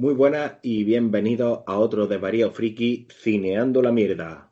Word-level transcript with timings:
Muy 0.00 0.14
buenas 0.14 0.58
y 0.62 0.84
bienvenidos 0.84 1.64
a 1.66 1.76
otro 1.76 2.06
de 2.06 2.18
Varío 2.18 2.52
Friki 2.52 3.08
Cineando 3.10 3.82
la 3.82 3.90
Mierda. 3.90 4.48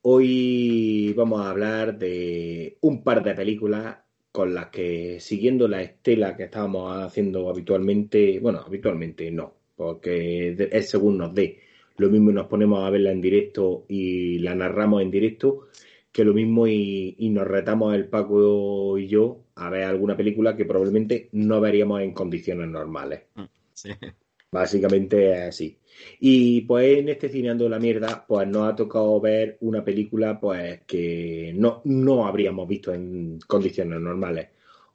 Hoy 0.00 1.12
vamos 1.12 1.42
a 1.42 1.50
hablar 1.50 1.98
de 1.98 2.78
un 2.80 3.04
par 3.04 3.22
de 3.22 3.34
películas 3.34 3.98
con 4.32 4.54
las 4.54 4.68
que, 4.68 5.20
siguiendo 5.20 5.68
la 5.68 5.82
estela 5.82 6.38
que 6.38 6.44
estábamos 6.44 6.90
haciendo 6.96 7.50
habitualmente, 7.50 8.40
bueno, 8.40 8.62
habitualmente 8.66 9.30
no, 9.30 9.52
porque 9.76 10.56
es 10.72 10.88
según 10.88 11.18
nos 11.18 11.34
dé. 11.34 11.60
Lo 11.98 12.08
mismo 12.08 12.32
nos 12.32 12.46
ponemos 12.46 12.82
a 12.82 12.88
verla 12.88 13.12
en 13.12 13.20
directo 13.20 13.84
y 13.88 14.38
la 14.38 14.54
narramos 14.54 15.02
en 15.02 15.10
directo, 15.10 15.68
que 16.10 16.24
lo 16.24 16.32
mismo 16.32 16.66
y, 16.66 17.14
y 17.18 17.28
nos 17.28 17.46
retamos 17.46 17.94
el 17.94 18.08
Paco 18.08 18.96
y 18.96 19.06
yo 19.06 19.42
a 19.54 19.68
ver 19.68 19.82
alguna 19.82 20.16
película 20.16 20.56
que 20.56 20.64
probablemente 20.64 21.28
no 21.32 21.60
veríamos 21.60 22.00
en 22.00 22.14
condiciones 22.14 22.68
normales. 22.68 23.24
Sí. 23.74 23.90
Básicamente 24.50 25.32
es 25.32 25.48
así. 25.48 25.78
Y 26.20 26.62
pues 26.62 26.98
en 26.98 27.08
este 27.08 27.28
Cineando 27.28 27.68
la 27.68 27.78
Mierda, 27.78 28.24
pues 28.26 28.46
nos 28.48 28.68
ha 28.70 28.76
tocado 28.76 29.20
ver 29.20 29.56
una 29.60 29.84
película 29.84 30.38
pues 30.38 30.82
que 30.86 31.52
no, 31.56 31.80
no 31.84 32.26
habríamos 32.26 32.68
visto 32.68 32.92
en 32.92 33.38
condiciones 33.46 34.00
normales. 34.00 34.48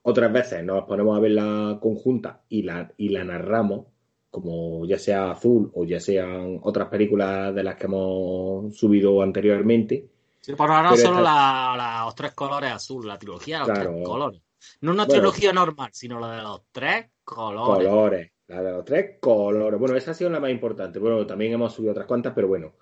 Otras 0.03 0.31
veces 0.31 0.63
nos 0.63 0.83
ponemos 0.85 1.15
a 1.17 1.21
ver 1.21 1.31
la 1.31 1.77
conjunta 1.81 2.41
y 2.49 2.63
la, 2.63 2.91
y 2.97 3.09
la 3.09 3.23
narramos, 3.23 3.85
como 4.29 4.85
ya 4.85 4.97
sea 4.97 5.31
Azul 5.31 5.69
o 5.75 5.83
ya 5.85 5.99
sean 5.99 6.59
otras 6.63 6.87
películas 6.87 7.53
de 7.53 7.63
las 7.63 7.75
que 7.75 7.85
hemos 7.85 8.75
subido 8.75 9.21
anteriormente. 9.21 10.07
Sí, 10.39 10.53
por 10.55 10.71
ahora 10.71 10.91
Pero 10.91 11.01
solo 11.01 11.19
esta- 11.19 11.21
la- 11.23 11.75
la- 11.77 12.05
los 12.05 12.15
tres 12.15 12.31
colores 12.33 12.71
azul, 12.71 13.07
la 13.07 13.19
trilogía 13.19 13.59
de 13.59 13.67
los 13.67 13.69
Claro. 13.77 13.91
tres 13.93 14.05
colores. 14.07 14.41
No 14.81 14.91
una 14.91 15.05
Bueno. 15.05 15.13
trilogía 15.19 15.53
normal, 15.53 15.89
sino 15.93 16.19
la 16.19 16.35
de 16.37 16.41
los 16.41 16.61
tres 16.71 17.07
colores. 17.23 17.87
Colores, 17.87 18.31
la 18.51 18.63
de 18.63 18.71
los 18.71 18.85
tres 18.85 19.17
colores. 19.19 19.79
Bueno, 19.79 19.95
esa 19.95 20.11
ha 20.11 20.13
sido 20.13 20.29
la 20.29 20.39
más 20.39 20.51
importante. 20.51 20.99
Bueno, 20.99 21.25
también 21.25 21.53
hemos 21.53 21.73
subido 21.73 21.91
otras 21.91 22.07
cuantas, 22.07 22.33
pero 22.33 22.47
bueno. 22.47 22.73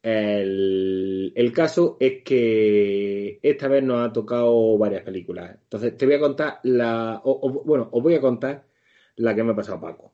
El, 0.00 1.32
el 1.34 1.52
caso 1.52 1.96
es 1.98 2.22
que 2.22 3.40
esta 3.42 3.68
vez 3.68 3.82
nos 3.82 4.08
ha 4.08 4.12
tocado 4.12 4.78
varias 4.78 5.02
películas. 5.02 5.58
Entonces, 5.62 5.96
te 5.96 6.06
voy 6.06 6.14
a 6.14 6.20
contar 6.20 6.60
la. 6.62 7.20
bueno, 7.24 7.88
os 7.92 8.02
voy 8.02 8.14
a 8.14 8.20
contar 8.20 8.64
la 9.16 9.34
que 9.34 9.42
me 9.42 9.52
ha 9.52 9.56
pasado 9.56 9.80
Paco. 9.80 10.12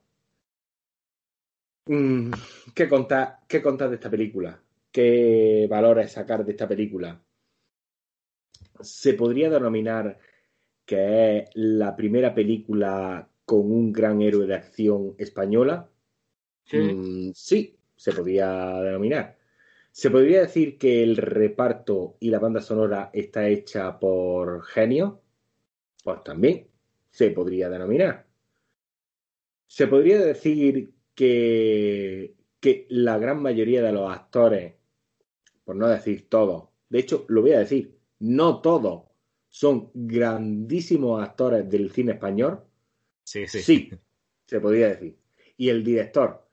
Mm, 1.86 2.30
¿qué 2.74 2.88
contar, 2.88 3.40
¿Qué 3.46 3.60
contar 3.60 3.90
de 3.90 3.96
esta 3.96 4.10
película? 4.10 4.58
¿Qué 4.90 5.66
valores 5.68 6.12
sacar 6.12 6.44
de 6.44 6.52
esta 6.52 6.66
película? 6.66 7.20
Se 8.80 9.14
podría 9.14 9.50
denominar 9.50 10.18
que 10.84 11.38
es 11.38 11.50
la 11.54 11.94
primera 11.94 12.34
película 12.34 13.28
con 13.44 13.70
un 13.70 13.92
gran 13.92 14.22
héroe 14.22 14.46
de 14.46 14.54
acción 14.54 15.14
española. 15.18 15.88
Sí. 16.64 16.78
Mm, 16.78 17.32
sí, 17.34 17.78
se 17.96 18.12
podría 18.12 18.80
denominar. 18.80 19.38
Se 19.90 20.10
podría 20.10 20.40
decir 20.40 20.76
que 20.76 21.02
el 21.02 21.16
reparto 21.16 22.16
y 22.18 22.30
la 22.30 22.40
banda 22.40 22.60
sonora 22.60 23.10
está 23.12 23.46
hecha 23.48 23.98
por 23.98 24.64
genio. 24.64 25.22
Pues 26.02 26.24
también 26.24 26.68
se 27.10 27.30
podría 27.30 27.68
denominar. 27.68 28.26
Se 29.66 29.86
podría 29.86 30.18
decir 30.18 30.92
que, 31.14 32.34
que 32.60 32.86
la 32.90 33.18
gran 33.18 33.40
mayoría 33.40 33.82
de 33.82 33.92
los 33.92 34.12
actores, 34.12 34.74
por 35.64 35.76
no 35.76 35.86
decir 35.88 36.28
todos, 36.28 36.70
de 36.88 36.98
hecho 36.98 37.24
lo 37.28 37.42
voy 37.42 37.52
a 37.52 37.60
decir, 37.60 37.96
no 38.18 38.60
todos 38.60 39.04
son 39.48 39.90
grandísimos 39.94 41.22
actores 41.22 41.70
del 41.70 41.92
cine 41.92 42.12
español. 42.12 42.64
Sí, 43.24 43.46
sí. 43.48 43.62
Sí, 43.62 43.90
se 44.46 44.60
podría 44.60 44.88
decir. 44.88 45.16
Y 45.56 45.68
el 45.70 45.82
director, 45.82 46.46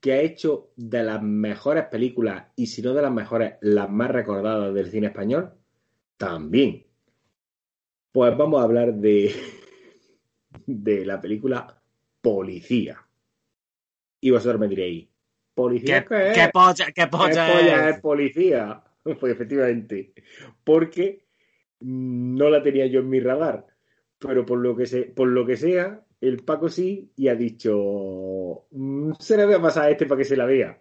que 0.00 0.12
ha 0.12 0.20
hecho 0.20 0.72
de 0.76 1.02
las 1.02 1.22
mejores 1.22 1.84
películas, 1.84 2.46
y 2.56 2.66
si 2.66 2.82
no 2.82 2.94
de 2.94 3.02
las 3.02 3.12
mejores, 3.12 3.54
las 3.60 3.90
más 3.90 4.10
recordadas 4.10 4.74
del 4.74 4.90
cine 4.90 5.08
español, 5.08 5.52
también. 6.16 6.86
Pues 8.12 8.36
vamos 8.36 8.60
a 8.60 8.64
hablar 8.64 8.94
de, 8.94 9.34
de 10.66 11.04
la 11.06 11.20
película 11.20 11.80
Policía. 12.20 13.06
Y 14.20 14.30
vosotros 14.30 14.58
me 14.58 14.68
diréis, 14.68 15.06
¿policía 15.54 16.02
¿Qué, 16.02 16.08
qué 16.08 16.28
es? 16.30 16.34
qué 16.34 16.48
polla, 16.52 16.86
qué 16.86 16.92
¿Qué 16.94 17.06
polla 17.06 17.46
polla 17.46 17.88
es? 17.90 17.96
es 17.96 18.02
policía? 18.02 18.82
Pues 19.20 19.32
efectivamente, 19.32 20.14
porque 20.64 21.26
no 21.78 22.50
la 22.50 22.60
tenía 22.60 22.86
yo 22.86 22.98
en 22.98 23.08
mi 23.08 23.20
radar, 23.20 23.64
pero 24.18 24.44
por 24.44 24.58
lo 24.58 24.74
que 24.74 24.86
se, 24.86 25.02
por 25.02 25.28
lo 25.28 25.46
que 25.46 25.56
sea, 25.56 26.04
el 26.26 26.44
Paco 26.44 26.68
sí 26.68 27.10
y 27.16 27.28
ha 27.28 27.34
dicho, 27.34 28.66
"Mm, 28.70 29.12
se 29.18 29.36
le 29.36 29.46
voy 29.46 29.54
a 29.54 29.62
pasar 29.62 29.84
a 29.86 29.90
este 29.90 30.06
para 30.06 30.18
que 30.18 30.24
se 30.24 30.36
la 30.36 30.46
vea. 30.46 30.78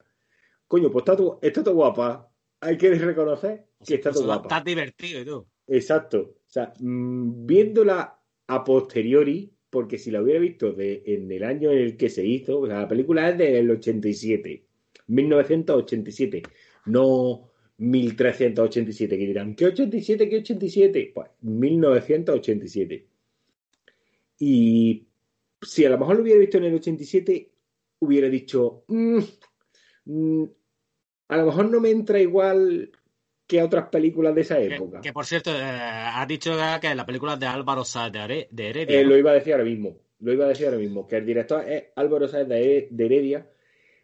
Coño, 0.68 0.92
pues 0.92 1.04
está 1.04 1.16
tu, 1.16 1.40
está 1.42 1.64
tu 1.64 1.74
guapa. 1.74 2.32
Hay 2.62 2.78
que 2.78 2.94
reconocer 2.96 3.68
que 3.86 3.96
está 3.96 4.12
tu 4.12 4.20
Incluso 4.20 4.26
guapa. 4.26 4.48
Estás 4.48 4.64
divertido 4.66 5.26
tú. 5.26 5.48
Exacto. 5.68 6.20
O 6.20 6.50
sea, 6.50 6.74
mm, 6.80 7.46
viéndola 7.46 8.20
a 8.48 8.64
posteriori, 8.64 9.52
porque 9.70 9.98
si 9.98 10.12
la 10.12 10.22
hubiera 10.22 10.40
visto 10.40 10.72
de, 10.72 11.04
en 11.06 11.32
el 11.32 11.44
año 11.44 11.72
en 11.72 11.80
el 11.80 11.98
que 11.98 12.10
se 12.10 12.26
hizo, 12.26 12.60
o 12.60 12.68
sea, 12.68 12.82
la 12.82 12.88
película 12.88 13.30
es 13.30 13.38
del 13.38 13.70
87, 13.70 14.66
1987, 15.08 16.44
no 16.86 17.52
1387, 17.78 19.18
que 19.18 19.28
dirán, 19.28 19.56
¿qué 19.56 19.66
87, 19.66 20.30
qué 20.30 20.38
87? 20.38 21.12
Pues 21.14 21.30
1987. 21.42 23.08
Y 24.40 25.05
si 25.66 25.86
a 25.86 25.90
lo 25.90 25.98
mejor 25.98 26.16
lo 26.18 26.22
hubiera 26.24 26.40
visto 26.40 26.58
en 26.58 26.66
el 26.66 26.76
87, 26.76 27.52
hubiera 28.00 28.30
dicho, 28.30 28.84
"Mm, 28.88 29.20
mm, 30.06 30.44
a 31.30 31.38
lo 31.38 31.46
mejor 31.46 31.70
no 31.70 31.80
me 31.80 31.90
entra 31.90 32.20
igual 32.20 32.92
que 33.48 33.62
otras 33.62 33.90
películas 33.90 34.34
de 34.34 34.42
esa 34.42 34.60
época. 34.60 35.02
que, 35.02 35.14
por 35.14 35.26
cierto, 35.26 35.52
eh, 35.52 35.62
has 35.64 36.28
dicho 36.28 36.54
que 36.82 36.96
la 36.96 37.06
película 37.06 37.36
de 37.36 37.46
Álvaro 37.46 37.84
Sáez 37.84 38.12
de, 38.12 38.70
Heredia. 38.70 39.00
Eh, 39.00 39.04
lo 39.04 39.18
iba 39.18 39.32
a 39.32 39.36
decir 39.36 39.54
ahora 39.54 39.66
mismo. 39.66 39.98
Lo 40.20 40.34
iba 40.34 40.46
a 40.46 40.48
decir 40.48 40.66
ahora 40.66 40.80
mismo. 40.80 41.08
Que 41.08 41.18
el 41.18 41.26
director 41.26 41.64
es 41.68 41.86
Álvaro 41.96 42.28
Sáez 42.28 42.48
de, 42.48 42.88
de 42.90 43.06
Heredia. 43.06 43.50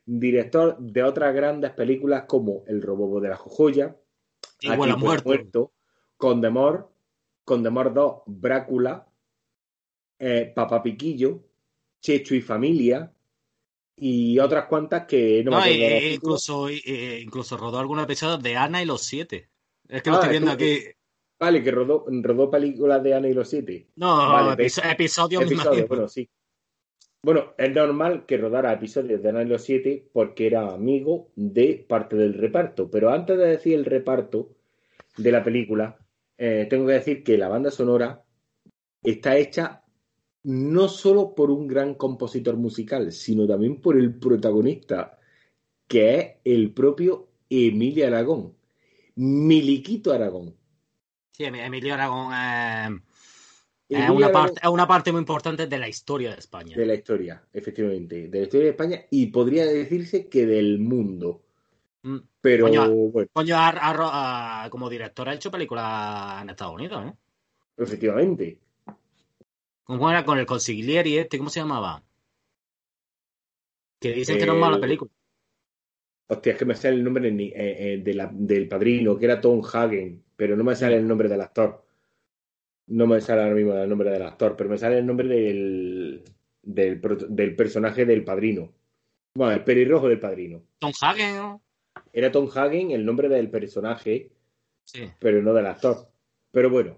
director 0.05 0.77
de 0.77 1.03
otras 1.03 1.33
grandes 1.33 1.71
películas 1.71 2.25
como 2.27 2.63
El 2.67 2.81
robo 2.81 3.19
de 3.19 3.29
la 3.29 3.37
joya, 3.37 3.95
Y 4.59 4.75
Vuela 4.75 4.95
Muerto. 4.95 5.71
Condemor, 6.17 6.91
Condemor 7.43 7.93
2, 7.93 8.23
Brácula, 8.27 9.07
eh, 10.19 10.51
Papá 10.53 10.83
Piquillo, 10.83 11.43
Checho 12.01 12.35
y 12.35 12.41
Familia 12.41 13.11
y 13.95 14.39
otras 14.39 14.65
cuantas 14.65 15.05
que 15.05 15.43
no, 15.43 15.51
No, 15.51 15.57
me 15.57 15.63
acuerdo 15.63 15.99
títulos. 15.99 16.13
incluso, 16.49 16.69
y- 16.69 17.21
incluso 17.23 17.57
rodó 17.57 17.79
algunos 17.79 18.03
episodios 18.05 18.41
de 18.41 18.57
Ana 18.57 18.81
y 18.81 18.85
los 18.85 19.03
siete. 19.03 19.49
Es 19.87 20.01
que 20.01 20.09
lo 20.09 20.15
Ah, 20.17 20.19
estoy 20.19 20.31
viendo 20.31 20.51
aquí. 20.51 20.79
Vale, 21.39 21.63
que 21.63 21.71
rodó, 21.71 22.05
rodó 22.07 22.49
películas 22.51 23.01
de 23.03 23.13
Ana 23.13 23.27
y 23.27 23.33
los 23.33 23.49
siete. 23.49 23.87
No, 23.95 24.15
Vale, 24.17 24.63
episo- 24.63 24.81
episodios 24.83 25.51
imagino. 25.51 25.87
bueno, 25.87 26.07
sí. 26.07 26.27
Bueno, 27.23 27.53
es 27.57 27.71
normal 27.71 28.25
que 28.25 28.37
rodara 28.37 28.73
episodios 28.73 29.21
de 29.21 29.29
Ana 29.29 29.43
y 29.43 29.47
los 29.47 29.63
siete 29.63 30.07
porque 30.11 30.47
era 30.47 30.71
amigo 30.73 31.29
de 31.35 31.85
parte 31.87 32.15
del 32.15 32.33
reparto. 32.33 32.89
Pero 32.89 33.11
antes 33.11 33.37
de 33.37 33.45
decir 33.45 33.75
el 33.75 33.85
reparto 33.85 34.55
de 35.17 35.31
la 35.31 35.43
película, 35.43 35.97
eh, 36.37 36.65
tengo 36.69 36.87
que 36.87 36.93
decir 36.93 37.23
que 37.23 37.37
la 37.37 37.47
banda 37.49 37.69
sonora 37.69 38.23
está 39.03 39.37
hecha 39.37 39.80
no 40.43 40.87
solo 40.87 41.35
por 41.35 41.51
un 41.51 41.67
gran 41.67 41.95
compositor 41.95 42.55
musical, 42.57 43.11
sino 43.11 43.47
también 43.47 43.79
por 43.79 43.97
el 43.97 44.15
protagonista, 44.15 45.17
que 45.87 46.15
es 46.15 46.27
el 46.45 46.73
propio 46.73 47.27
Emilio 47.49 48.07
Aragón. 48.07 48.55
Miliquito 49.15 50.13
Aragón. 50.13 50.55
Sí, 51.31 51.43
Em- 51.43 51.55
Emilio 51.55 51.93
Aragón 51.93 52.33
eh, 52.33 52.99
es, 53.89 54.09
una 54.09 54.27
Aragón- 54.27 54.31
parte, 54.31 54.61
es 54.63 54.69
una 54.69 54.87
parte 54.87 55.11
muy 55.11 55.19
importante 55.19 55.67
de 55.67 55.77
la 55.77 55.87
historia 55.89 56.31
de 56.31 56.37
España. 56.39 56.75
De 56.75 56.85
la 56.85 56.95
historia, 56.95 57.43
efectivamente. 57.53 58.27
De 58.29 58.39
la 58.39 58.43
historia 58.45 58.65
de 58.65 58.71
España 58.71 59.01
y 59.11 59.27
podría 59.27 59.65
decirse 59.65 60.27
que 60.27 60.45
del 60.45 60.79
mundo. 60.79 61.41
Mm. 62.03 62.17
Pero 62.41 62.65
Coño, 62.65 62.89
bueno, 62.89 63.29
Coño, 63.31 63.55
como 64.71 64.89
director 64.89 65.29
ha 65.29 65.33
hecho 65.35 65.51
películas 65.51 66.41
en 66.41 66.49
Estados 66.49 66.73
Unidos, 66.73 67.05
¿eh? 67.05 67.13
efectivamente. 67.77 68.59
¿Cómo 69.83 70.09
era 70.09 70.23
con 70.23 70.37
el 70.39 70.45
consiglieri 70.45 71.17
este? 71.17 71.37
¿Cómo 71.37 71.49
se 71.49 71.59
llamaba? 71.59 72.03
Que 73.99 74.13
dicen 74.13 74.37
que 74.37 74.45
no 74.45 74.53
es 74.53 74.59
mala 74.59 74.77
Eh, 74.77 74.81
película. 74.81 75.11
Hostia, 76.27 76.53
es 76.53 76.59
que 76.59 76.65
me 76.65 76.75
sale 76.75 76.95
el 76.95 77.03
nombre 77.03 77.27
eh, 77.29 77.53
eh, 77.55 77.97
de 78.03 78.13
la- 78.13 78.31
del 78.33 78.67
padrino, 78.67 79.17
que 79.17 79.25
era 79.25 79.41
Tom 79.41 79.61
Hagen, 79.71 80.23
pero 80.35 80.55
no 80.55 80.63
me 80.63 80.75
sale 80.75 80.95
el 80.95 81.07
nombre 81.07 81.27
del 81.27 81.41
actor. 81.41 81.85
No 82.87 83.05
me 83.07 83.21
sale 83.21 83.41
ahora 83.43 83.55
mismo 83.55 83.73
el 83.73 83.89
nombre 83.89 84.09
del 84.09 84.21
actor, 84.23 84.55
pero 84.55 84.69
me 84.69 84.77
sale 84.77 84.97
el 84.97 85.05
nombre 85.05 85.27
del, 85.27 86.23
del, 86.61 87.01
del 87.29 87.55
personaje 87.55 88.05
del 88.05 88.23
padrino. 88.23 88.73
Bueno, 89.35 89.53
el 89.53 89.63
pelirrojo 89.63 90.07
del 90.09 90.19
padrino. 90.19 90.63
Tom 90.79 90.91
Hagen, 91.01 91.35
¿no? 91.37 91.61
Era 92.13 92.31
Tom 92.31 92.49
Hagen 92.53 92.91
el 92.91 93.05
nombre 93.05 93.29
del 93.29 93.49
personaje, 93.49 94.31
Sí. 94.85 95.09
pero 95.19 95.41
no 95.41 95.53
del 95.53 95.67
actor. 95.67 96.09
Pero 96.51 96.69
bueno, 96.69 96.97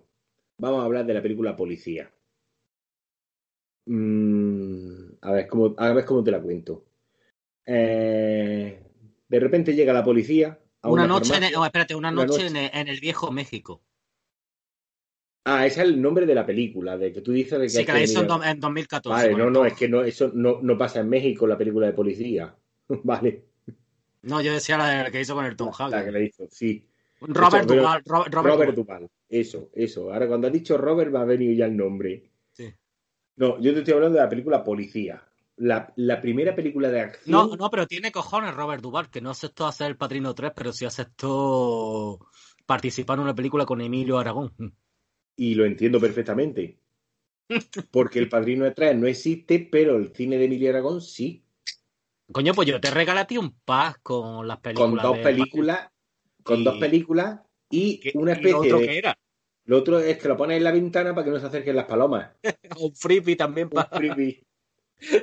vamos 0.57 0.81
a 0.81 0.85
hablar 0.85 1.05
de 1.05 1.13
la 1.13 1.21
película 1.21 1.55
Policía. 1.55 2.11
Mm, 3.85 5.15
a 5.21 5.31
ver 5.31 5.47
cómo, 5.47 5.75
a 5.77 5.93
ver 5.93 6.05
cómo 6.05 6.23
te 6.23 6.31
la 6.31 6.41
cuento. 6.41 6.85
Eh, 7.65 8.79
de 9.27 9.39
repente 9.39 9.73
llega 9.73 9.93
la 9.93 10.03
policía 10.03 10.59
a 10.81 10.89
Una, 10.89 11.03
una, 11.03 11.13
noche, 11.13 11.35
en 11.35 11.43
el, 11.43 11.55
oh, 11.55 11.65
espérate, 11.65 11.95
una 11.95 12.11
Una 12.11 12.25
noche, 12.25 12.43
noche. 12.43 12.47
En, 12.47 12.55
el, 12.57 12.71
en 12.73 12.87
el 12.87 12.99
viejo 12.99 13.31
México. 13.31 13.81
Ah, 15.45 15.65
ese 15.65 15.81
es 15.81 15.87
el 15.87 16.01
nombre 16.01 16.25
de 16.25 16.35
la 16.35 16.45
película, 16.45 16.97
de 16.97 17.11
que 17.11 17.21
tú 17.21 17.33
dices 17.33 17.59
de 17.59 17.65
que 17.65 17.69
Sí, 17.69 17.85
que 17.85 17.91
la 17.93 18.01
hizo 18.01 18.21
en, 18.21 18.27
do- 18.27 18.43
en 18.43 18.59
2014. 18.59 19.29
Vale, 19.29 19.35
no, 19.37 19.49
no, 19.49 19.65
es 19.65 19.73
que 19.73 19.89
no, 19.89 20.01
eso 20.03 20.31
no, 20.33 20.61
no 20.61 20.77
pasa 20.77 21.01
en 21.01 21.09
México 21.09 21.45
la 21.45 21.57
película 21.57 21.87
de 21.87 21.93
policía. 21.93 22.55
Vale, 22.87 23.43
No, 24.21 24.41
yo 24.41 24.53
decía 24.53 24.77
la 24.77 25.11
que 25.11 25.19
hizo 25.19 25.35
con 25.35 25.45
el 25.45 25.55
Tom 25.57 25.71
la 25.89 26.05
que 26.05 26.11
le 26.11 26.23
hizo, 26.25 26.47
sí. 26.49 26.87
Robert. 27.19 27.69
Robert, 27.69 28.07
Robert, 28.07 28.33
Robert. 28.33 28.75
Duvall, 28.75 29.09
eso, 29.29 29.69
eso. 29.73 30.13
Ahora 30.13 30.27
cuando 30.27 30.47
has 30.47 30.53
dicho 30.53 30.77
Robert 30.77 31.11
me 31.11 31.19
ha 31.19 31.23
venido 31.25 31.53
ya 31.53 31.65
el 31.65 31.75
nombre. 31.75 32.32
No, 33.35 33.59
yo 33.59 33.73
te 33.73 33.79
estoy 33.79 33.93
hablando 33.95 34.17
de 34.17 34.23
la 34.23 34.29
película 34.29 34.63
Policía. 34.63 35.23
La, 35.57 35.91
la 35.97 36.19
primera 36.21 36.55
película 36.55 36.89
de 36.89 37.01
acción. 37.01 37.49
No, 37.49 37.55
no, 37.55 37.69
pero 37.69 37.85
tiene 37.87 38.11
cojones 38.11 38.53
Robert 38.55 38.81
Duvall, 38.81 39.09
que 39.09 39.21
no 39.21 39.29
aceptó 39.29 39.67
hacer 39.67 39.87
El 39.87 39.97
Padrino 39.97 40.33
3, 40.33 40.51
pero 40.55 40.73
sí 40.73 40.85
aceptó 40.85 42.19
participar 42.65 43.17
en 43.17 43.23
una 43.23 43.35
película 43.35 43.65
con 43.65 43.81
Emilio 43.81 44.17
Aragón. 44.17 44.53
Y 45.35 45.55
lo 45.55 45.65
entiendo 45.65 45.99
perfectamente. 45.99 46.79
Porque 47.91 48.19
el 48.19 48.29
Padrino 48.29 48.65
de 48.65 48.71
3 48.71 48.95
no 48.97 49.05
existe, 49.07 49.67
pero 49.71 49.97
el 49.97 50.13
cine 50.15 50.37
de 50.37 50.45
Emilio 50.45 50.69
Aragón 50.69 51.01
sí. 51.01 51.43
Coño, 52.31 52.53
pues 52.53 52.67
yo 52.67 52.79
te 52.79 52.89
regalé 52.89 53.19
a 53.21 53.27
ti 53.27 53.37
un 53.37 53.51
pack 53.63 53.99
con 54.01 54.47
las 54.47 54.59
películas. 54.59 54.89
Con 55.03 55.03
dos 55.03 55.17
de- 55.17 55.23
películas. 55.23 55.89
Con 56.41 56.59
Y- 56.59 56.63
dos 56.63 56.77
películas 56.77 57.39
y 57.69 57.99
¿Qué- 57.99 58.11
una 58.15 58.33
especie 58.33 58.53
otro 58.55 58.79
de. 58.79 58.87
que 58.87 58.97
era? 58.97 59.17
Lo 59.65 59.77
otro 59.77 59.99
es 59.99 60.17
que 60.17 60.27
lo 60.27 60.35
pones 60.37 60.57
en 60.57 60.63
la 60.63 60.71
ventana 60.71 61.13
para 61.15 61.25
que 61.25 61.31
no 61.31 61.39
se 61.39 61.45
acerquen 61.45 61.75
las 61.75 61.85
palomas. 61.85 62.31
Un 62.79 62.93
freebie 62.95 63.35
también 63.35 63.67
Un 63.67 63.71
para... 63.73 63.89
freebie. 63.89 64.43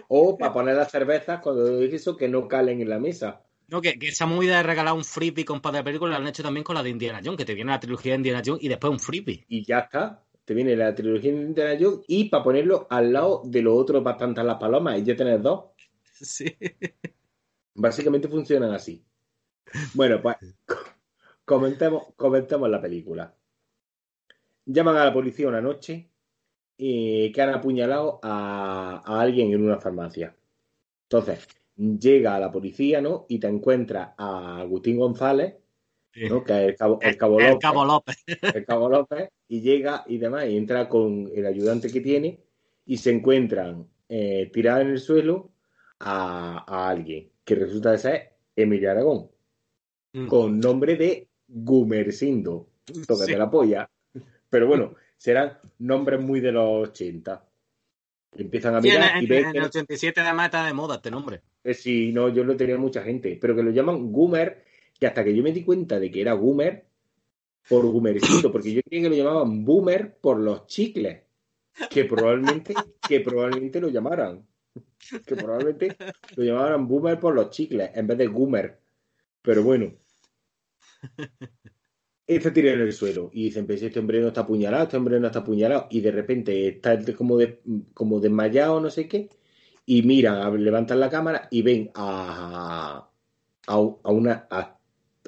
O 0.09 0.37
para 0.37 0.53
poner 0.53 0.77
las 0.77 0.91
cervezas 0.91 1.41
cuando 1.41 1.81
es 1.83 1.93
eso 1.93 2.17
que 2.17 2.29
no 2.29 2.49
calen 2.49 2.81
en 2.81 2.89
la 2.89 2.99
mesa. 2.99 3.43
No, 3.69 3.81
que, 3.81 3.99
que 3.99 4.09
esa 4.09 4.27
movida 4.27 4.57
de 4.57 4.63
regalar 4.65 4.95
un 4.95 5.05
freebie 5.05 5.45
con 5.45 5.61
par 5.61 5.73
de 5.75 5.85
películas 5.85 6.13
la 6.13 6.19
han 6.19 6.29
hecho 6.29 6.43
también 6.43 6.65
con 6.65 6.75
la 6.75 6.83
de 6.83 6.91
Indiana 6.91 7.21
Jones, 7.25 7.39
que 7.39 7.45
te 7.45 7.55
viene 7.55 7.71
la 7.71 7.81
trilogía 7.81 8.13
de 8.13 8.17
Indiana 8.17 8.43
Jones 8.45 8.63
y 8.65 8.69
después 8.69 8.91
un 8.91 8.99
freebie. 8.99 9.45
Y 9.49 9.65
ya 9.65 9.79
está. 9.81 10.25
Te 10.45 10.55
viene 10.55 10.75
la 10.75 10.95
trilogía 10.95 11.33
de 11.33 11.43
Indiana 11.43 11.77
Jones 11.81 12.01
y 12.09 12.29
para 12.29 12.43
ponerlo 12.43 12.87
al 12.91 13.13
lado 13.13 13.43
de 13.45 13.63
lo 13.63 13.77
otro 13.77 14.03
para 14.03 14.17
tantas 14.17 14.45
las 14.45 14.57
palomas 14.57 14.99
y 14.99 15.05
ya 15.05 15.15
tener 15.17 15.41
dos. 15.41 15.67
Sí. 16.21 16.57
Básicamente 17.75 18.29
funcionan 18.29 18.73
así. 18.73 19.05
Bueno, 19.95 20.21
pues 20.21 20.37
co- 20.67 20.75
comentemos, 21.45 22.09
comentemos 22.17 22.69
la 22.69 22.81
película. 22.83 23.35
Llaman 24.67 24.97
a 24.97 25.05
la 25.07 25.13
policía 25.13 25.49
una 25.49 25.61
noche 25.61 26.09
y 26.77 27.31
que 27.33 27.43
han 27.43 27.51
apuñalado 27.51 28.21
a, 28.23 29.03
a 29.05 29.21
alguien 29.21 29.53
en 29.53 29.63
una 29.65 29.79
farmacia. 29.79 30.35
Entonces, 31.05 31.47
llega 31.77 32.39
la 32.39 32.51
policía, 32.53 33.01
¿no? 33.01 33.27
Y 33.29 33.39
te 33.39 33.49
encuentra 33.49 34.15
a 34.17 34.61
Agustín 34.61 34.99
González, 34.99 35.57
¿no? 36.29 36.43
Que 36.45 36.53
es 36.53 36.69
el 36.71 36.77
cabo, 36.77 36.99
el 37.03 37.17
cabo 37.17 37.39
El 37.41 37.47
López, 37.51 37.61
Cabo 37.63 37.85
López. 37.85 38.25
el 38.55 38.65
Cabo 38.65 38.89
López, 38.89 39.29
y 39.49 39.61
llega 39.61 40.05
y 40.07 40.19
demás, 40.19 40.47
y 40.49 40.57
entra 40.57 40.89
con 40.89 41.31
el 41.35 41.47
ayudante 41.47 41.91
que 41.91 42.01
tiene, 42.01 42.41
y 42.87 42.97
se 42.97 43.11
encuentran 43.11 43.87
eh, 44.09 44.51
tirados 44.53 44.83
en 44.83 44.91
el 44.91 45.01
suelo 45.01 45.51
a, 45.99 46.65
a 46.67 46.89
alguien, 46.89 47.31
que 47.45 47.55
resulta 47.55 47.93
de 47.93 47.99
ser 47.99 48.33
Emilio 48.57 48.91
Aragón, 48.91 49.31
Mm. 50.13 50.27
con 50.27 50.59
nombre 50.59 50.97
de 50.97 51.29
Gumersindo. 51.47 52.69
Tócate 53.07 53.33
Sí. 53.33 53.39
la 53.39 53.49
polla. 53.49 53.89
Pero 54.51 54.67
bueno, 54.67 54.95
serán 55.17 55.59
nombres 55.79 56.21
muy 56.21 56.41
de 56.41 56.53
los 56.53 56.89
80. 56.91 57.45
Empiezan 58.33 58.75
a 58.77 58.83
Sí, 58.83 58.89
en, 58.91 58.95
mirar 59.01 59.23
y 59.23 59.27
en- 59.27 59.29
ven 59.29 59.45
en 59.47 59.53
que 59.53 59.59
el 59.59 59.65
87 59.65 60.21
además 60.21 60.47
está 60.47 60.67
de 60.67 60.73
moda 60.75 60.97
este 60.97 61.11
nombre. 61.11 61.43
eh, 61.65 61.75
sí, 61.75 62.13
no, 62.13 62.29
yo 62.29 62.45
lo 62.45 62.57
tenía 62.57 62.79
mucha 62.79 63.03
gente, 63.03 63.39
pero 63.41 63.55
que 63.57 63.63
lo 63.63 63.71
llaman 63.71 64.13
Gumer, 64.13 64.65
que 64.99 65.07
hasta 65.07 65.25
que 65.25 65.35
yo 65.35 65.43
me 65.43 65.53
di 65.53 65.65
cuenta 65.65 65.99
de 66.01 66.11
que 66.11 66.21
era 66.21 66.33
Gumer 66.35 66.87
por 67.69 67.87
Gumercito, 67.87 68.51
porque 68.53 68.73
yo 68.75 68.83
creía 68.83 69.05
que 69.05 69.11
lo 69.11 69.17
llamaban 69.25 69.65
Boomer 69.65 70.17
por 70.19 70.39
los 70.39 70.67
chicles, 70.67 71.23
que 71.91 72.05
probablemente, 72.05 72.75
que 73.09 73.21
probablemente 73.21 73.81
lo 73.81 73.89
llamaran, 73.89 74.47
que 75.27 75.37
probablemente 75.37 75.97
lo 76.37 76.45
llamaran 76.45 76.87
Boomer 76.89 77.19
por 77.21 77.35
los 77.35 77.51
chicles 77.51 77.91
en 77.95 78.07
vez 78.07 78.19
de 78.19 78.27
Gumer, 78.27 78.79
pero 79.43 79.63
bueno. 79.63 79.93
Este 82.37 82.51
tira 82.53 82.73
en 82.73 82.81
el 82.81 82.93
suelo 82.93 83.31
y 83.33 83.45
dicen, 83.45 83.67
pues 83.67 83.83
este 83.83 83.99
hombre 83.99 84.21
no 84.21 84.29
está 84.29 84.43
apuñalado, 84.43 84.85
este 84.85 84.97
hombre 84.97 85.19
no 85.19 85.27
está 85.27 85.41
apuñalado, 85.41 85.89
y 85.91 86.01
de 86.01 86.13
repente 86.13 86.69
está 86.69 86.97
como, 87.17 87.37
de, 87.37 87.61
como 87.93 88.21
desmayado, 88.21 88.81
no 88.81 88.89
sé 88.89 89.09
qué, 89.09 89.29
y 89.85 90.03
miran, 90.03 90.63
levantan 90.63 91.01
la 91.01 91.11
cámara 91.11 91.49
y 91.51 91.63
ven 91.63 91.91
a, 91.95 93.09
a, 93.67 93.75
a 93.75 94.11
una 94.13 94.47
a- 94.51 94.77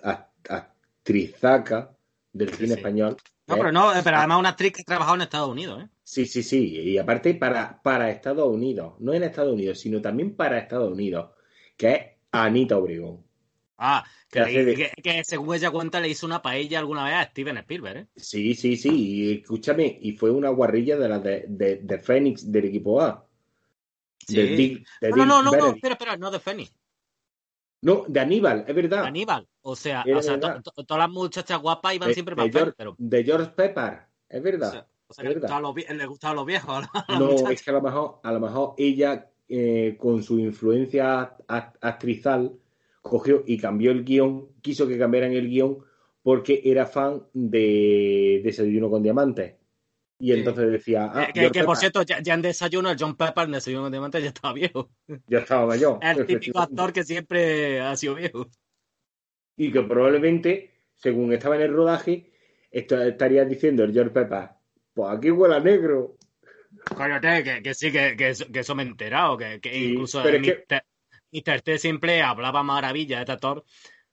a- 0.04 0.28
actrizaca 0.48 1.90
del 2.32 2.50
cine 2.50 2.68
Sí. 2.68 2.74
español. 2.74 3.16
No, 3.48 3.54
¿eh? 3.56 3.58
pero 3.58 3.72
no, 3.72 3.90
pero 4.04 4.16
además 4.18 4.38
una 4.38 4.50
actriz 4.50 4.72
que 4.72 4.82
ha 4.82 4.84
trabajado 4.84 5.16
en 5.16 5.22
Estados 5.22 5.48
Unidos, 5.50 5.82
¿eh? 5.82 5.88
Sí, 6.04 6.26
sí, 6.26 6.42
sí. 6.44 6.68
Y 6.68 6.98
aparte 6.98 7.34
para, 7.34 7.80
para 7.82 8.10
Estados 8.10 8.48
Unidos, 8.48 8.94
no 9.00 9.12
en 9.12 9.24
Estados 9.24 9.52
Unidos, 9.54 9.80
sino 9.80 10.00
también 10.00 10.36
para 10.36 10.58
Estados 10.58 10.92
Unidos, 10.92 11.30
que 11.76 11.92
es 11.92 12.00
Anita 12.30 12.78
Obregón. 12.78 13.24
Ah, 13.84 14.04
que, 14.30 14.38
Que 14.38 14.40
hace 14.40 14.64
de- 14.64 14.74
que- 14.76 15.02
que 15.02 15.24
según 15.24 15.56
ella 15.56 15.72
cuenta 15.72 15.98
le 15.98 16.08
hizo 16.08 16.24
una 16.24 16.40
paella 16.40 16.78
alguna 16.78 17.04
vez 17.04 17.14
a 17.14 17.24
Steven 17.24 17.56
Spielberg, 17.58 17.96
¿eh? 17.98 18.06
Sí, 18.14 18.54
sí, 18.54 18.76
sí. 18.76 18.90
Y 18.94 19.32
escúchame, 19.40 19.98
y 20.00 20.12
fue 20.12 20.30
una 20.30 20.50
guarrilla 20.50 20.96
de 20.96 21.08
la 21.08 21.18
de, 21.18 21.44
de, 21.48 21.76
de 21.82 21.98
Fénix 21.98 22.50
del 22.52 22.66
equipo 22.66 23.00
A. 23.02 23.26
Sí. 24.24 24.36
De 24.36 24.56
Dick- 24.56 24.86
de 25.00 25.10
No, 25.10 25.16
Dick 25.16 25.26
no, 25.26 25.42
no, 25.42 25.50
no, 25.50 25.66
espera, 25.74 25.94
espera, 25.94 26.16
no 26.16 26.30
de 26.30 26.38
Fénix, 26.38 26.72
No, 27.82 28.04
de 28.06 28.20
Aníbal, 28.20 28.64
es 28.68 28.74
verdad. 28.76 29.04
Aníbal. 29.04 29.48
O 29.62 29.74
sea, 29.74 30.04
Era 30.06 30.18
o 30.18 30.22
sea 30.22 30.34
verdad. 30.36 30.62
to- 30.62 30.70
to- 30.70 30.84
todas 30.84 31.00
las 31.00 31.10
muchachas 31.10 31.60
guapas 31.60 31.94
iban 31.96 32.14
siempre 32.14 32.36
para 32.36 32.48
George, 32.48 32.74
pero 32.76 32.94
de 32.96 33.24
George 33.24 33.50
Pepper, 33.56 34.02
es 34.28 34.40
o 34.40 34.42
verdad. 34.44 34.70
sea, 34.70 34.86
o 35.08 35.12
sea, 35.12 35.22
es 35.24 35.28
le, 35.28 35.34
verdad. 35.34 35.40
gustaban 36.08 36.36
los, 36.36 36.46
viejos 36.46 36.84
a 37.08 37.18
No, 37.18 37.50
es 37.50 37.62
que 37.62 37.70
a 37.70 37.74
lo 37.74 37.82
mejor, 37.82 38.20
a 38.22 38.30
lo 38.32 38.38
mejor 38.38 38.74
ella 38.78 39.28
eh, 39.48 39.96
con 39.98 40.22
su 40.22 40.38
influencia 40.38 41.36
actrizal, 41.48 42.56
cogió 43.02 43.42
y 43.46 43.58
cambió 43.58 43.90
el 43.90 44.04
guion, 44.04 44.48
quiso 44.62 44.88
que 44.88 44.98
cambiaran 44.98 45.32
el 45.32 45.48
guion 45.48 45.84
porque 46.22 46.62
era 46.64 46.86
fan 46.86 47.24
de 47.34 48.40
Desayuno 48.44 48.88
con 48.88 49.02
Diamantes. 49.02 49.56
Y 50.22 50.32
entonces 50.32 50.70
decía. 50.70 51.10
Ah, 51.12 51.32
que, 51.32 51.64
por 51.64 51.76
cierto, 51.76 52.02
ya, 52.02 52.20
en 52.32 52.42
desayuno, 52.42 52.92
el 52.92 52.96
John 52.96 53.16
Pepper 53.16 53.46
en 53.46 53.52
Desayuno 53.52 53.82
con 53.82 53.90
Diamantes 53.90 54.22
ya 54.22 54.28
estaba 54.28 54.54
viejo. 54.54 54.88
Ya 55.26 55.40
estaba 55.40 55.66
mayor. 55.66 55.98
El 56.02 56.24
típico 56.24 56.60
actor 56.60 56.92
que 56.92 57.02
siempre 57.02 57.80
ha 57.80 57.96
sido 57.96 58.14
viejo. 58.14 58.46
Y 59.56 59.72
que 59.72 59.82
probablemente, 59.82 60.70
según 60.94 61.32
estaba 61.32 61.56
en 61.56 61.62
el 61.62 61.72
rodaje, 61.72 62.30
esto 62.70 63.02
estaría 63.02 63.44
diciendo 63.44 63.82
el 63.82 63.92
George 63.92 64.12
Pepper, 64.12 64.50
pues 64.94 65.10
aquí 65.10 65.32
huele 65.32 65.56
a 65.56 65.60
negro. 65.60 66.16
Cállate, 66.96 67.42
que, 67.42 67.62
que 67.62 67.74
sí, 67.74 67.90
que, 67.90 68.16
que, 68.16 68.28
eso, 68.28 68.74
me 68.76 68.84
he 68.84 68.86
enterado, 68.86 69.36
que, 69.36 69.60
incluso 69.76 70.22
Mr. 71.32 71.62
T 71.62 71.78
siempre 71.78 72.22
hablaba 72.22 72.62
maravilla 72.62 73.16
de 73.16 73.22
este 73.22 73.32
actor, 73.32 73.64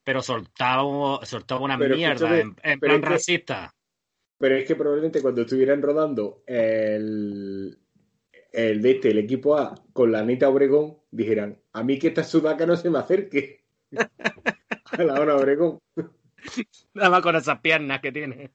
pero 0.04 0.22
soltaba, 0.22 1.26
soltaba 1.26 1.62
una 1.62 1.78
mierda 1.78 2.40
en, 2.40 2.80
plan 2.80 3.02
racista. 3.02 3.76
Pero 4.38 4.56
es 4.56 4.66
que 4.66 4.76
probablemente 4.76 5.22
cuando 5.22 5.42
estuvieran 5.42 5.82
rodando 5.82 6.44
el, 6.48 7.78
el 8.54 8.82
de 8.82 8.92
este, 8.92 9.12
el 9.12 9.18
equipo 9.18 9.58
A, 9.58 9.76
con 9.92 10.12
la 10.12 10.20
Anita 10.20 10.48
Obregón, 10.48 10.98
dijeran, 11.12 11.60
a 11.74 11.84
mí 11.84 12.00
que 12.00 12.08
esta 12.08 12.24
sudaca 12.24 12.66
no 12.66 12.78
se 12.78 12.90
me 12.90 13.00
acerque. 13.00 13.66
a 14.92 15.04
la 15.04 15.20
hora 15.20 15.36
Obregón. 15.36 15.80
Nada 16.94 17.10
más 17.10 17.22
con 17.22 17.36
esas 17.36 17.60
piernas 17.60 18.00
que 18.00 18.12
tiene. 18.12 18.52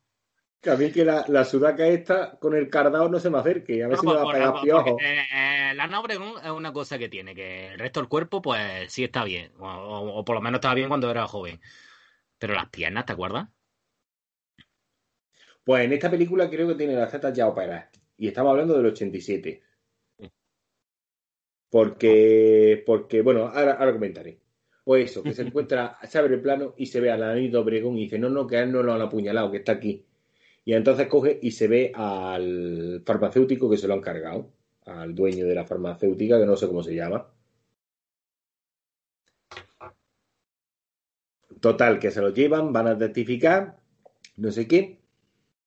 Que 0.64 0.71
a 0.71 0.76
mí 0.76 0.90
que 0.90 1.04
la, 1.04 1.26
la 1.28 1.44
sudaca 1.44 1.87
esta 1.87 2.38
con 2.38 2.54
el 2.54 2.71
cardado 2.71 3.06
no 3.11 3.21
se 3.21 3.28
me 3.28 3.37
acerque, 3.37 3.85
a 3.85 3.88
ver 3.88 3.99
si 3.99 4.06
me 4.06 4.14
va 4.14 4.23
a 4.23 4.33
pegar 4.33 4.54
piojo. 4.62 4.97
Eh, 4.99 5.26
eh, 5.30 5.75
la 5.75 6.00
Obregón 6.00 6.42
es 6.42 6.50
una 6.50 6.73
cosa 6.73 6.99
que 6.99 7.11
tiene, 7.11 7.35
que 7.35 7.75
el 7.75 7.78
resto 7.78 8.00
del 8.00 8.09
cuerpo, 8.09 8.40
pues 8.40 8.90
sí 8.90 9.04
está 9.04 9.25
bien. 9.25 9.52
O, 9.59 10.25
por 10.25 10.35
lo 10.35 10.40
menos 10.40 10.59
estaba 10.59 10.75
bien 10.75 10.88
cuando 10.88 11.11
era 11.11 11.26
joven. 11.26 11.61
Pero 12.38 12.54
las 12.54 12.71
piernas, 12.71 13.04
¿te 13.04 13.12
acuerdas? 13.12 13.47
Pues 15.64 15.85
en 15.85 15.92
esta 15.92 16.11
película 16.11 16.49
creo 16.49 16.66
que 16.68 16.76
tiene 16.76 16.94
las 16.94 17.12
tetas 17.12 17.35
ya 17.37 17.47
operadas. 17.47 17.90
Y 18.16 18.28
estamos 18.28 18.50
hablando 18.50 18.75
del 18.75 18.87
87. 18.87 19.62
Porque, 21.68 22.83
porque 22.87 23.21
bueno, 23.21 23.49
ahora, 23.49 23.75
ahora 23.75 23.92
comentaré. 23.92 24.40
O 24.85 24.97
eso, 24.97 25.23
que 25.23 25.35
se 25.35 25.42
encuentra, 25.47 25.99
se 26.09 26.18
abre 26.18 26.37
el 26.37 26.40
plano 26.40 26.75
y 26.78 26.87
se 26.87 27.00
ve 27.00 27.11
a 27.11 27.18
la 27.18 27.33
Obregón 27.61 27.99
y 27.99 28.04
dice, 28.04 28.18
no, 28.18 28.30
no, 28.30 28.47
que 28.47 28.56
a 28.56 28.62
él 28.62 28.73
no 28.73 28.83
lo 28.83 28.94
han 28.94 29.02
apuñalado, 29.02 29.50
que 29.50 29.59
está 29.59 29.73
aquí. 29.73 30.06
Y 30.64 30.73
entonces 30.73 31.09
coge 31.09 31.38
y 31.42 31.50
se 31.50 31.68
ve 31.68 31.92
al 31.94 33.02
farmacéutico 33.04 33.68
que 33.71 33.76
se 33.76 33.87
lo 33.87 33.94
han 33.94 34.00
cargado, 34.00 34.50
al 34.87 35.14
dueño 35.14 35.47
de 35.47 35.54
la 35.54 35.66
farmacéutica, 35.66 36.38
que 36.38 36.47
no 36.47 36.56
sé 36.56 36.66
cómo 36.66 36.83
se 36.83 36.94
llama. 36.94 37.30
Total, 41.61 41.99
que 41.99 42.11
se 42.11 42.21
lo 42.21 42.30
llevan, 42.30 42.73
van 42.73 42.88
a 42.88 42.99
testificar, 42.99 43.78
no 44.37 44.50
sé 44.52 44.66
qué, 44.68 45.00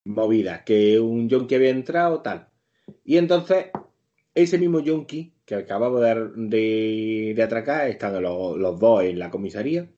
movidas, 0.04 0.64
que 0.64 1.00
un 1.00 1.30
yonki 1.30 1.56
había 1.56 1.70
entrado, 1.70 2.22
tal. 2.22 2.50
Y 3.04 3.18
entonces, 3.18 3.68
ese 4.34 4.58
mismo 4.58 4.80
yonki 4.80 5.34
que 5.46 5.56
acababa 5.56 6.02
de, 6.02 7.34
de, 7.36 7.44
atracar, 7.44 7.88
están 7.88 8.22
los, 8.22 8.80
dos 8.80 9.04
en 9.04 9.20
la 9.20 9.30
comisaría, 9.32 9.90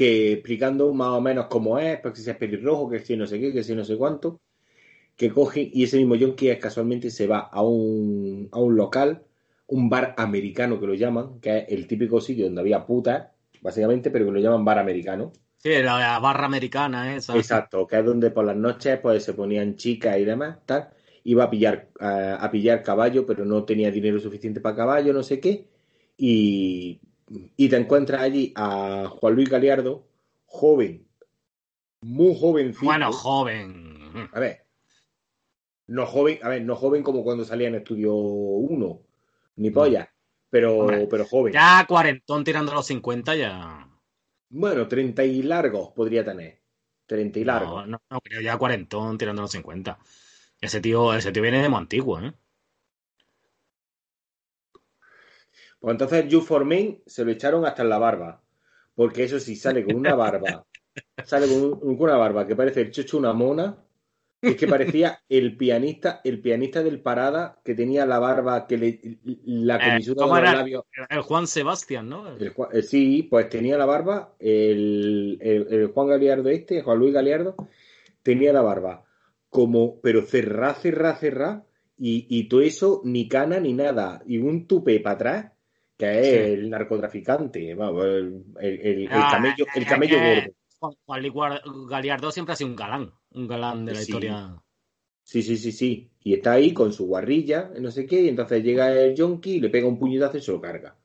que 0.00 0.32
explicando 0.32 0.94
más 0.94 1.08
o 1.08 1.20
menos 1.20 1.48
cómo 1.48 1.78
es, 1.78 2.00
porque 2.00 2.22
si 2.22 2.30
es 2.30 2.36
pelirrojo, 2.38 2.88
que 2.88 3.00
si 3.00 3.18
no 3.18 3.26
sé 3.26 3.38
qué, 3.38 3.52
que 3.52 3.62
si 3.62 3.74
no 3.74 3.84
sé 3.84 3.98
cuánto, 3.98 4.40
que 5.14 5.28
coge 5.28 5.70
y 5.74 5.84
ese 5.84 5.98
mismo 5.98 6.14
yonki 6.14 6.56
casualmente 6.56 7.10
se 7.10 7.26
va 7.26 7.40
a 7.40 7.60
un, 7.60 8.48
a 8.50 8.58
un 8.58 8.76
local, 8.76 9.24
un 9.66 9.90
bar 9.90 10.14
americano 10.16 10.80
que 10.80 10.86
lo 10.86 10.94
llaman, 10.94 11.38
que 11.38 11.58
es 11.58 11.64
el 11.68 11.86
típico 11.86 12.18
sitio 12.18 12.46
donde 12.46 12.62
había 12.62 12.86
putas, 12.86 13.28
básicamente, 13.60 14.10
pero 14.10 14.24
que 14.24 14.32
lo 14.32 14.40
llaman 14.40 14.64
bar 14.64 14.78
americano. 14.78 15.32
Sí, 15.58 15.82
la 15.82 16.18
barra 16.18 16.46
americana 16.46 17.14
esa. 17.14 17.36
Exacto, 17.36 17.86
que 17.86 17.98
es 17.98 18.04
donde 18.06 18.30
por 18.30 18.46
las 18.46 18.56
noches 18.56 18.98
pues 19.00 19.22
se 19.22 19.34
ponían 19.34 19.76
chicas 19.76 20.18
y 20.18 20.24
demás, 20.24 20.60
tal 20.64 20.88
iba 21.24 21.44
a 21.44 21.50
pillar, 21.50 21.90
a, 22.00 22.48
pillar 22.50 22.82
caballo, 22.82 23.26
pero 23.26 23.44
no 23.44 23.64
tenía 23.64 23.90
dinero 23.90 24.18
suficiente 24.18 24.62
para 24.62 24.76
caballo, 24.76 25.12
no 25.12 25.22
sé 25.22 25.40
qué, 25.40 25.66
y, 26.16 27.00
y 27.30 27.68
te 27.68 27.76
encuentras 27.76 28.22
allí 28.22 28.52
a 28.56 29.06
Juan 29.08 29.34
Luis 29.34 29.48
Galiardo, 29.48 30.06
joven, 30.46 31.06
muy 32.02 32.36
joven. 32.38 32.74
Bueno, 32.82 33.12
joven. 33.12 34.28
A 34.32 34.40
ver, 34.40 34.66
no 35.86 36.06
joven, 36.06 36.38
a 36.42 36.48
ver, 36.48 36.62
no 36.62 36.74
joven 36.74 37.02
como 37.02 37.22
cuando 37.22 37.44
salía 37.44 37.68
en 37.68 37.76
Estudio 37.76 38.14
1, 38.14 39.02
ni 39.56 39.70
polla, 39.70 40.12
pero, 40.48 40.86
pero 41.08 41.24
joven. 41.24 41.52
Ya 41.52 41.84
cuarentón 41.88 42.42
tirando 42.42 42.74
los 42.74 42.86
50 42.86 43.36
ya. 43.36 43.88
Bueno, 44.48 44.88
30 44.88 45.24
y 45.24 45.42
largos 45.42 45.90
podría 45.92 46.24
tener. 46.24 46.60
30 47.06 47.38
y 47.38 47.44
largos. 47.44 47.86
No, 47.86 48.00
no, 48.10 48.20
creo 48.20 48.40
ya 48.40 48.56
cuarentón 48.56 49.18
tirando 49.18 49.42
los 49.42 49.52
50. 49.52 49.98
Ese 50.60 50.80
tío, 50.80 51.14
ese 51.14 51.32
tío 51.32 51.42
viene 51.42 51.62
de 51.62 51.68
muy 51.68 51.78
antiguo, 51.78 52.20
¿eh? 52.20 52.32
Pues 55.80 55.92
entonces 55.92 56.28
You 56.28 56.42
for 56.42 56.64
Me 56.64 57.00
se 57.06 57.24
lo 57.24 57.32
echaron 57.32 57.64
hasta 57.64 57.82
en 57.82 57.88
la 57.88 57.98
barba. 57.98 58.42
Porque 58.94 59.24
eso 59.24 59.40
sí, 59.40 59.56
sale 59.56 59.84
con 59.84 59.96
una 59.96 60.14
barba. 60.14 60.66
sale 61.24 61.46
con, 61.48 61.80
una 61.82 62.16
barba 62.16 62.46
que 62.46 62.54
parece 62.54 62.82
el 62.82 62.90
chocho 62.90 63.18
una 63.18 63.32
mona. 63.32 63.78
Es 64.42 64.56
que 64.56 64.66
parecía 64.66 65.20
el 65.28 65.56
pianista, 65.56 66.22
el 66.24 66.40
pianista 66.40 66.82
del 66.82 67.02
parada 67.02 67.60
que 67.62 67.74
tenía 67.74 68.06
la 68.06 68.18
barba 68.18 68.66
que 68.66 68.78
le 68.78 69.18
la 69.44 69.76
eh, 69.76 69.80
comisura 69.84 70.26
de 70.26 70.32
los 70.32 70.54
labios. 70.54 70.84
El 71.10 71.20
Juan 71.20 71.46
Sebastián, 71.46 72.08
¿no? 72.08 72.36
Eh, 72.38 72.82
sí, 72.82 73.22
pues 73.22 73.50
tenía 73.50 73.76
la 73.76 73.84
barba, 73.84 74.34
el, 74.38 75.36
el, 75.42 75.88
Juan 75.88 76.08
Galeardo 76.08 76.48
este, 76.48 76.80
Juan 76.80 76.98
Luis 76.98 77.12
Galeardo, 77.12 77.54
tenía 78.22 78.54
la 78.54 78.62
barba 78.62 79.04
como, 79.50 80.00
pero 80.00 80.22
cerrá, 80.22 80.72
cerrá, 80.72 81.16
cerrá, 81.16 81.66
y, 81.98 82.26
y 82.30 82.48
todo 82.48 82.62
eso 82.62 83.02
ni 83.04 83.28
cana 83.28 83.60
ni 83.60 83.74
nada, 83.74 84.22
y 84.26 84.38
un 84.38 84.66
tupe 84.66 85.00
para 85.00 85.14
atrás, 85.14 85.52
que 86.00 86.18
es 86.18 86.48
el 86.58 86.70
narcotraficante, 86.70 87.72
el, 87.72 88.44
el, 88.58 89.08
ah, 89.10 89.28
camello, 89.32 89.66
el 89.74 89.86
camello 89.86 90.18
gordo. 90.18 90.94
Juan 91.34 91.60
Galiardo 91.90 92.32
siempre 92.32 92.54
ha 92.54 92.56
sido 92.56 92.70
un 92.70 92.76
galán, 92.76 93.12
un 93.32 93.46
galán 93.46 93.84
de 93.84 93.92
la 93.92 94.00
historia. 94.00 94.62
Sí, 95.22 95.42
sí, 95.42 95.58
sí, 95.58 95.72
sí. 95.72 96.10
Y 96.24 96.32
está 96.34 96.52
ahí 96.52 96.72
con 96.72 96.94
su 96.94 97.06
guarrilla, 97.06 97.70
no 97.78 97.90
sé 97.90 98.06
qué, 98.06 98.22
y 98.22 98.28
entonces 98.28 98.64
llega 98.64 98.90
el 98.92 99.14
yonki, 99.14 99.60
le 99.60 99.68
pega 99.68 99.86
un 99.86 99.98
puñetazo 99.98 100.38
y 100.38 100.40
se 100.40 100.52
lo 100.52 100.60
carga. 100.60 100.96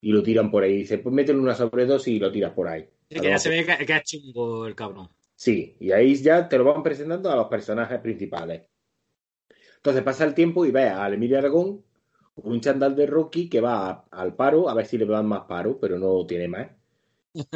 Y 0.00 0.10
lo 0.10 0.22
tiran 0.22 0.50
por 0.50 0.62
ahí. 0.62 0.78
Dice, 0.78 0.98
pues 0.98 1.14
métele 1.14 1.38
una 1.38 1.54
sobredosis 1.54 2.14
y 2.14 2.18
lo 2.18 2.32
tiras 2.32 2.52
por 2.52 2.66
ahí. 2.66 2.88
que 3.08 3.20
ya 3.20 3.38
se 3.38 3.50
ve 3.50 3.66
que, 3.66 3.84
que 3.84 3.92
es 3.94 4.02
chingo 4.04 4.66
el 4.66 4.74
cabrón. 4.74 5.10
Sí, 5.34 5.76
y 5.80 5.92
ahí 5.92 6.14
ya 6.14 6.48
te 6.48 6.56
lo 6.56 6.64
van 6.64 6.82
presentando 6.82 7.30
a 7.30 7.36
los 7.36 7.48
personajes 7.48 8.00
principales. 8.00 8.62
Entonces 9.76 10.02
pasa 10.02 10.24
el 10.24 10.32
tiempo 10.32 10.64
y 10.64 10.70
ve 10.70 10.84
a 10.84 11.06
Emilio 11.08 11.36
Aragón, 11.36 11.84
un 12.36 12.60
chandal 12.60 12.96
de 12.96 13.06
Rocky 13.06 13.48
que 13.48 13.60
va 13.60 14.06
al 14.10 14.34
paro, 14.34 14.68
a 14.68 14.74
ver 14.74 14.86
si 14.86 14.98
le 14.98 15.06
dan 15.06 15.26
más 15.26 15.42
paro, 15.42 15.78
pero 15.80 15.98
no 15.98 16.26
tiene 16.26 16.48
más. 16.48 16.70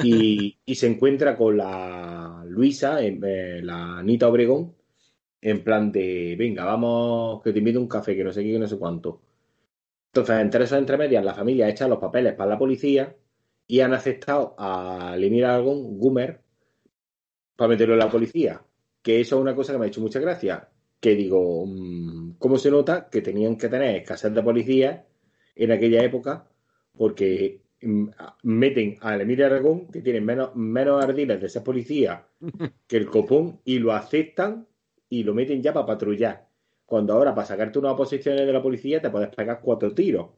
Y, 0.03 0.59
se 0.75 0.87
encuentra 0.87 1.37
con 1.37 1.57
la 1.57 2.45
Luisa, 2.47 3.03
eh, 3.03 3.61
la 3.63 3.99
Anita 3.99 4.29
Obregón, 4.29 4.75
en 5.41 5.65
plan 5.65 5.93
de, 5.93 6.37
venga, 6.39 6.65
vamos, 6.65 7.43
que 7.43 7.53
te 7.53 7.59
invito 7.59 7.81
un 7.81 7.89
café, 7.89 8.17
que 8.17 8.25
no 8.25 8.33
sé 8.33 8.43
qué, 8.43 8.53
que 8.53 8.59
no 8.59 8.69
sé 8.69 8.79
cuánto. 8.79 9.23
Entonces, 10.13 10.41
entre 10.41 10.65
esos 10.65 10.79
entremedias, 10.79 11.25
la 11.25 11.35
familia 11.35 11.69
echa 11.69 11.89
los 11.89 11.99
papeles 11.99 12.35
para 12.35 12.51
la 12.51 12.59
policía 12.59 13.15
y 13.67 13.81
han 13.81 13.93
aceptado 13.95 14.55
a 14.59 15.15
Emilio 15.17 15.49
Aragón, 15.49 15.99
Gumer, 15.99 16.43
para 17.57 17.69
meterlo 17.69 17.95
en 17.95 18.01
la 18.01 18.11
policía. 18.11 18.63
Que 19.03 19.21
eso 19.21 19.37
es 19.37 19.43
una 19.43 19.55
cosa 19.55 19.73
que 19.73 19.79
me 19.79 19.85
ha 19.87 19.89
hecho 19.89 20.01
mucha 20.01 20.21
gracia. 20.21 20.69
Que 21.01 21.15
digo, 21.15 21.65
mm, 21.67 22.37
¿cómo 22.39 22.59
se 22.59 22.71
nota 22.71 23.09
que 23.09 23.23
tenían 23.23 23.57
que 23.57 23.69
tener 23.69 23.97
escasez 23.97 24.33
de 24.33 24.43
policía 24.43 25.07
en 25.55 25.73
aquella 25.73 26.03
época? 26.03 26.49
Porque 26.97 27.63
mm, 27.83 28.09
meten 28.43 28.97
a 29.01 29.17
Emilio 29.17 29.47
Aragón, 29.47 29.89
que 29.89 30.03
tiene 30.03 30.21
menos, 30.21 30.55
menos 30.57 31.03
ardiles 31.03 31.41
de 31.41 31.49
ser 31.49 31.63
policía 31.63 32.27
que 32.87 32.97
el 32.97 33.07
copón, 33.07 33.61
y 33.65 33.79
lo 33.79 33.93
aceptan 33.93 34.67
y 35.09 35.23
lo 35.23 35.35
meten 35.35 35.63
ya 35.63 35.73
para 35.73 35.87
patrullar. 35.87 36.49
Cuando 36.85 37.13
ahora 37.13 37.35
para 37.35 37.47
sacarte 37.47 37.79
unas 37.79 37.95
posiciones 37.95 38.47
de 38.47 38.53
la 38.53 38.63
policía 38.63 39.01
te 39.01 39.11
puedes 39.11 39.29
pegar 39.29 39.61
cuatro 39.63 39.93
tiros. 39.93 40.29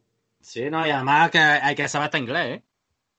Sí, 0.40 0.70
no, 0.70 0.86
y 0.86 0.90
además 0.90 1.30
que 1.30 1.38
hay 1.38 1.74
que 1.74 1.88
saber 1.88 2.06
hasta 2.06 2.18
inglés, 2.18 2.58
¿eh? 2.58 2.62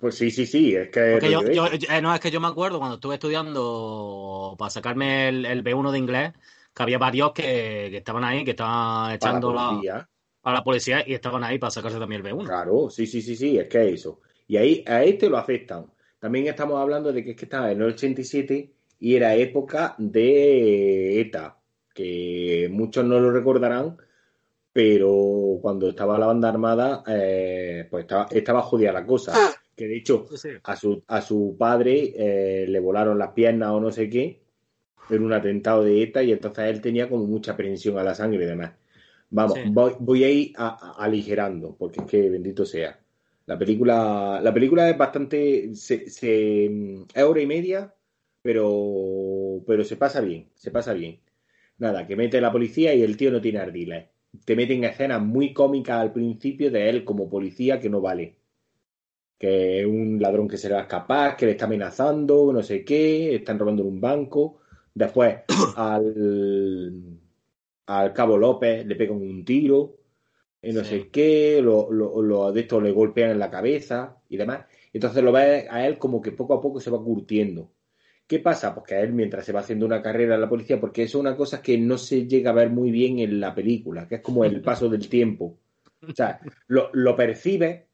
Pues 0.02 0.16
sí, 0.16 0.32
sí, 0.32 0.48
sí, 0.48 0.76
es 0.76 0.90
que... 0.90 1.18
Eh, 1.18 2.02
no, 2.02 2.14
es 2.14 2.20
que 2.20 2.32
yo 2.32 2.42
me 2.42 2.48
acuerdo 2.48 2.80
cuando 2.80 2.96
estuve 2.96 3.14
estudiando 3.14 4.56
para 4.58 4.72
sacarme 4.72 5.30
el, 5.30 5.64
B1 5.64 5.92
de 5.92 5.98
inglés, 6.00 6.34
que 6.74 6.84
había 6.84 6.98
varios 6.98 7.32
que, 7.34 7.96
estaban 7.96 8.24
ahí, 8.24 8.44
que 8.44 8.52
estaban 8.52 9.14
echando 9.14 9.54
la, 9.54 10.08
a 10.44 10.54
la 10.54 10.64
policía 10.64 11.04
y 11.06 11.14
estaban 11.14 11.44
ahí 11.44 11.60
para 11.60 11.72
sacarse 11.72 12.00
también 12.00 12.26
el 12.26 12.34
B1. 12.34 12.46
Claro, 12.46 12.90
sí, 12.90 13.06
sí, 13.06 13.22
sí, 13.22 13.36
sí, 13.36 13.58
es 13.58 13.68
que 13.68 13.90
es 13.90 13.94
eso. 13.96 14.22
Y 14.48 14.58
ahí 14.58 14.84
a 14.88 15.04
este 15.04 15.30
lo 15.30 15.38
afectan. 15.38 15.86
También 16.20 16.48
estamos 16.48 16.80
hablando 16.80 17.12
de 17.12 17.24
que 17.24 17.32
es 17.32 17.38
que 17.38 17.46
estaba 17.46 17.72
en 17.72 17.82
el 17.82 17.90
87 17.90 18.74
y 19.00 19.16
era 19.16 19.36
época 19.36 19.96
de 19.98 21.20
ETA, 21.20 21.58
que 21.94 22.70
muchos 22.72 23.06
no 23.06 23.20
lo 23.20 23.32
recordarán 23.32 23.98
pero 24.74 25.60
cuando 25.62 25.90
estaba 25.90 26.18
la 26.18 26.28
banda 26.28 26.50
armada, 26.50 27.04
eh, 27.08 27.88
pues 27.90 28.04
estaba, 28.04 28.28
estaba 28.32 28.62
jodida 28.62 28.92
la 28.92 29.06
cosa. 29.06 29.34
Ah. 29.36 29.52
Que 29.76 29.88
de 29.88 29.98
hecho, 29.98 30.26
a 30.64 30.76
su, 30.76 31.04
a 31.08 31.22
su 31.22 31.56
padre 31.58 32.14
eh, 32.16 32.66
le 32.68 32.80
volaron 32.80 33.18
las 33.18 33.32
piernas 33.32 33.72
o 33.72 33.80
no 33.80 33.92
sé 33.92 34.10
qué 34.10 34.41
en 35.10 35.24
un 35.24 35.34
atentado 35.34 35.84
de 35.84 36.04
ETA 36.04 36.24
y 36.24 36.32
entonces 36.32 36.66
él 36.66 36.82
tenía 36.82 37.10
como 37.10 37.26
mucha 37.26 37.56
prensión 37.58 37.98
a 37.98 38.04
la 38.04 38.16
sangre 38.16 38.44
y 38.44 38.48
demás. 38.48 38.72
Vamos, 39.30 39.60
voy, 40.00 40.24
a 40.24 40.30
ir 40.30 40.54
aligerando, 40.58 41.76
porque 41.78 42.02
es 42.02 42.06
que 42.06 42.30
bendito 42.30 42.66
sea. 42.66 43.00
La 43.46 43.58
película, 43.58 44.40
la 44.44 44.54
película 44.54 44.90
es 44.90 44.98
bastante, 44.98 45.74
se, 45.74 46.06
es 46.06 47.24
hora 47.24 47.42
y 47.42 47.48
media, 47.48 47.94
pero, 48.42 49.64
pero 49.66 49.84
se 49.84 49.96
pasa 49.96 50.22
bien, 50.22 50.50
se 50.56 50.72
pasa 50.72 50.94
bien. 50.94 51.20
Nada, 51.78 52.06
que 52.06 52.16
mete 52.16 52.42
la 52.42 52.52
policía 52.52 52.94
y 52.94 53.02
el 53.04 53.18
tío 53.18 53.32
no 53.32 53.42
tiene 53.42 53.60
ardiles 53.60 54.06
te 54.46 54.56
meten 54.56 54.84
escenas 54.84 55.22
muy 55.22 55.54
cómicas 55.54 56.00
al 56.00 56.14
principio 56.14 56.72
de 56.72 56.90
él 56.90 57.04
como 57.04 57.30
policía 57.30 57.80
que 57.80 57.90
no 57.90 58.02
vale. 58.02 58.38
Que 59.38 59.82
es 59.82 59.86
un 59.86 60.22
ladrón 60.22 60.48
que 60.48 60.58
se 60.58 60.68
le 60.68 60.76
va 60.76 60.82
a 60.82 60.84
escapar, 60.84 61.36
que 61.36 61.46
le 61.46 61.54
está 61.54 61.66
amenazando, 61.66 62.54
no 62.54 62.62
sé 62.64 62.86
qué, 62.86 63.36
están 63.36 63.60
robando 63.60 63.84
en 63.84 63.90
un 63.90 64.02
banco. 64.02 64.61
Después 64.94 65.40
al, 65.76 67.20
al 67.86 68.14
Cabo 68.14 68.38
López 68.38 68.86
le 68.86 68.96
pegan 68.96 69.18
un 69.18 69.46
tiro, 69.46 70.02
y 70.64 70.74
no 70.74 70.84
sé 70.84 71.10
qué, 71.10 71.60
lo, 71.62 71.92
lo, 71.92 72.52
de 72.52 72.62
esto 72.62 72.80
le 72.80 72.92
golpean 72.92 73.32
en 73.32 73.40
la 73.40 73.50
cabeza 73.50 74.18
y 74.30 74.38
demás. 74.38 74.66
Entonces 74.94 75.24
lo 75.24 75.32
ves 75.32 75.66
a 75.70 75.88
él 75.88 75.98
como 75.98 76.22
que 76.22 76.32
poco 76.32 76.54
a 76.54 76.62
poco 76.62 76.80
se 76.80 76.92
va 76.92 77.04
curtiendo. 77.04 77.72
¿Qué 78.28 78.40
pasa? 78.40 78.74
Pues 78.74 78.86
que 78.86 78.96
a 78.96 79.02
él, 79.02 79.12
mientras 79.12 79.44
se 79.44 79.52
va 79.52 79.62
haciendo 79.62 79.86
una 79.86 80.02
carrera 80.02 80.36
en 80.36 80.42
la 80.42 80.50
policía, 80.50 80.80
porque 80.80 81.04
eso 81.04 81.18
es 81.18 81.22
una 81.22 81.36
cosa 81.36 81.62
que 81.62 81.78
no 81.78 81.98
se 81.98 82.28
llega 82.28 82.52
a 82.52 82.54
ver 82.54 82.70
muy 82.70 82.92
bien 82.92 83.20
en 83.20 83.40
la 83.40 83.56
película, 83.56 84.08
que 84.08 84.16
es 84.16 84.22
como 84.22 84.46
el 84.46 84.62
paso 84.62 84.88
del 84.88 85.10
tiempo. 85.10 85.58
O 86.08 86.14
sea, 86.14 86.40
lo, 86.68 87.16
percibe, 87.16 87.88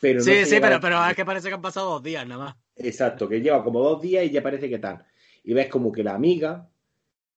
pero 0.00 0.18
no. 0.18 0.24
Sí, 0.24 0.44
sí, 0.44 0.58
pero, 0.60 0.78
pero 0.80 1.04
es 1.06 1.16
que 1.16 1.24
parece 1.24 1.48
que 1.48 1.54
han 1.54 1.62
pasado 1.62 1.90
dos 1.90 2.02
días 2.02 2.26
nada 2.26 2.44
más. 2.44 2.56
Exacto, 2.76 3.28
que 3.28 3.40
lleva 3.40 3.64
como 3.64 3.80
dos 3.80 4.02
días 4.02 4.24
y 4.26 4.30
ya 4.30 4.42
parece 4.42 4.68
que 4.68 4.78
tal. 4.78 5.04
Y 5.44 5.52
ves 5.52 5.68
como 5.68 5.92
que 5.92 6.02
la 6.02 6.14
amiga, 6.14 6.68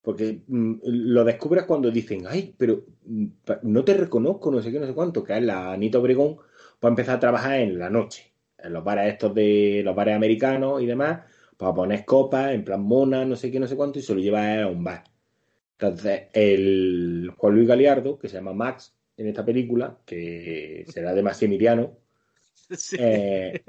porque 0.02 0.42
mm, 0.46 0.74
lo 0.84 1.24
descubres 1.24 1.64
cuando 1.64 1.90
dicen, 1.90 2.24
ay, 2.26 2.54
pero 2.58 2.84
mm, 3.04 3.26
no 3.62 3.84
te 3.84 3.94
reconozco, 3.94 4.50
no 4.50 4.62
sé 4.62 4.72
qué, 4.72 4.80
no 4.80 4.86
sé 4.86 4.94
cuánto, 4.94 5.22
que 5.22 5.36
es 5.36 5.42
la 5.42 5.72
Anita 5.72 5.98
Obregón, 5.98 6.38
para 6.80 6.90
empezar 6.90 7.16
a 7.16 7.20
trabajar 7.20 7.60
en 7.60 7.78
la 7.78 7.90
noche, 7.90 8.32
en 8.58 8.72
los 8.72 8.82
bares 8.82 9.12
estos 9.12 9.34
de 9.34 9.82
los 9.84 9.94
bares 9.94 10.16
americanos 10.16 10.82
y 10.82 10.86
demás 10.86 11.20
para 11.58 11.74
poner 11.74 12.04
copas, 12.04 12.54
en 12.54 12.64
plan 12.64 12.80
mona, 12.80 13.24
no 13.24 13.36
sé 13.36 13.50
qué, 13.50 13.58
no 13.60 13.66
sé 13.66 13.76
cuánto, 13.76 13.98
y 13.98 14.02
se 14.02 14.14
lo 14.14 14.20
lleva 14.20 14.62
a 14.62 14.68
un 14.68 14.84
bar. 14.84 15.04
Entonces, 15.72 16.28
el 16.32 17.32
Juan 17.36 17.54
Luis 17.54 17.68
Galiardo, 17.68 18.18
que 18.18 18.28
se 18.28 18.36
llama 18.36 18.52
Max 18.54 18.96
en 19.16 19.26
esta 19.26 19.44
película, 19.44 19.98
que 20.06 20.84
será 20.88 21.12
de 21.14 21.22
Maximiliano, 21.22 21.98
eh, 22.98 23.60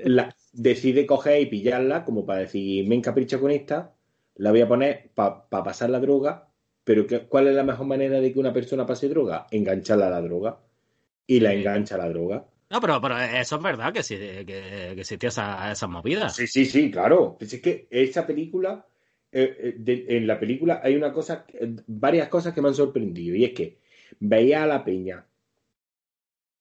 decide 0.54 1.06
coger 1.08 1.42
y 1.42 1.48
pillarla 1.48 2.06
como 2.06 2.26
para 2.26 2.42
decir, 2.42 2.88
me 2.88 2.96
encapricho 2.96 3.42
con 3.42 3.50
esta, 3.50 3.96
la 4.40 4.52
voy 4.52 4.62
a 4.62 4.68
poner 4.68 5.12
para 5.14 5.48
pasar 5.50 5.90
la 5.90 6.00
droga, 6.00 6.48
pero 6.86 7.06
¿cuál 7.28 7.48
es 7.48 7.56
la 7.56 7.64
mejor 7.64 7.86
manera 7.86 8.22
de 8.22 8.32
que 8.32 8.40
una 8.40 8.54
persona 8.54 8.86
pase 8.86 9.10
droga? 9.10 9.48
Engancharla 9.52 10.08
a 10.08 10.12
la 10.12 10.22
droga. 10.22 10.60
Y 11.28 11.42
la 11.42 11.54
engancha 11.54 11.96
a 11.96 12.00
la 12.00 12.10
droga. 12.10 12.48
No, 12.70 12.80
pero, 12.80 13.02
pero 13.02 13.20
eso 13.20 13.58
es 13.58 13.62
verdad 13.62 13.94
que, 13.94 14.02
que, 14.02 14.46
que 14.46 15.02
existía 15.02 15.28
esa, 15.28 15.72
esa 15.72 15.88
movida. 15.88 16.30
Sí, 16.30 16.48
sí, 16.48 16.66
sí, 16.66 16.90
claro. 16.90 17.36
Pues 17.38 17.54
es 17.54 17.62
que 17.62 17.88
esa 17.92 18.26
película, 18.26 18.86
eh, 19.32 19.76
eh, 19.86 20.06
en 20.08 20.26
la 20.26 20.40
película 20.40 20.80
hay 20.82 20.96
una 20.96 21.12
cosa, 21.12 21.46
varias 21.88 22.30
cosas 22.30 22.54
que 22.54 22.62
me 22.62 22.70
han 22.70 22.76
sorprendido. 22.76 23.36
Y 23.36 23.44
es 23.44 23.52
que 23.52 23.80
veía 24.20 24.64
a 24.64 24.68
la 24.68 24.86
peña 24.86 25.26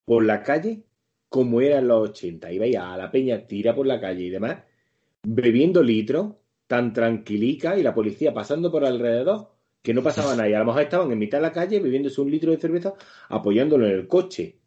por 0.05 0.25
la 0.25 0.43
calle 0.43 0.83
como 1.29 1.61
era 1.61 1.79
en 1.79 1.87
los 1.87 2.11
80. 2.11 2.53
Y 2.53 2.59
veía 2.59 2.93
a 2.93 2.97
la 2.97 3.11
peña 3.11 3.47
tira 3.47 3.73
por 3.73 3.87
la 3.87 4.01
calle 4.01 4.25
y 4.25 4.31
demás, 4.31 4.59
bebiendo 5.23 5.83
litros, 5.83 6.35
tan 6.69 6.93
tranquilica 6.93 7.77
y 7.77 7.83
la 7.83 7.95
policía 7.95 8.33
pasando 8.33 8.71
por 8.71 8.85
alrededor 8.85 9.51
que 9.83 9.95
no 9.95 10.03
pasaba 10.03 10.37
nada. 10.37 10.49
Y 10.49 10.55
a 10.55 10.61
lo 10.61 10.67
mejor 10.67 10.83
estaban 10.83 11.11
en 11.11 11.19
mitad 11.19 11.39
de 11.39 11.43
la 11.43 11.53
calle 11.53 11.81
bebiéndose 11.81 12.21
un 12.21 12.31
litro 12.31 12.53
de 12.53 12.59
cerveza 12.59 12.95
apoyándolo 13.29 13.87
en 13.87 13.93
el 13.93 14.07
coche 14.07 14.59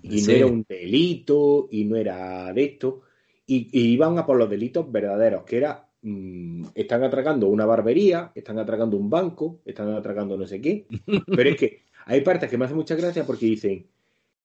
y 0.00 0.22
no 0.22 0.32
era 0.32 0.46
un 0.46 0.64
delito 0.68 1.68
y 1.70 1.84
no 1.84 1.96
era 1.96 2.52
de 2.52 2.64
esto. 2.64 3.02
Y, 3.46 3.68
iban 3.72 4.18
a 4.18 4.24
por 4.24 4.36
los 4.36 4.48
delitos 4.48 4.90
verdaderos, 4.90 5.44
que 5.44 5.56
era, 5.56 5.88
mm, 6.02 6.66
están 6.74 7.02
atracando 7.02 7.48
una 7.48 7.66
barbería, 7.66 8.32
están 8.34 8.58
atracando 8.58 8.96
un 8.96 9.10
banco, 9.10 9.60
están 9.64 9.92
atracando 9.92 10.36
no 10.36 10.46
sé 10.46 10.60
qué. 10.60 10.86
Pero 11.26 11.50
es 11.50 11.56
que 11.56 11.82
hay 12.06 12.20
partes 12.20 12.50
que 12.50 12.58
me 12.58 12.64
hacen 12.64 12.76
mucha 12.76 12.94
gracia 12.94 13.26
porque 13.26 13.46
dicen, 13.46 13.86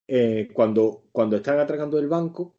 eh, 0.08 0.50
cuando, 0.54 1.04
cuando 1.12 1.38
están 1.38 1.60
atracando 1.60 2.00
el 2.00 2.08
banco, 2.08 2.56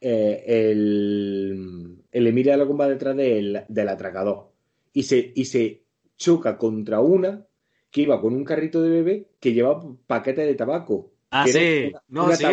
eh, 0.00 0.44
el, 0.46 1.97
el 2.12 2.26
Emilia 2.26 2.56
la 2.56 2.64
va 2.64 2.88
detrás 2.88 3.16
del, 3.16 3.64
del 3.68 3.88
atracador 3.88 4.50
y 4.92 5.02
se, 5.02 5.32
y 5.34 5.44
se 5.44 5.84
choca 6.16 6.56
contra 6.58 7.00
una 7.00 7.44
que 7.90 8.02
iba 8.02 8.20
con 8.20 8.34
un 8.34 8.44
carrito 8.44 8.82
de 8.82 8.90
bebé 8.90 9.28
que 9.40 9.52
llevaba 9.52 9.84
paquetes 10.06 10.46
de 10.46 10.54
tabaco 10.54 11.12
Ah, 11.30 11.46
sí. 11.46 11.92
no, 12.08 12.34
sí. 12.34 12.44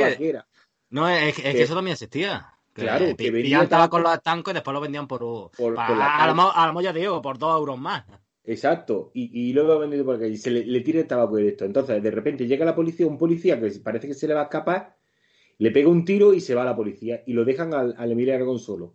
No, 0.89 1.09
es, 1.09 1.35
que 1.35 1.61
eso 1.61 1.75
también 1.75 1.93
existía. 1.93 2.47
claro, 2.73 3.15
que 3.15 3.31
vendían 3.31 3.69
tabaco 3.69 3.91
con 3.91 4.03
los 4.03 4.13
estancos 4.13 4.51
y 4.51 4.55
después 4.55 4.73
lo 4.73 4.81
vendían 4.81 5.07
por. 5.07 5.51
por, 5.51 5.75
a, 5.77 6.33
mejor 6.33 6.83
ya 6.83 6.93
digo, 6.93 7.21
por 7.21 7.37
dos 7.37 7.57
euros 7.57 7.77
más. 7.79 8.05
Exacto, 8.43 9.11
y, 9.13 9.49
y 9.49 9.53
luego 9.53 9.79
vendido 9.79 10.05
por 10.05 10.23
y 10.23 10.37
se 10.37 10.51
le, 10.51 10.81
tira 10.81 10.99
el 10.99 11.07
tabaco 11.07 11.37
directo. 11.37 11.65
Entonces, 11.65 12.01
de 12.03 12.11
repente 12.11 12.45
llega 12.45 12.65
la 12.65 12.75
policía, 12.75 13.07
un 13.07 13.17
policía 13.17 13.59
que 13.59 13.71
parece 13.83 14.07
que 14.07 14.13
se 14.13 14.27
le 14.27 14.35
va 14.35 14.41
a 14.41 14.43
escapar, 14.43 14.95
le 15.57 15.71
pega 15.71 15.89
un 15.89 16.05
tiro 16.05 16.33
y 16.33 16.41
se 16.41 16.53
va 16.53 16.61
a 16.61 16.65
la 16.65 16.75
policía 16.75 17.23
y 17.25 17.33
lo 17.33 17.43
dejan 17.43 17.73
al, 17.73 17.95
al 17.97 18.11
Emilia 18.11 18.35
Aragón 18.35 18.59
solo. 18.59 18.93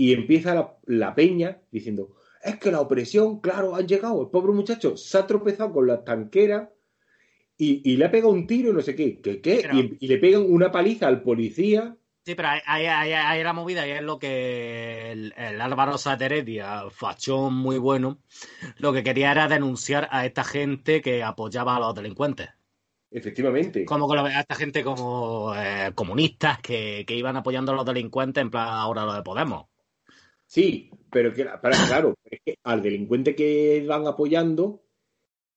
Y 0.00 0.14
empieza 0.14 0.54
la, 0.54 0.78
la, 0.86 1.14
peña 1.14 1.60
diciendo: 1.70 2.16
Es 2.42 2.56
que 2.56 2.70
la 2.70 2.80
opresión, 2.80 3.40
claro, 3.40 3.76
han 3.76 3.86
llegado. 3.86 4.22
El 4.22 4.30
pobre 4.30 4.54
muchacho 4.54 4.96
se 4.96 5.18
ha 5.18 5.26
tropezado 5.26 5.72
con 5.72 5.86
las 5.86 6.06
tanqueras 6.06 6.70
y, 7.58 7.96
le 7.98 8.08
pega 8.08 8.26
un 8.28 8.46
tiro, 8.46 8.72
no 8.72 8.80
sé 8.80 8.94
qué, 8.96 9.20
¿qué, 9.20 9.96
y, 10.00 10.06
le 10.06 10.16
pegan 10.16 10.46
una 10.48 10.72
paliza 10.72 11.06
al 11.06 11.22
policía. 11.22 11.94
Sí, 12.24 12.34
pero 12.34 12.48
ahí, 12.48 12.86
ahí, 12.86 13.42
la 13.42 13.52
movida 13.52 13.86
y 13.86 13.90
es 13.90 14.02
lo 14.02 14.18
que 14.18 15.12
el, 15.12 15.60
Álvaro 15.60 15.98
Sateredia, 15.98 16.84
fachón 16.90 17.54
muy 17.54 17.76
bueno, 17.76 18.22
lo 18.78 18.94
que 18.94 19.02
quería 19.02 19.32
era 19.32 19.48
denunciar 19.48 20.08
a 20.10 20.24
esta 20.24 20.44
gente 20.44 21.02
que 21.02 21.22
apoyaba 21.22 21.76
a 21.76 21.80
los 21.80 21.94
delincuentes. 21.94 22.48
Efectivamente. 23.10 23.84
Como 23.84 24.10
a 24.10 24.40
esta 24.40 24.54
gente 24.54 24.82
como 24.84 25.52
eh, 25.54 25.92
comunistas 25.94 26.60
que, 26.60 27.04
iban 27.08 27.36
apoyando 27.36 27.72
a 27.72 27.74
los 27.74 27.84
delincuentes 27.84 28.40
en 28.40 28.50
plan 28.50 28.68
ahora 28.68 29.04
lo 29.04 29.12
de 29.12 29.22
Podemos. 29.22 29.69
Sí, 30.50 30.90
pero 31.12 31.32
que, 31.32 31.44
claro, 31.44 32.16
es 32.24 32.40
que 32.44 32.58
al 32.64 32.82
delincuente 32.82 33.36
que 33.36 33.84
van 33.86 34.08
apoyando, 34.08 34.82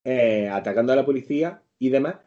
eh, 0.03 0.47
atacando 0.49 0.93
a 0.93 0.95
la 0.95 1.05
policía, 1.05 1.63
y 1.79 1.89
demás, 1.89 2.17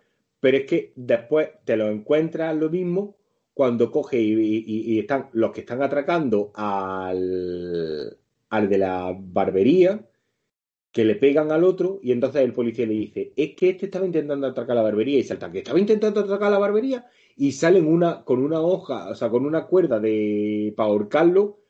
pero 0.40 0.56
es 0.56 0.66
que 0.66 0.92
después 0.96 1.50
te 1.64 1.76
lo 1.76 1.88
encuentras 1.88 2.56
lo 2.56 2.68
mismo 2.68 3.18
cuando 3.54 3.92
coge 3.92 4.20
y, 4.20 4.98
están 4.98 5.28
los 5.32 5.52
que 5.52 5.60
están 5.60 5.80
atracando 5.80 6.50
al, 6.56 8.18
al 8.50 8.68
de 8.68 8.78
la 8.78 9.16
barbería, 9.16 10.04
que 10.90 11.04
le 11.04 11.14
pegan 11.14 11.52
al 11.52 11.62
otro 11.62 12.00
y 12.02 12.10
entonces 12.10 12.42
el 12.42 12.52
policía 12.52 12.86
le 12.86 12.94
dice, 12.94 13.32
es 13.36 13.54
que 13.54 13.70
este 13.70 13.86
estaba 13.86 14.06
intentando 14.06 14.48
atracar 14.48 14.74
la 14.74 14.82
barbería 14.82 15.20
y 15.20 15.22
salta 15.22 15.52
que 15.52 15.58
estaba 15.58 15.78
intentando 15.78 16.20
atracar 16.20 16.50
la 16.50 16.58
barbería 16.58 17.06
y 17.36 17.52
salen 17.52 17.86
una, 17.86 18.24
con 18.24 18.42
una 18.42 18.60
hoja, 18.60 19.08
o 19.10 19.14
sea, 19.14 19.30
con 19.30 19.46
una 19.46 19.66
cuerda 19.66 20.00
de 20.00 20.74
para 20.76 20.88
ahorcarlo 20.88 21.65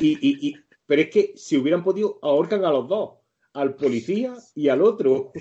y, 0.00 0.48
y, 0.48 0.56
pero 0.86 1.02
es 1.02 1.10
que 1.10 1.32
si 1.36 1.56
hubieran 1.56 1.84
podido 1.84 2.18
ahorcan 2.22 2.64
a 2.64 2.70
los 2.70 2.88
dos, 2.88 3.14
al 3.52 3.74
policía 3.74 4.34
y 4.54 4.68
al 4.68 4.82
otro. 4.82 5.32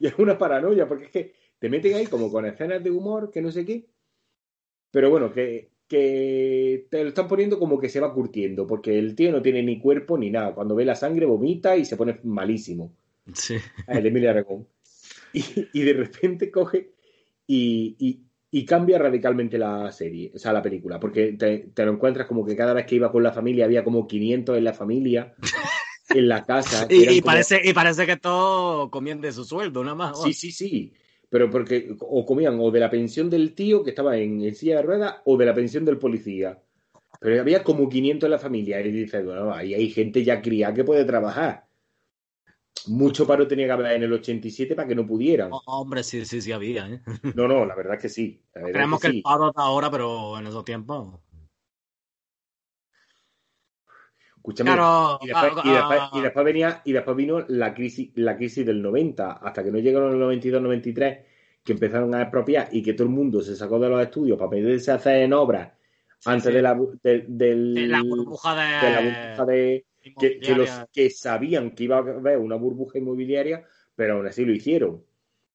Y 0.00 0.06
es 0.06 0.14
una 0.18 0.38
paranoia, 0.38 0.88
porque 0.88 1.04
es 1.04 1.10
que 1.10 1.34
te 1.58 1.68
meten 1.68 1.94
ahí 1.94 2.06
como 2.06 2.32
con 2.32 2.46
escenas 2.46 2.82
de 2.82 2.90
humor, 2.90 3.30
que 3.30 3.42
no 3.42 3.52
sé 3.52 3.66
qué. 3.66 3.86
Pero 4.90 5.10
bueno, 5.10 5.30
que, 5.30 5.72
que 5.86 6.86
te 6.90 7.02
lo 7.02 7.10
están 7.10 7.28
poniendo 7.28 7.58
como 7.58 7.78
que 7.78 7.90
se 7.90 8.00
va 8.00 8.14
curtiendo, 8.14 8.66
porque 8.66 8.98
el 8.98 9.14
tío 9.14 9.30
no 9.30 9.42
tiene 9.42 9.62
ni 9.62 9.78
cuerpo 9.78 10.16
ni 10.16 10.30
nada. 10.30 10.54
Cuando 10.54 10.74
ve 10.74 10.86
la 10.86 10.94
sangre 10.94 11.26
vomita 11.26 11.76
y 11.76 11.84
se 11.84 11.98
pone 11.98 12.18
malísimo. 12.24 12.96
Sí. 13.34 13.56
El 13.86 14.06
Emilia 14.06 14.30
Aragón. 14.30 14.66
Y, 15.34 15.44
y, 15.74 15.82
de 15.82 15.92
repente 15.92 16.50
coge 16.50 16.92
y, 17.46 17.94
y, 17.98 18.24
cambia 18.64 18.98
radicalmente 18.98 19.58
la 19.58 19.92
serie, 19.92 20.32
o 20.34 20.38
sea, 20.38 20.52
la 20.52 20.62
película, 20.62 20.98
porque 20.98 21.34
te, 21.34 21.70
te, 21.72 21.84
lo 21.84 21.92
encuentras 21.92 22.26
como 22.26 22.44
que 22.44 22.56
cada 22.56 22.74
vez 22.74 22.84
que 22.84 22.96
iba 22.96 23.12
con 23.12 23.22
la 23.22 23.32
familia 23.32 23.64
había 23.64 23.84
como 23.84 24.06
500 24.06 24.58
en 24.58 24.64
la 24.64 24.72
familia. 24.72 25.34
en 26.14 26.28
la 26.28 26.44
casa. 26.44 26.86
Y, 26.88 27.20
parece, 27.22 27.60
y 27.62 27.72
parece 27.72 28.06
que 28.06 28.16
todos 28.16 28.90
comían 28.90 29.20
de 29.20 29.32
su 29.32 29.44
sueldo, 29.44 29.82
nada 29.82 29.96
más. 29.96 30.22
Sí, 30.22 30.32
sí, 30.32 30.52
sí. 30.52 30.92
Pero 31.28 31.48
porque 31.48 31.94
o 32.00 32.26
comían 32.26 32.58
o 32.58 32.70
de 32.70 32.80
la 32.80 32.90
pensión 32.90 33.30
del 33.30 33.54
tío 33.54 33.84
que 33.84 33.90
estaba 33.90 34.16
en, 34.16 34.54
silla 34.54 34.76
de 34.76 34.82
ruedas 34.82 35.16
o 35.24 35.36
de 35.36 35.46
la 35.46 35.54
pensión 35.54 35.84
del 35.84 35.98
policía. 35.98 36.58
Pero 37.20 37.40
había 37.40 37.62
como 37.62 37.88
500 37.88 38.26
en 38.26 38.30
la 38.30 38.38
familia. 38.38 38.80
Y 38.80 38.90
dices, 38.90 39.24
bueno, 39.24 39.52
ahí 39.54 39.74
hay 39.74 39.90
gente 39.90 40.24
ya 40.24 40.42
criada 40.42 40.74
que 40.74 40.84
puede 40.84 41.04
trabajar. 41.04 41.66
Mucho 42.88 43.26
paro 43.26 43.46
tenía 43.46 43.66
que 43.66 43.72
haber 43.72 43.92
en 43.92 44.02
el 44.04 44.12
87 44.12 44.74
para 44.74 44.88
que 44.88 44.94
no 44.94 45.06
pudieran. 45.06 45.50
Oh, 45.52 45.62
hombre, 45.66 46.02
sí, 46.02 46.24
sí, 46.24 46.40
sí 46.40 46.52
había. 46.52 46.88
¿eh? 46.88 47.02
No, 47.34 47.48
no, 47.48 47.64
la 47.64 47.74
verdad 47.74 47.94
es 47.94 48.02
que 48.02 48.08
sí. 48.08 48.42
Creemos 48.52 49.00
que, 49.00 49.08
el 49.08 49.22
paro 49.22 49.48
está 49.48 49.62
ahora, 49.62 49.90
pero 49.90 50.38
en 50.38 50.46
esos 50.46 50.64
tiempos. 50.64 51.20
Escúchame, 54.36 54.70
y, 55.20 55.26
después, 55.26 56.44
venía, 56.46 56.80
y 56.86 56.92
después 56.92 57.14
vino 57.14 57.44
la 57.48 57.74
crisis, 57.74 58.10
la 58.14 58.38
crisis 58.38 58.64
del 58.64 58.80
90, 58.80 59.32
hasta 59.32 59.62
que 59.62 59.70
no 59.70 59.78
llegaron 59.78 60.14
el 60.14 60.40
92-93, 60.40 61.24
que 61.62 61.72
empezaron 61.72 62.14
a 62.14 62.22
expropiar 62.22 62.68
y 62.72 62.82
que 62.82 62.94
todo 62.94 63.06
el 63.06 63.12
mundo 63.12 63.42
se 63.42 63.54
sacó 63.54 63.78
de 63.78 63.90
los 63.90 64.00
estudios 64.00 64.38
para 64.38 64.50
pedirse 64.50 64.92
a 64.92 64.94
hacer 64.94 65.22
en 65.22 65.34
obras 65.34 65.72
antes 66.24 66.52
de 66.54 66.62
la 66.62 66.72
burbuja 68.02 68.54
de, 69.44 69.84
que, 70.00 70.54
los 70.54 70.70
que 70.92 71.10
sabían 71.10 71.74
que 71.74 71.84
iba 71.84 71.96
a 71.96 72.00
haber 72.00 72.38
una 72.38 72.56
burbuja 72.56 72.98
inmobiliaria, 72.98 73.64
pero 73.94 74.14
aún 74.14 74.26
así 74.26 74.44
lo 74.44 74.52
hicieron. 74.52 75.04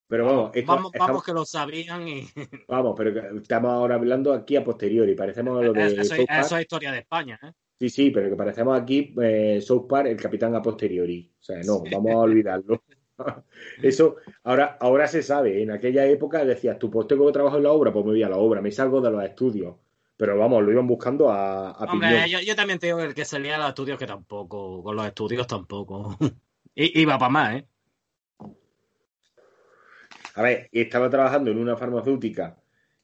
Pero 0.08 0.26
vamos, 0.26 0.52
vamos, 0.66 0.92
vamos, 0.98 1.24
que 1.24 1.34
lo 1.34 1.46
sabían 1.46 2.08
y. 2.08 2.28
Vamos, 2.68 2.94
pero 2.96 3.38
estamos 3.40 3.72
ahora 3.72 3.96
hablando 3.96 4.34
aquí 4.34 4.56
a 4.56 4.64
posteriori. 4.64 5.16
Parecemos 5.16 5.66
lo 5.66 5.74
de. 5.74 5.86
Eso, 5.88 6.14
eso 6.14 6.56
es 6.58 6.62
historia 6.62 6.92
de 6.92 7.00
España, 7.00 7.40
¿eh? 7.42 7.52
Sí, 7.80 7.90
sí, 7.90 8.12
pero 8.12 8.30
que 8.30 8.36
parecemos 8.36 8.80
aquí 8.80 9.14
eh, 9.22 9.60
South 9.62 9.88
Park, 9.88 10.08
el 10.08 10.22
capitán 10.22 10.56
a 10.56 10.62
posteriori. 10.62 11.30
O 11.40 11.44
sea, 11.44 11.62
no, 11.64 11.84
vamos 11.92 12.12
a 12.12 12.18
olvidarlo. 12.18 12.84
Eso 13.82 14.18
ahora, 14.44 14.78
ahora 14.80 15.08
se 15.08 15.22
sabe. 15.22 15.62
En 15.62 15.72
aquella 15.72 16.06
época 16.06 16.46
decías, 16.46 16.80
tú, 16.80 16.90
pues 16.90 17.08
tengo 17.08 17.26
que 17.26 17.34
trabajar 17.34 17.58
en 17.58 17.64
la 17.64 17.72
obra, 17.72 17.92
pues 17.92 18.06
me 18.06 18.12
voy 18.12 18.24
a 18.24 18.30
la 18.30 18.38
obra, 18.38 18.62
me 18.62 18.72
salgo 18.72 19.02
de 19.02 19.12
los 19.12 19.24
estudios. 19.24 19.76
Pero 20.18 20.38
vamos, 20.38 20.64
lo 20.64 20.72
iban 20.72 20.88
buscando 20.88 21.30
a, 21.30 21.72
a 21.72 21.92
Hombre, 21.92 22.30
yo, 22.30 22.56
también 22.56 22.80
tengo 22.80 23.02
el 23.02 23.14
que 23.14 23.26
salía 23.26 23.56
a 23.56 23.60
los 23.60 23.70
estudios 23.70 24.00
que 24.00 24.08
tampoco, 24.08 24.82
con 24.82 24.96
los 24.96 25.06
estudios 25.06 25.46
tampoco. 25.46 26.18
Iba 26.76 27.18
para 27.18 27.30
más, 27.30 27.56
¿eh? 27.56 27.68
A 30.36 30.42
ver, 30.42 30.70
estaba 30.72 31.10
trabajando 31.10 31.52
en 31.52 31.58
una 31.58 31.78
farmacéutica 31.78 32.58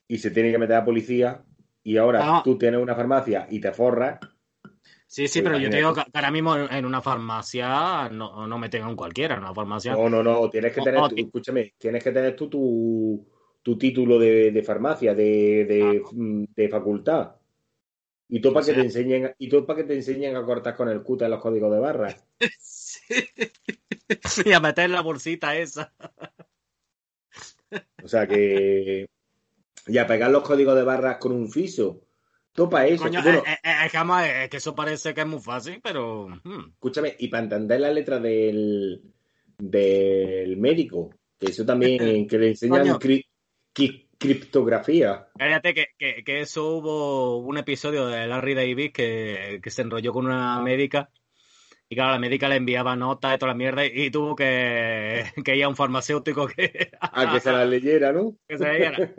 y 0.07 0.17
se 0.17 0.31
tiene 0.31 0.51
que 0.51 0.57
meter 0.57 0.75
a 0.75 0.85
policía 0.85 1.43
y 1.83 1.97
ahora 1.97 2.41
tú 2.43 2.57
tienes 2.57 2.81
una 2.81 2.95
farmacia 2.95 3.47
y 3.49 3.61
te 3.61 3.71
forras 3.71 4.19
Sí, 5.11 5.27
sí, 5.27 5.41
pero 5.41 5.57
yo 5.57 5.69
te 5.69 5.75
digo 5.75 5.93
que 5.93 6.03
ahora 6.13 6.31
mismo 6.31 6.55
en 6.55 6.85
una 6.85 7.01
farmacia 7.01 8.07
no, 8.07 8.47
no 8.47 8.57
me 8.57 8.69
tengan 8.69 8.95
cualquiera, 8.95 9.35
en 9.35 9.41
una 9.41 9.53
farmacia. 9.53 9.91
No, 9.91 10.09
no, 10.09 10.23
no, 10.23 10.49
tienes 10.49 10.73
que 10.73 10.79
tener, 10.79 11.01
escúchame, 11.17 11.73
tienes 11.77 12.01
que 12.01 12.13
tener 12.13 12.33
tú 12.33 12.49
tu, 12.49 13.27
tu 13.61 13.77
título 13.77 14.17
de, 14.17 14.63
farmacia, 14.65 15.13
de, 15.13 16.01
mm, 16.11 16.45
de, 16.55 16.69
facultad. 16.69 17.35
Y 18.29 18.39
todo 18.39 18.53
para 18.53 18.65
que 18.65 18.73
te 18.73 18.81
enseñen, 18.81 19.33
y 19.37 19.49
todo 19.49 19.65
para 19.65 19.81
que 19.81 19.87
te 19.87 19.95
enseñen 19.95 20.35
a 20.35 20.45
cortar 20.45 20.75
con 20.75 20.89
el 20.89 21.03
cuta 21.03 21.25
en 21.25 21.31
los 21.31 21.41
códigos 21.41 21.71
de 21.71 21.79
barras. 21.79 22.25
sí. 22.59 23.13
Y 24.45 24.53
a 24.53 24.59
meter 24.59 24.89
la 24.89 25.01
bolsita 25.01 25.55
esa. 25.57 25.93
O 28.03 28.07
sea 28.07 28.27
que. 28.27 29.09
Y 29.87 29.97
a 29.97 30.07
pegar 30.07 30.31
los 30.31 30.43
códigos 30.43 30.75
de 30.75 30.83
barras 30.83 31.17
con 31.17 31.33
un 31.33 31.49
fiso. 31.51 32.01
Topa 32.53 32.85
eso. 32.85 33.03
Coño, 33.03 33.21
bueno, 33.21 33.43
eh, 33.45 33.57
eh, 33.63 34.43
es, 34.43 34.49
que 34.49 34.57
eso 34.57 34.75
parece 34.75 35.13
que 35.13 35.21
es 35.21 35.27
muy 35.27 35.39
fácil, 35.39 35.79
pero. 35.81 36.27
Hmm. 36.43 36.69
Escúchame, 36.73 37.15
y 37.19 37.27
para 37.27 37.43
entender 37.43 37.79
la 37.79 37.91
letra 37.91 38.19
del, 38.19 39.01
del 39.57 40.57
médico, 40.57 41.11
que 41.37 41.47
eso 41.47 41.65
también, 41.65 41.97
que 42.27 42.37
le 42.37 42.49
enseñan 42.49 42.87
criptografía. 44.17 45.27
Cállate 45.37 45.73
que, 45.73 45.87
que, 45.97 46.23
que, 46.23 46.41
eso 46.41 46.67
hubo 46.75 47.37
un 47.37 47.57
episodio 47.57 48.07
de 48.07 48.27
Larry 48.27 48.53
Davis 48.53 48.91
que, 48.93 49.59
que 49.63 49.69
se 49.71 49.81
enrolló 49.81 50.13
con 50.13 50.25
una 50.25 50.61
médica. 50.61 51.09
Y 51.91 51.95
claro, 51.95 52.11
la 52.11 52.19
médica 52.19 52.47
le 52.47 52.55
enviaba 52.55 52.95
notas 52.95 53.31
de 53.31 53.37
toda 53.37 53.51
la 53.51 53.57
mierda 53.57 53.85
y, 53.85 54.09
tuvo 54.11 54.33
que, 54.33 55.25
que 55.43 55.55
ir 55.57 55.65
a 55.65 55.67
un 55.67 55.75
farmacéutico 55.75 56.47
que. 56.47 56.89
A 57.01 57.33
que 57.33 57.41
se 57.41 57.51
la 57.51 57.65
leyera, 57.65 58.13
¿no? 58.13 58.37
Que 58.47 58.57
se 58.57 58.65
leyera. 58.65 59.11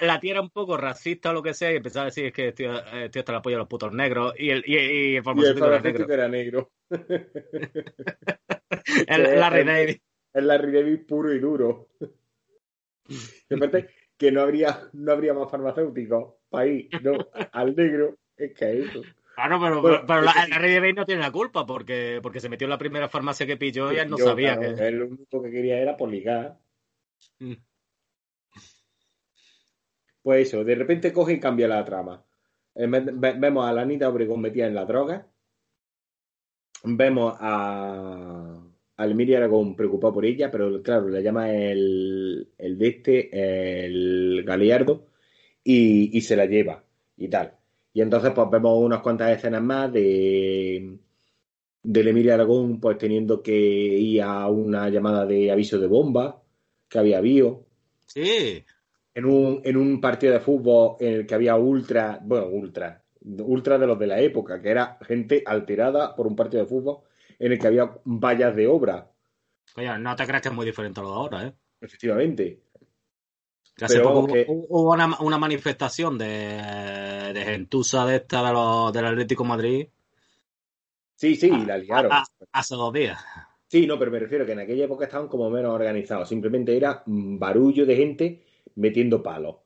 la, 0.00 0.20
tía 0.20 0.30
era 0.30 0.40
un 0.40 0.48
poco 0.48 0.78
racista 0.78 1.30
o 1.30 1.32
lo 1.34 1.42
que 1.42 1.52
sea 1.52 1.70
y 1.70 1.76
empezaba 1.76 2.04
a 2.04 2.06
decir 2.06 2.24
es 2.26 2.32
que 2.32 2.48
estoy, 2.48 2.66
hasta 2.66 3.32
la 3.32 3.42
polla 3.42 3.56
de 3.56 3.58
los 3.58 3.68
putos 3.68 3.92
negros 3.92 4.32
y 4.38 4.48
el, 4.48 4.62
y, 4.64 5.16
el 5.16 5.22
farmacéutico, 5.22 5.66
era 6.10 6.28
negro. 6.28 6.70
el, 9.06 9.38
Larry 9.38 9.64
Davis. 9.64 10.00
El 10.32 10.46
Larry 10.46 10.72
Davis 10.72 11.00
puro 11.06 11.34
y 11.34 11.40
duro. 11.40 11.88
Que 14.16 14.32
no 14.32 14.42
habría, 14.42 14.78
no 14.92 15.12
habría 15.12 15.34
más 15.34 15.50
farmacéuticos 15.50 16.34
país, 16.50 16.88
no, 17.02 17.12
al 17.52 17.74
negro, 17.74 18.18
es 18.36 18.52
que 18.54 18.80
eso. 18.80 19.02
Claro, 19.34 19.58
pero, 19.60 20.06
pero, 20.06 20.20
la, 20.22 20.32
el 20.44 20.50
Larry 20.50 20.74
Davis 20.74 20.94
no 20.94 21.06
tiene 21.06 21.22
la 21.22 21.30
culpa 21.30 21.64
porque, 21.64 22.20
porque 22.22 22.40
se 22.40 22.48
metió 22.48 22.66
en 22.66 22.70
la 22.70 22.78
primera 22.78 23.08
farmacia 23.08 23.46
que 23.46 23.56
pilló 23.56 23.92
y 23.92 23.96
él 23.96 24.10
no 24.10 24.18
sabía 24.18 24.58
que. 24.58 24.66
Él 24.66 24.98
lo 24.98 25.06
único 25.06 25.42
que 25.42 25.50
quería 25.50 25.78
era 25.78 25.96
poligar. 25.96 26.58
Mm. 27.38 27.54
Pues 30.22 30.48
eso, 30.48 30.64
de 30.64 30.74
repente 30.74 31.12
coge 31.12 31.34
y 31.34 31.40
cambia 31.40 31.68
la 31.68 31.84
trama. 31.84 32.22
Eh, 32.74 32.86
vemos 32.86 33.66
a 33.66 33.72
la 33.72 33.82
Anita 33.82 34.08
Obregón 34.08 34.42
metida 34.42 34.66
en 34.66 34.74
la 34.74 34.84
droga. 34.84 35.26
Vemos 36.84 37.34
a, 37.40 38.62
a 39.00 39.06
Emilia 39.06 39.38
Aragón 39.38 39.76
preocupado 39.76 40.14
por 40.14 40.24
ella, 40.24 40.50
pero 40.50 40.82
claro, 40.82 41.08
le 41.08 41.22
llama 41.22 41.50
el, 41.52 42.48
el 42.58 42.78
de 42.78 42.88
este, 42.88 43.84
el 43.84 44.42
Galeardo, 44.44 45.06
y, 45.64 46.16
y 46.16 46.20
se 46.22 46.36
la 46.36 46.46
lleva 46.46 46.82
y 47.16 47.28
tal. 47.28 47.52
Y 47.92 48.00
entonces 48.02 48.32
pues 48.34 48.48
vemos 48.50 48.78
unas 48.78 49.00
cuantas 49.00 49.36
escenas 49.36 49.62
más 49.62 49.92
de 49.92 50.98
del 51.82 52.08
Emilia 52.08 52.34
Aragón 52.34 52.78
pues 52.78 52.98
teniendo 52.98 53.42
que 53.42 53.54
ir 53.54 54.22
a 54.22 54.48
una 54.48 54.88
llamada 54.90 55.24
de 55.26 55.50
aviso 55.50 55.78
de 55.78 55.86
bomba 55.86 56.42
que 56.88 56.98
había 56.98 57.18
habido. 57.18 57.64
Sí 58.06 58.64
en 59.14 59.24
un, 59.24 59.60
en 59.64 59.76
un 59.76 60.00
partido 60.00 60.32
de 60.32 60.40
fútbol 60.40 60.96
en 61.00 61.12
el 61.12 61.26
que 61.26 61.34
había 61.34 61.56
ultra, 61.56 62.20
bueno, 62.22 62.46
ultra, 62.46 63.02
ultra 63.22 63.78
de 63.78 63.86
los 63.86 63.98
de 63.98 64.06
la 64.06 64.20
época, 64.20 64.60
que 64.60 64.70
era 64.70 64.98
gente 65.02 65.42
alterada 65.44 66.14
por 66.14 66.26
un 66.26 66.36
partido 66.36 66.62
de 66.62 66.68
fútbol 66.68 66.98
en 67.40 67.52
el 67.52 67.58
que 67.58 67.66
había 67.66 67.90
vallas 68.04 68.54
de 68.54 68.68
obra. 68.68 69.10
Oye, 69.76 69.98
no 69.98 70.14
te 70.14 70.26
creas 70.26 70.42
que 70.42 70.48
es 70.48 70.54
muy 70.54 70.66
diferente 70.66 71.00
a 71.00 71.02
lo 71.02 71.08
de 71.08 71.16
ahora, 71.16 71.46
¿eh? 71.46 71.54
Efectivamente. 71.80 72.62
hace 73.80 74.00
poco 74.00 74.28
hubo 74.68 74.92
una, 74.92 75.38
manifestación 75.38 76.18
de, 76.18 77.32
de 77.34 77.42
gentuza 77.44 78.06
de 78.06 78.16
esta 78.16 78.46
de 78.46 78.52
los, 78.52 78.92
del 78.92 79.06
Atlético 79.06 79.44
Madrid. 79.44 79.88
Sí, 81.16 81.34
sí, 81.34 81.50
la 81.50 81.78
liaron. 81.78 82.12
hace 82.52 82.74
dos 82.74 82.92
días. 82.92 83.18
Sí, 83.66 83.86
no, 83.86 83.98
pero 83.98 84.10
me 84.10 84.18
refiero 84.18 84.44
que 84.44 84.52
en 84.52 84.60
aquella 84.60 84.84
época 84.84 85.04
estaban 85.04 85.28
como 85.28 85.48
menos 85.48 85.72
organizados. 85.72 86.28
Simplemente 86.28 86.76
era 86.76 87.02
barullo 87.06 87.86
de 87.86 87.96
gente 87.96 88.44
metiendo 88.74 89.22
palos. 89.22 89.56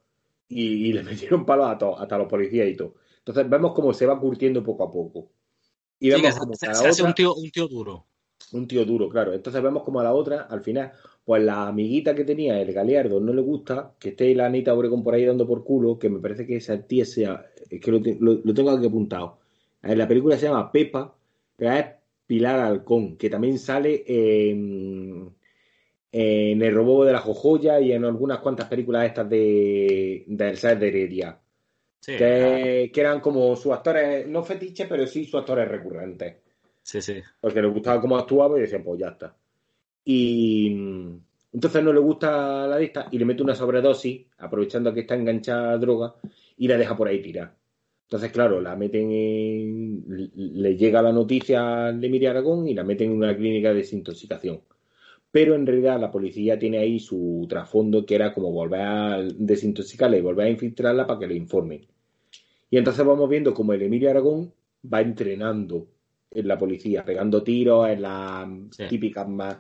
Y, 0.48 0.92
le 0.92 1.02
metieron 1.02 1.46
palos 1.46 1.68
a 1.68 1.78
todos, 1.78 2.00
hasta 2.00 2.18
los 2.18 2.28
policías 2.28 2.68
y 2.68 2.76
todo. 2.76 2.94
Entonces 3.18 3.48
vemos 3.48 3.72
cómo 3.72 3.92
se 3.94 4.04
va 4.06 4.20
curtiendo 4.20 4.62
poco 4.62 4.84
a 4.84 4.90
poco. 4.90 5.30
Y 5.98 6.10
vemos 6.10 6.36
como 6.36 6.54
se, 6.54 6.66
hace 6.66 7.02
un 7.02 7.14
tío, 7.14 7.34
un 7.34 7.50
tío 7.50 7.68
duro. 7.68 8.06
Un 8.52 8.66
tío 8.66 8.84
duro, 8.84 9.08
claro. 9.08 9.32
Entonces 9.32 9.62
vemos 9.62 9.82
como 9.82 10.00
a 10.00 10.04
la 10.04 10.12
otra, 10.12 10.42
al 10.42 10.62
final, 10.62 10.92
pues 11.24 11.42
la 11.42 11.68
amiguita 11.68 12.14
que 12.14 12.24
tenía, 12.24 12.60
el 12.60 12.72
Galeardo, 12.72 13.20
no 13.20 13.32
le 13.32 13.40
gusta 13.40 13.94
que 13.98 14.10
esté 14.10 14.34
la 14.34 14.46
Anita 14.46 14.74
Obregón 14.74 15.02
por 15.02 15.14
ahí 15.14 15.24
dando 15.24 15.46
por 15.46 15.64
culo, 15.64 15.98
que 15.98 16.10
me 16.10 16.20
parece 16.20 16.46
que 16.46 16.56
esa 16.56 16.80
tía 16.82 17.04
sea, 17.04 17.46
es 17.70 17.80
que 17.80 17.90
lo, 17.90 18.54
tengo 18.54 18.70
aquí 18.70 18.86
apuntado. 18.86 19.38
En 19.82 19.98
la 19.98 20.06
película 20.08 20.36
se 20.36 20.46
llama 20.46 20.70
Pepa, 20.70 21.16
pero 21.56 21.72
es 21.72 21.86
Pilar 22.26 22.60
Halcón, 22.60 23.16
que 23.16 23.30
también 23.30 23.58
sale 23.58 24.04
en, 24.06 25.34
en 26.12 26.62
El 26.62 26.74
robo 26.74 27.04
de 27.04 27.12
la 27.12 27.20
jojoya 27.20 27.80
y 27.80 27.92
en 27.92 28.04
algunas 28.04 28.38
cuantas 28.40 28.68
películas 28.68 29.06
estas 29.06 29.28
de 29.28 30.24
del 30.26 30.56
set 30.56 30.78
de 30.78 30.88
Heredia. 30.88 31.40
Que, 32.06 32.90
eran 32.94 33.20
como 33.20 33.56
sus 33.56 33.72
actores, 33.72 34.26
no 34.26 34.42
fetiches, 34.42 34.86
pero 34.88 35.06
sí 35.06 35.24
sus 35.24 35.40
actores 35.40 35.68
recurrentes. 35.68 36.36
Sí, 36.82 37.00
sí. 37.00 37.22
Porque 37.40 37.62
les 37.62 37.72
gustaba 37.72 38.00
cómo 38.00 38.16
actuaba 38.16 38.58
y 38.58 38.62
decían, 38.62 38.84
pues 38.84 39.00
ya 39.00 39.08
está. 39.08 39.36
Y 40.04 40.66
entonces 41.52 41.82
no 41.82 41.92
le 41.92 42.00
gusta 42.00 42.66
la 42.66 42.76
dista 42.76 43.08
y 43.10 43.18
le 43.18 43.24
mete 43.24 43.42
una 43.42 43.54
sobredosis, 43.54 44.26
aprovechando 44.38 44.92
que 44.92 45.00
está 45.00 45.14
enganchada 45.14 45.72
a 45.72 45.78
droga, 45.78 46.14
y 46.56 46.68
la 46.68 46.76
deja 46.76 46.96
por 46.96 47.08
ahí 47.08 47.22
tirar. 47.22 47.54
Entonces, 48.02 48.30
claro, 48.30 48.60
la 48.60 48.76
meten 48.76 49.10
en. 49.10 50.04
Le 50.34 50.76
llega 50.76 51.00
la 51.00 51.12
noticia 51.12 51.90
de 51.92 52.08
Miri 52.08 52.26
Aragón 52.26 52.68
y 52.68 52.74
la 52.74 52.84
meten 52.84 53.10
en 53.10 53.16
una 53.16 53.34
clínica 53.34 53.70
de 53.70 53.76
desintoxicación 53.76 54.60
pero 55.34 55.56
en 55.56 55.66
realidad 55.66 55.98
la 55.98 56.12
policía 56.12 56.56
tiene 56.56 56.78
ahí 56.78 57.00
su 57.00 57.44
trasfondo 57.48 58.06
que 58.06 58.14
era 58.14 58.32
como 58.32 58.52
volver 58.52 58.80
a 58.82 59.20
desintoxicarla 59.20 60.16
y 60.16 60.20
volver 60.20 60.46
a 60.46 60.50
infiltrarla 60.50 61.08
para 61.08 61.18
que 61.18 61.26
le 61.26 61.34
informen. 61.34 61.84
Y 62.74 62.76
entonces 62.76 63.06
vamos 63.06 63.28
viendo 63.28 63.54
como 63.54 63.72
el 63.72 63.82
Emilio 63.82 64.10
Aragón 64.10 64.52
va 64.92 65.00
entrenando 65.00 65.86
en 66.28 66.48
la 66.48 66.58
policía, 66.58 67.04
pegando 67.04 67.44
tiros 67.44 67.88
en 67.88 68.02
las 68.02 68.48
típicas 68.88 69.28
más, 69.28 69.58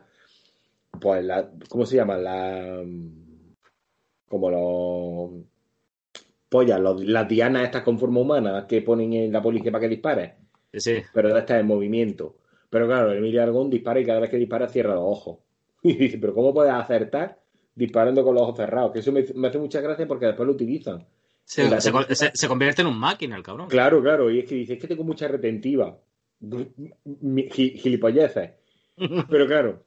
pues 1.00 1.24
la, 1.24 1.48
¿cómo 1.68 1.86
se 1.86 1.94
llama? 1.94 2.16
La, 2.16 2.82
como 4.28 4.50
los 4.50 5.44
pollas, 6.48 6.80
las 6.80 7.28
dianas 7.28 7.62
estas 7.62 7.82
con 7.82 8.00
forma 8.00 8.18
humana 8.18 8.66
que 8.66 8.82
ponen 8.82 9.12
en 9.12 9.32
la 9.32 9.40
policía 9.40 9.70
para 9.70 9.82
que 9.82 9.90
dispare. 9.90 10.34
Sí. 10.72 10.96
Pero 11.12 11.38
esta 11.38 11.60
en 11.60 11.68
movimiento 11.68 12.34
Pero 12.68 12.88
claro, 12.88 13.12
Emilia 13.12 13.44
Aragón 13.44 13.70
dispara 13.70 14.00
y 14.00 14.04
cada 14.04 14.18
vez 14.18 14.30
que 14.30 14.38
dispara 14.38 14.66
cierra 14.68 14.96
los 14.96 15.04
ojos. 15.04 15.38
Y 15.84 15.94
dice, 15.94 16.18
pero 16.18 16.34
¿cómo 16.34 16.52
puedes 16.52 16.72
acertar 16.72 17.38
disparando 17.76 18.24
con 18.24 18.34
los 18.34 18.42
ojos 18.42 18.56
cerrados? 18.56 18.90
Que 18.90 18.98
eso 18.98 19.12
me, 19.12 19.20
hace 19.20 19.58
mucha 19.60 19.80
gracia 19.80 20.08
porque 20.08 20.26
después 20.26 20.48
lo 20.48 20.54
utilizan. 20.54 21.06
Se, 21.44 22.48
convierte 22.48 22.82
en 22.82 22.88
un 22.88 22.98
máquina 22.98 23.36
el 23.36 23.42
cabrón. 23.42 23.68
Claro, 23.68 24.02
claro. 24.02 24.30
Y 24.30 24.40
es 24.40 24.48
que 24.48 24.54
dice, 24.54 24.74
es 24.74 24.80
que 24.80 24.88
tengo 24.88 25.04
mucha 25.04 25.28
retentiva. 25.28 25.98
Gilipolleces. 27.50 28.50
Pero 29.28 29.46
claro, 29.46 29.84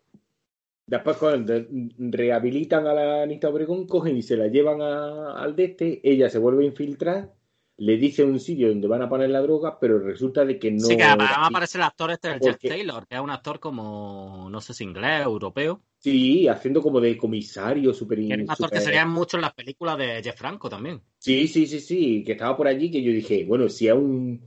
después 0.85 1.17
cuando 1.17 1.53
rehabilitan 1.97 2.87
a 2.87 2.93
la 2.93 3.23
Anita 3.23 3.49
Obregón, 3.49 3.87
cogen 3.87 4.17
y 4.17 4.21
se 4.21 4.37
la 4.37 4.47
llevan 4.47 4.81
al 4.81 5.55
de 5.55 5.63
este, 5.65 6.01
ella 6.03 6.29
se 6.29 6.39
vuelve 6.39 6.63
a 6.63 6.67
infiltrar 6.67 7.37
le 7.77 7.97
dice 7.97 8.23
un 8.23 8.39
sitio 8.39 8.69
donde 8.69 8.87
van 8.87 9.03
a 9.03 9.09
poner 9.09 9.29
la 9.29 9.41
droga, 9.41 9.79
pero 9.79 9.99
resulta 9.99 10.43
de 10.43 10.57
que 10.57 10.71
no. 10.71 10.79
Sí, 10.79 10.97
que 10.97 11.03
va 11.03 11.13
a 11.13 11.47
aparecer 11.47 11.79
el 11.79 11.85
actor 11.85 12.11
este 12.11 12.29
del 12.29 12.39
Jeff 12.39 12.57
Taylor, 12.59 13.05
que 13.07 13.15
es 13.15 13.21
un 13.21 13.29
actor 13.29 13.59
como, 13.59 14.47
no 14.49 14.61
sé 14.61 14.73
si 14.73 14.83
inglés, 14.83 15.21
europeo. 15.23 15.81
Sí, 15.99 16.47
haciendo 16.47 16.81
como 16.81 17.01
de 17.01 17.17
comisario 17.17 17.93
súper. 17.93 18.19
un 18.19 18.49
actor 18.49 18.69
que 18.69 18.81
sería 18.81 19.05
mucho 19.05 19.37
en 19.37 19.41
las 19.41 19.53
películas 19.53 19.97
de 19.97 20.21
Jeff 20.23 20.37
Franco 20.37 20.69
también. 20.69 21.01
Sí, 21.17 21.47
sí, 21.47 21.65
sí, 21.65 21.79
sí, 21.79 22.23
que 22.23 22.33
estaba 22.33 22.55
por 22.55 22.67
allí, 22.67 22.91
que 22.91 23.01
yo 23.01 23.11
dije, 23.11 23.45
bueno, 23.45 23.67
si 23.67 23.87
es 23.87 23.93
un, 23.93 24.41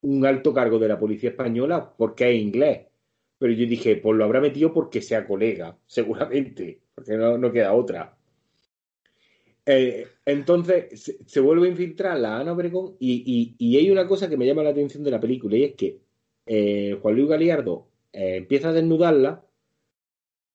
un 0.00 0.26
alto 0.26 0.54
cargo 0.54 0.78
de 0.78 0.88
la 0.88 0.98
policía 0.98 1.30
española, 1.30 1.94
¿por 1.96 2.14
qué 2.14 2.30
es 2.34 2.42
inglés? 2.42 2.86
Pero 3.38 3.52
yo 3.52 3.66
dije, 3.66 3.96
pues 3.96 4.16
lo 4.16 4.24
habrá 4.24 4.40
metido 4.40 4.72
porque 4.72 5.02
sea 5.02 5.26
colega, 5.26 5.76
seguramente, 5.86 6.80
porque 6.94 7.16
no, 7.16 7.36
no 7.36 7.52
queda 7.52 7.74
otra. 7.74 8.16
Eh, 9.66 10.06
entonces 10.26 11.16
se, 11.26 11.40
vuelve 11.40 11.66
a 11.66 11.70
infiltrar 11.70 12.18
la 12.18 12.38
Ana 12.38 12.52
Obregón 12.52 12.96
y, 12.98 13.54
y, 13.58 13.76
hay 13.78 13.90
una 13.90 14.06
cosa 14.06 14.28
que 14.28 14.36
me 14.36 14.46
llama 14.46 14.62
la 14.62 14.70
atención 14.70 15.02
de 15.02 15.10
la 15.10 15.20
película 15.20 15.56
y 15.56 15.64
es 15.64 15.74
que 15.74 16.00
eh, 16.46 16.98
Juan 17.00 17.14
Luis 17.14 17.28
Galiardo 17.28 17.88
eh, 18.12 18.36
empieza 18.36 18.68
a 18.68 18.72
desnudarla 18.74 19.42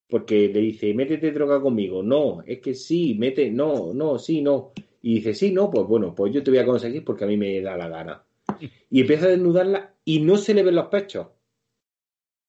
porque 0.10 0.50
le 0.50 0.60
dice, 0.60 0.94
métete 0.94 1.32
droga 1.32 1.62
conmigo. 1.62 2.02
No, 2.02 2.42
es 2.46 2.60
que 2.60 2.74
sí, 2.74 3.16
mete, 3.18 3.52
no, 3.52 3.94
no, 3.94 4.18
sí, 4.18 4.42
no. 4.42 4.72
Y 5.02 5.16
dice, 5.16 5.34
sí, 5.34 5.52
no, 5.52 5.70
pues 5.70 5.88
bueno, 5.88 6.14
pues 6.16 6.34
yo 6.34 6.44
te 6.44 6.52
voy 6.52 6.60
a 6.60 6.66
conseguir 6.66 7.06
porque 7.06 7.24
a 7.24 7.28
mí 7.28 7.38
me 7.38 7.62
da 7.62 7.78
la 7.78 7.88
gana. 7.88 8.24
Y 8.90 9.02
empieza 9.02 9.26
a 9.28 9.30
desnudarla 9.30 9.94
y 10.04 10.22
no 10.22 10.38
se 10.38 10.54
le 10.54 10.64
ven 10.64 10.76
los 10.76 10.88
pechos. 10.88 11.28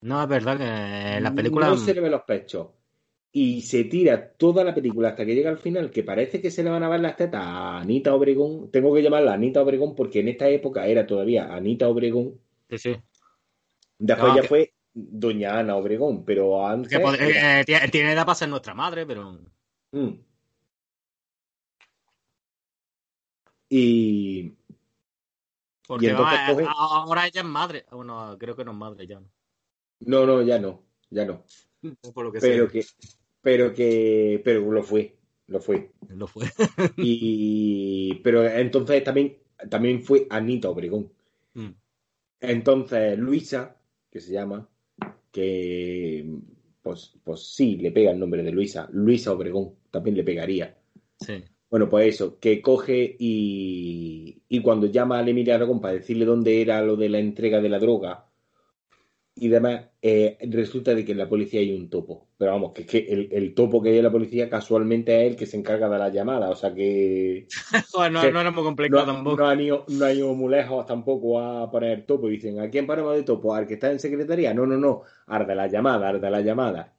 No, 0.00 0.22
es 0.22 0.28
verdad 0.28 0.56
que 0.56 1.16
en 1.18 1.22
la 1.22 1.34
película... 1.34 1.68
No 1.68 1.76
se 1.76 1.92
le 1.92 2.00
ven 2.00 2.10
los 2.10 2.22
pechos 2.22 2.68
y 3.32 3.60
se 3.60 3.84
tira 3.84 4.32
toda 4.32 4.64
la 4.64 4.74
película 4.74 5.10
hasta 5.10 5.24
que 5.24 5.34
llega 5.34 5.50
al 5.50 5.58
final, 5.58 5.90
que 5.90 6.02
parece 6.02 6.40
que 6.40 6.50
se 6.50 6.64
le 6.64 6.70
van 6.70 6.82
a 6.82 6.88
ver 6.88 7.00
las 7.00 7.16
tetas 7.16 7.42
a 7.44 7.78
Anita 7.78 8.14
Obregón. 8.14 8.70
Tengo 8.70 8.92
que 8.94 9.02
llamarla 9.02 9.34
Anita 9.34 9.62
Obregón 9.62 9.94
porque 9.94 10.20
en 10.20 10.28
esta 10.28 10.48
época 10.48 10.86
era 10.86 11.06
todavía 11.06 11.54
Anita 11.54 11.88
Obregón. 11.88 12.40
Sí, 12.70 12.78
sí. 12.78 12.96
Después 13.98 14.34
ya 14.34 14.42
fue 14.44 14.72
Doña 14.92 15.58
Ana 15.58 15.76
Obregón, 15.76 16.24
pero 16.24 16.66
antes. 16.66 16.92
Eh, 16.92 17.64
tiene 17.90 18.12
edad 18.12 18.26
para 18.26 18.34
ser 18.34 18.48
nuestra 18.48 18.74
madre, 18.74 19.06
pero. 19.06 19.38
Mm. 19.92 20.10
Y. 23.68 24.54
Porque 25.86 26.10
ahora 26.10 27.26
ella 27.26 27.40
es 27.40 27.46
madre. 27.46 27.86
Bueno, 27.90 28.36
creo 28.38 28.56
que 28.56 28.64
no 28.64 28.72
es 28.72 28.76
madre 28.76 29.06
ya. 29.06 29.20
No, 30.00 30.26
no, 30.26 30.42
ya 30.42 30.58
no. 30.58 30.82
Ya 31.10 31.24
no. 31.24 31.44
pero 32.40 32.68
que 32.68 32.84
pero 33.40 33.72
que 33.72 34.40
pero 34.44 34.70
lo 34.70 34.82
fue 34.82 35.16
lo 35.46 35.60
fue 35.60 35.92
lo 36.08 36.26
fue 36.26 36.46
y 36.96 38.14
pero 38.22 38.44
entonces 38.46 39.02
también 39.02 39.38
también 39.68 40.02
fue 40.02 40.26
Anita 40.30 40.68
Obregón 40.68 41.12
mm. 41.54 41.70
entonces 42.40 43.18
Luisa 43.18 43.76
que 44.10 44.20
se 44.20 44.32
llama 44.32 44.68
que 45.30 46.26
pues 46.82 47.12
pues 47.24 47.54
sí 47.54 47.76
le 47.76 47.92
pega 47.92 48.10
el 48.10 48.18
nombre 48.18 48.42
de 48.42 48.52
Luisa. 48.52 48.88
Luisa 48.92 49.32
Obregón 49.32 49.74
también 49.90 50.16
le 50.16 50.24
pegaría. 50.24 50.78
Sí. 51.18 51.44
Bueno, 51.70 51.88
pues 51.88 52.14
eso, 52.14 52.38
que 52.40 52.60
coge 52.62 53.16
y, 53.18 54.42
y 54.48 54.60
cuando 54.60 54.86
llama 54.86 55.18
a 55.18 55.28
Emilia 55.28 55.54
Aragón 55.54 55.80
para 55.80 55.94
decirle 55.94 56.24
dónde 56.24 56.60
era 56.60 56.82
lo 56.82 56.96
de 56.96 57.08
la 57.08 57.18
entrega 57.20 57.60
de 57.60 57.68
la 57.68 57.78
droga, 57.78 58.29
y 59.40 59.48
demás, 59.48 59.86
eh, 60.02 60.36
resulta 60.50 60.94
de 60.94 61.02
que 61.02 61.12
en 61.12 61.18
la 61.18 61.26
policía 61.26 61.60
hay 61.60 61.72
un 61.72 61.88
topo. 61.88 62.28
Pero 62.36 62.52
vamos, 62.52 62.72
que, 62.74 62.84
que 62.84 63.28
el, 63.32 63.54
topo 63.54 63.82
que 63.82 63.88
hay 63.88 63.96
en 63.96 64.04
la 64.04 64.12
policía 64.12 64.50
casualmente 64.50 65.24
es 65.24 65.30
el 65.30 65.36
que 65.36 65.46
se 65.46 65.56
encarga 65.56 65.88
de 65.88 65.98
la 65.98 66.10
llamada. 66.10 66.50
O 66.50 66.54
sea 66.54 66.74
que. 66.74 67.48
no, 68.12 68.22
era 68.22 68.50
muy 68.50 68.62
complicado 68.62 69.06
tampoco. 69.06 69.38
No 69.38 69.48
han, 69.48 69.60
ido, 69.62 69.86
no 69.88 70.34
muy 70.34 70.52
lejos 70.52 70.84
tampoco 70.84 71.40
a 71.40 71.70
poner 71.70 72.04
topo. 72.04 72.28
Y 72.28 72.32
dicen, 72.32 72.60
¿a 72.60 72.68
quién 72.68 72.86
paramos 72.86 73.16
de 73.16 73.22
topo? 73.22 73.54
¿Al 73.54 73.66
que 73.66 73.74
está 73.74 73.90
en 73.90 73.98
secretaría? 73.98 74.52
No, 74.52 74.66
no, 74.66 74.76
no. 74.76 75.04
Arde 75.26 75.54
la 75.54 75.68
llamada, 75.68 76.10
arde 76.10 76.30
la 76.30 76.42
llamada. 76.42 76.94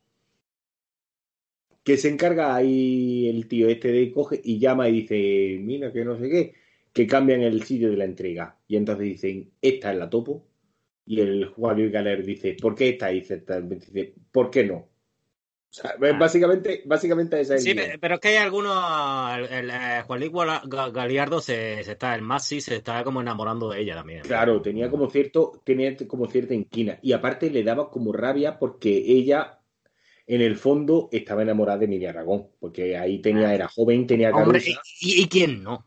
Que 1.84 1.96
se 1.98 2.10
encarga 2.10 2.56
ahí 2.56 3.30
el 3.30 3.48
tío 3.48 3.70
este 3.70 3.92
de 3.92 4.12
coge 4.12 4.42
y 4.44 4.58
llama 4.58 4.90
y 4.90 5.02
dice, 5.02 5.60
mira 5.62 5.94
que 5.94 6.04
no 6.04 6.18
sé 6.18 6.28
qué, 6.28 6.54
que 6.92 7.06
cambian 7.06 7.42
el 7.42 7.62
sitio 7.62 7.92
de 7.92 7.98
la 7.98 8.06
entrega. 8.06 8.58
Y 8.68 8.78
entonces 8.78 9.06
dicen, 9.06 9.52
esta 9.62 9.92
es 9.92 10.00
la 10.00 10.10
topo 10.10 10.48
y 11.12 11.20
el 11.20 11.46
Juan 11.48 11.76
Luis 11.76 11.92
Galer 11.92 12.24
dice, 12.24 12.56
¿por 12.62 12.74
qué 12.74 12.88
está 12.88 13.08
ahí? 13.08 13.20
Dice, 13.20 14.14
¿por 14.32 14.50
qué 14.50 14.64
no? 14.64 14.76
O 14.76 14.88
sea, 15.70 15.94
ah. 16.02 16.18
básicamente, 16.18 16.84
básicamente 16.86 17.42
esa 17.42 17.56
es 17.56 17.66
Sí, 17.66 17.76
pero 18.00 18.16
es 18.16 18.22
que 18.22 18.30
hay 18.30 18.38
algunos. 18.38 18.74
El, 19.50 19.70
eh, 19.70 20.04
Juan 20.08 20.20
Luis 20.22 20.32
Galiardo 20.94 21.42
se, 21.42 21.82
está, 21.82 22.16
el 22.16 22.22
más 22.22 22.46
sí, 22.46 22.62
se 22.62 22.78
está 22.78 23.04
como 23.04 23.20
enamorando 23.20 23.70
de 23.70 23.82
ella 23.82 23.96
también. 23.96 24.22
Claro, 24.22 24.62
tenía 24.62 24.90
como 24.90 25.10
cierto, 25.10 25.62
tenía 25.66 25.98
como 26.08 26.28
cierta 26.28 26.54
inquina. 26.54 26.98
Y 27.02 27.12
aparte 27.12 27.50
le 27.50 27.66
daba 27.66 27.92
como 27.92 28.14
rabia 28.14 28.58
porque 28.58 28.96
ella, 28.96 29.60
en 30.28 30.40
el 30.40 30.56
fondo, 30.56 31.10
estaba 31.12 31.42
enamorada 31.42 31.80
de 31.80 31.86
Emilia 31.86 32.12
Aragón. 32.12 32.52
Porque 32.58 32.96
ahí 32.98 33.20
tenía, 33.20 33.50
ah. 33.50 33.56
era 33.56 33.68
joven, 33.68 34.08
tenía 34.08 34.32
Hombre, 34.32 34.62
¿y, 35.02 35.28
quién 35.28 35.62
no? 35.62 35.86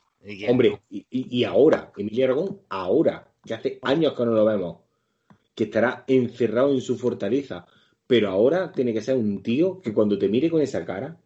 Hombre, 0.48 0.82
Y, 0.90 1.06
y 1.10 1.44
ahora, 1.44 1.92
Emilia 1.96 2.26
Aragón, 2.26 2.60
ahora, 2.68 3.32
que 3.42 3.54
hace 3.54 3.78
años 3.80 4.12
que 4.12 4.26
no 4.26 4.32
lo 4.32 4.44
vemos 4.44 4.83
que 5.54 5.64
estará 5.64 6.04
encerrado 6.06 6.72
en 6.72 6.80
su 6.80 6.98
fortaleza. 6.98 7.66
Pero 8.06 8.28
ahora 8.28 8.72
tiene 8.72 8.92
que 8.92 9.00
ser 9.00 9.16
un 9.16 9.42
tío 9.42 9.80
que 9.80 9.92
cuando 9.92 10.18
te 10.18 10.28
mire 10.28 10.50
con 10.50 10.60
esa 10.60 10.84
cara 10.84 11.18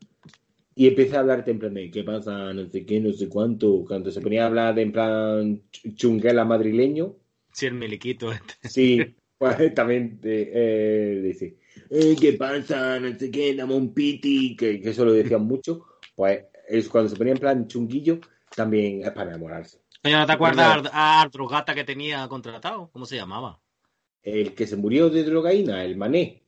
y 0.78 0.86
empiece 0.86 1.16
a 1.16 1.20
hablarte 1.20 1.50
en 1.50 1.58
plan 1.58 1.74
de 1.74 1.90
qué 1.90 2.04
pasa, 2.04 2.52
no 2.52 2.68
sé 2.70 2.86
qué, 2.86 3.00
no 3.00 3.12
sé 3.12 3.28
cuánto, 3.28 3.84
cuando 3.84 4.12
se 4.12 4.20
ponía 4.20 4.44
a 4.44 4.46
hablar 4.46 4.76
de 4.76 4.82
en 4.82 4.92
plan 4.92 5.62
chunguela 5.96 6.44
madrileño. 6.44 7.16
Sí, 7.52 7.66
el 7.66 7.74
meliquito 7.74 8.30
este. 8.30 8.54
Sí, 8.68 9.16
pues 9.36 9.74
también 9.74 10.20
eh, 10.22 11.20
dice, 11.24 11.56
eh, 11.90 12.14
¿qué 12.20 12.34
pasa? 12.34 13.00
No 13.00 13.18
sé 13.18 13.28
qué, 13.28 13.56
dame 13.56 13.74
un 13.74 13.92
piti, 13.92 14.54
que, 14.54 14.80
eso 14.84 15.04
lo 15.04 15.12
decían 15.12 15.42
mucho. 15.42 15.84
Pues 16.14 16.44
es 16.68 16.88
cuando 16.88 17.10
se 17.10 17.16
ponía 17.16 17.32
en 17.32 17.40
plan 17.40 17.66
chunguillo, 17.66 18.20
también 18.54 19.02
es 19.02 19.10
para 19.10 19.30
enamorarse. 19.30 19.80
¿no 20.04 20.26
te 20.26 20.32
acuerdas 20.32 20.88
a 20.92 21.20
Arturo 21.20 21.48
Gata 21.48 21.74
que 21.74 21.82
tenía 21.82 22.28
contratado? 22.28 22.88
¿Cómo 22.92 23.04
se 23.04 23.16
llamaba? 23.16 23.60
El 24.22 24.54
que 24.54 24.66
se 24.66 24.76
murió 24.76 25.10
de 25.10 25.24
drogaína, 25.24 25.84
el 25.84 25.96
Mané. 25.96 26.42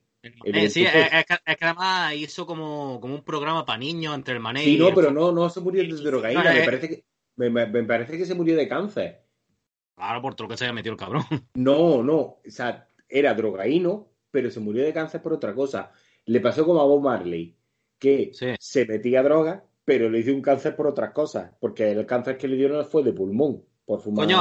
sí, 0.69 0.85
es, 0.85 1.25
que, 1.25 1.65
además 1.65 2.13
hizo 2.15 2.45
como, 2.45 2.99
como 3.01 3.15
un 3.15 3.23
programa 3.23 3.65
para 3.65 3.79
niños 3.79 4.13
entre 4.15 4.35
el 4.35 4.39
Mané 4.39 4.63
sí, 4.63 4.77
no, 4.77 4.93
pero 4.93 5.11
no, 5.11 5.31
no 5.31 5.49
se 5.49 5.61
murió 5.61 5.83
de 5.83 6.03
drogaína, 6.03 6.53
me, 6.53 6.63
parece 6.63 6.89
que, 6.89 7.05
me, 7.35 7.67
parece 7.83 8.17
que 8.17 8.25
se 8.25 8.35
murió 8.35 8.55
de 8.55 8.67
cáncer. 8.67 9.25
Claro, 9.95 10.21
por 10.21 10.35
todo 10.35 10.45
lo 10.47 10.51
que 10.51 10.57
se 10.57 10.65
haya 10.65 10.73
metido 10.73 10.93
el 10.93 10.99
cabrón. 10.99 11.23
No, 11.55 12.03
no, 12.03 12.17
o 12.17 12.41
sea, 12.47 12.87
era 13.07 13.33
drogaíno, 13.33 14.11
pero 14.29 14.49
se 14.49 14.59
murió 14.59 14.83
de 14.83 14.93
cáncer 14.93 15.21
por 15.21 15.33
otra 15.33 15.53
cosa. 15.53 15.91
Le 16.25 16.39
pasó 16.39 16.65
como 16.65 16.81
a 16.81 16.85
Bob 16.85 17.01
Marley, 17.01 17.57
que 17.99 18.31
se 18.59 18.85
metía 18.85 19.23
droga, 19.23 19.65
pero 19.85 20.09
le 20.09 20.19
hizo 20.19 20.31
un 20.31 20.41
cáncer 20.41 20.75
por 20.75 20.87
otras 20.87 21.11
cosas, 21.11 21.51
porque 21.59 21.91
el 21.91 22.05
cáncer 22.05 22.37
que 22.37 22.47
le 22.47 22.55
dieron 22.55 22.85
fue 22.85 23.03
de 23.03 23.13
pulmón. 23.13 23.63
Coño, 23.97 24.37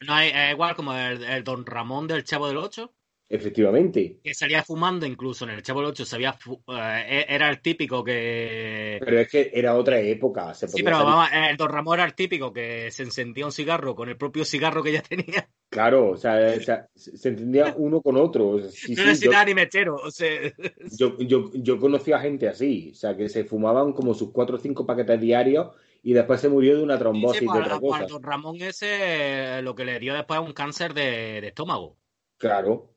no 0.00 0.14
hay, 0.14 0.30
es 0.30 0.52
igual 0.52 0.74
como 0.74 0.94
el, 0.94 1.44
Don 1.44 1.66
Ramón 1.66 2.06
del 2.06 2.24
Chavo 2.24 2.48
del 2.48 2.56
Ocho. 2.56 2.94
Efectivamente. 3.30 4.20
Que 4.24 4.32
salía 4.32 4.64
fumando 4.64 5.04
incluso 5.04 5.44
en 5.44 5.50
el 5.50 5.62
Chavo 5.62 5.80
del 5.80 5.90
Ocho, 5.90 6.06
sabía, 6.06 6.38
eh, 6.68 7.26
e, 7.28 7.34
era 7.34 7.50
el 7.50 7.60
típico 7.60 8.02
que... 8.02 8.98
Pero 9.04 9.20
es 9.20 9.28
que 9.28 9.50
era 9.52 9.76
otra 9.76 10.00
época. 10.00 10.54
sí, 10.54 10.82
pero 10.82 11.04
vamos, 11.04 11.28
el 11.32 11.56
Don 11.58 11.68
Ramón 11.68 11.98
era 11.98 12.06
el 12.06 12.14
típico 12.14 12.52
que 12.52 12.90
se 12.90 13.02
encendía 13.02 13.44
un 13.44 13.52
cigarro 13.52 13.94
con 13.94 14.08
el 14.08 14.16
propio 14.16 14.46
cigarro 14.46 14.82
que 14.82 14.92
ya 14.92 15.02
tenía. 15.02 15.46
Claro, 15.68 16.12
o 16.12 16.16
sea, 16.16 16.56
se 16.94 17.28
encendía 17.28 17.74
uno 17.76 18.00
con 18.00 18.16
otro. 18.16 18.56
no 18.58 19.04
necesitaba 19.04 19.44
ni 19.44 19.54
mechero, 19.54 19.96
o 19.96 20.10
sea... 20.10 20.50
Yo, 20.96 21.18
yo, 21.18 21.50
yo 21.52 21.78
conocí 21.78 22.12
a 22.12 22.20
gente 22.20 22.48
así, 22.48 22.92
o 22.92 22.94
sea, 22.94 23.14
que 23.14 23.28
se 23.28 23.44
fumaban 23.44 23.92
como 23.92 24.14
sus 24.14 24.32
cuatro 24.32 24.56
o 24.56 24.58
cinco 24.58 24.86
paquetes 24.86 25.20
diarios 25.20 25.68
y 26.08 26.14
después 26.14 26.40
se 26.40 26.48
murió 26.48 26.78
de 26.78 26.82
una 26.82 26.98
trombosis 26.98 27.42
de 27.42 27.60
otra 27.60 27.78
cosa. 27.78 28.06
Ramón 28.22 28.56
ese 28.62 29.60
lo 29.60 29.74
que 29.74 29.84
le 29.84 29.98
dio 29.98 30.14
después 30.14 30.40
un 30.40 30.54
cáncer 30.54 30.94
de, 30.94 31.46
estómago. 31.46 31.98
Claro, 32.38 32.94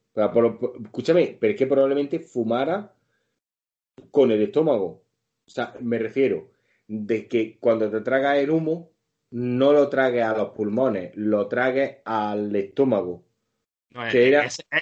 escúchame, 0.82 1.38
pero 1.38 1.52
es 1.52 1.60
que 1.60 1.68
probablemente 1.68 2.22
fumara 2.22 2.96
con 4.12 4.32
el 4.32 4.42
estómago. 4.42 5.04
O 5.46 5.52
sea, 5.52 5.76
me 5.82 6.00
refiero 6.00 6.52
de 6.88 7.28
que 7.28 7.60
cuando 7.60 7.92
te 7.92 8.00
tragas 8.00 8.38
el 8.38 8.50
humo, 8.50 8.94
no 9.32 9.74
lo 9.74 9.90
tragues 9.90 10.24
a 10.24 10.38
los 10.38 10.52
pulmones, 10.52 11.12
lo 11.16 11.50
tragues 11.50 11.98
al 12.06 12.56
estómago. 12.56 13.26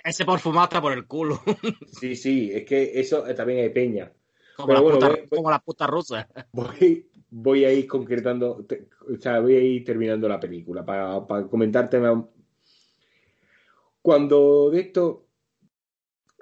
ese, 0.04 0.24
por 0.24 0.40
fumata 0.40 0.80
por 0.80 0.94
el 0.94 1.08
culo. 1.08 1.42
sí, 2.00 2.16
sí, 2.16 2.52
es 2.54 2.64
que 2.64 2.92
eso 3.00 3.24
también 3.34 3.62
hay 3.62 3.70
peña. 3.70 4.14
Como, 4.56 4.74
la, 4.74 4.82
puta, 4.82 5.18
como 5.30 5.50
la 5.50 5.60
puta 5.60 5.88
rusa. 5.88 6.28
Voy, 6.52 7.09
voy 7.32 7.66
a 7.66 7.72
ir 7.72 7.88
concretando, 7.88 8.66
o 9.08 9.18
sea, 9.18 9.40
voy 9.40 9.56
a 9.56 9.62
ir 9.62 9.84
terminando 9.84 10.28
la 10.28 10.40
película 10.40 10.86
para, 10.86 11.26
comentarte. 11.50 12.00
Cuando 14.02 14.70
de 14.72 14.80
esto 14.80 15.26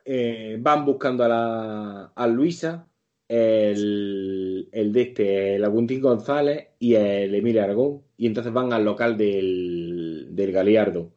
eh, 0.05 0.57
van 0.59 0.85
buscando 0.85 1.23
a, 1.23 1.27
la, 1.27 2.05
a 2.15 2.27
Luisa, 2.27 2.87
el, 3.27 4.69
el, 4.71 4.93
de 4.93 5.01
este, 5.01 5.55
el 5.55 5.65
Agustín 5.65 6.01
González 6.01 6.69
y 6.79 6.95
el 6.95 7.35
Emilio 7.35 7.63
Aragón, 7.63 8.03
y 8.15 8.27
entonces 8.27 8.53
van 8.53 8.71
al 8.73 8.85
local 8.85 9.17
del, 9.17 10.27
del 10.31 10.51
Galiardo. 10.51 11.11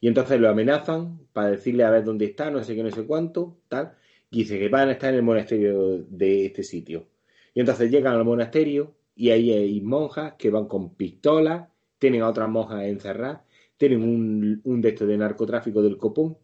Y 0.00 0.08
entonces 0.08 0.40
lo 0.40 0.48
amenazan 0.48 1.20
para 1.32 1.50
decirle 1.52 1.84
a 1.84 1.90
ver 1.90 2.04
dónde 2.04 2.26
está, 2.26 2.50
no 2.50 2.62
sé 2.64 2.74
qué, 2.74 2.82
no 2.82 2.90
sé 2.90 3.04
cuánto, 3.06 3.58
tal. 3.68 3.94
Y 4.30 4.38
dice 4.40 4.58
que 4.58 4.68
van 4.68 4.88
a 4.88 4.92
estar 4.92 5.10
en 5.10 5.16
el 5.16 5.22
monasterio 5.22 5.98
de 6.08 6.46
este 6.46 6.62
sitio. 6.62 7.06
Y 7.54 7.60
entonces 7.60 7.90
llegan 7.90 8.14
al 8.14 8.24
monasterio 8.24 8.94
y 9.14 9.30
ahí 9.30 9.52
hay 9.52 9.80
monjas 9.80 10.34
que 10.38 10.50
van 10.50 10.66
con 10.66 10.94
pistolas, 10.94 11.68
tienen 11.98 12.22
a 12.22 12.28
otras 12.28 12.48
monjas 12.48 12.84
encerradas, 12.84 13.42
tienen 13.76 14.02
un, 14.02 14.60
un 14.64 14.80
de 14.80 14.92
de 14.92 15.16
narcotráfico 15.16 15.82
del 15.82 15.96
copón. 15.96 16.36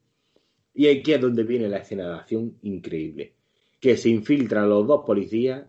Y 0.75 0.87
aquí 0.89 1.13
es 1.13 1.21
donde 1.21 1.43
viene 1.43 1.69
la 1.69 1.79
escena 1.79 2.09
de 2.09 2.15
acción 2.15 2.59
increíble. 2.63 3.35
Que 3.81 3.97
se 3.97 4.09
infiltran 4.11 4.69
los 4.69 4.87
dos 4.87 5.05
policías, 5.05 5.67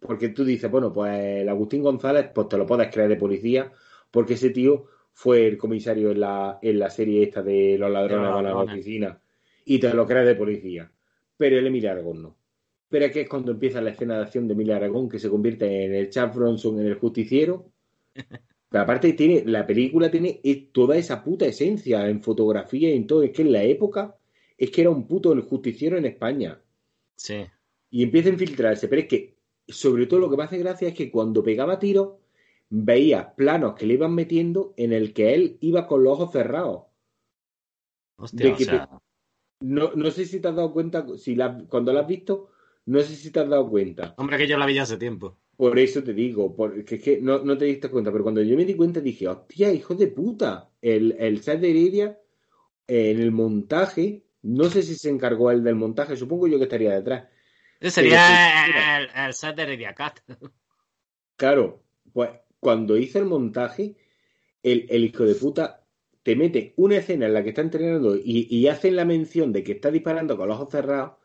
porque 0.00 0.30
tú 0.30 0.44
dices, 0.44 0.70
bueno, 0.70 0.92
pues 0.92 1.42
el 1.42 1.48
Agustín 1.48 1.82
González, 1.82 2.30
pues 2.34 2.48
te 2.48 2.58
lo 2.58 2.66
puedes 2.66 2.90
creer 2.90 3.08
de 3.08 3.16
policía, 3.16 3.72
porque 4.10 4.34
ese 4.34 4.50
tío 4.50 4.86
fue 5.12 5.46
el 5.46 5.58
comisario 5.58 6.10
en 6.10 6.20
la, 6.20 6.58
en 6.62 6.78
la 6.78 6.90
serie 6.90 7.22
esta 7.22 7.42
de 7.42 7.76
los 7.78 7.90
ladrones 7.90 8.30
van 8.30 8.46
a 8.46 8.50
la 8.50 8.62
oficina, 8.62 9.20
y 9.64 9.78
te 9.78 9.92
lo 9.92 10.06
crees 10.06 10.26
de 10.26 10.34
policía. 10.34 10.90
Pero 11.36 11.58
el 11.58 11.66
Emilio 11.66 11.90
Aragón 11.90 12.22
no. 12.22 12.36
Pero 12.90 13.06
es 13.06 13.12
que 13.12 13.20
es 13.22 13.28
cuando 13.28 13.52
empieza 13.52 13.80
la 13.80 13.90
escena 13.90 14.16
de 14.16 14.24
acción 14.24 14.46
de 14.46 14.54
Emilia 14.54 14.76
Aragón 14.76 15.08
que 15.08 15.20
se 15.20 15.30
convierte 15.30 15.84
en 15.84 15.94
el 15.94 16.10
Charles 16.10 16.36
Bronson, 16.36 16.80
en 16.80 16.86
el 16.86 16.96
justiciero. 16.96 17.70
Pero 18.68 18.84
aparte 18.84 19.12
tiene, 19.14 19.42
la 19.46 19.66
película 19.66 20.10
tiene 20.10 20.40
toda 20.72 20.96
esa 20.96 21.24
puta 21.24 21.46
esencia 21.46 22.08
en 22.08 22.22
fotografía 22.22 22.90
y 22.90 22.96
en 22.96 23.06
todo. 23.06 23.22
Es 23.22 23.30
que 23.30 23.42
en 23.42 23.52
la 23.52 23.62
época 23.64 24.16
es 24.56 24.70
que 24.70 24.82
era 24.82 24.90
un 24.90 25.06
puto 25.08 25.32
el 25.32 25.40
justiciero 25.40 25.96
en 25.98 26.04
España. 26.04 26.60
Sí. 27.16 27.46
Y 27.90 28.02
empieza 28.02 28.28
a 28.28 28.32
infiltrarse. 28.32 28.86
Pero 28.86 29.02
es 29.02 29.08
que, 29.08 29.36
sobre 29.66 30.06
todo 30.06 30.20
lo 30.20 30.30
que 30.30 30.36
me 30.36 30.44
hace 30.44 30.58
gracia 30.58 30.88
es 30.88 30.94
que 30.94 31.10
cuando 31.10 31.42
pegaba 31.42 31.78
tiros, 31.78 32.18
veía 32.68 33.34
planos 33.34 33.74
que 33.74 33.86
le 33.86 33.94
iban 33.94 34.14
metiendo 34.14 34.72
en 34.76 34.92
el 34.92 35.12
que 35.12 35.34
él 35.34 35.58
iba 35.60 35.86
con 35.86 36.04
los 36.04 36.12
ojos 36.14 36.32
cerrados. 36.32 36.84
Hostia, 38.16 38.52
o 38.52 38.58
sea... 38.58 39.00
no, 39.60 39.92
no 39.94 40.10
sé 40.10 40.26
si 40.26 40.40
te 40.40 40.48
has 40.48 40.54
dado 40.54 40.72
cuenta, 40.72 41.06
si 41.16 41.34
la, 41.34 41.64
cuando 41.68 41.92
lo 41.92 42.00
has 42.00 42.06
visto, 42.06 42.50
no 42.86 43.00
sé 43.00 43.14
si 43.16 43.30
te 43.30 43.40
has 43.40 43.48
dado 43.48 43.68
cuenta. 43.68 44.14
Hombre, 44.16 44.38
que 44.38 44.46
yo 44.46 44.58
la 44.58 44.66
vi 44.66 44.78
hace 44.78 44.96
tiempo. 44.96 45.38
Por 45.56 45.78
eso 45.78 46.02
te 46.02 46.14
digo, 46.14 46.56
porque 46.56 46.94
es 46.94 47.02
que 47.02 47.20
no, 47.20 47.56
te 47.58 47.66
diste 47.66 47.90
cuenta, 47.90 48.10
pero 48.10 48.24
cuando 48.24 48.42
yo 48.42 48.56
me 48.56 48.64
di 48.64 48.74
cuenta 48.74 49.00
dije, 49.00 49.28
hostia, 49.28 49.72
hijo 49.72 49.94
de 49.94 50.06
puta, 50.06 50.70
el, 50.80 51.14
el 51.18 51.42
set 51.42 51.60
de 51.60 51.70
Heredia, 51.70 52.18
en 52.86 53.20
el 53.20 53.30
montaje, 53.30 54.24
no 54.42 54.64
sé 54.70 54.82
si 54.82 54.94
se 54.94 55.10
encargó 55.10 55.50
él 55.50 55.62
del 55.62 55.74
montaje, 55.74 56.16
supongo 56.16 56.48
yo 56.48 56.56
que 56.56 56.64
estaría 56.64 56.94
detrás. 56.94 57.28
Ese 57.78 57.90
sería 57.90 58.96
el, 58.98 59.08
el, 59.14 59.34
set 59.34 59.54
de 59.54 59.62
Heredia 59.62 59.94
Cat. 59.94 60.20
Claro, 61.36 61.82
pues 62.12 62.30
cuando 62.58 62.96
hice 62.96 63.18
el 63.18 63.26
montaje, 63.26 63.96
el, 64.62 64.86
el, 64.88 65.04
hijo 65.04 65.24
de 65.24 65.34
puta 65.34 65.86
te 66.22 66.36
mete 66.36 66.74
una 66.76 66.96
escena 66.96 67.26
en 67.26 67.34
la 67.34 67.42
que 67.42 67.50
está 67.50 67.62
entrenando 67.62 68.16
y, 68.16 68.46
y 68.50 68.68
hacen 68.68 68.96
la 68.96 69.04
mención 69.04 69.52
de 69.52 69.62
que 69.62 69.72
está 69.72 69.90
disparando 69.90 70.36
con 70.36 70.48
los 70.48 70.56
ojos 70.56 70.72
cerrados 70.72 71.19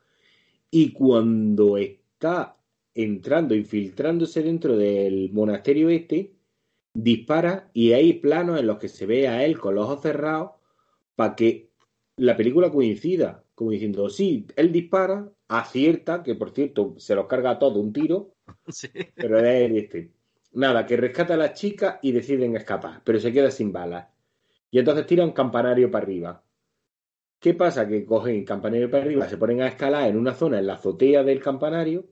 y 0.77 0.91
cuando 0.91 1.77
está 1.77 2.57
entrando, 2.93 3.55
infiltrándose 3.55 4.43
dentro 4.43 4.75
del 4.75 5.31
monasterio 5.31 5.87
este, 5.87 6.33
dispara 6.93 7.69
y 7.71 7.93
hay 7.93 8.11
planos 8.15 8.59
en 8.59 8.67
los 8.67 8.77
que 8.77 8.89
se 8.89 9.05
ve 9.05 9.29
a 9.29 9.45
él 9.45 9.57
con 9.57 9.73
los 9.73 9.85
ojos 9.85 10.01
cerrados 10.01 10.51
para 11.15 11.33
que 11.33 11.69
la 12.17 12.35
película 12.35 12.73
coincida, 12.73 13.45
como 13.55 13.71
diciendo, 13.71 14.09
sí, 14.09 14.47
él 14.57 14.73
dispara, 14.73 15.31
acierta, 15.47 16.21
que 16.23 16.35
por 16.35 16.51
cierto 16.51 16.95
se 16.97 17.15
los 17.15 17.27
carga 17.27 17.57
todo 17.57 17.79
un 17.79 17.93
tiro, 17.93 18.33
pero 19.15 19.39
es 19.39 19.71
este. 19.71 20.11
Nada, 20.51 20.85
que 20.85 20.97
rescata 20.97 21.35
a 21.35 21.37
la 21.37 21.53
chica 21.53 21.99
y 22.01 22.11
deciden 22.11 22.57
escapar, 22.57 23.01
pero 23.05 23.21
se 23.21 23.31
queda 23.31 23.49
sin 23.49 23.71
balas. 23.71 24.09
Y 24.71 24.79
entonces 24.79 25.07
tira 25.07 25.23
un 25.23 25.31
campanario 25.31 25.89
para 25.89 26.03
arriba. 26.03 26.43
¿Qué 27.39 27.53
pasa? 27.53 27.87
Que 27.87 28.05
cogen 28.05 28.35
el 28.37 28.45
campanario 28.45 28.89
para 28.89 29.03
arriba, 29.03 29.29
se 29.29 29.37
ponen 29.37 29.61
a 29.61 29.67
escalar 29.67 30.09
en 30.09 30.17
una 30.17 30.33
zona, 30.33 30.59
en 30.59 30.67
la 30.67 30.73
azotea 30.73 31.23
del 31.23 31.41
campanario, 31.41 32.07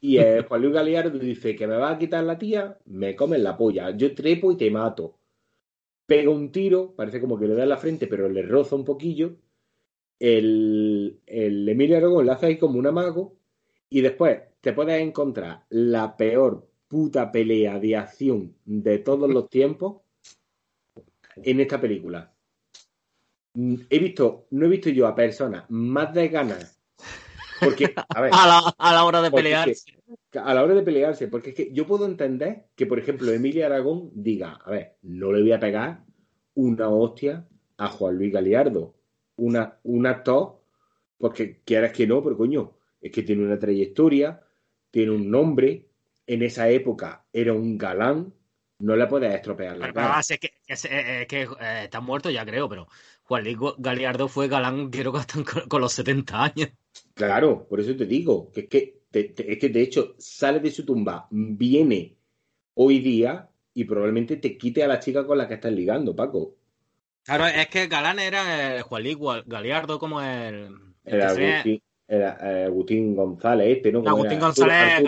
y 0.00 0.18
el 0.18 0.44
Juan 0.46 0.62
Luis 0.62 0.74
Galeardo 0.74 1.18
dice 1.18 1.56
que 1.56 1.66
me 1.66 1.76
va 1.76 1.90
a 1.92 1.98
quitar 1.98 2.24
la 2.24 2.38
tía, 2.38 2.78
me 2.86 3.16
comen 3.16 3.42
la 3.42 3.56
polla, 3.56 3.90
yo 3.96 4.14
trepo 4.14 4.52
y 4.52 4.56
te 4.56 4.70
mato. 4.70 5.18
Pega 6.06 6.30
un 6.30 6.50
tiro, 6.50 6.94
parece 6.94 7.20
como 7.20 7.38
que 7.38 7.46
le 7.46 7.54
da 7.54 7.62
en 7.62 7.68
la 7.68 7.76
frente, 7.76 8.06
pero 8.06 8.28
le 8.28 8.42
roza 8.42 8.74
un 8.76 8.84
poquillo. 8.84 9.36
El, 10.18 11.20
el 11.26 11.68
Emilio 11.68 11.96
Aragón 11.96 12.26
le 12.26 12.32
hace 12.32 12.46
ahí 12.46 12.58
como 12.58 12.78
un 12.78 12.86
amago, 12.86 13.36
y 13.88 14.00
después 14.02 14.40
te 14.60 14.72
puedes 14.72 15.00
encontrar 15.00 15.64
la 15.70 16.16
peor 16.16 16.68
puta 16.88 17.32
pelea 17.32 17.78
de 17.78 17.96
acción 17.96 18.56
de 18.64 18.98
todos 18.98 19.30
los 19.30 19.48
tiempos 19.48 20.02
en 21.36 21.60
esta 21.60 21.80
película 21.80 22.34
he 23.54 23.98
visto, 23.98 24.46
no 24.50 24.66
he 24.66 24.68
visto 24.68 24.90
yo 24.90 25.06
a 25.06 25.14
personas 25.14 25.64
más 25.68 26.12
de 26.14 26.28
ganas. 26.28 26.80
Porque, 27.60 27.92
a 28.08 28.20
ver. 28.20 28.30
a, 28.34 28.74
la, 28.92 29.04
hora 29.04 29.20
de 29.20 29.30
pelearse. 29.30 30.02
a 30.34 30.54
la 30.54 30.64
hora 30.64 30.74
de 30.74 30.82
pelearse, 30.82 31.28
porque 31.28 31.50
es 31.50 31.56
que 31.56 31.72
yo 31.72 31.86
puedo 31.86 32.06
entender 32.06 32.66
que, 32.74 32.86
por 32.86 32.98
ejemplo, 32.98 33.30
Emilia 33.30 33.66
Aragón 33.66 34.10
diga, 34.14 34.58
a 34.64 34.70
ver, 34.70 34.96
no 35.02 35.32
le 35.32 35.42
voy 35.42 35.52
a 35.52 35.60
pegar 35.60 36.04
una 36.54 36.88
hostia 36.88 37.46
a 37.76 37.88
Juan 37.88 38.16
Luis 38.16 38.32
Galiardo. 38.32 38.94
Una, 39.36 39.78
un 39.84 40.06
actor, 40.06 40.60
porque 41.18 41.60
quieras 41.64 41.92
que 41.92 42.06
no, 42.06 42.22
pero 42.22 42.36
coño, 42.36 42.76
es 43.00 43.10
que 43.10 43.22
tiene 43.22 43.44
una 43.44 43.58
trayectoria, 43.58 44.42
tiene 44.90 45.12
un 45.12 45.30
nombre, 45.30 45.86
en 46.26 46.42
esa 46.42 46.68
época 46.68 47.24
era 47.32 47.52
un 47.52 47.78
galán, 47.78 48.34
no 48.80 48.96
le 48.96 49.06
puedes 49.06 49.34
estropear 49.34 49.76
la 49.76 49.92
cara. 49.92 50.20
Es 50.20 50.38
que, 50.38 50.52
que 51.26 51.42
eh, 51.42 51.84
está 51.84 52.00
muerto 52.00 52.30
ya 52.30 52.44
creo, 52.44 52.68
pero 52.68 52.86
Juan 53.30 53.44
Luis 53.44 53.58
Galiardo 53.78 54.26
fue 54.26 54.48
galán, 54.48 54.90
creo 54.90 55.12
que 55.12 55.18
hasta 55.18 55.38
con, 55.68 55.80
los 55.80 55.92
70 55.92 56.42
años. 56.42 56.70
Claro, 57.14 57.64
por 57.68 57.78
eso 57.78 57.94
te 57.94 58.04
digo, 58.04 58.50
que 58.50 58.62
es 58.62 58.68
que, 58.68 59.02
es 59.12 59.58
que 59.58 59.68
de 59.68 59.82
hecho 59.82 60.16
sale 60.18 60.58
de 60.58 60.72
su 60.72 60.84
tumba, 60.84 61.28
viene 61.30 62.16
hoy 62.74 62.98
día 62.98 63.48
y 63.72 63.84
probablemente 63.84 64.38
te 64.38 64.58
quite 64.58 64.82
a 64.82 64.88
la 64.88 64.98
chica 64.98 65.24
con 65.24 65.38
la 65.38 65.46
que 65.46 65.54
estás 65.54 65.70
ligando, 65.70 66.16
Paco. 66.16 66.56
Claro, 67.22 67.46
es 67.46 67.68
que 67.68 67.86
Galán 67.86 68.18
era 68.18 68.82
Juan 68.82 69.04
Luis 69.04 69.16
Galiardo 69.46 70.00
como 70.00 70.20
el... 70.20 70.74
era, 71.04 71.32
eh, 72.08 72.64
Agustín, 72.66 73.14
González 73.14 73.76
este, 73.76 73.92
¿no? 73.92 74.02
Agustín 74.08 74.40
González, 74.40 75.06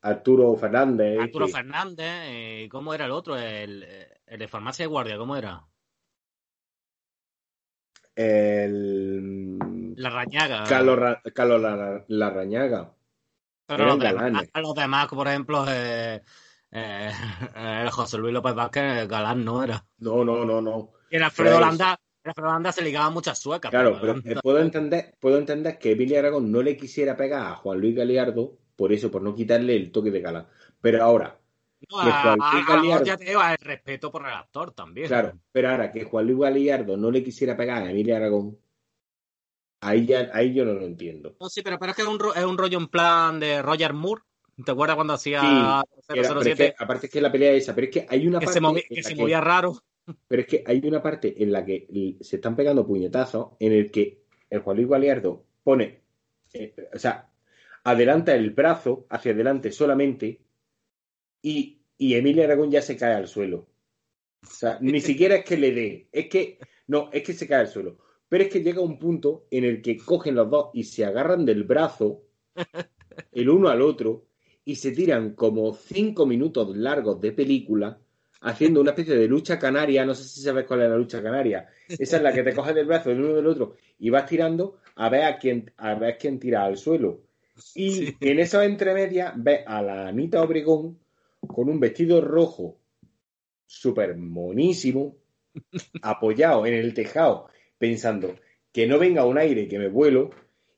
Arturo, 0.00 0.56
Fernández. 0.56 1.20
Arturo 1.20 1.44
este. 1.44 1.58
Fernández, 1.58 2.70
¿cómo 2.70 2.94
era 2.94 3.04
el 3.04 3.10
otro? 3.10 3.36
El, 3.36 3.86
el 4.26 4.38
de 4.38 4.48
farmacia 4.48 4.84
de 4.84 4.86
guardia, 4.86 5.18
¿cómo 5.18 5.36
era? 5.36 5.62
El 8.16 9.58
la 9.96 10.10
Rañaga. 10.10 10.64
Carlos, 10.64 10.98
la, 12.08 12.30
Rañaga. 12.30 12.92
Pero 13.66 13.92
a, 13.92 14.60
los 14.60 14.74
demás, 14.74 15.08
por 15.08 15.26
ejemplo, 15.28 15.64
eh, 15.68 16.20
eh, 16.70 17.10
José 17.90 18.18
Luis 18.18 18.34
López 18.34 18.54
Vázquez, 18.54 19.08
Galán 19.08 19.44
no 19.44 19.62
era. 19.62 19.84
No, 19.98 20.24
no, 20.24 20.44
no, 20.44 20.60
no. 20.60 20.92
Y 21.10 21.16
Alfredo 21.16 21.60
Landa, 21.60 21.98
Alfredo 22.24 22.48
Landa 22.48 22.72
se 22.72 22.82
ligaba 22.82 23.10
muchas 23.10 23.38
suecas. 23.38 23.70
Claro, 23.70 23.98
pero, 24.00 24.18
eh, 24.24 24.36
puedo, 24.42 24.58
entender, 24.58 25.14
puedo 25.20 25.38
entender 25.38 25.78
que 25.78 25.94
Billy 25.94 26.16
Aragón 26.16 26.50
no 26.50 26.62
le 26.62 26.76
quisiera 26.76 27.16
pegar 27.16 27.46
a 27.46 27.56
Juan 27.56 27.80
Luis 27.80 27.96
Galeardo 27.96 28.58
por 28.76 28.92
eso, 28.92 29.10
por 29.10 29.22
no 29.22 29.34
quitarle 29.34 29.76
el 29.76 29.92
toque 29.92 30.10
de 30.10 30.20
Galán. 30.20 30.48
Pero 30.80 31.02
ahora, 31.02 31.38
ya 33.04 33.16
te 33.16 33.32
el 33.32 33.58
respeto 33.58 34.10
por 34.10 34.26
el 34.26 34.32
actor 34.32 34.72
también. 34.72 35.08
Claro, 35.08 35.38
pero 35.52 35.70
ahora 35.70 35.92
que 35.92 36.04
Juan 36.04 36.26
Luis 36.26 36.38
Galiardo 36.38 36.96
no 36.96 37.10
le 37.10 37.22
quisiera 37.22 37.56
pegar 37.56 37.82
a 37.82 37.90
Emilia 37.90 38.16
Aragón, 38.16 38.58
ahí, 39.80 40.06
ya, 40.06 40.30
ahí 40.32 40.54
yo 40.54 40.64
no 40.64 40.74
lo 40.74 40.84
entiendo. 40.84 41.36
No, 41.40 41.48
sí, 41.48 41.62
pero, 41.62 41.78
pero 41.78 41.90
es 41.90 41.96
que 41.96 42.02
es 42.02 42.08
un, 42.08 42.18
es 42.34 42.44
un 42.44 42.58
rollo 42.58 42.78
en 42.78 42.88
plan 42.88 43.40
de 43.40 43.62
Roger 43.62 43.92
Moore. 43.92 44.22
¿Te 44.64 44.70
acuerdas 44.70 44.94
cuando 44.94 45.14
hacía 45.14 45.40
sí, 45.40 46.72
aparte 46.78 47.06
es 47.06 47.12
que 47.12 47.20
la 47.20 47.32
pelea 47.32 47.52
es 47.52 47.64
esa, 47.64 47.74
pero 47.74 47.86
es 47.86 47.92
que 47.92 48.06
hay 48.08 48.26
una 48.26 48.38
que 48.38 48.46
parte. 48.46 48.58
Se 48.58 48.60
movía, 48.60 48.82
que 48.88 49.02
se 49.02 49.16
movía 49.16 49.40
raro. 49.40 49.82
Pero 50.28 50.42
es 50.42 50.48
que 50.48 50.62
hay 50.64 50.80
una 50.86 51.02
parte 51.02 51.42
en 51.42 51.50
la 51.50 51.64
que 51.64 52.16
se 52.20 52.36
están 52.36 52.54
pegando 52.54 52.86
puñetazos 52.86 53.52
en 53.58 53.72
el 53.72 53.90
que 53.90 54.22
el 54.50 54.60
Juan 54.60 54.76
Luis 54.76 54.88
Galiardo 54.88 55.44
pone. 55.64 56.02
Eh, 56.52 56.74
o 56.94 56.98
sea, 56.98 57.30
adelanta 57.84 58.34
el 58.34 58.50
brazo 58.50 59.06
hacia 59.10 59.32
adelante 59.32 59.72
solamente 59.72 60.40
y, 61.42 61.73
y 61.98 62.14
Emilia 62.14 62.44
Aragón 62.44 62.70
ya 62.70 62.82
se 62.82 62.96
cae 62.96 63.14
al 63.14 63.28
suelo. 63.28 63.68
O 64.42 64.46
sea, 64.46 64.78
ni 64.80 65.00
siquiera 65.00 65.36
es 65.36 65.44
que 65.44 65.56
le 65.56 65.72
dé, 65.72 66.08
es 66.12 66.28
que, 66.28 66.58
no, 66.86 67.10
es 67.12 67.22
que 67.22 67.32
se 67.32 67.46
cae 67.46 67.60
al 67.60 67.68
suelo. 67.68 67.98
Pero 68.28 68.44
es 68.44 68.50
que 68.50 68.62
llega 68.62 68.80
un 68.80 68.98
punto 68.98 69.46
en 69.50 69.64
el 69.64 69.82
que 69.82 69.96
cogen 69.96 70.34
los 70.34 70.50
dos 70.50 70.70
y 70.74 70.84
se 70.84 71.04
agarran 71.04 71.44
del 71.44 71.64
brazo 71.64 72.22
el 73.32 73.48
uno 73.48 73.68
al 73.68 73.82
otro 73.82 74.26
y 74.64 74.76
se 74.76 74.92
tiran 74.92 75.34
como 75.34 75.74
cinco 75.74 76.26
minutos 76.26 76.76
largos 76.76 77.20
de 77.20 77.32
película 77.32 78.00
haciendo 78.40 78.80
una 78.80 78.90
especie 78.90 79.14
de 79.14 79.28
lucha 79.28 79.58
canaria. 79.58 80.04
No 80.04 80.14
sé 80.14 80.24
si 80.24 80.40
sabes 80.40 80.66
cuál 80.66 80.82
es 80.82 80.90
la 80.90 80.96
lucha 80.96 81.22
canaria. 81.22 81.68
Esa 81.88 82.16
es 82.16 82.22
la 82.22 82.32
que 82.32 82.42
te 82.42 82.54
coges 82.54 82.74
del 82.74 82.86
brazo 82.86 83.10
del 83.10 83.20
uno 83.20 83.34
del 83.34 83.46
otro 83.46 83.76
y 83.98 84.10
vas 84.10 84.26
tirando 84.26 84.78
a 84.96 85.08
ver 85.08 85.24
a 85.24 85.38
quién, 85.38 85.72
a 85.76 85.94
ver 85.94 86.18
quién 86.18 86.38
tira 86.38 86.64
al 86.64 86.76
suelo. 86.76 87.22
Y 87.74 88.14
en 88.20 88.38
esa 88.38 88.64
entremedia 88.64 89.32
ves 89.36 89.60
a 89.66 89.80
la 89.80 90.08
Anita 90.08 90.42
Obregón 90.42 90.98
con 91.46 91.68
un 91.68 91.80
vestido 91.80 92.20
rojo 92.20 92.78
súper 93.66 94.16
monísimo, 94.16 95.16
apoyado 96.02 96.66
en 96.66 96.74
el 96.74 96.94
tejado, 96.94 97.48
pensando 97.78 98.34
que 98.72 98.86
no 98.86 98.98
venga 98.98 99.24
un 99.24 99.38
aire 99.38 99.68
que 99.68 99.78
me 99.78 99.88
vuelo, 99.88 100.30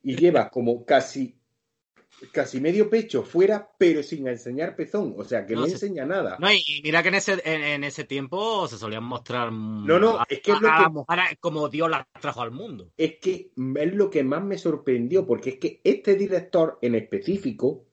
y 0.02 0.16
lleva 0.16 0.50
como 0.50 0.84
casi 0.84 1.36
casi 2.32 2.60
medio 2.60 2.88
pecho 2.88 3.22
fuera, 3.22 3.68
pero 3.78 4.02
sin 4.02 4.26
enseñar 4.26 4.76
pezón. 4.76 5.14
O 5.16 5.24
sea, 5.24 5.46
que 5.46 5.54
no, 5.54 5.66
enseña 5.66 6.04
nada. 6.06 6.36
No, 6.40 6.50
y 6.50 6.80
mira 6.82 7.02
que 7.02 7.08
en 7.08 7.14
ese, 7.14 7.42
en, 7.44 7.84
ese 7.84 8.04
tiempo 8.04 8.66
se 8.68 8.78
solían 8.78 9.04
mostrar. 9.04 9.52
No, 9.52 9.98
no, 9.98 10.22
es 10.28 10.40
que 10.40 10.52
es 10.52 10.60
lo 10.60 10.68
que. 10.68 11.36
como 11.40 11.68
Dios 11.68 11.90
la 11.90 12.06
trajo 12.20 12.42
al 12.42 12.50
mundo. 12.50 12.92
Es 12.96 13.16
que 13.20 13.50
es 13.56 13.94
lo 13.94 14.10
que 14.10 14.24
más 14.24 14.42
me 14.42 14.58
sorprendió, 14.58 15.26
porque 15.26 15.50
es 15.50 15.58
que 15.58 15.80
este 15.84 16.14
director 16.14 16.78
en 16.82 16.94
específico 16.94 17.84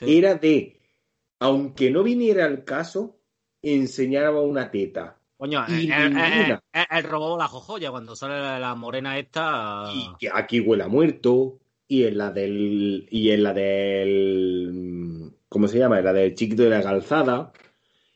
era 0.00 0.34
de. 0.34 0.79
Aunque 1.40 1.90
no 1.90 2.02
viniera 2.02 2.44
al 2.44 2.64
caso, 2.64 3.18
enseñaba 3.62 4.42
una 4.42 4.70
teta. 4.70 5.18
Coño, 5.36 5.64
él, 5.66 7.04
robó 7.04 7.38
la 7.38 7.48
jojoya 7.48 7.90
cuando 7.90 8.14
sale 8.14 8.60
la 8.60 8.74
morena 8.74 9.18
esta. 9.18 9.90
Y 9.92 10.08
que 10.18 10.28
aquí 10.32 10.60
huele 10.60 10.82
a 10.84 10.88
muerto 10.88 11.58
y 11.88 12.04
en 12.04 12.18
la 12.18 12.30
del 12.30 13.08
y 13.10 13.30
en 13.30 13.42
la 13.42 13.54
del 13.54 15.32
¿cómo 15.48 15.66
se 15.66 15.78
llama? 15.78 15.98
En 15.98 16.04
la 16.04 16.12
del 16.12 16.34
chiquito 16.34 16.62
de 16.64 16.68
la 16.70 16.82
calzada 16.82 17.52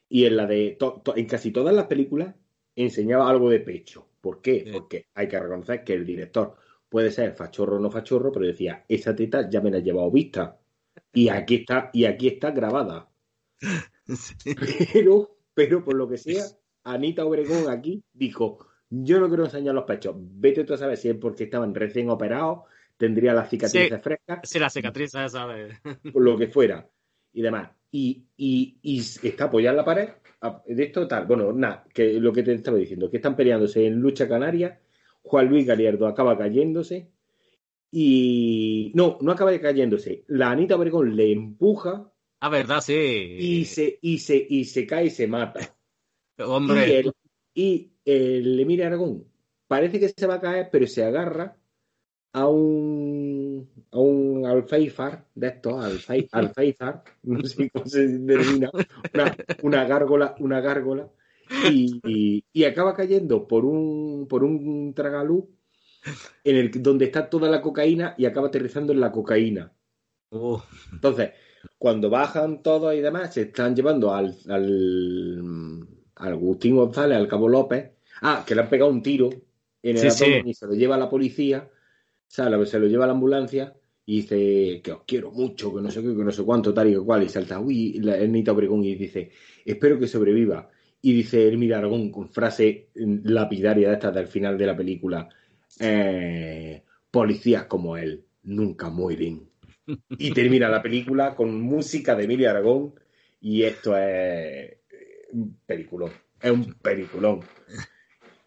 y 0.08 0.26
en 0.26 0.36
la 0.36 0.46
de 0.46 0.76
en 1.16 1.26
casi 1.26 1.50
todas 1.50 1.74
las 1.74 1.86
películas 1.86 2.34
enseñaba 2.76 3.30
algo 3.30 3.48
de 3.48 3.60
pecho. 3.60 4.06
¿Por 4.20 4.42
qué? 4.42 4.68
Porque 4.70 5.06
hay 5.14 5.28
que 5.28 5.40
reconocer 5.40 5.82
que 5.82 5.94
el 5.94 6.04
director 6.04 6.56
puede 6.90 7.10
ser 7.10 7.34
fachorro 7.34 7.76
o 7.76 7.80
no 7.80 7.90
fachorro, 7.90 8.32
pero 8.32 8.46
decía, 8.46 8.84
esa 8.88 9.16
teta 9.16 9.48
ya 9.48 9.60
me 9.60 9.70
la 9.70 9.78
he 9.78 9.82
llevado 9.82 10.10
vista. 10.10 10.58
Y 11.12 11.28
aquí 11.28 11.56
está, 11.56 11.90
y 11.92 12.04
aquí 12.04 12.28
está 12.28 12.50
grabada. 12.50 13.08
Pero, 14.92 15.36
pero 15.54 15.84
por 15.84 15.94
lo 15.94 16.08
que 16.08 16.18
sea, 16.18 16.44
Anita 16.82 17.24
Obregón 17.24 17.70
aquí 17.70 18.02
dijo, 18.12 18.66
yo 18.90 19.18
no 19.18 19.28
quiero 19.28 19.44
enseñar 19.44 19.74
los 19.74 19.84
pechos. 19.84 20.14
Vete 20.18 20.64
tú 20.64 20.74
a 20.74 20.76
saber 20.76 20.96
si 20.96 21.08
es 21.08 21.16
porque 21.16 21.44
estaban 21.44 21.74
recién 21.74 22.10
operados 22.10 22.64
tendría 22.96 23.34
las 23.34 23.50
cicatrices 23.50 24.02
frescas. 24.02 24.40
Sí, 24.44 24.58
las 24.58 24.72
cicatrices, 24.72 25.32
¿sabes? 25.32 25.74
lo 26.14 26.36
que 26.38 26.48
fuera 26.48 26.88
y 27.32 27.42
demás. 27.42 27.70
Y, 27.90 28.24
y, 28.36 28.78
y 28.82 28.98
está 28.98 29.44
apoyada 29.44 29.72
en 29.72 29.76
la 29.76 29.84
pared. 29.84 30.08
De 30.66 30.84
esto 30.84 31.08
tal, 31.08 31.26
bueno, 31.26 31.52
nada, 31.52 31.84
que 31.92 32.20
lo 32.20 32.32
que 32.32 32.42
te 32.42 32.52
estaba 32.52 32.76
diciendo, 32.76 33.10
que 33.10 33.16
están 33.16 33.36
peleándose 33.36 33.86
en 33.86 34.00
lucha 34.00 34.28
canaria. 34.28 34.80
Juan 35.22 35.48
Luis 35.48 35.66
Galiardo 35.66 36.06
acaba 36.06 36.36
cayéndose. 36.36 37.08
Y 37.90 38.90
no, 38.94 39.18
no 39.20 39.32
acaba 39.32 39.56
cayéndose. 39.58 40.24
La 40.28 40.50
Anita 40.50 40.74
Obregón 40.74 41.16
le 41.16 41.32
empuja. 41.32 42.10
Ah, 42.44 42.50
verdad, 42.50 42.82
sí. 42.82 42.92
Y 42.92 43.64
se, 43.64 43.98
y 44.02 44.18
se, 44.18 44.46
y 44.46 44.66
se 44.66 44.86
cae 44.86 45.06
y 45.06 45.10
se 45.10 45.26
mata. 45.26 45.74
Hombre. 46.38 46.90
Y 46.90 46.92
el, 46.92 47.14
y 47.54 47.92
el 48.04 48.82
Aragón 48.82 49.24
parece 49.66 49.98
que 49.98 50.10
se 50.10 50.26
va 50.26 50.34
a 50.34 50.40
caer, 50.42 50.68
pero 50.70 50.86
se 50.86 51.04
agarra 51.04 51.56
a 52.34 52.46
un, 52.46 53.86
a 53.90 53.98
un 53.98 54.44
alfeifar 54.44 55.26
de 55.34 55.46
estos, 55.46 56.06
alfeifar, 56.32 57.02
no 57.22 57.42
sé 57.44 57.70
cómo 57.70 57.86
se 57.86 58.08
denomina, 58.08 58.70
una, 59.14 59.36
una 59.62 59.84
gárgola, 59.84 60.34
una 60.38 60.60
gárgola, 60.60 61.08
y, 61.70 62.44
y, 62.52 62.64
acaba 62.64 62.92
cayendo 62.92 63.48
por 63.48 63.64
un, 63.64 64.26
por 64.28 64.44
un 64.44 64.92
tragalú 64.92 65.48
en 66.44 66.56
el 66.56 66.82
donde 66.82 67.06
está 67.06 67.30
toda 67.30 67.48
la 67.48 67.62
cocaína 67.62 68.14
y 68.18 68.26
acaba 68.26 68.48
aterrizando 68.48 68.92
en 68.92 69.00
la 69.00 69.12
cocaína. 69.12 69.72
Oh. 70.28 70.62
Entonces, 70.92 71.30
cuando 71.78 72.10
bajan 72.10 72.62
todos 72.62 72.94
y 72.94 73.00
demás, 73.00 73.34
se 73.34 73.42
están 73.42 73.74
llevando 73.74 74.14
al, 74.14 74.36
al, 74.48 75.86
Agustín 76.14 76.76
González, 76.76 77.18
al 77.18 77.28
Cabo 77.28 77.48
López. 77.48 77.90
Ah, 78.22 78.44
que 78.46 78.54
le 78.54 78.62
han 78.62 78.68
pegado 78.68 78.90
un 78.90 79.02
tiro 79.02 79.30
en 79.82 79.98
el 79.98 80.10
abdomen 80.10 80.48
y 80.48 80.54
se 80.54 80.66
lo 80.66 80.74
lleva 80.74 80.94
a 80.94 80.98
la 80.98 81.10
policía 81.10 81.68
se 82.34 82.78
lo 82.78 82.86
lleva 82.86 83.04
a 83.04 83.06
la 83.06 83.12
ambulancia 83.12 83.74
y 84.06 84.16
dice 84.16 84.80
que 84.82 84.92
os 84.92 85.02
quiero 85.06 85.30
mucho, 85.30 85.74
que 85.74 85.80
no 85.80 85.90
sé 85.90 86.02
qué, 86.02 86.08
que 86.08 86.24
no 86.24 86.32
sé 86.32 86.42
cuánto, 86.42 86.74
tal 86.74 86.90
y 86.90 86.96
cual, 86.96 87.22
y 87.22 87.28
salta, 87.28 87.60
uy, 87.60 87.96
el 88.04 88.32
Nita 88.32 88.52
Obregón 88.52 88.84
y 88.84 88.94
dice, 88.96 89.30
espero 89.64 89.98
que 89.98 90.08
sobreviva. 90.08 90.68
Y 91.00 91.12
dice 91.12 91.46
Elmira 91.46 91.78
Aragón 91.78 92.10
con 92.10 92.28
frase 92.30 92.88
lapidaria 92.94 93.88
de 93.88 93.94
estas 93.94 94.14
del 94.14 94.26
final 94.26 94.56
de 94.56 94.66
la 94.66 94.76
película, 94.76 95.28
eh, 95.78 96.82
policías 97.10 97.64
como 97.64 97.96
él 97.96 98.24
nunca 98.44 98.88
mueren. 98.88 99.48
Y 100.18 100.32
termina 100.32 100.68
la 100.68 100.82
película 100.82 101.34
con 101.34 101.60
música 101.60 102.14
de 102.14 102.24
Emilia 102.24 102.50
Aragón 102.50 102.94
y 103.40 103.62
esto 103.62 103.96
es 103.96 104.78
un 105.32 105.58
peliculón, 105.66 106.10
es 106.40 106.50
un 106.50 106.74
peliculón. 106.74 107.40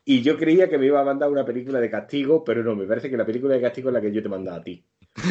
Y 0.06 0.22
yo 0.22 0.38
creía 0.38 0.70
que 0.70 0.78
me 0.78 0.86
iba 0.86 1.02
a 1.02 1.06
mandar 1.06 1.30
una 1.30 1.46
película 1.46 1.80
de 1.80 1.90
castigo, 1.90 2.44
pero 2.44 2.64
no, 2.64 2.76
me 2.76 2.86
parece 2.86 3.10
que 3.10 3.18
la 3.18 3.26
película 3.26 3.56
de 3.56 3.62
castigo 3.62 3.90
es 3.90 3.94
la 3.94 4.02
que 4.02 4.12
yo 4.12 4.24
te 4.24 4.30
mando 4.30 4.54
a 4.54 4.64
ti. 4.64 4.84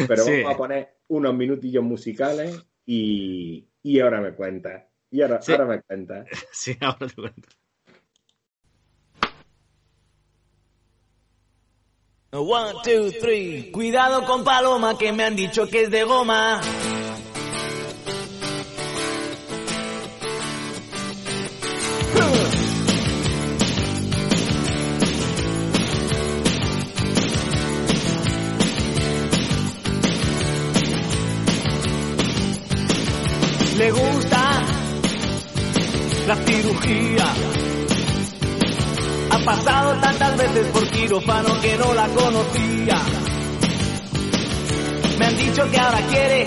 Pero 0.07 0.23
vamos 0.25 0.53
a 0.53 0.57
poner 0.57 0.97
unos 1.07 1.35
minutillos 1.35 1.83
musicales 1.83 2.63
y, 2.85 3.67
y 3.81 3.99
ahora 3.99 4.21
me 4.21 4.33
cuentas. 4.33 4.83
Y 5.09 5.21
ahora, 5.21 5.39
ahora 5.47 5.65
me 5.65 5.81
cuentas. 5.81 6.27
Sí, 6.51 6.77
ahora 6.79 7.07
te 7.07 7.15
cuento. 7.15 7.49
One, 12.31 12.75
two, 12.83 13.09
three. 13.21 13.71
Cuidado 13.71 14.25
con 14.25 14.43
Paloma 14.43 14.97
que 14.97 15.13
me 15.13 15.23
han 15.23 15.37
dicho 15.37 15.65
que 15.67 15.83
es 15.83 15.91
de 15.91 16.03
goma. 16.03 16.61
Que 41.19 41.77
no 41.77 41.93
la 41.93 42.07
conocía. 42.09 43.01
Me 45.17 45.25
han 45.25 45.37
dicho 45.37 45.71
que 45.71 45.77
ahora 45.79 45.99
quiere 46.11 46.45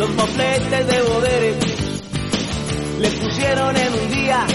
los 0.00 0.10
mofletes 0.10 0.86
de 0.86 0.98
poderes. 1.02 1.56
Le 2.98 3.10
pusieron 3.10 3.76
en 3.76 3.92
un 3.92 4.10
día 4.10 4.46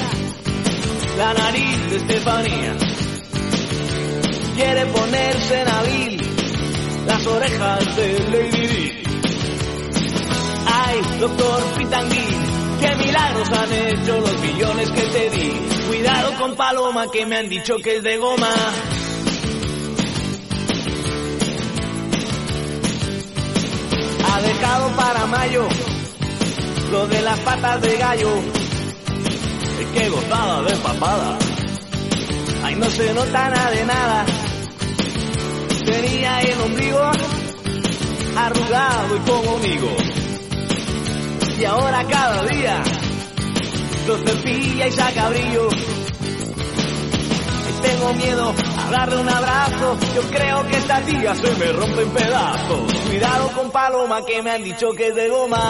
la 1.17 1.33
nariz 1.33 1.89
de 1.89 1.95
Estefanía. 1.97 2.75
Quiere 4.55 4.85
ponerse 4.87 5.61
en 5.61 5.67
abril 5.69 6.21
las 7.07 7.27
orejas 7.27 7.95
de 7.95 8.19
Lady 8.29 8.67
Di. 8.67 9.03
Ay, 10.65 10.99
doctor 11.19 11.63
Pitangui, 11.77 12.27
qué 12.81 12.95
milagros 12.97 13.49
han 13.51 13.73
hecho 13.73 14.19
los 14.19 14.39
millones 14.41 14.91
que 14.91 15.01
te 15.01 15.29
di. 15.29 15.70
Cuidado 15.91 16.33
con 16.39 16.55
Paloma 16.55 17.11
que 17.11 17.25
me 17.25 17.35
han 17.35 17.49
dicho 17.49 17.75
que 17.83 17.97
es 17.97 18.03
de 18.03 18.15
goma. 18.15 18.47
Ha 24.25 24.41
dejado 24.41 24.95
para 24.95 25.25
mayo 25.25 25.67
lo 26.91 27.07
de 27.07 27.21
las 27.21 27.37
patas 27.39 27.81
de 27.81 27.97
gallo. 27.97 28.29
Qué 29.93 30.07
gozada 30.07 30.61
de 30.61 30.77
papada. 30.77 31.37
Ay, 32.63 32.75
no 32.75 32.89
se 32.89 33.13
nota 33.13 33.49
nada 33.49 33.71
de 33.71 33.85
nada. 33.85 34.25
Tenía 35.83 36.39
el 36.39 36.61
ombligo 36.61 37.11
arrugado 38.37 39.17
y 39.17 39.29
como 39.29 39.57
amigo 39.57 39.89
y 41.59 41.65
ahora 41.65 42.03
cada 42.07 42.43
día 42.45 42.81
lo 44.07 44.17
cepilla 44.17 44.87
y 44.87 44.91
saca 44.91 45.29
brillo. 45.29 45.69
Tengo 47.81 48.13
miedo 48.13 48.53
a 48.77 48.91
darle 48.91 49.17
un 49.17 49.29
abrazo, 49.29 49.97
yo 50.15 50.21
creo 50.29 50.67
que 50.67 50.77
esta 50.77 51.01
tía 51.01 51.33
se 51.35 51.55
me 51.55 51.71
rompe 51.71 52.01
en 52.03 52.09
pedazos. 52.09 52.93
Cuidado 53.07 53.51
con 53.55 53.71
Paloma 53.71 54.21
que 54.25 54.41
me 54.41 54.51
han 54.51 54.63
dicho 54.63 54.91
que 54.91 55.07
es 55.07 55.15
de 55.15 55.29
goma. 55.29 55.69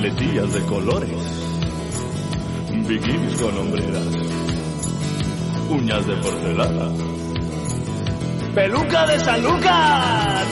letillas 0.00 0.52
de 0.52 0.60
colores, 0.62 1.10
bikinis 2.86 3.36
con 3.40 3.58
hombreras, 3.58 4.06
uñas 5.68 6.06
de 6.06 6.16
porcelana, 6.16 6.90
peluca 8.54 9.06
de 9.06 9.18
San 9.20 9.42
Lucas, 9.42 10.46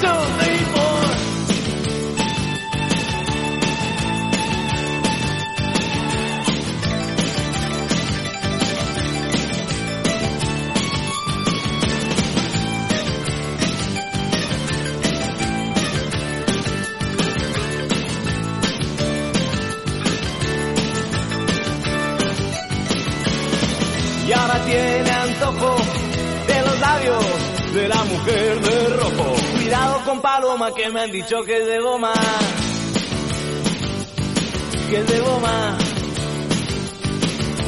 Cuidado 30.17 30.21
con 30.21 30.23
Paloma 30.23 30.75
que 30.75 30.89
me 30.91 31.01
han 31.01 31.13
dicho 31.13 31.43
que 31.45 31.59
es 31.59 31.67
de 31.67 31.79
goma. 31.81 32.13
Que 34.89 34.99
es 34.99 35.07
de 35.09 35.21
goma. 35.21 35.79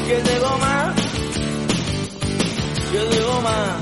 Que 0.06 0.16
es 0.16 0.24
de 0.24 0.38
goma. 0.38 0.94
Que 2.90 2.98
es 2.98 3.10
de 3.10 3.20
goma. 3.20 3.76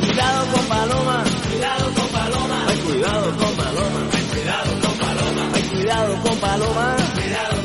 Cuidado 0.00 0.46
con 0.52 0.64
Paloma. 0.66 1.24
Cuidado 1.50 1.94
con 1.94 2.08
Paloma. 2.08 2.64
Ay, 2.68 2.78
cuidado 2.78 3.36
con 3.36 3.54
Paloma. 3.54 4.00
Ay, 4.12 4.24
cuidado 4.32 4.80
con 4.80 4.98
Paloma. 4.98 5.50
Ay, 5.54 5.62
cuidado 5.62 6.22
con 6.22 6.36
Paloma. 6.38 6.96
Cuidado 7.14 7.63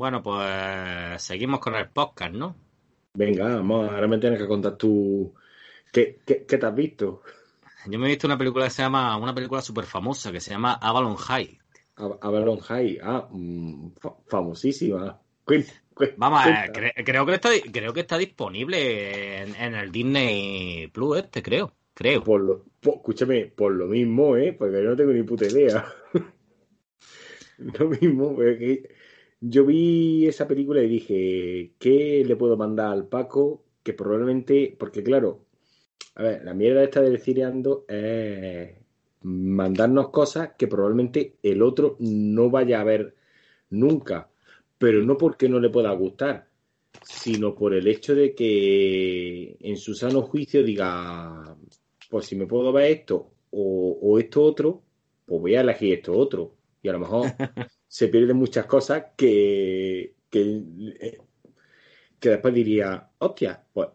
Bueno, 0.00 0.22
pues 0.22 1.22
seguimos 1.22 1.60
con 1.60 1.74
el 1.74 1.90
podcast, 1.90 2.32
¿no? 2.32 2.56
Venga, 3.12 3.56
vamos, 3.56 3.92
ahora 3.92 4.08
me 4.08 4.16
tienes 4.16 4.38
que 4.38 4.48
contar 4.48 4.78
tú 4.78 5.34
qué, 5.92 6.20
qué, 6.24 6.36
te 6.36 6.64
has 6.64 6.74
visto. 6.74 7.20
Yo 7.84 7.98
me 7.98 8.06
he 8.06 8.08
visto 8.08 8.26
una 8.26 8.38
película 8.38 8.64
que 8.64 8.70
se 8.70 8.80
llama, 8.80 9.14
una 9.18 9.34
película 9.34 9.60
súper 9.60 9.84
famosa 9.84 10.32
que 10.32 10.40
se 10.40 10.52
llama 10.52 10.72
Avalon 10.72 11.16
High. 11.16 11.58
Avalon 11.96 12.60
High, 12.60 12.98
ah, 13.02 13.28
mm, 13.30 13.90
famosísima. 14.26 15.20
Vamos, 16.16 16.44
creo, 17.04 17.26
que 17.26 17.34
está, 17.34 17.50
creo 17.70 17.92
que 17.92 18.00
está 18.00 18.16
disponible 18.16 19.42
en, 19.42 19.74
el 19.74 19.92
Disney 19.92 20.86
Plus 20.86 21.18
este, 21.18 21.42
creo. 21.42 21.74
Creo. 21.92 22.24
Por 22.24 22.40
lo, 22.40 22.64
escúchame, 22.80 23.52
por 23.54 23.72
lo 23.72 23.86
mismo, 23.86 24.34
¿eh? 24.38 24.56
Porque 24.58 24.82
yo 24.82 24.88
no 24.88 24.96
tengo 24.96 25.12
ni 25.12 25.24
puta 25.24 25.44
idea. 25.44 25.84
lo 27.58 27.88
mismo, 27.90 28.34
porque 28.34 28.99
yo 29.40 29.64
vi 29.64 30.26
esa 30.26 30.46
película 30.46 30.82
y 30.82 30.88
dije, 30.88 31.72
¿qué 31.78 32.24
le 32.26 32.36
puedo 32.36 32.56
mandar 32.56 32.92
al 32.92 33.08
Paco? 33.08 33.64
Que 33.82 33.94
probablemente, 33.94 34.76
porque 34.78 35.02
claro, 35.02 35.46
a 36.14 36.22
ver, 36.22 36.44
la 36.44 36.54
mierda 36.54 36.84
esta 36.84 37.00
de 37.00 37.18
Cireando 37.18 37.84
es 37.88 38.76
mandarnos 39.22 40.10
cosas 40.10 40.52
que 40.58 40.66
probablemente 40.66 41.36
el 41.42 41.62
otro 41.62 41.96
no 42.00 42.50
vaya 42.50 42.80
a 42.80 42.84
ver 42.84 43.14
nunca, 43.70 44.30
pero 44.78 45.02
no 45.02 45.16
porque 45.16 45.48
no 45.48 45.60
le 45.60 45.70
pueda 45.70 45.92
gustar, 45.92 46.48
sino 47.02 47.54
por 47.54 47.74
el 47.74 47.86
hecho 47.86 48.14
de 48.14 48.34
que 48.34 49.56
en 49.60 49.76
su 49.76 49.94
sano 49.94 50.22
juicio 50.22 50.62
diga, 50.62 51.56
pues 52.10 52.26
si 52.26 52.36
me 52.36 52.46
puedo 52.46 52.72
ver 52.72 52.90
esto 52.90 53.30
o, 53.50 53.98
o 54.02 54.18
esto 54.18 54.42
otro, 54.42 54.82
pues 55.26 55.40
voy 55.40 55.54
a 55.54 55.60
elegir 55.62 55.94
esto 55.94 56.12
otro. 56.12 56.54
Y 56.82 56.88
a 56.88 56.92
lo 56.92 57.00
mejor 57.00 57.26
se 57.90 58.06
pierden 58.06 58.36
muchas 58.36 58.66
cosas 58.66 59.06
que, 59.16 60.14
que, 60.30 61.18
que 62.20 62.28
después 62.28 62.54
diría, 62.54 63.10
hostia, 63.18 63.64
pues 63.72 63.88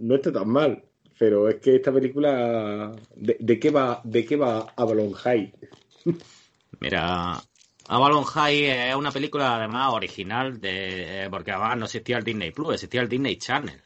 no 0.00 0.16
está 0.16 0.32
tan 0.32 0.48
mal. 0.48 0.84
Pero 1.16 1.48
es 1.48 1.60
que 1.60 1.76
esta 1.76 1.92
película, 1.92 2.90
¿de, 3.14 3.60
qué 3.60 3.70
va 3.70 4.00
de 4.02 4.24
qué 4.24 4.34
va 4.34 4.74
Avalon 4.74 5.12
High? 5.12 5.54
Mira, 6.80 7.40
Avalon 7.86 8.24
High 8.24 8.64
es 8.88 8.96
una 8.96 9.12
película 9.12 9.54
además 9.54 9.92
original 9.92 10.60
de 10.60 11.28
porque 11.30 11.52
además 11.52 11.78
no 11.78 11.84
existía 11.84 12.18
el 12.18 12.24
Disney 12.24 12.50
Plus, 12.50 12.74
existía 12.74 13.02
el 13.02 13.08
Disney 13.08 13.36
Channel. 13.36 13.80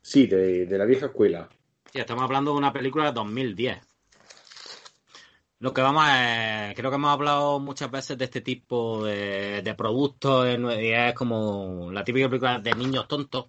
Sí, 0.00 0.26
de, 0.26 0.64
de 0.64 0.78
la 0.78 0.86
vieja 0.86 1.06
escuela. 1.06 1.50
Sí, 1.92 1.98
estamos 1.98 2.24
hablando 2.24 2.52
de 2.52 2.56
una 2.56 2.72
película 2.72 3.04
de 3.08 3.12
2010. 3.12 3.87
Lo 5.60 5.74
que 5.74 5.80
vamos 5.80 6.04
a, 6.06 6.72
creo 6.76 6.90
que 6.90 6.96
hemos 6.96 7.10
hablado 7.10 7.58
muchas 7.58 7.90
veces 7.90 8.16
de 8.16 8.26
este 8.26 8.40
tipo 8.40 9.04
de, 9.04 9.60
de 9.62 9.74
productos 9.74 10.46
y 10.46 10.92
es 10.92 11.14
como 11.14 11.90
la 11.90 12.04
típica 12.04 12.28
película 12.28 12.60
de 12.60 12.74
niños 12.74 13.08
tontos. 13.08 13.46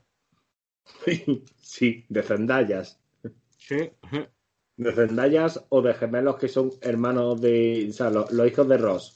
Sí, 1.62 2.03
de 2.10 2.24
zendallas. 2.24 2.99
Sí. 3.57 3.91
De 4.76 4.91
zendallas 4.91 5.64
o 5.70 5.84
de 5.84 5.93
gemelos 5.93 6.38
que 6.38 6.47
son 6.47 6.72
hermanos 6.82 7.39
de, 7.39 7.88
o 7.89 7.93
sea, 7.93 8.10
los, 8.10 8.32
hijos 8.47 8.68
de 8.68 8.78
Ross. 8.78 9.16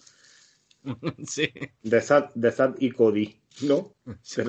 Sí. 1.25 1.49
De 1.81 1.99
Sad, 1.99 2.29
de 2.35 2.53
y 2.77 2.91
Cody, 2.91 3.41
¿no? 3.63 3.95
Sí, 4.21 4.41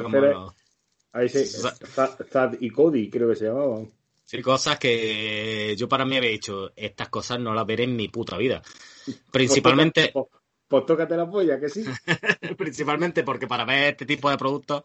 a 1.12 1.22
ese, 1.22 1.47
Sad 1.47 2.57
y 2.61 2.70
Cody 2.70 3.09
creo 3.09 3.30
que 3.30 3.36
se 3.36 3.47
llamaban. 3.47 3.90
Sí, 4.24 4.40
cosas 4.40 4.78
que 4.78 5.74
yo 5.76 5.88
para 5.88 6.04
mí 6.04 6.16
había 6.16 6.30
dicho, 6.30 6.72
estas 6.74 7.10
cosas 7.10 7.38
no 7.38 7.52
las 7.52 7.66
veré 7.66 7.84
en 7.84 7.94
mi 7.94 8.08
puta 8.08 8.36
vida. 8.38 8.62
Principalmente... 9.32 10.10
Pues, 10.12 10.26
pues, 10.30 10.42
pues, 10.66 10.86
tócate 10.86 11.16
la 11.16 11.30
polla, 11.30 11.60
que 11.60 11.68
sí. 11.68 11.84
Principalmente 12.58 13.22
porque 13.22 13.46
para 13.46 13.64
ver 13.64 13.92
este 13.92 14.06
tipo 14.06 14.30
de 14.30 14.38
productos 14.38 14.84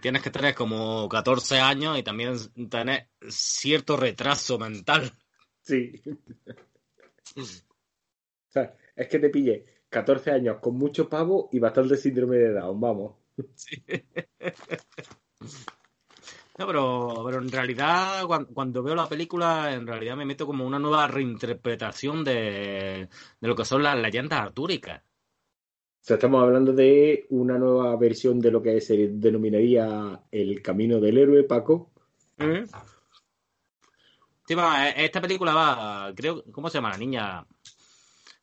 tienes 0.00 0.22
que 0.22 0.30
tener 0.30 0.54
como 0.54 1.08
14 1.08 1.60
años 1.60 1.96
y 1.98 2.02
también 2.02 2.34
tener 2.68 3.08
cierto 3.28 3.96
retraso 3.96 4.58
mental. 4.58 5.12
Sí. 5.62 5.92
o 7.36 7.44
sea, 8.48 8.74
es 8.96 9.08
que 9.08 9.18
te 9.20 9.30
pille 9.30 9.64
14 9.88 10.32
años 10.32 10.58
con 10.60 10.74
mucho 10.74 11.08
pavo 11.08 11.48
y 11.52 11.60
bastante 11.60 11.96
síndrome 11.96 12.38
de 12.38 12.52
Down, 12.54 12.80
vamos. 12.80 13.14
Sí. 13.54 13.82
No, 16.58 16.66
pero, 16.66 17.22
pero 17.24 17.38
en 17.38 17.52
realidad, 17.52 18.24
cuando, 18.52 18.82
veo 18.82 18.96
la 18.96 19.08
película, 19.08 19.72
en 19.72 19.86
realidad 19.86 20.16
me 20.16 20.24
meto 20.24 20.44
como 20.44 20.66
una 20.66 20.80
nueva 20.80 21.06
reinterpretación 21.06 22.24
de, 22.24 23.08
lo 23.40 23.54
que 23.54 23.64
son 23.64 23.84
las 23.84 23.96
leyendas 23.96 24.40
artúricas. 24.40 25.00
O 25.00 26.04
sea, 26.08 26.16
estamos 26.16 26.42
hablando 26.42 26.72
de 26.72 27.26
una 27.30 27.58
nueva 27.58 27.96
versión 27.96 28.40
de 28.40 28.50
lo 28.50 28.60
que 28.60 28.80
se 28.80 29.08
denominaría 29.08 30.20
el 30.32 30.60
camino 30.60 30.98
del 30.98 31.18
héroe, 31.18 31.44
Paco. 31.44 31.92
¿Mm? 32.38 32.64
Sí, 34.44 34.54
va, 34.56 34.88
e, 34.88 35.04
esta 35.04 35.20
película 35.20 35.54
va, 35.54 36.12
creo, 36.12 36.42
¿cómo 36.50 36.70
se 36.70 36.78
llama 36.78 36.90
la 36.90 36.98
niña? 36.98 37.46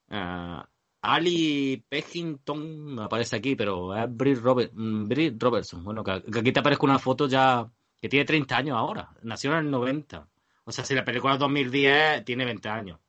Uh, 0.09 0.63
Ali 1.01 1.83
Pejington 1.89 2.95
me 2.95 3.03
aparece 3.03 3.35
aquí, 3.35 3.57
pero 3.57 3.93
es 3.93 4.05
Brit, 4.09 4.41
mm, 4.41 5.37
Robertson. 5.37 5.83
Bueno, 5.83 6.01
que, 6.01 6.11
aquí 6.11 6.51
te 6.53 6.59
aparezco 6.59 6.85
una 6.85 6.99
foto 6.99 7.27
ya 7.27 7.69
que 8.05 8.09
tiene 8.09 8.25
30 8.25 8.57
años 8.57 8.77
ahora. 8.77 9.09
Nació 9.23 9.53
en 9.53 9.65
el 9.65 9.71
90. 9.71 10.27
O 10.65 10.71
sea, 10.71 10.85
si 10.85 10.93
la 10.93 11.03
película 11.03 11.33
es 11.33 11.39
2010, 11.39 12.23
tiene 12.23 12.45
20 12.45 12.69
años. 12.69 12.99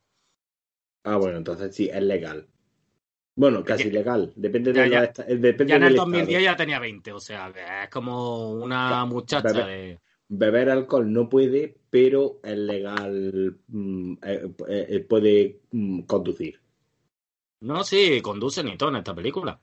Ah, 1.04 1.16
bueno, 1.18 1.36
entonces 1.36 1.76
sí, 1.76 1.90
es 1.92 2.02
legal. 2.02 2.48
Bueno, 3.34 3.62
casi 3.62 3.90
legal. 3.90 4.32
Depende 4.36 4.72
de 4.72 4.88
ya, 4.88 5.00
la, 5.02 5.24
depende 5.36 5.66
ya 5.66 5.76
en 5.76 5.82
el 5.82 5.96
2010 5.96 6.42
ya 6.42 6.56
tenía 6.56 6.78
20, 6.78 7.12
o 7.12 7.20
sea, 7.20 7.52
es 7.82 7.90
como 7.90 8.52
una 8.52 9.04
muchacha 9.04 9.66
de... 9.66 10.00
Beber 10.28 10.70
alcohol 10.70 11.12
no 11.12 11.28
puede, 11.28 11.76
pero 11.90 12.40
es 12.42 12.56
legal, 12.56 13.58
mm, 13.68 14.12
eh, 14.22 14.50
eh, 14.68 15.00
puede 15.00 15.60
mm, 15.72 16.00
conducir. 16.04 16.58
No, 17.60 17.84
sí, 17.84 18.22
conduce 18.22 18.64
ni 18.64 18.78
todo 18.78 18.88
en 18.88 18.96
esta 18.96 19.14
película. 19.14 19.60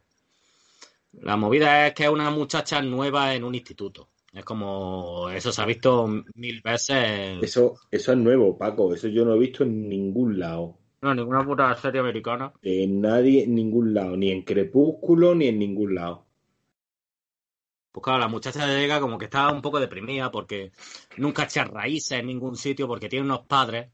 La 1.13 1.37
movida 1.37 1.87
es 1.87 1.93
que 1.95 2.03
es 2.03 2.09
una 2.09 2.29
muchacha 2.29 2.83
nueva 2.83 3.33
en 3.33 3.43
un 3.43 3.55
instituto 3.55 4.12
Es 4.33 4.43
como, 4.43 5.29
eso 5.29 5.51
se 5.51 5.61
ha 5.61 5.65
visto 5.65 6.07
mil 6.33 6.61
veces. 6.61 7.37
Eso, 7.41 7.75
eso 7.91 8.11
es 8.11 8.17
nuevo, 8.17 8.57
Paco. 8.57 8.93
Eso 8.93 9.07
yo 9.07 9.23
no 9.23 9.35
he 9.35 9.39
visto 9.39 9.63
en 9.63 9.87
ningún 9.87 10.39
lado. 10.39 10.75
No, 11.01 11.13
ninguna 11.13 11.45
puta 11.45 11.75
serie 11.75 12.01
americana. 12.01 12.51
En 12.63 13.01
nadie, 13.01 13.43
en 13.43 13.53
ningún 13.53 13.93
lado. 13.93 14.17
Ni 14.17 14.31
en 14.31 14.41
Crepúsculo, 14.41 15.35
ni 15.35 15.47
en 15.47 15.59
ningún 15.59 15.93
lado. 15.93 16.25
Pues 17.91 18.03
claro, 18.03 18.19
la 18.19 18.27
muchacha 18.27 18.65
llega 18.65 18.99
como 18.99 19.19
que 19.19 19.25
está 19.25 19.51
un 19.51 19.61
poco 19.61 19.79
deprimida 19.79 20.31
porque 20.31 20.71
nunca 21.17 21.43
echa 21.43 21.65
raíces 21.65 22.19
en 22.19 22.25
ningún 22.25 22.55
sitio 22.55 22.87
porque 22.87 23.09
tiene 23.09 23.25
unos 23.25 23.41
padres. 23.41 23.91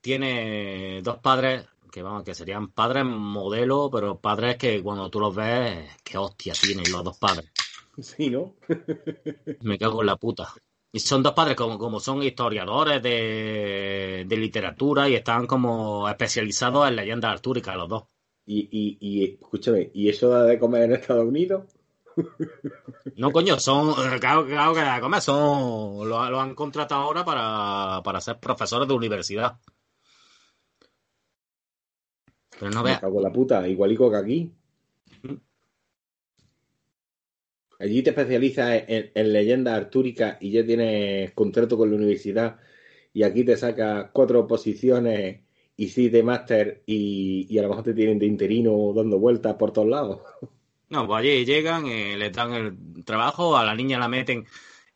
Tiene 0.00 1.00
dos 1.02 1.18
padres 1.18 1.64
que 1.92 2.02
vamos, 2.02 2.24
que 2.24 2.34
serían 2.34 2.72
padres 2.72 3.04
modelo, 3.04 3.88
pero 3.90 4.18
padres 4.18 4.56
que 4.56 4.82
cuando 4.82 5.08
tú 5.10 5.20
los 5.20 5.34
ves, 5.34 5.96
qué 6.02 6.18
hostia 6.18 6.54
tienen 6.54 6.90
los 6.90 7.04
dos 7.04 7.16
padres. 7.18 7.50
Sí, 8.00 8.30
¿no? 8.30 8.54
Me 9.62 9.78
cago 9.78 10.00
en 10.02 10.06
la 10.06 10.16
puta. 10.16 10.48
Y 10.92 11.00
son 11.00 11.22
dos 11.22 11.32
padres 11.32 11.56
como, 11.56 11.78
como 11.78 12.00
son 12.00 12.22
historiadores 12.22 13.02
de, 13.02 14.24
de 14.26 14.36
literatura 14.36 15.08
y 15.08 15.14
están 15.14 15.46
como 15.46 16.08
especializados 16.08 16.88
en 16.88 16.96
leyendas 16.96 17.32
artúricas 17.32 17.76
los 17.76 17.88
dos. 17.88 18.04
Y, 18.46 18.68
y, 18.70 18.98
y 19.00 19.24
escúchame, 19.24 19.90
¿y 19.92 20.08
eso 20.08 20.28
da 20.28 20.44
de 20.44 20.58
comer 20.58 20.84
en 20.84 20.92
Estados 20.92 21.26
Unidos? 21.26 21.64
No, 23.16 23.30
coño, 23.30 23.58
son, 23.58 23.94
claro, 24.20 24.46
claro 24.46 24.74
que 24.74 24.80
de 24.80 25.00
comer, 25.00 25.20
son, 25.20 26.08
lo, 26.08 26.18
han 26.18 26.54
contratado 26.54 27.02
ahora 27.02 27.24
para, 27.24 28.02
para 28.02 28.20
ser 28.20 28.38
profesores 28.38 28.88
de 28.88 28.94
universidad. 28.94 29.58
Pero 32.58 32.70
no 32.70 32.82
veas. 32.82 33.02
la 33.02 33.32
puta, 33.32 33.66
igualico 33.68 34.10
que 34.10 34.16
aquí. 34.16 34.52
Allí 37.78 38.02
te 38.02 38.10
especializas 38.10 38.84
en, 38.88 39.32
leyendas 39.32 39.74
artúricas 39.74 40.38
y 40.40 40.50
ya 40.50 40.64
tienes 40.64 41.32
contrato 41.32 41.76
con 41.76 41.90
la 41.90 41.96
universidad 41.96 42.58
y 43.12 43.22
aquí 43.22 43.44
te 43.44 43.56
sacas 43.56 44.10
cuatro 44.12 44.46
posiciones 44.46 45.40
y 45.76 45.88
sí 45.88 46.08
de 46.08 46.22
máster 46.22 46.82
y, 46.86 47.46
y, 47.50 47.58
a 47.58 47.62
lo 47.62 47.68
mejor 47.68 47.84
te 47.84 47.94
tienen 47.94 48.18
de 48.18 48.26
interino 48.26 48.92
dando 48.94 49.18
vueltas 49.18 49.54
por 49.56 49.72
todos 49.72 49.88
lados. 49.88 50.20
No, 50.88 51.04
pues 51.04 51.18
allí 51.18 51.44
llegan, 51.44 51.86
eh, 51.86 52.30
dan 52.32 52.52
el 52.54 53.04
trabajo, 53.04 53.56
a 53.56 53.64
la 53.64 53.74
niña 53.74 53.98
la 53.98 54.06
meten 54.06 54.46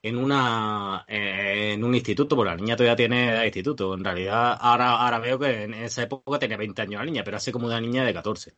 en 0.03 0.17
una 0.17 1.05
eh, 1.09 1.73
en 1.75 1.83
un 1.83 1.95
instituto, 1.97 2.37
porque 2.37 2.51
la 2.51 2.57
niña 2.57 2.77
todavía 2.77 2.95
tiene 2.95 3.45
instituto. 3.45 3.95
En 3.95 4.05
realidad, 4.05 4.57
ahora, 4.61 4.93
ahora 4.93 5.19
veo 5.19 5.39
que 5.39 5.65
en 5.65 5.75
esa 5.75 6.05
época 6.05 6.39
tenía 6.39 6.57
20 6.57 6.83
años 6.83 7.01
la 7.01 7.07
niña, 7.07 7.25
pero 7.25 7.39
hace 7.39 7.51
como 7.51 7.67
una 7.67 7.81
niña 7.81 8.05
de 8.05 8.15
14 8.15 8.53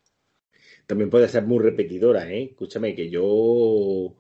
también 0.93 1.09
puede 1.09 1.27
ser 1.27 1.45
muy 1.47 1.59
repetidora, 1.59 2.31
¿eh? 2.31 2.51
Escúchame, 2.51 2.95
que 2.95 3.09
yo 3.09 4.15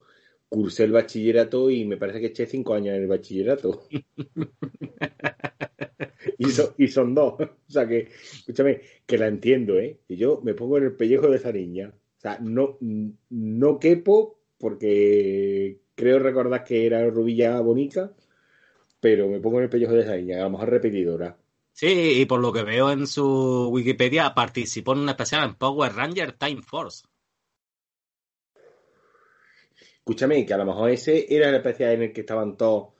cursé 0.48 0.84
el 0.84 0.92
bachillerato 0.92 1.68
y 1.70 1.84
me 1.84 1.98
parece 1.98 2.18
que 2.18 2.28
eché 2.28 2.46
cinco 2.46 2.72
años 2.72 2.94
en 2.94 3.02
el 3.02 3.08
bachillerato. 3.08 3.88
y, 6.78 6.88
son 6.88 7.14
dos. 7.14 7.34
O 7.68 7.70
sea 7.70 7.86
que, 7.86 8.08
escúchame, 8.08 8.80
que 9.04 9.18
la 9.18 9.26
entiendo, 9.26 9.78
¿eh? 9.78 10.00
Y 10.08 10.16
yo 10.16 10.40
me 10.42 10.54
pongo 10.54 10.78
en 10.78 10.84
el 10.84 10.96
pellejo 10.96 11.28
de 11.28 11.36
esa 11.36 11.52
niña. 11.52 11.92
O 12.16 12.20
sea, 12.22 12.38
no, 12.40 12.78
no 13.28 13.78
quepo 13.78 14.40
porque 14.56 15.82
creo 15.94 16.20
recordar 16.20 16.64
que 16.64 16.86
era 16.86 17.06
rubilla 17.10 17.60
bonita, 17.60 18.14
pero 18.98 19.28
me 19.28 19.40
pongo 19.40 19.58
en 19.58 19.64
el 19.64 19.70
pellejo 19.70 19.92
de 19.92 20.00
esa 20.04 20.16
niña, 20.16 20.42
a 20.46 20.64
repetidora. 20.64 21.36
Sí, 21.72 22.20
y 22.20 22.26
por 22.26 22.40
lo 22.40 22.52
que 22.52 22.62
veo 22.62 22.90
en 22.90 23.06
su 23.06 23.68
Wikipedia, 23.70 24.34
participó 24.34 24.92
en 24.92 25.00
una 25.00 25.12
especial 25.12 25.44
en 25.44 25.54
Power 25.54 25.92
Ranger 25.94 26.32
Time 26.32 26.62
Force. 26.62 27.04
Escúchame, 29.96 30.44
que 30.44 30.54
a 30.54 30.58
lo 30.58 30.66
mejor 30.66 30.90
ese 30.90 31.32
era 31.34 31.48
el 31.48 31.54
especial 31.54 31.92
en 31.92 32.02
el 32.02 32.12
que 32.12 32.22
estaban 32.22 32.56
todos 32.56 32.92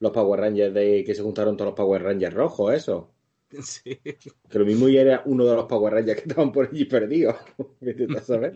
los 0.00 0.12
Power 0.12 0.40
Rangers 0.40 0.74
de 0.74 1.04
que 1.04 1.14
se 1.14 1.22
juntaron 1.22 1.56
todos 1.56 1.70
los 1.70 1.76
Power 1.76 2.02
Rangers 2.02 2.34
rojos, 2.34 2.74
eso. 2.74 3.12
Sí. 3.62 4.00
Que 4.02 4.58
lo 4.58 4.64
mismo 4.66 4.88
ya 4.88 5.02
era 5.02 5.22
uno 5.24 5.44
de 5.44 5.54
los 5.54 5.66
Power 5.66 5.94
Rangers 5.94 6.20
que 6.20 6.28
estaban 6.28 6.50
por 6.50 6.68
allí 6.68 6.84
perdidos. 6.84 7.36
¿Vete 7.80 8.06
a 8.16 8.20
saber? 8.20 8.54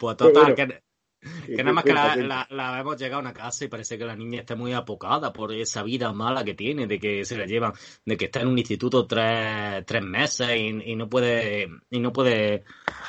Pues 0.00 0.16
total, 0.16 0.54
que 0.54 0.82
que 1.46 1.62
nada 1.62 1.72
más 1.72 1.84
que 1.84 1.92
la, 1.92 2.80
hemos 2.80 2.96
llegado 2.96 3.18
a 3.18 3.22
una 3.22 3.32
casa 3.32 3.64
y 3.64 3.68
parece 3.68 3.98
que 3.98 4.04
la 4.04 4.16
niña 4.16 4.40
está 4.40 4.54
muy 4.56 4.72
apocada 4.72 5.32
por 5.32 5.52
esa 5.52 5.82
vida 5.82 6.12
mala 6.12 6.44
que 6.44 6.54
tiene, 6.54 6.86
de 6.86 6.98
que 6.98 7.24
se 7.24 7.36
la 7.36 7.46
llevan, 7.46 7.72
de 8.04 8.16
que 8.16 8.26
está 8.26 8.40
en 8.40 8.48
un 8.48 8.58
instituto 8.58 9.06
tres, 9.06 9.84
tres 9.86 10.02
meses 10.02 10.48
y, 10.56 10.96
no 10.96 11.08
puede, 11.08 11.68
y 11.90 12.00
no 12.00 12.12
puede, 12.12 12.64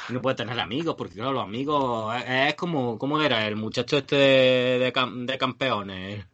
no 0.09 0.21
puede 0.21 0.35
tener 0.35 0.59
amigos, 0.59 0.95
porque 0.95 1.15
claro, 1.15 1.33
los 1.33 1.43
amigos 1.43 2.15
es, 2.27 2.55
como, 2.55 2.97
¿cómo 2.97 3.21
era? 3.21 3.47
El 3.47 3.55
muchacho 3.55 3.97
este 3.97 4.15
de, 4.15 4.91
de 4.91 5.37
campeones. 5.37 6.25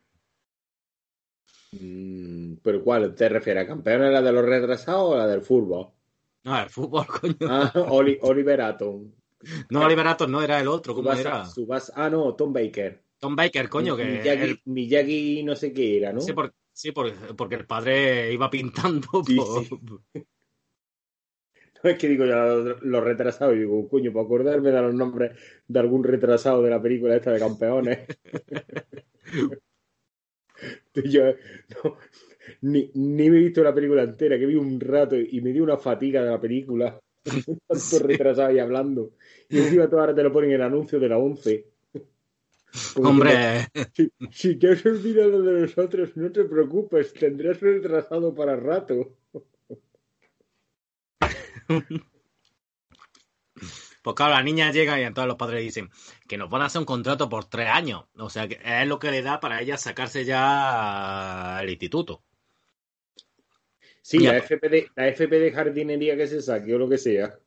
Mm, 1.79 2.55
¿Pero 2.63 2.83
cuál 2.83 3.15
te 3.15 3.29
refieres? 3.29 3.63
¿A 3.63 3.67
campeones 3.67 4.11
la 4.11 4.21
de 4.21 4.31
los 4.31 4.45
retrasados 4.45 5.13
o 5.13 5.17
la 5.17 5.27
del 5.27 5.41
fútbol? 5.41 5.87
No, 6.43 6.59
el 6.59 6.69
fútbol, 6.69 7.05
coño. 7.21 7.35
Ah, 7.49 7.71
Oliver 7.75 8.61
Atom. 8.61 9.11
No, 9.69 9.81
Oliver 9.81 10.05
no 10.27 10.41
era 10.41 10.59
el 10.59 10.67
otro, 10.67 10.95
¿cómo 10.95 11.11
era? 11.11 11.45
ah, 11.95 12.09
no, 12.09 12.35
Tom 12.35 12.53
Baker. 12.53 13.01
Tom 13.19 13.35
Baker, 13.35 13.69
coño, 13.69 13.95
que. 13.95 14.59
Miyagi, 14.65 15.43
no 15.43 15.55
sé 15.55 15.73
qué 15.73 15.97
era, 15.97 16.13
¿no? 16.13 16.21
Sí, 16.21 16.33
sí 16.71 16.91
porque, 16.91 17.55
el 17.55 17.65
padre 17.65 18.33
iba 18.33 18.49
pintando. 18.49 19.07
No 21.83 21.89
es 21.89 21.97
que 21.97 22.07
digo 22.07 22.25
ya 22.25 22.45
los 22.45 23.03
retrasados, 23.03 23.57
y 23.57 23.59
digo, 23.59 23.89
coño, 23.89 24.13
para 24.13 24.23
acordarme 24.23 24.71
de 24.71 24.81
los 24.81 24.93
nombres 24.93 25.37
de 25.67 25.79
algún 25.81 26.01
retrasado 26.01 26.63
de 26.63 26.69
la 26.69 26.81
película 26.81 27.13
esta 27.13 27.31
de 27.31 27.39
campeones. 27.39 28.07
yo 30.93 31.33
ni, 32.61 32.89
ni 32.93 33.29
me 33.29 33.37
he 33.37 33.41
visto 33.41 33.63
la 33.63 33.73
película 33.73 34.03
entera, 34.03 34.37
que 34.37 34.45
vi 34.45 34.55
un 34.55 34.79
rato 34.79 35.17
y 35.17 35.41
me 35.41 35.51
dio 35.51 35.63
una 35.63 35.77
fatiga 35.77 36.23
de 36.23 36.29
la 36.31 36.39
película. 36.39 36.99
Tanto 37.23 37.99
retrasado 38.07 38.51
y 38.51 38.59
hablando. 38.59 39.11
Y 39.49 39.59
encima 39.59 39.89
tú 39.89 39.99
ahora 39.99 40.13
te 40.13 40.23
lo 40.23 40.31
ponen 40.31 40.51
en 40.51 40.55
el 40.55 40.61
anuncio 40.63 40.99
de 40.99 41.09
la 41.09 41.17
11. 41.17 41.67
Hombre. 42.95 43.67
Si, 44.31 44.55
te 44.55 44.71
has 44.71 44.85
olvidado 44.85 45.41
de 45.43 45.61
nosotros, 45.61 46.15
no 46.15 46.31
te 46.31 46.43
preocupes, 46.43 47.13
tendrás 47.13 47.59
retrasado 47.59 48.33
para 48.33 48.55
rato. 48.55 49.15
Pues 54.03 54.17
claro, 54.17 54.33
la 54.33 54.43
niña 54.43 54.69
llega 54.69 54.99
y 54.99 55.03
entonces 55.03 55.29
los 55.29 55.37
padres 55.37 55.61
dicen 55.61 55.89
que 56.27 56.37
nos 56.37 56.49
van 56.49 56.61
a 56.61 56.65
hacer 56.65 56.79
un 56.79 56.85
contrato 56.85 57.29
por 57.29 57.45
tres 57.45 57.69
años. 57.69 58.03
O 58.17 58.29
sea, 58.29 58.49
que 58.49 58.59
es 58.61 58.85
lo 58.85 58.99
que 58.99 59.11
le 59.11 59.21
da 59.21 59.39
para 59.39 59.61
ella 59.61 59.77
sacarse 59.77 60.25
ya 60.25 61.57
al 61.59 61.69
instituto. 61.69 62.21
Sí, 64.03 64.19
la 64.19 64.35
FP, 64.35 64.67
de, 64.67 64.87
la 64.97 65.07
FP 65.07 65.39
de 65.39 65.51
jardinería 65.53 66.17
que 66.17 66.27
se 66.27 66.41
saque 66.41 66.75
o 66.75 66.77
lo 66.77 66.89
que 66.89 66.97
sea. 66.97 67.39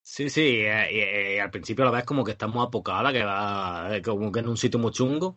Sí, 0.00 0.30
sí, 0.30 0.60
eh, 0.60 1.34
eh, 1.34 1.40
al 1.40 1.50
principio 1.50 1.84
la 1.84 1.90
ves 1.90 2.04
como 2.04 2.22
que 2.22 2.30
está 2.30 2.46
muy 2.46 2.64
apocada, 2.64 3.12
que 3.12 3.24
va 3.24 3.96
eh, 3.96 4.00
como 4.00 4.30
que 4.30 4.38
en 4.38 4.48
un 4.48 4.56
sitio 4.56 4.78
muy 4.78 4.92
chungo. 4.92 5.36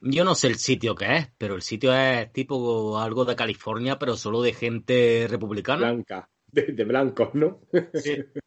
Yo 0.00 0.24
no 0.24 0.34
sé 0.34 0.48
el 0.48 0.56
sitio 0.56 0.96
que 0.96 1.16
es, 1.16 1.28
pero 1.38 1.54
el 1.54 1.62
sitio 1.62 1.94
es 1.94 2.32
tipo 2.32 2.98
algo 2.98 3.24
de 3.24 3.36
California, 3.36 3.96
pero 3.96 4.16
solo 4.16 4.42
de 4.42 4.54
gente 4.54 5.28
republicana. 5.30 5.92
Blanca, 5.92 6.28
de, 6.50 6.84
blancos, 6.84 7.32
¿no? 7.34 7.60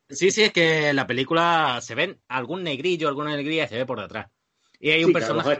Sí. 0.09 0.30
sí, 0.30 0.41
es 0.43 0.51
que 0.51 0.89
en 0.89 0.97
la 0.97 1.07
película 1.07 1.80
se 1.82 1.95
ven 1.95 2.19
algún 2.28 2.63
negrillo, 2.63 3.07
alguna 3.07 3.34
negrilla 3.34 3.69
se 3.69 3.78
ve 3.78 3.86
por 3.86 4.01
detrás. 4.01 4.28
Y 4.78 4.91
hay 4.91 5.05
un 5.05 5.13
personaje. 5.13 5.57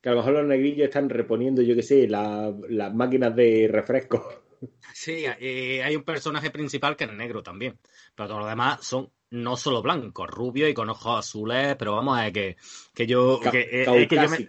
Que 0.00 0.08
a, 0.08 0.12
lo 0.12 0.18
mejor 0.18 0.32
los 0.32 0.46
negrillos 0.46 0.88
están 0.88 1.08
reponiendo, 1.08 1.62
yo 1.62 1.76
qué 1.76 1.84
sé, 1.84 2.08
las 2.08 2.94
máquinas 2.94 3.36
de 3.36 3.68
refresco. 3.70 4.47
Sí, 4.92 5.24
eh, 5.26 5.82
hay 5.82 5.96
un 5.96 6.02
personaje 6.02 6.50
principal 6.50 6.96
que 6.96 7.04
es 7.04 7.12
negro 7.12 7.42
también, 7.42 7.78
pero 8.14 8.28
todos 8.28 8.40
los 8.40 8.50
demás 8.50 8.84
son 8.84 9.12
no 9.30 9.56
solo 9.56 9.82
blancos, 9.82 10.28
rubios 10.28 10.70
y 10.70 10.74
con 10.74 10.88
ojos 10.88 11.18
azules, 11.18 11.76
pero 11.78 11.94
vamos 11.94 12.18
a 12.18 12.30
que, 12.32 12.56
que 12.94 13.06
yo... 13.06 13.40
que, 13.40 13.82
eh, 13.82 14.08
que 14.08 14.16
yo 14.16 14.28
me, 14.28 14.48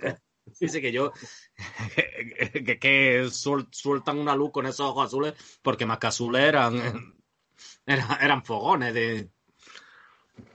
dice 0.60 0.82
que 0.82 0.92
yo... 0.92 1.12
que, 2.54 2.80
que 2.80 3.30
sueltan 3.30 4.18
una 4.18 4.36
luz 4.36 4.52
con 4.52 4.66
esos 4.66 4.88
ojos 4.88 5.08
azules 5.08 5.34
porque 5.62 5.86
más 5.86 6.00
que 6.00 6.08
azules 6.08 6.42
eran, 6.44 7.16
eran, 7.86 8.44
fogones 8.44 8.94
de... 8.94 9.30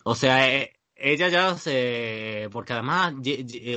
O 0.05 0.14
sea, 0.14 0.55
eh, 0.55 0.80
ella 0.94 1.28
ya 1.28 1.57
se... 1.57 2.48
Porque 2.50 2.72
además 2.72 3.14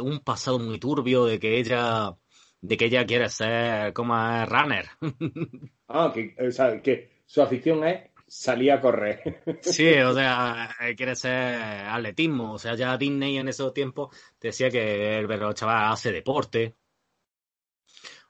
un 0.01 0.19
pasado 0.21 0.59
muy 0.59 0.79
turbio 0.79 1.25
de 1.25 1.39
que 1.39 1.59
ella 1.59 2.15
de 2.61 2.77
que 2.77 2.85
ella 2.85 3.05
quiere 3.05 3.29
ser 3.29 3.93
como 3.93 4.15
runner. 4.45 4.85
ah, 5.87 6.11
que, 6.13 6.35
o 6.39 6.51
sea, 6.51 6.81
que 6.81 7.21
su 7.25 7.41
afición 7.41 7.83
es 7.85 8.09
salir 8.27 8.71
a 8.71 8.81
correr. 8.81 9.41
sí, 9.61 9.93
o 9.99 10.13
sea, 10.13 10.75
quiere 10.95 11.15
ser 11.15 11.55
atletismo. 11.87 12.53
O 12.53 12.59
sea, 12.59 12.75
ya 12.75 12.97
Disney 12.97 13.37
en 13.37 13.47
esos 13.47 13.73
tiempos 13.73 14.15
decía 14.39 14.69
que 14.69 15.19
el 15.19 15.53
chaval 15.53 15.93
hace 15.93 16.11
deporte. 16.11 16.75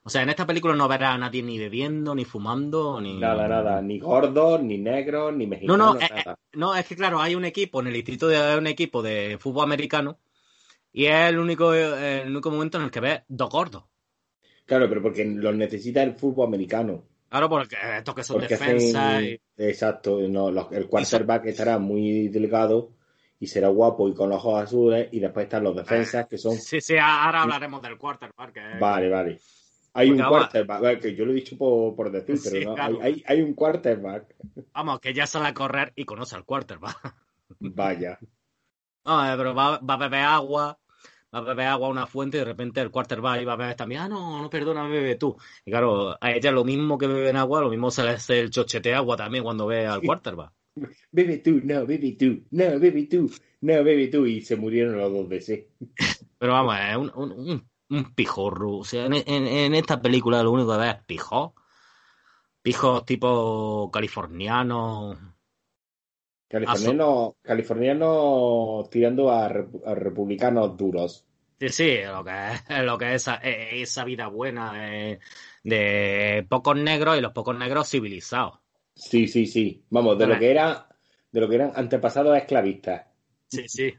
O 0.03 0.09
sea, 0.09 0.21
en 0.21 0.29
esta 0.29 0.47
película 0.47 0.73
no 0.73 0.87
verá 0.87 1.13
a 1.13 1.17
nadie 1.17 1.43
ni 1.43 1.59
bebiendo, 1.59 2.15
ni 2.15 2.23
fumando, 2.23 3.01
ni... 3.01 3.19
Nada, 3.19 3.45
nada. 3.45 3.81
Ni 3.81 3.99
gordo, 3.99 4.57
ni 4.57 4.77
negro, 4.77 5.33
ni 5.33 5.45
mexicano, 5.47 5.77
no, 5.77 5.93
no, 5.95 5.99
eh, 5.99 6.35
no, 6.53 6.73
es 6.75 6.85
que 6.85 6.95
claro, 6.95 7.19
hay 7.19 7.35
un 7.35 7.43
equipo, 7.43 7.81
en 7.81 7.87
el 7.87 7.95
instituto 7.97 8.29
de 8.29 8.57
un 8.57 8.67
equipo 8.67 9.01
de 9.01 9.37
fútbol 9.37 9.65
americano 9.65 10.17
Y 10.93 11.07
es 11.07 11.27
el 11.29 11.37
único, 11.37 11.73
el 11.73 12.29
único 12.29 12.49
momento 12.49 12.77
en 12.77 12.85
el 12.85 12.91
que 12.91 13.01
ves 13.01 13.21
dos 13.27 13.49
gordos. 13.49 13.83
Claro, 14.67 14.89
pero 14.89 15.01
porque 15.01 15.23
los 15.25 15.55
necesita 15.55 16.03
el 16.03 16.13
fútbol 16.13 16.47
americano. 16.47 17.05
Claro, 17.29 17.49
porque 17.49 17.77
estos 17.97 18.13
que 18.13 18.23
son 18.23 18.41
defensas. 18.41 19.23
Exacto, 19.57 20.19
el 20.19 20.87
quarterback 20.87 21.45
estará 21.45 21.79
muy 21.79 22.27
delgado 22.27 22.91
y 23.39 23.47
será 23.47 23.69
guapo 23.69 24.09
y 24.09 24.13
con 24.13 24.29
los 24.29 24.39
ojos 24.39 24.63
azules 24.63 25.07
y 25.11 25.19
después 25.19 25.45
están 25.45 25.63
los 25.63 25.75
defensas 25.75 26.27
que 26.27 26.37
son... 26.37 26.57
Sí, 26.57 26.81
sí, 26.81 26.95
ahora 26.99 27.43
hablaremos 27.43 27.81
del 27.81 27.97
quarterback. 27.97 28.79
Vale, 28.79 29.09
vale. 29.09 29.39
Hay 29.93 30.11
un 30.11 30.21
quarterback, 30.21 31.01
que 31.01 31.15
yo 31.15 31.25
lo 31.25 31.31
he 31.31 31.35
dicho 31.35 31.57
por, 31.57 32.11
decir, 32.11 32.37
pero 32.43 32.75
no, 32.75 33.01
hay, 33.01 33.23
hay, 33.25 33.41
un 33.41 33.53
quarterback. 33.53 34.35
Vamos, 34.73 34.99
que 34.99 35.13
ya 35.13 35.25
sale 35.25 35.47
a 35.47 35.53
correr 35.53 35.93
y 35.95 36.05
conoce 36.05 36.35
al 36.35 36.45
quarterback. 36.45 37.15
Vaya. 37.59 38.19
No, 39.05 39.23
pero 39.37 39.55
va, 39.55 39.79
va 39.79 39.93
a 39.93 39.97
beber 39.97 40.19
agua, 40.19 40.77
va 41.33 41.39
a 41.39 41.41
beber 41.41 41.67
agua 41.67 41.87
a 41.87 41.91
una 41.91 42.07
fuente 42.07 42.37
y 42.37 42.39
de 42.39 42.45
repente 42.45 42.81
el 42.81 42.91
quarterback 42.91 43.47
va 43.47 43.53
a 43.53 43.55
beber 43.57 43.75
también, 43.75 44.01
ah, 44.01 44.09
no, 44.09 44.41
no, 44.41 44.49
perdona, 44.49 44.87
bebe 44.87 45.15
tú. 45.15 45.35
Y 45.65 45.71
claro, 45.71 46.17
a 46.19 46.31
ella 46.31 46.51
lo 46.51 46.63
mismo 46.63 46.97
que 46.97 47.07
bebe 47.07 47.29
en 47.29 47.37
agua, 47.37 47.61
lo 47.61 47.69
mismo 47.69 47.91
se 47.91 48.03
le 48.03 48.11
hace 48.11 48.39
el 48.39 48.49
chochete 48.49 48.93
agua 48.93 49.17
también 49.17 49.43
cuando 49.43 49.67
ve 49.67 49.85
al 49.85 50.01
quarterback. 50.01 50.51
Bebe 51.11 51.39
tú, 51.39 51.59
no, 51.63 51.87
bebe 51.87 52.11
tú, 52.11 52.43
no, 52.51 52.79
bebe 52.79 53.07
tú, 53.07 53.31
no, 53.61 53.83
bebe 53.83 54.09
tú. 54.09 54.27
Y 54.27 54.41
se 54.41 54.55
murieron 54.55 54.95
los 54.95 55.11
dos 55.11 55.27
veces. 55.27 55.65
Pero 56.37 56.53
vamos, 56.53 56.75
es 56.79 56.95
un, 56.95 57.11
un, 57.15 57.67
un, 57.89 58.13
pijorro. 58.13 58.77
O 58.77 58.83
sea, 58.83 59.07
en, 59.07 59.15
en, 59.25 59.73
esta 59.73 59.99
película 59.99 60.43
lo 60.43 60.51
único 60.51 60.73
que 60.73 60.77
ves 60.77 60.95
es 60.95 61.03
pijos. 61.05 61.53
Pijos 62.61 63.05
tipo 63.05 63.89
californianos. 63.91 65.17
Californianos, 66.47 67.33
californiano 67.41 68.87
tirando 68.89 69.31
a, 69.31 69.49
republicanos 69.49 70.77
duros. 70.77 71.25
Sí, 71.59 71.69
sí, 71.69 71.97
lo 72.05 72.23
que 72.23 72.31
es, 72.31 72.63
lo 72.85 72.97
que 72.97 73.15
es 73.15 73.27
esa, 73.27 74.03
vida 74.05 74.27
buena 74.27 74.73
de, 74.73 75.19
de, 75.63 76.45
pocos 76.47 76.77
negros 76.77 77.17
y 77.17 77.21
los 77.21 77.33
pocos 77.33 77.57
negros 77.57 77.89
civilizados. 77.89 78.59
Sí, 78.95 79.27
sí, 79.27 79.45
sí. 79.45 79.83
Vamos, 79.89 80.17
de 80.17 80.27
lo 80.27 80.39
que 80.39 80.49
era, 80.49 80.87
de 81.31 81.41
lo 81.41 81.49
que 81.49 81.55
eran 81.55 81.71
antepasados 81.75 82.37
esclavistas. 82.37 83.05
Sí, 83.47 83.67
sí. 83.67 83.93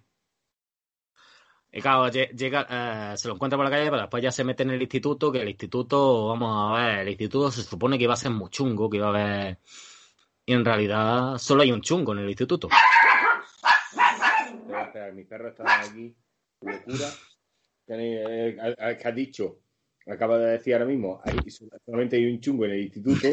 Y 1.70 1.80
claro, 1.82 2.08
llega, 2.10 2.66
eh, 3.12 3.16
se 3.16 3.28
lo 3.28 3.34
encuentra 3.34 3.58
por 3.58 3.64
la 3.64 3.70
calle, 3.70 3.90
pero 3.90 4.00
después 4.00 4.22
ya 4.22 4.32
se 4.32 4.42
mete 4.42 4.62
en 4.62 4.70
el 4.70 4.80
instituto, 4.80 5.30
que 5.30 5.42
el 5.42 5.48
instituto, 5.50 6.28
vamos 6.28 6.78
a 6.78 6.86
ver, 6.86 6.98
el 7.00 7.08
instituto 7.10 7.50
se 7.50 7.62
supone 7.62 7.98
que 7.98 8.04
iba 8.04 8.14
a 8.14 8.16
ser 8.16 8.30
muy 8.30 8.48
chungo, 8.48 8.88
que 8.88 8.96
iba 8.96 9.06
a 9.06 9.10
haber... 9.10 9.58
Y 10.48 10.54
en 10.54 10.64
realidad 10.64 11.36
solo 11.36 11.60
hay 11.60 11.70
un 11.72 11.82
chungo 11.82 12.14
en 12.14 12.20
el 12.20 12.30
instituto. 12.30 12.70
Mi 15.12 15.24
perro 15.24 15.50
está 15.50 15.82
aquí, 15.82 16.16
locura. 16.62 17.10
¿Qué 17.86 19.02
ha 19.04 19.12
dicho? 19.12 19.58
Acaba 20.06 20.38
de 20.38 20.52
decir 20.52 20.72
ahora 20.72 20.86
mismo, 20.86 21.20
hay, 21.22 21.36
solamente 21.84 22.16
hay 22.16 22.32
un 22.32 22.40
chungo 22.40 22.64
en 22.64 22.70
el 22.70 22.80
instituto. 22.84 23.28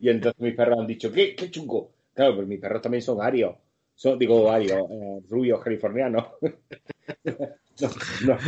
Y 0.00 0.08
entonces 0.08 0.40
mis 0.40 0.56
perros 0.56 0.80
han 0.80 0.86
dicho, 0.88 1.12
¿qué? 1.12 1.36
¿Qué 1.36 1.48
chungo? 1.48 1.94
Claro, 2.12 2.34
pero 2.34 2.48
mis 2.48 2.58
perros 2.58 2.82
también 2.82 3.02
son 3.02 3.22
arios. 3.22 3.54
Son, 3.94 4.18
digo, 4.18 4.50
arios, 4.50 4.80
eh, 4.90 5.20
rubios 5.28 5.62
californianos. 5.62 6.26
no, 8.26 8.38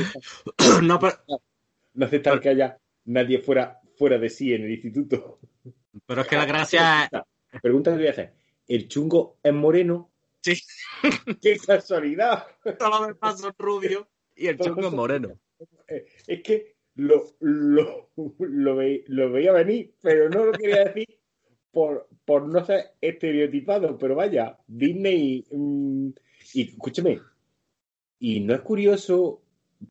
no, 0.82 0.98
no, 1.94 2.40
que 2.40 2.48
haya 2.48 2.76
nadie 3.04 3.38
fuera, 3.38 3.78
fuera 3.96 4.18
de 4.18 4.28
sí 4.28 4.52
en 4.52 4.64
el 4.64 4.72
instituto. 4.72 5.38
Pero 6.06 6.22
es 6.22 6.26
que 6.26 6.36
la 6.36 6.46
gracia... 6.46 7.08
Pregunta 7.62 7.90
que 7.90 7.98
voy 7.98 8.06
a 8.06 8.10
hacer. 8.10 8.34
¿El 8.66 8.88
chungo 8.88 9.38
es 9.42 9.52
moreno? 9.52 10.10
Sí. 10.40 10.60
¡Qué 11.42 11.58
casualidad! 11.58 12.46
Todos 12.78 13.00
los 13.00 13.08
demás 13.08 13.40
son 13.40 13.54
rubios 13.58 14.06
y 14.36 14.46
el 14.46 14.58
chungo 14.58 14.86
es 14.86 14.92
moreno. 14.92 15.38
Es 16.26 16.42
que 16.42 16.76
lo, 16.94 17.36
lo, 17.40 18.10
lo, 18.38 18.76
veía 18.76 19.52
venir, 19.52 19.94
pero 20.00 20.28
no 20.28 20.46
lo 20.46 20.52
quería 20.52 20.84
decir 20.84 21.18
por, 21.70 22.08
por 22.24 22.46
no 22.46 22.64
ser 22.64 22.92
estereotipado, 23.00 23.98
pero 23.98 24.14
vaya, 24.14 24.58
Disney. 24.66 25.44
Mm, 25.50 26.10
y 26.54 26.62
escúchame, 26.68 27.20
y 28.18 28.40
no 28.40 28.54
es 28.54 28.60
curioso 28.60 29.42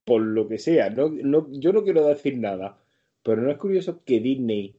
por 0.04 0.22
lo 0.22 0.48
que 0.48 0.58
sea, 0.58 0.90
no, 0.90 1.10
no, 1.10 1.48
yo 1.52 1.74
no 1.74 1.84
quiero 1.84 2.06
decir 2.06 2.38
nada, 2.38 2.80
pero 3.24 3.42
no 3.42 3.52
es 3.52 3.58
curioso 3.58 4.04
que 4.04 4.20
Disney, 4.20 4.79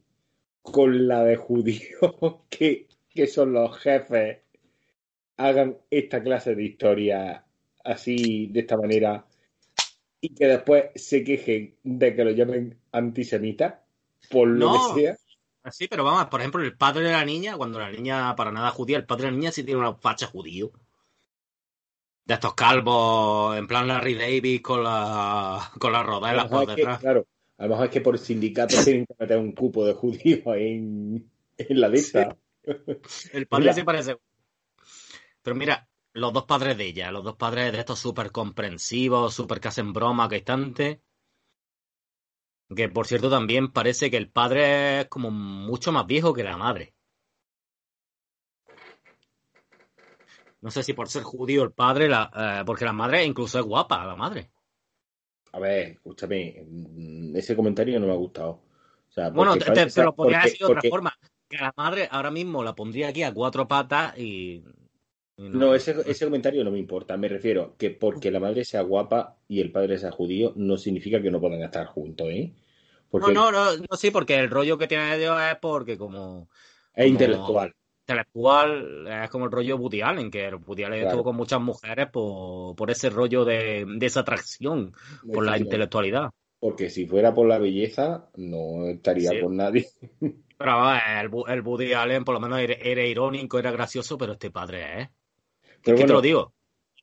con 0.61 1.07
la 1.07 1.23
de 1.23 1.35
judíos, 1.35 1.89
que, 2.49 2.87
que 3.09 3.27
son 3.27 3.53
los 3.53 3.77
jefes, 3.77 4.39
hagan 5.37 5.77
esta 5.89 6.21
clase 6.21 6.55
de 6.55 6.63
historia 6.63 7.45
así, 7.83 8.47
de 8.47 8.59
esta 8.59 8.77
manera, 8.77 9.25
y 10.19 10.29
que 10.35 10.45
después 10.45 10.85
se 10.95 11.23
quejen 11.23 11.75
de 11.83 12.15
que 12.15 12.23
lo 12.23 12.31
llamen 12.31 12.77
antisemita, 12.91 13.83
por 14.29 14.47
lo 14.47 14.71
que 14.93 15.01
sea. 15.01 15.17
Sí, 15.71 15.87
pero 15.87 16.03
vamos, 16.03 16.25
por 16.25 16.39
ejemplo, 16.39 16.63
el 16.63 16.75
padre 16.75 17.05
de 17.05 17.11
la 17.11 17.25
niña, 17.25 17.55
cuando 17.55 17.79
la 17.79 17.91
niña 17.91 18.35
para 18.35 18.51
nada 18.51 18.71
judía, 18.71 18.97
el 18.97 19.05
padre 19.05 19.25
de 19.25 19.31
la 19.31 19.37
niña 19.37 19.51
sí 19.51 19.63
tiene 19.63 19.79
una 19.79 19.93
facha 19.93 20.27
judío. 20.27 20.71
De 22.25 22.35
estos 22.35 22.53
calvos, 22.53 23.57
en 23.57 23.67
plan 23.67 23.87
Larry 23.87 24.15
Davis 24.15 24.61
con 24.61 24.83
la, 24.83 25.71
con 25.79 25.91
la 25.91 26.47
por 26.47 26.67
detrás. 26.67 26.99
claro, 26.99 27.25
a 27.61 27.65
lo 27.65 27.69
mejor 27.69 27.85
es 27.85 27.91
que 27.91 28.01
por 28.01 28.17
sindicato 28.17 28.75
tienen 28.83 29.05
que 29.05 29.15
meter 29.19 29.37
un 29.37 29.51
cupo 29.51 29.85
de 29.85 29.93
judíos 29.93 30.41
en, 30.47 31.31
en 31.57 31.81
la 31.81 31.89
lista. 31.89 32.35
El 33.33 33.45
padre 33.45 33.73
sí 33.73 33.83
parece. 33.83 34.17
Pero 35.43 35.55
mira, 35.55 35.87
los 36.13 36.33
dos 36.33 36.45
padres 36.45 36.75
de 36.75 36.85
ella, 36.87 37.11
los 37.11 37.23
dos 37.23 37.35
padres 37.35 37.71
de 37.71 37.79
estos 37.79 37.99
súper 37.99 38.31
comprensivos, 38.31 39.35
súper 39.35 39.59
que 39.59 39.67
hacen 39.67 39.93
broma, 39.93 40.27
que 40.27 40.37
estante. 40.37 41.03
Que 42.75 42.89
por 42.89 43.05
cierto 43.05 43.29
también 43.29 43.71
parece 43.71 44.09
que 44.09 44.17
el 44.17 44.31
padre 44.31 45.01
es 45.01 45.07
como 45.07 45.29
mucho 45.29 45.91
más 45.91 46.07
viejo 46.07 46.33
que 46.33 46.43
la 46.43 46.57
madre. 46.57 46.95
No 50.61 50.71
sé 50.71 50.81
si 50.81 50.93
por 50.93 51.09
ser 51.09 51.21
judío 51.21 51.61
el 51.61 51.73
padre, 51.73 52.09
la, 52.09 52.31
eh, 52.35 52.63
porque 52.65 52.85
la 52.85 52.93
madre 52.93 53.23
incluso 53.23 53.59
es 53.59 53.65
guapa, 53.65 54.03
la 54.03 54.15
madre. 54.15 54.49
A 55.53 55.59
ver, 55.59 55.91
escúchame, 55.91 56.63
mm, 56.67 57.35
ese 57.35 57.55
comentario 57.55 57.99
no 57.99 58.07
me 58.07 58.13
ha 58.13 58.17
gustado. 58.17 58.61
bueno, 59.33 59.57
te, 59.57 60.03
lo 60.03 60.15
podría 60.15 60.41
decir 60.43 60.59
de 60.59 60.65
otra 60.65 60.89
forma. 60.89 61.17
Que 61.49 61.57
la 61.57 61.73
madre 61.75 62.07
ahora 62.09 62.31
mismo 62.31 62.63
la 62.63 62.75
pondría 62.75 63.09
aquí 63.09 63.23
a 63.23 63.33
cuatro 63.33 63.67
patas 63.67 64.17
y. 64.17 64.63
no, 65.37 65.75
ese, 65.75 65.95
ese, 66.05 66.25
comentario 66.25 66.63
no 66.63 66.71
me 66.71 66.79
importa. 66.79 67.17
Me 67.17 67.27
refiero 67.27 67.75
que 67.77 67.89
porque 67.89 68.31
la 68.31 68.39
madre 68.39 68.63
sea 68.63 68.81
guapa 68.81 69.37
y 69.49 69.59
el 69.59 69.71
padre 69.71 69.97
sea 69.97 70.11
judío, 70.11 70.53
no 70.55 70.77
significa 70.77 71.21
que 71.21 71.31
no 71.31 71.41
puedan 71.41 71.61
estar 71.61 71.87
juntos, 71.87 72.29
¿eh? 72.29 72.53
No, 73.11 73.27
no, 73.27 73.51
no, 73.51 73.75
no, 73.75 73.97
sí, 73.97 74.09
porque 74.09 74.39
el 74.39 74.49
rollo 74.49 74.77
que 74.77 74.87
tiene 74.87 75.17
Dios 75.17 75.37
es 75.41 75.57
porque 75.57 75.97
como... 75.97 76.47
Es 76.93 77.07
intelectual. 77.07 77.75
Intelectual 78.11 79.07
es 79.07 79.29
como 79.29 79.45
el 79.45 79.51
rollo 79.51 79.77
Woody 79.77 80.01
Allen, 80.01 80.29
que 80.29 80.53
Woody 80.53 80.83
Allen 80.83 81.05
estuvo 81.05 81.23
con 81.23 81.35
muchas 81.35 81.61
mujeres 81.61 82.09
por, 82.09 82.75
por 82.75 82.91
ese 82.91 83.09
rollo 83.09 83.45
de, 83.45 83.85
de 83.87 84.05
esa 84.05 84.21
atracción 84.21 84.93
por 85.31 85.45
la 85.45 85.57
intelectualidad. 85.57 86.31
Porque 86.59 86.89
si 86.89 87.07
fuera 87.07 87.33
por 87.33 87.47
la 87.47 87.57
belleza, 87.57 88.29
no 88.35 88.87
estaría 88.87 89.41
con 89.41 89.55
nadie. 89.55 89.87
Pero 90.57 90.91
el, 90.93 91.31
el 91.53 91.61
Woody 91.61 91.93
Allen 91.93 92.23
por 92.23 92.35
lo 92.35 92.39
menos 92.39 92.59
era, 92.59 93.03
irónico, 93.03 93.57
era 93.57 93.71
gracioso, 93.71 94.15
pero 94.15 94.33
este 94.33 94.51
padre 94.51 94.83
es. 94.83 95.07
¿eh? 95.07 95.11
¿Qué 95.81 95.93
te 95.95 96.05
lo 96.05 96.21
digo? 96.21 96.53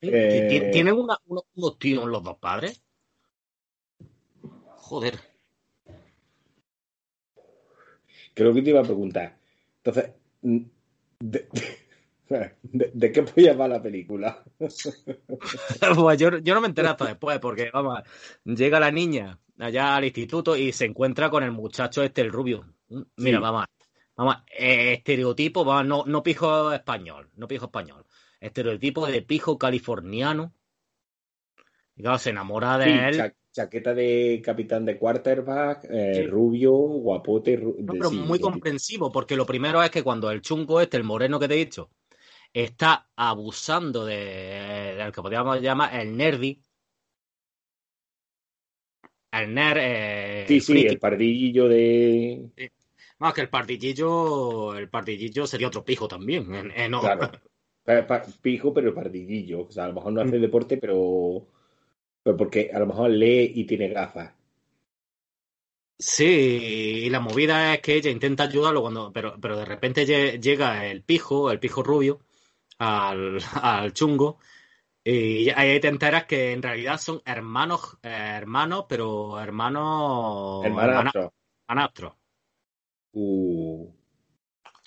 Eh, 0.00 0.70
¿Tienen 0.72 0.94
unos, 0.94 1.18
unos 1.26 1.76
tíos 1.76 2.06
los 2.06 2.22
dos 2.22 2.36
padres? 2.38 2.80
Joder. 4.76 5.18
Creo 8.32 8.54
que 8.54 8.62
te 8.62 8.70
iba 8.70 8.78
a 8.78 8.84
preguntar. 8.84 9.36
Entonces, 9.82 10.12
mm, 11.20 11.30
¿de, 12.62 13.12
qué 13.12 13.22
polla 13.22 13.54
va 13.54 13.68
la 13.68 13.82
película? 13.82 14.42
pues 14.58 16.18
yo, 16.18 16.30
no 16.30 16.60
me 16.60 16.68
enteré 16.68 16.88
hasta 16.88 17.06
después, 17.06 17.38
porque 17.38 17.70
vamos, 17.72 18.00
llega 18.44 18.80
la 18.80 18.90
niña 18.90 19.38
allá 19.58 19.96
al 19.96 20.04
instituto 20.04 20.56
y 20.56 20.72
se 20.72 20.84
encuentra 20.84 21.30
con 21.30 21.42
el 21.42 21.52
muchacho 21.52 22.02
este, 22.02 22.20
el 22.20 22.32
rubio. 22.32 22.66
Mira, 23.16 23.40
vamos, 23.40 23.66
vamos, 24.16 24.36
eh, 24.56 24.94
estereotipo, 24.94 25.64
vamos, 25.64 25.86
no, 25.86 26.04
no 26.06 26.22
pijo 26.22 26.72
español, 26.72 27.30
no 27.36 27.48
pijo 27.48 27.66
español. 27.66 28.04
Estereotipo 28.40 29.06
de 29.06 29.22
pijo 29.22 29.58
californiano. 29.58 30.54
Y 31.96 32.02
claro, 32.02 32.18
se 32.18 32.30
enamora 32.30 32.78
de 32.78 33.08
él 33.08 33.34
chaqueta 33.58 33.92
de 33.92 34.40
capitán 34.44 34.84
de 34.84 34.96
quarterback, 34.96 35.84
eh, 35.90 36.28
rubio, 36.28 36.72
guapote. 36.72 37.58
pero 37.86 38.10
muy 38.12 38.38
comprensivo, 38.38 39.10
porque 39.10 39.36
lo 39.36 39.44
primero 39.44 39.82
es 39.82 39.90
que 39.90 40.04
cuando 40.04 40.30
el 40.30 40.42
chungo 40.42 40.80
este, 40.80 40.96
el 40.96 41.02
moreno 41.02 41.40
que 41.40 41.48
te 41.48 41.54
he 41.54 41.64
dicho, 41.64 41.90
está 42.52 43.10
abusando 43.16 44.04
de, 44.04 44.94
del 44.96 45.10
que 45.10 45.22
podríamos 45.22 45.60
llamar 45.60 45.92
el 46.00 46.16
nerdy. 46.16 46.62
El 49.32 49.54
nerd. 49.54 49.78
Eh, 49.80 50.44
sí, 50.46 50.60
sí, 50.60 50.86
el 50.86 51.00
pardillo 51.00 51.68
de. 51.68 52.50
Más 53.18 53.34
que 53.34 53.40
el 53.40 53.48
pardillillo, 53.48 54.76
el 54.76 54.88
pardillillo 54.88 55.48
sería 55.48 55.66
otro 55.66 55.84
pijo 55.84 56.06
también. 56.06 56.46
Eh, 56.54 56.88
claro. 56.88 57.32
Pijo, 58.42 58.72
pero 58.74 58.94
pardillillo. 58.94 59.62
O 59.62 59.70
sea, 59.72 59.84
a 59.84 59.88
lo 59.88 59.94
mejor 59.94 60.12
no 60.12 60.20
hace 60.20 60.38
mm. 60.38 60.42
deporte, 60.42 60.76
pero 60.76 61.48
Pues 62.28 62.36
porque 62.36 62.70
a 62.74 62.78
lo 62.78 62.84
mejor 62.84 63.08
lee 63.08 63.52
y 63.54 63.64
tiene 63.64 63.88
gafas. 63.88 64.34
Sí, 65.98 66.26
y 67.04 67.08
la 67.08 67.20
movida 67.20 67.72
es 67.72 67.80
que 67.80 67.94
ella 67.94 68.10
intenta 68.10 68.42
ayudarlo 68.42 68.82
cuando, 68.82 69.10
pero, 69.10 69.40
pero 69.40 69.56
de 69.56 69.64
repente 69.64 70.04
llega 70.04 70.84
el 70.84 71.02
pijo, 71.02 71.50
el 71.50 71.58
pijo 71.58 71.82
rubio, 71.82 72.20
al, 72.76 73.38
al 73.62 73.94
chungo, 73.94 74.40
y 75.02 75.48
ahí 75.48 75.80
te 75.80 75.88
enteras 75.88 76.26
que 76.26 76.52
en 76.52 76.62
realidad 76.62 76.98
son 76.98 77.22
hermanos, 77.24 77.96
hermanos, 78.02 78.84
pero 78.90 79.40
hermanos. 79.40 80.66
Hermanastros. 80.66 81.32
Hermanastros. 81.66 82.12
Uh. 83.12 83.90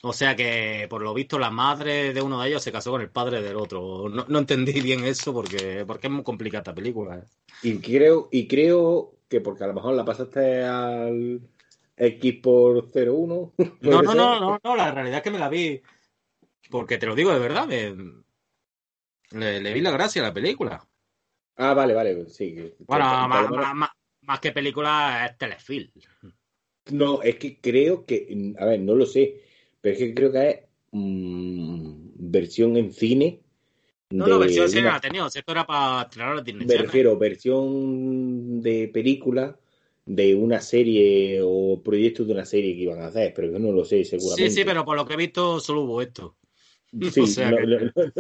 O 0.04 0.14
sea 0.14 0.36
que, 0.36 0.88
por 0.90 1.04
lo 1.04 1.14
visto, 1.14 1.38
la 1.38 1.52
madre 1.52 2.12
de 2.12 2.22
uno 2.22 2.42
de 2.42 2.50
ellos 2.50 2.64
se 2.64 2.72
casó 2.72 2.92
con 2.92 3.02
el 3.02 3.12
padre 3.12 3.42
del 3.42 3.56
otro. 3.56 4.10
No, 4.10 4.26
no 4.28 4.40
entendí 4.40 4.82
bien 4.82 5.04
eso 5.04 5.32
porque, 5.32 5.84
porque 5.86 6.08
es 6.08 6.14
muy 6.14 6.24
complicada 6.24 6.62
esta 6.62 6.76
película. 6.76 7.18
¿eh? 7.18 7.24
Y 7.62 7.78
creo, 7.78 8.28
y 8.32 8.48
creo 8.48 9.14
que 9.28 9.42
porque 9.42 9.64
a 9.64 9.68
lo 9.68 9.76
mejor 9.76 9.94
la 9.94 10.04
pasaste 10.04 10.64
al 10.64 11.42
X 11.96 12.40
por 12.42 12.88
01. 12.94 13.54
No, 13.82 14.02
no, 14.02 14.16
no, 14.16 14.40
no, 14.40 14.60
no, 14.64 14.76
la 14.76 14.92
realidad 14.92 15.18
es 15.18 15.24
que 15.24 15.32
me 15.32 15.40
la 15.40 15.50
vi. 15.50 15.82
Porque 16.70 16.98
te 16.98 17.06
lo 17.06 17.16
digo 17.16 17.32
de 17.32 17.40
verdad, 17.40 17.68
me, 17.68 17.94
le, 19.60 19.74
vi 19.74 19.82
la 19.82 19.92
gracia 19.92 20.22
a 20.22 20.26
la 20.26 20.34
película. 20.34 20.84
Ah, 21.58 21.74
vale, 21.74 21.94
vale, 21.94 22.28
sí. 22.30 22.74
Bueno, 22.80 23.28
más, 23.28 24.40
que 24.40 24.52
película 24.52 25.28
es 25.28 25.38
telefilm. 25.38 25.92
No, 26.92 27.22
es 27.22 27.36
que 27.36 27.60
creo 27.60 28.06
que, 28.06 28.56
a 28.58 28.66
ver, 28.66 28.80
no 28.80 28.96
lo 28.96 29.06
sé, 29.06 29.44
pero 29.82 29.94
es 29.94 30.00
que 30.00 30.14
creo 30.14 30.32
que 30.32 30.50
es 30.50 30.60
mm, 30.92 32.12
versión 32.16 32.78
en 32.78 32.94
cine 32.94 33.42
no, 34.12 34.28
no, 34.28 34.40
versión 34.40 34.70
sí 34.70 34.82
la 34.82 34.96
ha 34.96 35.02
tenido. 35.02 35.28
Esto 35.28 35.52
era 35.52 35.66
para 35.66 36.04
estrenar 36.04 36.44
Me 36.56 36.78
refiero, 36.78 37.18
versión 37.18 38.62
de 38.62 38.90
película 38.94 39.58
de 40.06 40.36
una 40.36 40.60
serie 40.60 41.40
o 41.44 41.82
proyecto 41.82 42.26
de 42.26 42.34
una 42.34 42.46
serie 42.46 42.76
que 42.76 42.82
iban 42.82 43.02
a 43.02 43.08
hacer, 43.08 43.34
pero 43.34 43.52
que 43.52 43.60
no 43.60 43.72
lo 43.72 43.86
sé 43.86 44.04
seguramente. 44.04 44.50
Sí, 44.50 44.58
sí, 44.58 44.66
pero 44.66 44.84
por 44.84 44.98
lo 44.98 45.06
que 45.06 45.14
he 45.14 45.18
visto 45.18 45.60
solo 45.60 45.82
hubo 45.82 46.02
esto. 46.02 46.38
Sí, 47.14 47.24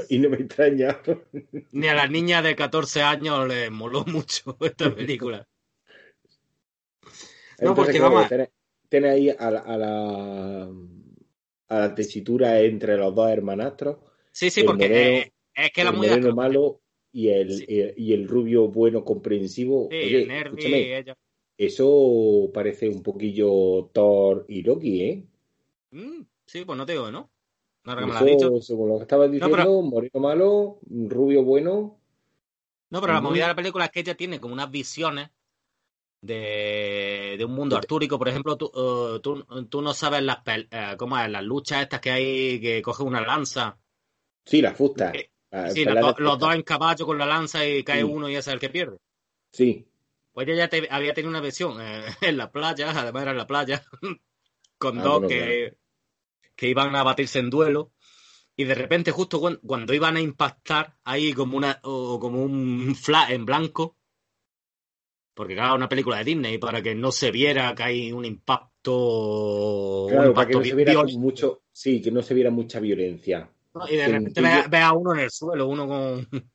y 0.07 0.19
no 0.19 0.29
me 0.29 0.37
extraña. 0.37 0.97
Ni 1.73 1.87
a 1.89 1.93
las 1.93 2.09
niñas 2.09 2.41
de 2.41 2.55
14 2.55 3.01
años 3.01 3.45
les 3.45 3.69
moló 3.69 4.05
mucho 4.05 4.55
esta 4.61 4.95
película. 4.95 5.45
no, 7.59 7.75
porque 7.75 7.99
vamos. 7.99 8.27
Tiene 8.87 9.09
ahí 9.09 9.29
a 9.29 9.51
la, 9.51 9.59
a 9.59 9.77
la, 9.77 10.69
a 11.71 11.79
la 11.79 11.95
tesitura 11.95 12.59
entre 12.59 12.97
los 12.97 13.15
dos 13.15 13.29
hermanastros. 13.29 13.97
Sí, 14.31 14.49
sí, 14.49 14.63
porque 14.63 15.31
es 15.53 15.71
que 15.71 15.83
la 15.83 15.91
el 15.91 16.35
malo 16.35 16.81
y 17.13 17.29
el, 17.29 17.65
y 17.97 18.13
el 18.13 18.27
rubio 18.27 18.67
bueno 18.67 19.05
comprensivo. 19.05 19.87
Sí, 19.89 19.97
Oye, 19.97 21.15
Eso 21.57 22.51
parece 22.53 22.89
un 22.89 23.01
poquillo 23.01 23.89
Thor 23.93 24.45
y 24.49 24.63
Loki, 24.63 25.01
¿eh? 25.01 25.23
Mm, 25.91 26.23
sí, 26.45 26.65
pues 26.65 26.77
no 26.77 26.85
te 26.85 26.91
digo, 26.91 27.09
¿no? 27.09 27.29
No 27.85 27.95
me 27.95 28.01
lo 28.01 28.25
dicho. 28.25 28.61
Según 28.61 28.89
lo 28.89 28.97
que 28.97 29.03
estabas 29.03 29.31
diciendo, 29.31 29.81
moreno 29.81 30.19
malo, 30.19 30.79
rubio 30.89 31.43
bueno. 31.43 31.97
No, 32.89 32.99
pero 32.99 33.13
la 33.13 33.21
movida 33.21 33.43
de 33.43 33.49
la 33.49 33.55
película 33.55 33.85
es 33.85 33.91
que 33.91 34.01
ella 34.01 34.15
tiene 34.15 34.41
como 34.41 34.53
unas 34.53 34.69
visiones 34.69 35.29
de, 36.21 37.35
de 37.37 37.45
un 37.45 37.53
mundo 37.53 37.75
artúrico. 37.75 38.17
Por 38.17 38.29
ejemplo, 38.29 38.55
tú, 38.55 38.65
uh, 38.73 39.19
tú, 39.19 39.43
tú, 39.69 39.81
no 39.81 39.93
sabes 39.93 40.21
las, 40.21 40.37
uh, 40.37 40.97
cómo 40.97 41.17
es, 41.19 41.29
las 41.29 41.43
luchas 41.43 41.81
estas 41.81 41.99
que 41.99 42.11
hay 42.11 42.61
que 42.61 42.81
coge 42.81 43.03
una 43.03 43.21
lanza. 43.21 43.77
Sí, 44.45 44.61
la 44.61 44.73
fusta. 44.73 45.11
Ah, 45.51 45.69
sí, 45.69 45.83
los, 45.83 46.39
dos 46.39 46.55
en 46.55 46.61
caballo 46.61 47.05
con 47.05 47.17
la 47.17 47.25
lanza 47.25 47.65
y 47.67 47.83
cae 47.83 48.03
uno 48.03 48.29
y 48.29 48.35
ese 48.35 48.51
es 48.51 48.53
el 48.53 48.59
que 48.59 48.69
pierde. 48.69 48.97
Sí. 49.51 49.85
Pues 50.31 50.47
ella 50.47 50.69
ya 50.69 50.95
había 50.95 51.13
tenido 51.13 51.29
una 51.29 51.41
versión 51.41 51.81
eh, 51.81 52.05
en 52.21 52.37
la 52.37 52.51
playa, 52.51 52.91
además 52.91 53.23
era 53.23 53.31
en 53.31 53.37
la 53.37 53.47
playa, 53.47 53.83
con 54.77 54.99
ah, 54.99 55.03
dos 55.03 55.27
que, 55.27 55.77
que 56.55 56.67
iban 56.69 56.95
a 56.95 57.03
batirse 57.03 57.39
en 57.39 57.49
duelo. 57.49 57.91
Y 58.55 58.65
de 58.65 58.75
repente, 58.75 59.11
justo 59.11 59.41
cuando, 59.63 59.93
iban 59.93 60.17
a 60.17 60.21
impactar, 60.21 60.97
ahí 61.03 61.33
como, 61.33 61.57
una, 61.57 61.79
o 61.83 62.19
como 62.19 62.43
un 62.43 62.95
flash 62.95 63.31
en 63.31 63.45
blanco, 63.45 63.97
porque 65.33 65.55
claro, 65.55 65.75
una 65.75 65.89
película 65.89 66.17
de 66.17 66.23
Disney, 66.25 66.57
para 66.57 66.81
que 66.81 66.95
no 66.95 67.11
se 67.11 67.31
viera 67.31 67.73
que 67.75 67.83
hay 67.83 68.11
un 68.11 68.25
impacto. 68.25 70.07
Claro, 70.09 70.33
para 70.33 70.47
que 70.47 70.53
no 70.55 70.63
se 70.63 70.75
viera 70.75 71.03
mucho, 71.17 71.63
sí, 71.71 72.01
que 72.01 72.11
no 72.11 72.21
se 72.21 72.33
viera 72.33 72.51
mucha 72.51 72.79
violencia 72.79 73.49
y 73.89 73.95
de 73.95 74.07
repente 74.07 74.41
ve, 74.69 74.77
a 74.77 74.93
uno 74.93 75.13
en 75.13 75.19
el 75.19 75.31
suelo, 75.31 75.67
uno 75.67 75.87
con. 75.87 76.27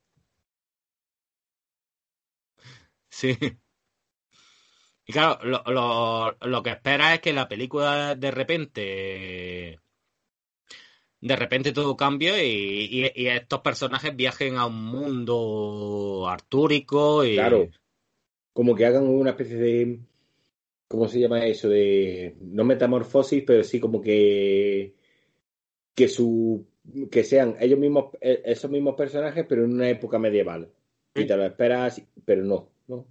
sí. 3.08 3.36
Y 5.06 5.12
claro, 5.12 5.38
lo, 5.44 5.62
lo, 5.66 6.36
lo, 6.40 6.62
que 6.62 6.70
espera 6.70 7.14
es 7.14 7.20
que 7.20 7.32
la 7.32 7.48
película 7.48 8.14
de 8.14 8.30
repente. 8.30 9.80
De 11.18 11.34
repente 11.34 11.72
todo 11.72 11.96
cambie 11.96 12.46
y, 12.46 13.10
y, 13.14 13.28
estos 13.28 13.60
personajes 13.60 14.14
viajen 14.14 14.58
a 14.58 14.66
un 14.66 14.84
mundo 14.84 16.26
artúrico 16.28 17.24
y. 17.24 17.34
Claro. 17.34 17.68
Como 18.56 18.74
que 18.74 18.86
hagan 18.86 19.06
una 19.06 19.32
especie 19.32 19.56
de. 19.56 20.00
¿Cómo 20.88 21.08
se 21.08 21.20
llama 21.20 21.44
eso? 21.44 21.68
De. 21.68 22.38
No 22.40 22.64
metamorfosis, 22.64 23.44
pero 23.46 23.62
sí 23.62 23.78
como 23.78 24.00
que. 24.00 24.94
Que 25.94 26.08
su 26.08 26.64
que 27.10 27.22
sean 27.22 27.56
ellos 27.60 27.78
mismos, 27.78 28.14
e, 28.18 28.40
esos 28.46 28.70
mismos 28.70 28.94
personajes, 28.94 29.44
pero 29.46 29.62
en 29.62 29.74
una 29.74 29.90
época 29.90 30.18
medieval. 30.18 30.70
Y 31.14 31.26
te 31.26 31.36
lo 31.36 31.44
esperas, 31.44 32.00
pero 32.24 32.44
no, 32.44 32.70
¿no? 32.88 33.06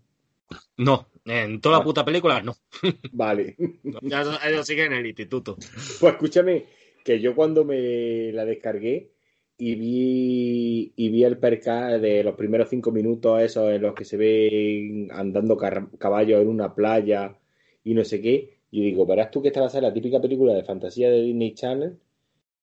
No, 0.77 1.09
en 1.25 1.61
toda 1.61 1.77
la 1.77 1.81
ah. 1.81 1.85
puta 1.85 2.03
película 2.03 2.41
no. 2.41 2.55
Vale. 3.11 3.55
ellos 3.59 4.65
siguen 4.65 4.93
en 4.93 4.99
el 4.99 5.05
instituto. 5.05 5.57
Pues 5.99 6.13
escúchame, 6.13 6.65
que 7.03 7.19
yo 7.19 7.35
cuando 7.35 7.65
me 7.65 8.31
la 8.31 8.45
descargué 8.45 9.11
y 9.57 9.75
vi 9.75 10.93
y 10.95 11.09
vi 11.09 11.23
el 11.23 11.37
perca 11.37 11.97
de 11.97 12.23
los 12.23 12.35
primeros 12.35 12.69
cinco 12.69 12.91
minutos 12.91 13.41
esos 13.41 13.71
en 13.71 13.81
los 13.81 13.95
que 13.95 14.05
se 14.05 14.17
ve 14.17 15.07
andando 15.11 15.57
caballos 15.57 16.41
en 16.41 16.47
una 16.47 16.73
playa 16.75 17.37
y 17.83 17.93
no 17.93 18.03
sé 18.03 18.21
qué, 18.21 18.57
y 18.71 18.81
digo, 18.81 19.05
verás 19.05 19.31
tú 19.31 19.41
que 19.41 19.49
esta 19.49 19.61
va 19.61 19.67
a 19.67 19.69
ser 19.69 19.83
la 19.83 19.93
típica 19.93 20.21
película 20.21 20.53
de 20.53 20.63
fantasía 20.63 21.09
de 21.09 21.21
Disney 21.21 21.53
Channel 21.53 21.97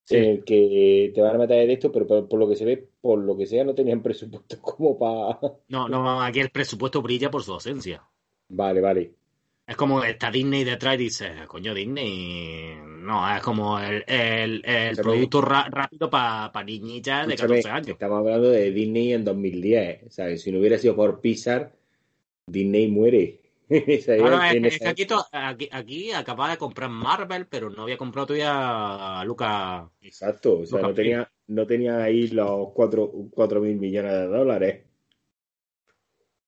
que 0.07 1.13
te 1.15 1.21
van 1.21 1.37
a 1.37 1.39
meter 1.39 1.67
de 1.67 1.73
esto, 1.73 1.93
pero 1.93 2.07
por, 2.29 2.39
lo 2.39 2.49
que 2.49 2.57
se 2.57 2.65
ve, 2.65 2.89
por 3.01 3.19
lo 3.19 3.37
que 3.37 3.47
sea, 3.47 3.65
no 3.65 3.75
tenían 3.75 4.03
presupuesto 4.03 4.57
como 4.61 4.99
para. 4.99 5.39
No, 5.69 5.89
no, 5.89 6.21
aquí 6.21 6.41
el 6.41 6.51
presupuesto 6.51 7.03
brilla 7.03 7.31
por 7.31 7.43
su 7.43 7.53
ausencia. 7.53 8.03
Vale, 8.49 8.81
vale. 8.81 9.13
Es 9.67 9.77
como 9.77 10.03
está 10.03 10.31
Disney 10.31 10.65
detrás 10.65 10.97
y 10.97 11.05
dice, 11.05 11.31
coño, 11.47 11.73
Disney. 11.73 12.77
No, 12.85 13.35
es 13.35 13.43
como 13.43 13.79
el, 13.79 14.05
el, 14.07 14.63
el 14.65 14.97
producto 14.97 15.41
rápido 15.41 16.11
para 16.11 16.53
pa 16.53 16.65
niñitas 16.65 17.27
de 17.27 17.37
14 17.37 17.69
años. 17.69 17.89
Estamos 17.89 18.19
hablando 18.19 18.51
de 18.51 18.71
Disney 18.71 19.13
en 19.13 19.25
2010. 19.25 20.13
¿sabes? 20.13 20.43
Si 20.43 20.53
no 20.53 20.59
hubiera 20.59 20.79
sido 20.79 20.97
por 20.97 21.21
Pixar, 21.21 21.73
Disney 22.47 22.89
muere. 22.89 23.41
es, 23.73 24.05
que 24.79 24.89
aquí, 25.33 25.69
aquí, 25.71 26.13
acababa 26.13 26.51
de 26.51 26.59
comprar 26.59 26.91
Marvel, 26.91 27.47
pero 27.47 27.71
no 27.71 27.83
había 27.83 27.97
comprado 27.97 28.27
todavía 28.27 29.21
a 29.21 29.25
Luca. 29.25 29.89
Exacto, 30.03 30.61
o 30.61 30.67
sea, 30.67 30.83
no, 30.83 30.93
tenía, 30.93 31.31
no 31.47 31.67
tenía 31.67 32.03
ahí 32.03 32.29
los 32.29 32.71
4 32.75 33.31
mil 33.61 33.77
millones 33.77 34.13
de 34.13 34.27
dólares. 34.27 34.85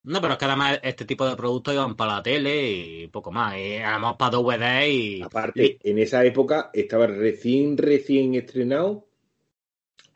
No, 0.05 0.21
pero 0.21 0.35
es 0.35 0.39
que 0.39 0.45
además 0.45 0.81
este 0.83 1.05
tipo 1.05 1.27
de 1.27 1.37
productos 1.37 1.75
iban 1.75 1.97
para 1.97 2.17
la 2.17 2.23
tele 2.23 2.71
y 2.71 3.09
poco 3.09 3.33
más. 3.33 3.57
Y 3.57 3.77
además 3.77 4.17
para 4.19 4.37
DVD 4.37 4.87
y. 4.87 5.23
Aparte, 5.23 5.79
en 5.83 5.99
esa 5.99 6.25
época 6.25 6.71
estaba 6.73 7.07
recién, 7.07 7.77
recién 7.77 8.35
estrenado 8.35 9.07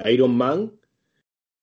Iron 0.05 0.37
Man 0.37 0.73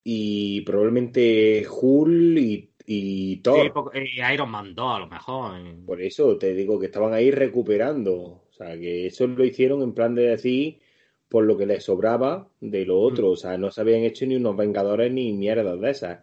y 0.04 0.62
probablemente 0.62 1.66
Hulk 1.70 2.38
y 2.40 2.76
y 2.88 3.38
Thor. 3.38 3.72
y 3.96 4.22
Iron 4.34 4.52
Man 4.52 4.76
2 4.76 4.96
a 4.96 5.00
lo 5.00 5.08
mejor. 5.08 5.86
Por 5.86 6.02
eso 6.02 6.38
te 6.38 6.54
digo 6.54 6.80
que 6.80 6.88
estaban 6.88 7.14
ahí 7.14 7.32
recuperando. 7.32 8.14
O 8.14 8.52
sea, 8.52 8.78
que 8.78 9.08
eso 9.08 9.28
lo 9.28 9.44
hicieron 9.44 9.82
en 9.82 9.94
plan 9.94 10.16
de 10.16 10.24
decir 10.30 10.80
por 11.28 11.44
lo 11.46 11.58
que 11.58 11.66
les 11.66 11.84
sobraba 11.84 12.48
de 12.62 12.86
lo 12.86 13.00
otro. 13.00 13.30
Mm. 13.30 13.32
O 13.32 13.36
sea, 13.36 13.58
no 13.58 13.72
se 13.72 13.82
habían 13.82 14.02
hecho 14.02 14.26
ni 14.26 14.36
unos 14.36 14.56
Vengadores 14.56 15.12
ni 15.12 15.34
mierdas 15.34 15.80
de 15.82 15.90
esas. 15.90 16.20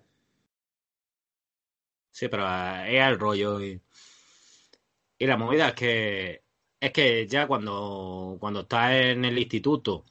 Sí, 2.12 2.28
pero 2.28 2.46
eh, 2.46 2.98
es 2.98 3.08
el 3.08 3.18
rollo. 3.18 3.60
Y, 3.60 3.80
y 5.18 5.26
la 5.26 5.36
movida 5.36 5.68
es 5.68 5.74
que 5.74 6.42
es 6.78 6.92
que 6.92 7.28
ya 7.28 7.46
cuando, 7.46 8.36
cuando 8.40 8.62
estás 8.62 8.92
en 8.92 9.24
el 9.24 9.38
instituto 9.38 10.04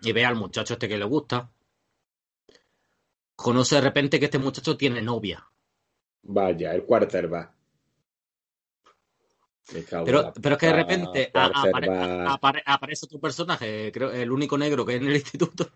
y 0.00 0.12
ve 0.12 0.24
al 0.24 0.34
muchacho 0.34 0.72
este 0.72 0.88
que 0.88 0.96
le 0.96 1.04
gusta, 1.04 1.52
conoce 3.36 3.74
de 3.74 3.80
repente 3.82 4.18
que 4.18 4.24
este 4.24 4.38
muchacho 4.38 4.78
tiene 4.78 5.02
novia. 5.02 5.46
Vaya, 6.22 6.74
el 6.74 6.84
quarterback. 6.84 7.52
Pero, 10.04 10.32
pero 10.40 10.54
es 10.54 10.58
que 10.58 10.66
de 10.66 10.72
repente 10.72 11.32
aparece 12.64 13.06
tu 13.06 13.20
personaje, 13.20 13.92
creo, 13.92 14.10
el 14.10 14.32
único 14.32 14.58
negro 14.58 14.84
que 14.84 14.92
hay 14.92 14.98
en 14.98 15.08
el 15.08 15.16
instituto. 15.16 15.70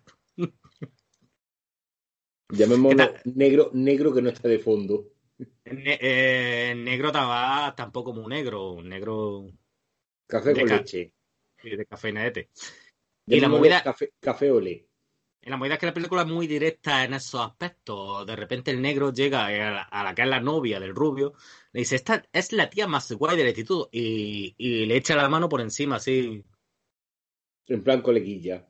Llamémoslo 2.48 3.12
negro, 3.26 3.70
negro 3.74 4.14
que 4.14 4.22
no 4.22 4.30
está 4.30 4.48
de 4.48 4.58
fondo. 4.58 5.13
Eh, 5.64 6.74
negro 6.76 7.10
tampoco 7.10 8.12
muy 8.12 8.26
negro, 8.26 8.72
un 8.72 8.88
negro. 8.88 9.46
Café 10.26 10.54
con 10.54 10.68
leche. 10.68 11.12
De 11.62 11.86
café 11.86 12.12
nete. 12.12 12.50
Y 13.26 13.40
la 13.40 13.48
movida. 13.48 13.82
Café, 13.82 14.12
café 14.20 14.50
olé. 14.50 14.86
Y 15.40 15.50
la 15.50 15.56
movida 15.56 15.74
es 15.74 15.80
que 15.80 15.86
la 15.86 15.94
película 15.94 16.22
es 16.22 16.28
muy 16.28 16.46
directa 16.46 17.04
en 17.04 17.14
esos 17.14 17.40
aspectos. 17.40 18.26
De 18.26 18.34
repente 18.34 18.70
el 18.70 18.80
negro 18.80 19.12
llega 19.12 19.46
a 19.46 20.04
la, 20.04 20.14
que 20.14 20.22
es 20.22 20.28
la 20.28 20.40
novia 20.40 20.80
del 20.80 20.94
rubio, 20.94 21.34
le 21.72 21.80
dice, 21.80 21.96
esta 21.96 22.22
es 22.32 22.52
la 22.52 22.70
tía 22.70 22.86
más 22.86 23.12
guay 23.12 23.36
del 23.36 23.48
instituto. 23.48 23.90
Y, 23.92 24.54
y 24.56 24.86
le 24.86 24.96
echa 24.96 25.16
la 25.16 25.28
mano 25.28 25.48
por 25.48 25.60
encima, 25.60 25.96
así. 25.96 26.42
En 27.66 27.82
plan 27.82 28.00
coleguilla. 28.00 28.66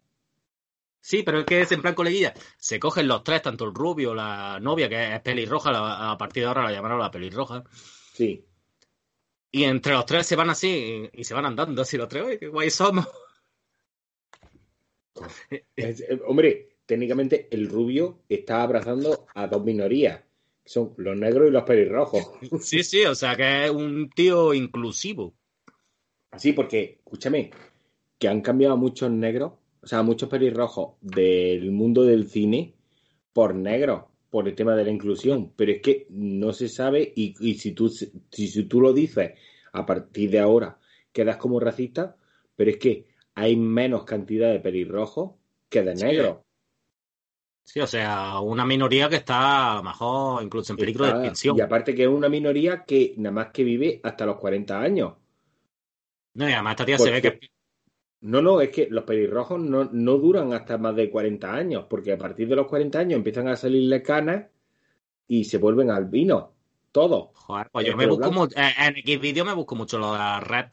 Sí, 1.05 1.23
pero 1.23 1.41
es 1.41 1.45
que 1.45 1.61
es 1.61 1.71
en 1.71 1.83
plan 1.83 1.95
coleguilla. 1.95 2.33
Se 2.57 2.81
cogen 2.81 3.07
los 3.07 3.23
tres, 3.23 3.43
tanto 3.43 3.67
el 3.67 3.75
rubio, 3.75 4.15
la 4.15 4.59
novia, 4.59 4.89
que 4.89 5.15
es 5.15 5.21
pelirroja, 5.21 6.11
a 6.11 6.17
partir 6.17 6.43
de 6.43 6.47
ahora 6.47 6.63
la 6.63 6.73
llamarán 6.73 6.99
la 6.99 7.11
pelirroja. 7.11 7.63
Sí. 8.15 8.43
Y 9.51 9.65
entre 9.65 9.93
los 9.93 10.07
tres 10.07 10.27
se 10.27 10.35
van 10.35 10.49
así 10.49 11.11
y, 11.13 11.23
se 11.23 11.35
van 11.35 11.45
andando 11.45 11.83
así 11.83 11.99
los 11.99 12.09
tres. 12.09 12.25
¡Uy, 12.25 12.39
qué 12.39 12.49
guay 12.49 12.71
somos! 12.71 13.07
Eh, 15.51 16.21
hombre, 16.27 16.79
técnicamente 16.87 17.49
el 17.51 17.69
rubio 17.69 18.23
está 18.27 18.63
abrazando 18.63 19.27
a 19.35 19.47
dos 19.47 19.63
minorías. 19.63 20.23
Son 20.65 20.95
los 20.97 21.15
negros 21.19 21.49
y 21.49 21.51
los 21.51 21.65
pelirrojos. 21.65 22.31
Sí, 22.63 22.83
sí, 22.83 23.05
o 23.05 23.15
sea 23.15 23.37
que 23.37 23.67
es 23.67 23.71
un 23.71 24.09
tío 24.09 24.55
inclusivo. 24.55 25.35
Así, 26.31 26.55
porque, 26.55 27.01
escúchame, 27.05 27.51
que 28.19 28.27
han 28.27 28.41
cambiado 28.41 28.79
muchos 28.79 29.11
negros 29.11 29.53
o 29.85 29.87
sea, 29.87 30.03
muchos 30.03 30.31
pelirrojos 30.31 30.95
del 31.03 31.71
mundo 31.71 32.05
del 32.05 32.27
cine 32.29 32.75
por 33.35 33.55
negros, 33.55 34.05
por 34.31 34.49
el 34.49 34.55
tema 34.55 34.75
de 34.75 34.85
la 34.85 34.91
inclusión. 34.91 35.53
Pero 35.55 35.73
es 35.73 35.83
que 35.83 36.07
no 36.09 36.55
se 36.55 36.69
sabe 36.69 37.13
y, 37.15 37.55
si, 37.57 37.73
tú, 37.73 37.91
si, 37.91 38.65
tú 38.65 38.81
lo 38.81 38.95
dices 38.95 39.33
a 39.73 39.85
partir 39.85 40.31
de 40.31 40.41
ahora, 40.41 40.79
quedas 41.13 41.37
como 41.37 41.61
racista, 41.61 42.17
pero 42.57 42.71
es 42.71 42.79
que 42.79 43.07
hay 43.35 43.57
menos 43.57 44.05
cantidad 44.05 44.51
de 44.51 44.61
pelirrojos 44.61 45.33
que 45.69 45.83
de 45.83 45.95
negros. 45.95 46.39
Sí, 47.65 47.81
o 47.81 47.87
sea, 47.87 48.41
una 48.41 48.65
minoría 48.65 49.09
que 49.11 49.17
está 49.17 49.73
a 49.73 49.77
lo 49.77 49.83
mejor 49.83 50.43
incluso 50.43 50.73
en 50.73 50.79
peligro 50.79 51.05
de 51.05 51.11
extinción. 51.13 51.59
Y 51.59 51.61
aparte 51.61 51.95
que 51.95 52.05
es 52.05 52.09
una 52.09 52.29
minoría 52.31 52.85
que 52.85 53.15
nada 53.19 53.35
más 53.35 53.49
que 53.53 53.65
vive 53.65 54.01
hasta 54.03 54.25
los 54.25 54.37
40 54.37 54.81
años. 54.81 55.15
No, 56.35 56.49
y 56.49 56.53
además 56.53 56.73
esta 56.73 56.87
tía 56.87 56.99
se 56.99 57.11
ve 57.11 57.23
que 57.23 57.54
no, 58.25 58.41
no, 58.41 58.63
es 58.63 58.71
que 58.71 58.89
los 58.91 59.05
pelirrojos 59.05 59.61
no, 59.61 59.85
no 59.93 60.17
duran 60.17 60.55
hasta 60.55 60.79
más 60.79 60.97
de 60.97 61.11
40 61.11 61.55
años, 61.55 61.85
porque 61.91 62.15
a 62.15 62.17
partir 62.17 62.49
de 62.49 62.57
los 62.57 62.67
40 62.67 62.99
años 62.99 63.19
empiezan 63.19 63.49
a 63.49 63.57
salirle 63.57 64.03
canas 64.03 64.47
y 65.29 65.45
se 65.45 65.59
vuelven 65.59 65.91
albinos. 65.91 66.47
Todos. 66.91 67.29
Joder, 67.35 67.69
pues 67.71 67.87
yo 67.87 67.95
me 67.99 68.07
busco 68.07 68.33
mucho, 68.33 68.57
en 68.57 68.97
X 68.97 69.21
vídeo 69.21 69.45
me 69.45 69.53
busco 69.53 69.75
mucho 69.75 69.99
lo 69.99 70.13
de 70.13 70.19
la 70.19 70.41
red 70.41 70.67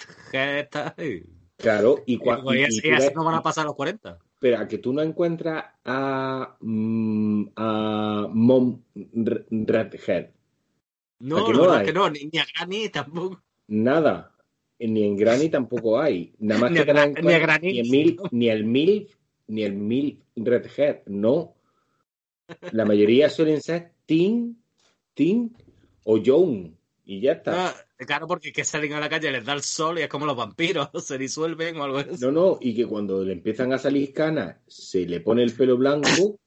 Claro, 1.58 1.98
y 2.06 2.18
cuando. 2.18 2.56
Y, 2.56 2.64
así 2.64 3.14
no 3.14 3.26
van 3.26 3.36
a 3.36 3.44
pasar 3.44 3.66
los 3.66 3.76
40. 3.76 4.18
Pero 4.40 4.58
a 4.58 4.68
que 4.68 4.78
tú 4.78 4.94
no 4.94 5.02
encuentras 5.02 5.66
a. 5.84 6.56
Mm, 6.62 7.48
a 7.58 8.28
Mom 8.32 8.82
Redhead. 8.96 10.30
No, 11.20 11.52
no, 11.52 11.76
es 11.76 11.84
que 11.84 11.94
no, 11.94 12.10
ni, 12.10 12.30
a 12.40 12.46
Granny 12.56 12.88
tampoco. 12.88 13.42
Nada 13.68 14.31
ni 14.88 15.04
en 15.04 15.16
Granny 15.16 15.50
tampoco 15.50 16.00
hay. 16.00 16.34
Nada 16.40 16.62
más 16.62 16.72
que 16.72 16.94
ni, 17.22 17.34
a, 17.34 17.60
ni, 17.60 17.80
el 17.80 17.90
Mil, 17.90 18.18
ni 18.32 18.50
el 18.50 18.66
Mil, 18.66 19.08
ni 19.48 19.64
el 19.64 19.74
Mil 19.74 20.24
Redhead, 20.36 21.04
no. 21.06 21.56
La 22.72 22.86
mayoría 22.86 23.30
suelen 23.30 23.62
ser 23.62 23.92
Tim, 24.06 24.56
Tim 25.14 25.52
o 26.04 26.20
John. 26.24 26.76
Y 27.06 27.22
ya 27.22 27.34
está. 27.34 27.76
claro, 27.98 28.28
porque 28.28 28.52
que 28.52 28.64
salen 28.64 28.94
a 28.94 29.00
la 29.00 29.10
calle, 29.10 29.32
les 29.32 29.46
da 29.46 29.54
el 29.54 29.62
sol 29.62 30.00
y 30.00 30.04
es 30.04 30.08
como 30.08 30.26
los 30.26 30.36
vampiros, 30.36 30.90
se 31.06 31.18
disuelven 31.18 31.78
o 31.78 31.84
algo 31.84 31.98
así. 32.00 32.24
No, 32.24 32.32
no, 32.32 32.58
y 32.62 32.76
que 32.76 32.86
cuando 32.86 33.24
le 33.24 33.34
empiezan 33.34 33.74
a 33.74 33.78
salir 33.78 34.14
canas, 34.14 34.58
se 34.68 35.06
le 35.06 35.20
pone 35.20 35.44
el 35.44 35.54
pelo 35.54 35.78
blanco 35.78 36.40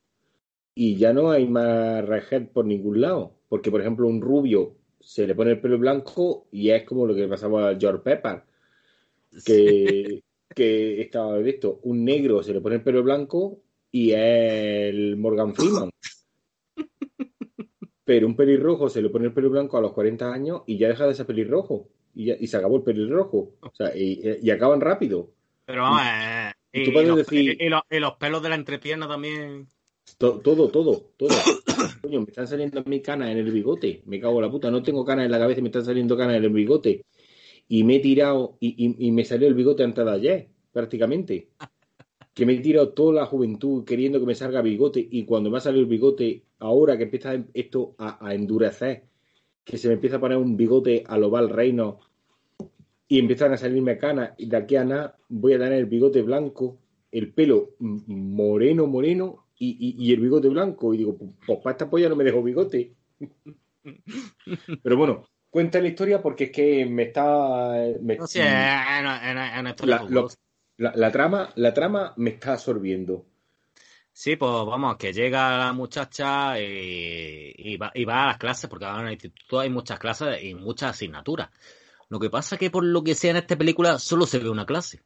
y 0.74 0.96
ya 0.96 1.12
no 1.12 1.30
hay 1.30 1.46
más 1.46 2.04
redhead 2.04 2.48
por 2.48 2.64
ningún 2.64 3.00
lado. 3.00 3.34
Porque, 3.48 3.70
por 3.70 3.80
ejemplo, 3.80 4.08
un 4.08 4.20
rubio 4.20 4.76
se 5.04 5.26
le 5.26 5.34
pone 5.34 5.52
el 5.52 5.60
pelo 5.60 5.78
blanco 5.78 6.46
y 6.50 6.70
es 6.70 6.84
como 6.84 7.06
lo 7.06 7.14
que 7.14 7.28
pasaba 7.28 7.70
a 7.70 7.78
George 7.78 8.02
Pepper, 8.02 8.42
que, 9.44 10.22
que 10.54 11.00
estaba 11.02 11.36
visto, 11.38 11.80
un 11.82 12.04
negro 12.04 12.42
se 12.42 12.54
le 12.54 12.60
pone 12.60 12.76
el 12.76 12.82
pelo 12.82 13.02
blanco 13.02 13.60
y 13.90 14.12
es 14.12 14.18
el 14.18 15.16
Morgan 15.16 15.54
Freeman. 15.54 15.90
Pero 18.04 18.26
un 18.26 18.36
pelirrojo 18.36 18.88
se 18.88 19.00
le 19.00 19.08
pone 19.08 19.26
el 19.26 19.32
pelo 19.32 19.50
blanco 19.50 19.78
a 19.78 19.80
los 19.80 19.92
40 19.92 20.32
años 20.32 20.62
y 20.66 20.78
ya 20.78 20.88
deja 20.88 21.06
de 21.06 21.14
ser 21.14 21.26
pelirrojo. 21.26 21.88
Y, 22.14 22.32
y 22.32 22.46
se 22.46 22.56
acabó 22.56 22.76
el 22.76 22.82
pelirrojo. 22.82 23.54
O 23.60 23.72
sea, 23.72 23.96
y, 23.96 24.50
acaban 24.50 24.80
rápido. 24.80 25.30
Pero 25.64 25.82
vamos, 25.82 26.02
eh, 26.04 26.52
y, 26.72 26.90
los, 26.90 27.32
y, 27.32 27.98
los, 28.00 28.14
pelos 28.16 28.42
de 28.42 28.48
la 28.48 28.56
entrepierna 28.56 29.08
también. 29.08 29.68
Todo, 30.18 30.68
todo, 30.68 31.12
todo. 31.16 31.28
Coño, 32.02 32.20
me 32.20 32.26
están 32.26 32.46
saliendo 32.46 32.82
mi 32.84 33.00
canas 33.00 33.30
en 33.30 33.38
el 33.38 33.50
bigote. 33.50 34.02
Me 34.06 34.20
cago 34.20 34.36
en 34.36 34.42
la 34.42 34.50
puta. 34.50 34.70
No 34.70 34.82
tengo 34.82 35.04
canas 35.04 35.24
en 35.26 35.30
la 35.30 35.38
cabeza 35.38 35.60
y 35.60 35.62
me 35.62 35.68
están 35.68 35.84
saliendo 35.84 36.16
canas 36.16 36.36
en 36.36 36.44
el 36.44 36.50
bigote. 36.50 37.04
Y 37.68 37.84
me 37.84 37.96
he 37.96 38.00
tirado 38.00 38.56
y, 38.60 39.10
me 39.10 39.24
salió 39.24 39.48
el 39.48 39.54
bigote 39.54 39.82
antes 39.82 40.04
de 40.04 40.10
ayer, 40.10 40.48
prácticamente. 40.72 41.48
Que 42.32 42.46
me 42.46 42.54
he 42.54 42.60
tirado 42.60 42.90
toda 42.90 43.14
la 43.14 43.26
juventud 43.26 43.84
queriendo 43.84 44.20
que 44.20 44.26
me 44.26 44.34
salga 44.34 44.62
bigote. 44.62 45.06
Y 45.10 45.24
cuando 45.24 45.50
me 45.50 45.58
ha 45.58 45.60
salido 45.60 45.82
el 45.82 45.88
bigote, 45.88 46.44
ahora 46.58 46.96
que 46.96 47.04
empieza 47.04 47.42
esto 47.52 47.94
a, 47.98 48.34
endurecer, 48.34 49.04
que 49.64 49.78
se 49.78 49.88
me 49.88 49.94
empieza 49.94 50.16
a 50.16 50.20
poner 50.20 50.38
un 50.38 50.56
bigote 50.56 51.04
a 51.06 51.16
lo 51.18 51.30
Val 51.30 51.48
Reino 51.48 52.00
y 53.08 53.18
empiezan 53.18 53.52
a 53.52 53.56
salirme 53.56 53.98
canas, 53.98 54.32
y 54.38 54.46
de 54.46 54.56
aquí 54.56 54.76
a 54.76 54.84
nada 54.84 55.18
voy 55.28 55.54
a 55.54 55.58
tener 55.58 55.74
el 55.74 55.86
bigote 55.86 56.22
blanco, 56.22 56.78
el 57.12 57.32
pelo 57.32 57.70
moreno, 57.78 58.86
moreno 58.86 59.43
y, 59.58 60.12
el 60.12 60.20
bigote 60.20 60.48
blanco. 60.48 60.94
Y 60.94 60.98
digo, 60.98 61.16
pues 61.16 61.58
para 61.60 61.72
esta 61.72 61.88
polla 61.88 62.08
no 62.08 62.16
me 62.16 62.24
dejo 62.24 62.42
bigote. 62.42 62.94
Pero 64.82 64.96
bueno, 64.96 65.26
cuenta 65.50 65.80
la 65.80 65.88
historia 65.88 66.22
porque 66.22 66.44
es 66.44 66.50
que 66.50 66.86
me 66.86 67.04
está. 67.04 67.76
la, 70.76 71.12
trama, 71.12 71.52
la 71.54 71.74
trama 71.74 72.14
me 72.16 72.30
está 72.30 72.52
absorbiendo. 72.54 73.26
Sí, 74.12 74.36
pues 74.36 74.50
vamos, 74.50 74.96
que 74.96 75.12
llega 75.12 75.58
la 75.58 75.72
muchacha 75.72 76.60
y, 76.60 77.76
va, 77.76 77.90
y 77.94 78.04
va 78.04 78.22
a 78.22 78.26
las 78.28 78.38
clases, 78.38 78.70
porque 78.70 78.84
ahora 78.84 79.00
en 79.00 79.06
el 79.08 79.12
instituto 79.14 79.58
hay 79.58 79.70
muchas 79.70 79.98
clases 79.98 80.40
y 80.42 80.54
muchas 80.54 80.90
asignaturas. 80.90 81.50
Lo 82.08 82.20
que 82.20 82.30
pasa 82.30 82.54
es 82.54 82.60
que 82.60 82.70
por 82.70 82.84
lo 82.84 83.02
que 83.02 83.16
sea 83.16 83.32
en 83.32 83.38
esta 83.38 83.56
película 83.56 83.98
solo 83.98 84.24
se 84.26 84.38
ve 84.38 84.48
una 84.48 84.66
clase. 84.66 85.02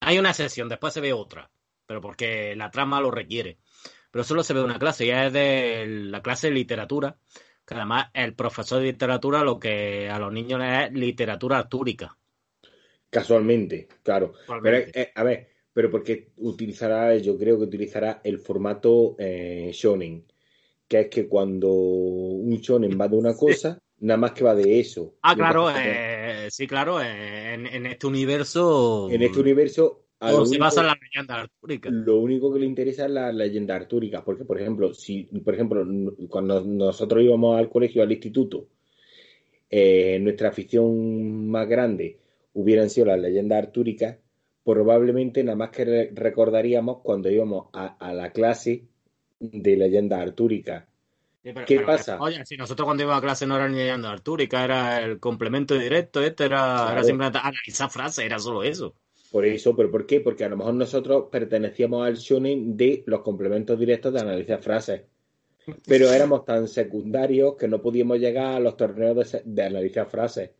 Hay 0.00 0.20
una 0.20 0.32
sesión, 0.32 0.68
después 0.68 0.94
se 0.94 1.00
ve 1.00 1.12
otra 1.12 1.50
pero 1.92 2.00
porque 2.00 2.56
la 2.56 2.70
trama 2.70 3.02
lo 3.02 3.10
requiere. 3.10 3.58
Pero 4.10 4.24
solo 4.24 4.42
se 4.42 4.54
ve 4.54 4.64
una 4.64 4.78
clase, 4.78 5.06
ya 5.06 5.26
es 5.26 5.32
de 5.34 5.84
la 5.86 6.22
clase 6.22 6.48
de 6.48 6.54
literatura, 6.54 7.18
que 7.66 7.74
además 7.74 8.06
el 8.14 8.34
profesor 8.34 8.78
de 8.78 8.86
literatura 8.86 9.44
lo 9.44 9.60
que 9.60 10.08
a 10.08 10.18
los 10.18 10.32
niños 10.32 10.58
les 10.58 10.86
es 10.86 10.92
literatura 10.94 11.58
artúrica. 11.58 12.16
Casualmente, 13.10 13.88
claro. 14.02 14.32
Pero, 14.62 14.78
eh, 14.78 15.12
a 15.14 15.22
ver, 15.22 15.50
pero 15.70 15.90
porque 15.90 16.32
utilizará, 16.38 17.14
yo 17.18 17.36
creo 17.36 17.58
que 17.58 17.64
utilizará 17.64 18.22
el 18.24 18.38
formato 18.38 19.14
eh, 19.18 19.70
shonen, 19.74 20.24
que 20.88 21.00
es 21.00 21.08
que 21.08 21.28
cuando 21.28 21.70
un 21.70 22.56
shonen 22.56 22.98
va 22.98 23.06
de 23.06 23.16
una 23.16 23.36
cosa, 23.36 23.78
nada 23.98 24.16
más 24.16 24.32
que 24.32 24.44
va 24.44 24.54
de 24.54 24.80
eso. 24.80 25.16
Ah, 25.20 25.34
claro, 25.36 25.70
eh, 25.76 26.48
sí, 26.50 26.66
claro, 26.66 27.02
en, 27.02 27.66
en, 27.66 27.84
este 27.84 28.06
universo. 28.06 29.10
En 29.10 29.20
este 29.20 29.40
universo 29.40 30.06
o 30.22 30.46
se 30.46 30.58
basa 30.58 30.80
en 30.82 30.86
la 30.86 30.98
leyenda 31.00 31.40
artúrica. 31.42 31.90
Lo 31.90 32.18
único 32.18 32.52
que 32.52 32.60
le 32.60 32.66
interesa 32.66 33.06
es 33.06 33.10
la 33.10 33.32
leyenda 33.32 33.74
artúrica, 33.74 34.24
porque, 34.24 34.44
por 34.44 34.60
ejemplo, 34.60 34.94
si, 34.94 35.24
por 35.24 35.54
ejemplo, 35.54 35.84
cuando 36.28 36.60
nosotros 36.60 37.22
íbamos 37.22 37.58
al 37.58 37.68
colegio, 37.68 38.02
al 38.02 38.12
instituto, 38.12 38.68
eh, 39.68 40.18
nuestra 40.20 40.50
afición 40.50 41.48
más 41.48 41.68
grande 41.68 42.18
hubieran 42.54 42.90
sido 42.90 43.06
las 43.06 43.18
leyendas 43.18 43.58
artúricas, 43.58 44.18
probablemente 44.64 45.42
nada 45.42 45.56
más 45.56 45.70
que 45.70 46.10
recordaríamos 46.14 46.98
cuando 47.02 47.28
íbamos 47.28 47.66
a, 47.72 48.12
la 48.12 48.30
clase 48.30 48.84
de 49.40 49.76
leyenda 49.76 50.20
artúrica. 50.20 50.86
¿Qué 51.66 51.80
pasa? 51.80 52.20
Oye, 52.20 52.44
si 52.46 52.56
nosotros 52.56 52.86
cuando 52.86 53.02
íbamos 53.02 53.18
a 53.18 53.26
clase 53.26 53.46
no 53.46 53.56
era 53.56 53.68
ni 53.68 53.78
leyenda 53.78 54.12
artúrica, 54.12 54.62
era 54.62 55.00
el 55.00 55.18
complemento 55.18 55.74
directo, 55.74 56.22
este 56.22 56.44
era, 56.44 56.92
era 56.92 57.02
simplemente 57.02 57.38
analizar 57.42 57.90
frases, 57.90 58.24
era 58.24 58.38
solo 58.38 58.62
eso. 58.62 58.94
Por 59.32 59.46
eso, 59.46 59.74
¿pero 59.74 59.90
por 59.90 60.04
qué? 60.04 60.20
Porque 60.20 60.44
a 60.44 60.48
lo 60.50 60.58
mejor 60.58 60.74
nosotros 60.74 61.28
pertenecíamos 61.32 62.06
al 62.06 62.16
shonen 62.16 62.76
de 62.76 63.02
los 63.06 63.22
complementos 63.22 63.78
directos 63.78 64.12
de 64.12 64.20
analizar 64.20 64.60
frases. 64.60 65.04
Pero 65.86 66.12
éramos 66.12 66.44
tan 66.44 66.68
secundarios 66.68 67.56
que 67.56 67.66
no 67.66 67.80
podíamos 67.80 68.18
llegar 68.18 68.56
a 68.56 68.60
los 68.60 68.76
torneos 68.76 69.34
de, 69.42 69.62
analizar 69.62 70.06
frases. 70.06 70.50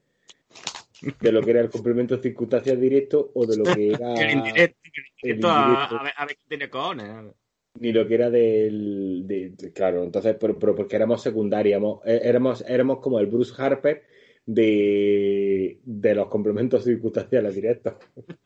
De 1.20 1.32
lo 1.32 1.42
que 1.42 1.50
era 1.50 1.60
el 1.60 1.68
complemento 1.68 2.16
de 2.16 2.22
circunstancias 2.22 2.80
directo 2.80 3.30
o 3.34 3.44
de 3.44 3.58
lo 3.58 3.64
que 3.64 3.88
era. 3.88 4.14
el 4.14 4.30
indirecto, 4.30 5.48
a, 5.48 6.02
ver, 6.02 6.12
a 6.16 6.24
ver 6.24 6.36
qué 6.36 6.44
tiene 6.48 6.70
cojones. 6.70 7.34
ni 7.78 7.92
lo 7.92 8.08
que 8.08 8.14
era 8.14 8.30
del. 8.30 9.24
De, 9.26 9.72
claro, 9.74 10.02
entonces, 10.02 10.34
pero, 10.40 10.58
porque 10.58 10.96
éramos 10.96 11.20
secundarios, 11.20 12.00
éramos, 12.06 12.64
éramos 12.66 13.00
como 13.00 13.18
el 13.18 13.26
Bruce 13.26 13.52
Harper 13.58 14.02
de, 14.46 15.80
de 15.84 16.14
los 16.14 16.28
complementos 16.28 16.84
circunstanciales 16.84 17.54
directos. 17.54 17.94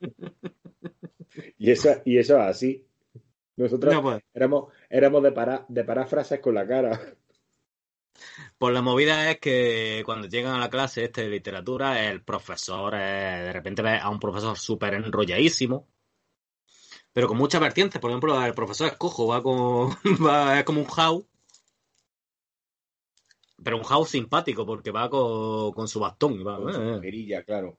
y, 1.58 1.70
eso, 1.70 1.90
y 2.04 2.18
eso 2.18 2.40
así. 2.40 2.86
Nosotros 3.56 3.94
pues. 4.02 4.22
éramos, 4.34 4.72
éramos 4.90 5.22
de, 5.22 5.32
para, 5.32 5.64
de 5.68 5.84
paráfrases 5.84 6.40
con 6.40 6.54
la 6.54 6.66
cara. 6.66 7.00
Pues 8.58 8.72
la 8.72 8.82
movida 8.82 9.30
es 9.30 9.38
que 9.38 10.02
cuando 10.04 10.28
llegan 10.28 10.54
a 10.54 10.60
la 10.60 10.70
clase 10.70 11.04
este 11.04 11.22
de 11.22 11.28
literatura, 11.28 12.08
el 12.08 12.22
profesor, 12.22 12.94
de 12.94 13.52
repente 13.52 13.82
ve 13.82 13.98
a 13.98 14.08
un 14.08 14.18
profesor 14.18 14.56
súper 14.56 14.94
enrolladísimo, 14.94 15.86
pero 17.12 17.28
con 17.28 17.38
muchas 17.38 17.60
vertientes. 17.60 18.00
Por 18.00 18.10
ejemplo, 18.10 18.44
el 18.44 18.54
profesor 18.54 18.88
Escojo 18.88 19.26
va 19.26 19.42
con. 19.42 19.90
Va, 20.26 20.58
es 20.58 20.64
como 20.64 20.80
un 20.80 20.86
how. 20.86 21.26
Pero 23.66 23.78
un 23.78 23.82
how 23.84 24.06
simpático, 24.06 24.64
porque 24.64 24.92
va 24.92 25.10
con, 25.10 25.88
su 25.88 25.98
bastón. 25.98 26.46
Va, 26.46 26.56
con 26.56 26.72
su 26.72 27.00
perilla, 27.00 27.42
claro. 27.42 27.76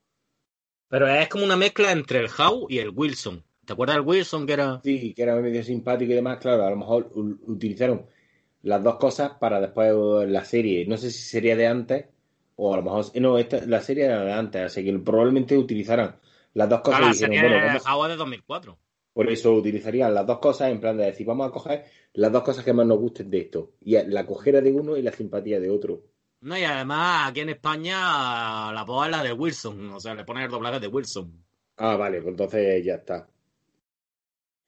Pero 0.89 1.07
es 1.07 1.29
como 1.29 1.45
una 1.45 1.55
mezcla 1.55 1.93
entre 1.93 2.19
el 2.19 2.27
how 2.27 2.67
y 2.67 2.79
el 2.79 2.89
Wilson. 2.89 3.41
¿Te 3.63 3.71
acuerdas 3.71 3.95
del 3.95 4.05
Wilson 4.05 4.45
que 4.45 4.51
era.? 4.51 4.81
Sí, 4.83 5.13
que 5.13 5.23
era 5.23 5.37
medio 5.37 5.63
simpático 5.63 6.11
y 6.11 6.15
demás, 6.15 6.39
claro. 6.39 6.65
A 6.65 6.71
lo 6.71 6.75
mejor 6.75 7.09
utilizaron 7.15 8.05
las 8.63 8.83
dos 8.83 8.97
cosas 8.97 9.31
para 9.39 9.61
después 9.61 9.93
la 10.29 10.43
serie. 10.43 10.85
No 10.85 10.97
sé 10.97 11.09
si 11.09 11.21
sería 11.21 11.55
de 11.55 11.67
antes 11.67 12.05
o 12.57 12.73
a 12.73 12.77
lo 12.77 12.83
mejor. 12.83 13.05
No, 13.21 13.37
esta, 13.37 13.65
la 13.65 13.79
serie 13.79 14.07
era 14.07 14.25
de 14.25 14.33
antes, 14.33 14.63
así 14.63 14.83
que 14.83 14.91
probablemente 14.99 15.57
utilizaran 15.57 16.17
las 16.53 16.67
dos 16.67 16.81
cosas. 16.81 16.99
la 16.99 17.13
serie 17.13 17.41
de 17.41 18.15
2004. 18.17 18.77
Por 19.17 19.31
eso 19.31 19.51
utilizarían 19.51 20.13
las 20.13 20.27
dos 20.27 20.37
cosas 20.37 20.69
en 20.69 20.79
plan 20.79 20.95
de 20.95 21.05
decir, 21.05 21.25
vamos 21.25 21.47
a 21.47 21.51
coger 21.51 21.85
las 22.13 22.31
dos 22.31 22.43
cosas 22.43 22.63
que 22.63 22.71
más 22.71 22.85
nos 22.85 22.99
gusten 22.99 23.31
de 23.31 23.39
esto. 23.39 23.71
Y 23.81 23.97
la 23.97 24.27
cojera 24.27 24.61
de 24.61 24.71
uno 24.71 24.95
y 24.95 25.01
la 25.01 25.11
simpatía 25.11 25.59
de 25.59 25.71
otro. 25.71 26.03
No, 26.41 26.55
y 26.55 26.63
además 26.63 27.31
aquí 27.31 27.39
en 27.39 27.49
España 27.49 28.71
la 28.71 28.83
voz 28.85 29.07
es 29.07 29.11
la 29.11 29.23
de 29.23 29.33
Wilson, 29.33 29.89
o 29.89 29.99
sea, 29.99 30.13
le 30.13 30.23
ponen 30.23 30.43
el 30.43 30.51
doblaje 30.51 30.79
de 30.79 30.87
Wilson. 30.87 31.33
Ah, 31.77 31.95
vale, 31.95 32.21
pues 32.21 32.29
entonces 32.29 32.85
ya 32.85 32.93
está. 32.93 33.27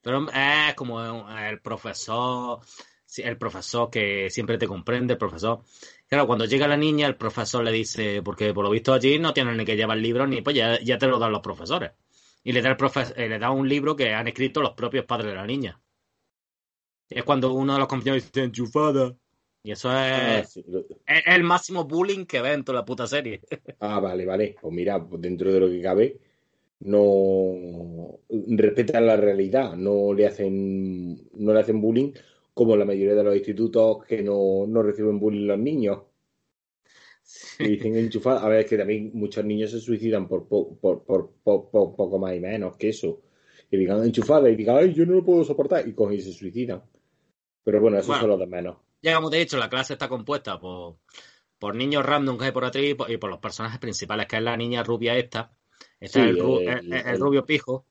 Pero 0.02 0.26
es 0.28 0.74
como 0.74 1.00
el 1.00 1.62
profesor, 1.62 2.62
el 3.18 3.38
profesor 3.38 3.92
que 3.92 4.32
siempre 4.32 4.58
te 4.58 4.66
comprende, 4.66 5.14
el 5.14 5.20
profesor. 5.20 5.62
Claro, 6.08 6.26
cuando 6.26 6.46
llega 6.46 6.68
la 6.68 6.76
niña, 6.76 7.06
el 7.06 7.18
profesor 7.18 7.64
le 7.64 7.72
dice, 7.72 8.24
porque 8.24 8.52
por 8.52 8.64
lo 8.64 8.72
visto 8.72 8.94
allí 8.94 9.20
no 9.20 9.32
tienen 9.32 9.58
ni 9.58 9.64
que 9.64 9.76
llevar 9.76 10.00
libros 10.00 10.28
ni 10.28 10.42
pues 10.42 10.56
ya, 10.56 10.80
ya 10.80 10.98
te 10.98 11.06
lo 11.06 11.20
dan 11.20 11.34
los 11.34 11.42
profesores 11.42 11.92
y 12.44 12.52
le 12.52 12.62
da, 12.62 12.70
el 12.70 12.78
eh, 13.16 13.30
le 13.30 13.40
da 13.40 13.52
un 13.52 13.68
libro 13.68 13.96
que 13.96 14.14
han 14.14 14.28
escrito 14.28 14.62
los 14.62 14.74
propios 14.74 15.06
padres 15.06 15.32
de 15.32 15.36
la 15.36 15.46
niña. 15.46 15.80
Es 17.10 17.24
cuando 17.24 17.54
uno 17.54 17.74
de 17.74 17.80
los 17.80 17.88
compañeros 17.88 18.24
dice 18.24 18.44
enchufada. 18.44 19.16
Y 19.62 19.72
eso 19.72 19.90
ah, 19.92 20.40
es, 20.40 20.58
el 21.06 21.44
máximo 21.44 21.84
bullying 21.84 22.26
que 22.26 22.42
ve 22.42 22.54
en 22.54 22.64
toda 22.64 22.80
la 22.80 22.86
puta 22.86 23.08
serie. 23.08 23.42
Ah, 23.82 24.00
vale, 24.00 24.26
vale. 24.26 24.56
Pues 24.62 24.74
mira, 24.74 25.04
pues 25.04 25.22
dentro 25.22 25.52
de 25.52 25.60
lo 25.60 25.68
que 25.70 25.82
cabe, 25.82 26.20
no 26.82 28.20
respetan 28.30 29.06
la 29.06 29.18
realidad, 29.18 29.76
no 29.76 30.14
le 30.14 30.28
hacen, 30.28 31.30
no 31.34 31.54
le 31.54 31.60
hacen 31.60 31.82
bullying 31.82 32.14
como 32.54 32.76
la 32.76 32.86
mayoría 32.86 33.16
de 33.16 33.24
los 33.24 33.36
institutos 33.36 34.04
que 34.06 34.22
no, 34.22 34.66
no 34.68 34.84
reciben 34.84 35.20
bullying 35.20 35.48
los 35.48 35.60
niños. 35.60 36.00
Y 37.60 37.68
dicen 37.70 37.96
enchufada. 37.96 38.44
A 38.44 38.50
ver, 38.50 38.62
es 38.62 38.66
que 38.70 38.78
también 38.78 39.12
muchos 39.14 39.44
niños 39.46 39.72
se 39.72 39.80
suicidan 39.80 40.28
por, 40.28 40.48
por, 40.48 40.78
por, 40.80 41.34
poco 41.44 42.20
más 42.20 42.36
y 42.36 42.40
menos 42.40 42.78
que 42.78 42.90
eso. 42.90 43.22
Y 43.72 43.78
digan 43.78 44.04
enchufada 44.04 44.50
y 44.50 44.56
digan, 44.56 44.78
ay, 44.78 44.94
yo 44.94 45.06
no 45.06 45.14
lo 45.14 45.24
puedo 45.24 45.44
soportar. 45.44 45.88
Y 45.88 45.94
cogen 45.94 46.18
y 46.18 46.22
se 46.22 46.34
suicidan. 46.34 46.84
Pero 47.64 47.82
bueno, 47.82 48.00
eso 48.00 48.16
es 48.16 48.24
lo 48.24 48.38
de 48.38 48.48
menos. 48.48 48.78
Ya 49.02 49.16
como 49.16 49.30
te 49.30 49.38
he 49.38 49.42
dicho, 49.42 49.58
la 49.58 49.70
clase 49.70 49.94
está 49.94 50.10
compuesta 50.10 50.60
por, 50.60 50.98
por 51.58 51.76
niños 51.76 52.06
random 52.06 52.38
que 52.38 52.46
hay 52.46 52.52
por 52.52 52.66
atrás 52.66 52.84
y 52.84 52.96
por, 52.96 53.30
los 53.30 53.40
personajes 53.40 53.80
principales, 53.80 54.28
que 54.28 54.38
es 54.38 54.42
la 54.42 54.58
niña 54.58 54.84
rubia 54.84 55.16
esta. 55.18 55.52
Está 56.00 56.24
el, 56.24 56.38
rubio 56.38 57.46
pijo. 57.46 57.86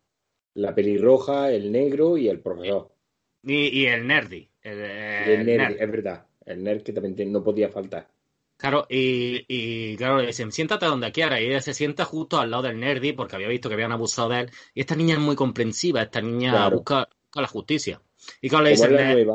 La 0.54 0.74
pelirroja, 0.74 1.52
el 1.52 1.70
negro 1.70 2.18
y 2.18 2.28
el 2.28 2.40
profesor. 2.40 2.90
Y, 3.42 3.86
el 3.86 4.06
nerdy. 4.06 4.50
El, 4.62 5.46
nerdy, 5.46 5.76
es 5.78 5.90
verdad. 5.90 6.26
El 6.44 6.64
nerd 6.64 6.82
que 6.82 6.92
también 6.92 7.30
no 7.30 7.42
podía 7.42 7.68
faltar. 7.68 8.08
Claro, 8.58 8.86
y, 8.90 9.44
y, 9.46 9.96
claro, 9.96 10.18
le 10.18 10.26
dicen, 10.26 10.50
siéntate 10.50 10.86
donde 10.86 11.12
quiera. 11.12 11.40
Y 11.40 11.46
ella 11.46 11.60
se 11.60 11.74
sienta 11.74 12.04
justo 12.04 12.40
al 12.40 12.50
lado 12.50 12.64
del 12.64 12.80
nerdy 12.80 13.12
porque 13.12 13.36
había 13.36 13.46
visto 13.46 13.68
que 13.68 13.74
habían 13.76 13.92
abusado 13.92 14.30
de 14.30 14.40
él. 14.40 14.50
Y 14.74 14.80
esta 14.80 14.96
niña 14.96 15.14
es 15.14 15.20
muy 15.20 15.36
comprensiva, 15.36 16.02
esta 16.02 16.20
niña 16.20 16.68
busca, 16.68 17.08
la 17.34 17.46
justicia. 17.46 18.02
Y 18.40 18.48
claro, 18.48 18.64
le 18.64 18.70
dicen, 18.70 18.96
nerd, 18.96 19.28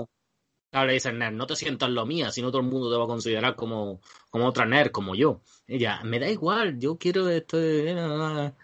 claro, 0.70 0.88
le 0.88 0.94
dicen, 0.94 1.18
nerd, 1.20 1.34
no 1.36 1.48
te 1.48 1.56
sientas 1.56 1.90
lo 1.90 2.06
mía, 2.06 2.32
sino 2.32 2.50
todo 2.52 2.62
el 2.62 2.68
mundo 2.68 2.92
te 2.92 2.98
va 2.98 3.06
a 3.06 3.08
considerar 3.08 3.56
como, 3.56 4.02
como 4.30 4.46
otra 4.48 4.66
nerd, 4.66 4.92
como 4.92 5.16
yo. 5.16 5.42
Ella, 5.68 6.02
me 6.04 6.20
da 6.20 6.30
igual, 6.30 6.78
yo 6.78 6.98
quiero 6.98 7.30
esto. 7.30 7.58
Pero 7.58 8.56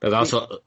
claro, 0.00 0.62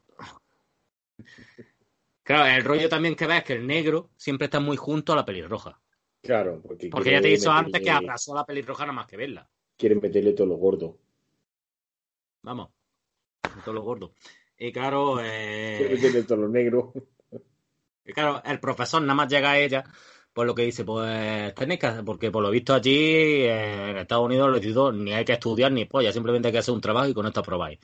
claro, 2.22 2.46
el 2.46 2.64
rollo 2.64 2.88
también 2.88 3.14
que 3.14 3.26
ves 3.26 3.38
es 3.38 3.44
que 3.44 3.52
el 3.54 3.66
negro 3.66 4.10
siempre 4.16 4.46
está 4.46 4.58
muy 4.60 4.78
junto 4.78 5.12
a 5.12 5.16
la 5.16 5.26
pelirroja. 5.26 5.83
Claro, 6.24 6.62
porque, 6.62 6.88
porque 6.88 7.10
ya 7.10 7.20
te 7.20 7.28
he 7.28 7.32
dicho 7.32 7.50
antes 7.50 7.82
que 7.82 7.90
abrazó 7.90 8.32
a 8.32 8.36
la 8.36 8.46
pelirroja 8.46 8.84
nada 8.84 8.94
más 8.94 9.06
que 9.06 9.18
verla. 9.18 9.46
Quieren 9.76 10.00
meterle 10.00 10.32
todo 10.32 10.46
lo 10.46 10.56
gordo. 10.56 10.98
Vamos, 12.40 12.70
todo 13.62 13.74
lo 13.74 13.82
gordo. 13.82 14.14
Y 14.58 14.72
claro, 14.72 15.20
eh... 15.20 15.74
quieren 15.76 15.96
meterle 15.96 16.22
todo 16.22 16.38
lo 16.38 16.48
negro. 16.48 16.94
Y 18.06 18.12
claro, 18.12 18.42
el 18.44 18.58
profesor 18.58 19.02
nada 19.02 19.14
más 19.14 19.28
llega 19.28 19.50
a 19.50 19.58
ella, 19.58 19.84
pues 20.32 20.46
lo 20.46 20.54
que 20.54 20.62
dice, 20.62 20.84
pues 20.84 21.54
técnicas, 21.54 22.02
porque 22.04 22.30
por 22.30 22.42
lo 22.42 22.50
visto 22.50 22.72
allí 22.72 23.44
en 23.44 23.98
Estados 23.98 24.24
Unidos 24.24 24.48
los 24.48 24.58
institutos 24.58 24.94
ni 24.94 25.12
hay 25.12 25.24
que 25.26 25.34
estudiar 25.34 25.72
ni 25.72 25.84
polla, 25.84 26.12
simplemente 26.12 26.48
hay 26.48 26.52
que 26.52 26.58
hacer 26.58 26.72
un 26.72 26.80
trabajo 26.80 27.08
y 27.08 27.14
con 27.14 27.26
esto 27.26 27.40
aprobáis 27.40 27.78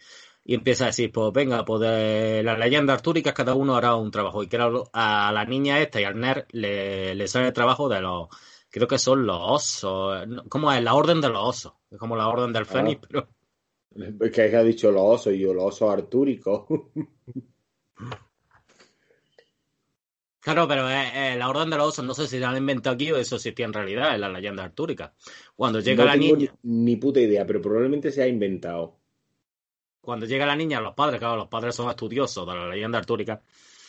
y 0.51 0.55
empieza 0.55 0.83
a 0.83 0.87
decir, 0.89 1.13
pues 1.13 1.33
venga, 1.33 1.65
pues 1.65 1.81
de 1.81 2.43
las 2.43 2.59
leyendas 2.59 2.95
artúricas 2.95 3.35
cada 3.35 3.55
uno 3.55 3.77
hará 3.77 3.95
un 3.95 4.11
trabajo. 4.11 4.43
Y 4.43 4.49
creo 4.49 4.91
a 4.93 5.31
la 5.33 5.45
niña 5.45 5.81
esta 5.81 6.01
y 6.01 6.05
al 6.05 6.19
nerd 6.19 6.47
le, 6.51 7.15
le 7.15 7.29
sale 7.29 7.47
el 7.47 7.53
trabajo 7.53 7.89
de 7.89 8.01
los, 8.01 8.27
creo 8.69 8.89
que 8.89 8.99
son 8.99 9.25
los 9.27 9.39
osos, 9.41 10.27
¿cómo 10.49 10.73
es? 10.73 10.83
La 10.83 10.95
orden 10.95 11.21
de 11.21 11.29
los 11.29 11.41
osos, 11.41 11.75
es 11.89 11.99
como 11.99 12.17
la 12.17 12.27
orden 12.27 12.53
del 12.53 12.67
fénix, 12.67 13.01
ah. 13.01 13.07
pero... 13.09 13.29
Es 14.27 14.33
que 14.33 14.57
ha 14.57 14.65
dicho 14.65 14.91
los 14.91 15.03
osos 15.05 15.35
y 15.35 15.39
yo, 15.39 15.55
los 15.55 15.67
osos 15.67 15.89
artúricos. 15.89 16.65
Claro, 20.43 20.67
pero 20.67 20.89
la 20.89 21.49
orden 21.51 21.69
de 21.69 21.77
los 21.77 21.89
osos 21.89 22.03
no 22.03 22.15
sé 22.15 22.27
si 22.27 22.39
se 22.39 22.45
han 22.45 22.57
inventado 22.57 22.95
aquí 22.95 23.13
o 23.13 23.19
eso 23.19 23.37
existía 23.37 23.67
en 23.67 23.75
realidad 23.75 24.15
en 24.15 24.23
la 24.23 24.31
leyenda 24.31 24.65
artúrica. 24.65 25.13
Cuando 25.55 25.81
llega 25.81 26.07
la 26.07 26.17
niña. 26.17 26.55
ni, 26.63 26.97
puta 26.97 27.21
idea, 27.21 27.47
pero 27.47 27.61
probablemente 27.61 28.11
se 28.11 28.23
ha 28.23 28.27
inventado 28.27 29.00
cuando 30.11 30.27
llega 30.27 30.45
la 30.45 30.57
niña, 30.57 30.81
los 30.81 30.95
padres, 30.95 31.21
claro, 31.21 31.37
los 31.37 31.47
padres 31.47 31.73
son 31.73 31.89
estudiosos 31.89 32.45
de 32.45 32.53
la 32.53 32.67
leyenda 32.67 32.99
artúrica. 32.99 33.41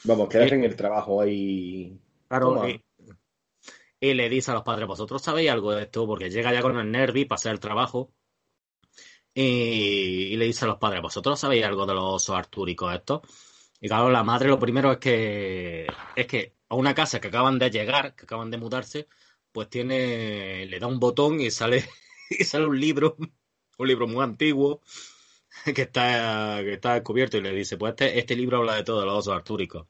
Vamos, 0.03 0.29
que 0.29 0.37
hacen 0.37 0.63
el 0.63 0.75
trabajo 0.75 1.19
ahí. 1.19 1.99
Claro, 2.27 2.63
y, 3.99 4.13
le 4.13 4.29
dice 4.29 4.51
a 4.51 4.53
los 4.53 4.61
padres, 4.61 4.85
vosotros 4.85 5.19
sabéis 5.19 5.49
algo 5.49 5.71
de 5.71 5.81
esto, 5.81 6.05
porque 6.05 6.29
llega 6.29 6.53
ya 6.53 6.61
con 6.61 6.77
el 6.77 6.91
nervi 6.91 7.25
para 7.25 7.37
hacer 7.37 7.53
el 7.53 7.59
trabajo. 7.59 8.11
Y, 9.33 10.35
le 10.37 10.45
dice 10.45 10.65
a 10.65 10.67
los 10.67 10.77
padres, 10.77 11.01
vosotros 11.01 11.39
sabéis 11.39 11.65
algo 11.65 11.87
de 11.87 11.95
los 11.95 12.03
osos 12.03 12.37
artúricos 12.37 12.93
estos. 12.93 13.21
Y 13.79 13.87
claro, 13.87 14.11
la 14.11 14.23
madre 14.23 14.49
lo 14.49 14.59
primero 14.59 14.91
es 14.91 14.99
que 14.99 15.87
es 16.15 16.27
que 16.27 16.53
a 16.69 16.75
una 16.75 16.93
casa 16.93 17.19
que 17.19 17.29
acaban 17.29 17.57
de 17.57 17.71
llegar, 17.71 18.13
que 18.13 18.25
acaban 18.25 18.51
de 18.51 18.59
mudarse, 18.59 19.07
pues 19.51 19.69
tiene, 19.69 20.67
le 20.67 20.79
da 20.79 20.85
un 20.85 20.99
botón 20.99 21.41
y 21.41 21.49
sale, 21.49 21.83
y 22.29 22.43
sale 22.43 22.67
un 22.67 22.79
libro, 22.79 23.17
un 23.79 23.87
libro 23.87 24.07
muy 24.07 24.23
antiguo, 24.23 24.81
que 25.75 25.81
está, 25.83 26.59
que 26.61 26.73
está 26.73 26.95
descubierto 26.95 27.37
y 27.37 27.41
le 27.41 27.51
dice, 27.51 27.77
pues 27.77 27.91
este, 27.91 28.19
este 28.19 28.35
libro 28.35 28.57
habla 28.57 28.75
de 28.75 28.83
todos 28.83 29.05
los 29.05 29.13
osos 29.13 29.35
artúricos. 29.35 29.87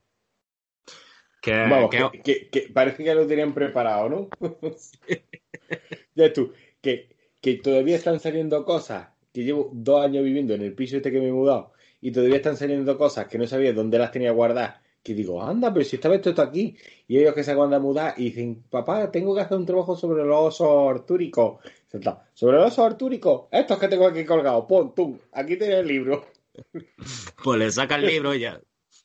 Que, 1.42 1.54
Vamos, 1.54 1.90
que, 1.90 2.70
parece 2.72 3.04
que 3.04 3.16
lo 3.16 3.26
tenían 3.26 3.54
preparado, 3.54 4.10
¿no? 4.10 4.30
ya 6.16 6.32
tú, 6.32 6.54
que, 6.82 7.16
que 7.42 7.56
todavía 7.56 7.96
están 7.96 8.20
saliendo 8.20 8.64
cosas, 8.64 9.10
que 9.34 9.44
llevo 9.44 9.72
dos 9.74 10.06
años 10.06 10.24
viviendo 10.24 10.54
en 10.54 10.62
el 10.62 10.76
piso 10.76 10.98
este 10.98 11.12
que 11.12 11.20
me 11.20 11.30
he 11.30 11.32
mudado, 11.32 11.74
y 12.00 12.12
todavía 12.12 12.36
están 12.36 12.58
saliendo 12.58 12.96
cosas 12.96 13.28
que 13.28 13.40
no 13.40 13.48
sabía 13.48 13.74
dónde 13.74 13.98
las 13.98 14.12
tenía 14.12 14.32
guardadas, 14.32 14.82
que 15.02 15.16
digo, 15.16 15.42
anda, 15.42 15.74
pero 15.74 15.84
si 15.84 15.96
estaba 15.96 16.14
esto 16.14 16.40
aquí, 16.40 16.78
y 17.08 17.18
ellos 17.18 17.34
que 17.34 17.44
se 17.44 17.52
acaban 17.52 17.72
de 17.72 17.80
mudar 17.80 18.14
y 18.18 18.26
dicen, 18.26 18.64
papá, 18.70 19.10
tengo 19.12 19.34
que 19.34 19.42
hacer 19.42 19.58
un 19.58 19.66
trabajo 19.66 19.96
sobre 19.96 20.24
los 20.24 20.38
osos 20.38 20.90
artúricos. 20.92 21.60
Sobre 22.34 22.58
los 22.58 22.68
osos 22.68 22.86
artúricos, 22.86 23.48
estos 23.52 23.78
que 23.78 23.90
tengo 23.90 24.08
aquí 24.08 24.24
colgados, 24.24 24.66
pum, 24.66 24.94
pum, 24.94 25.18
aquí 25.34 25.58
tienes 25.58 25.80
el 25.80 25.88
libro. 25.88 26.26
Pues 27.44 27.60
le 27.60 27.72
saca 27.72 27.96
el 27.96 28.06
libro 28.06 28.34
y 28.34 28.40
ya, 28.40 28.62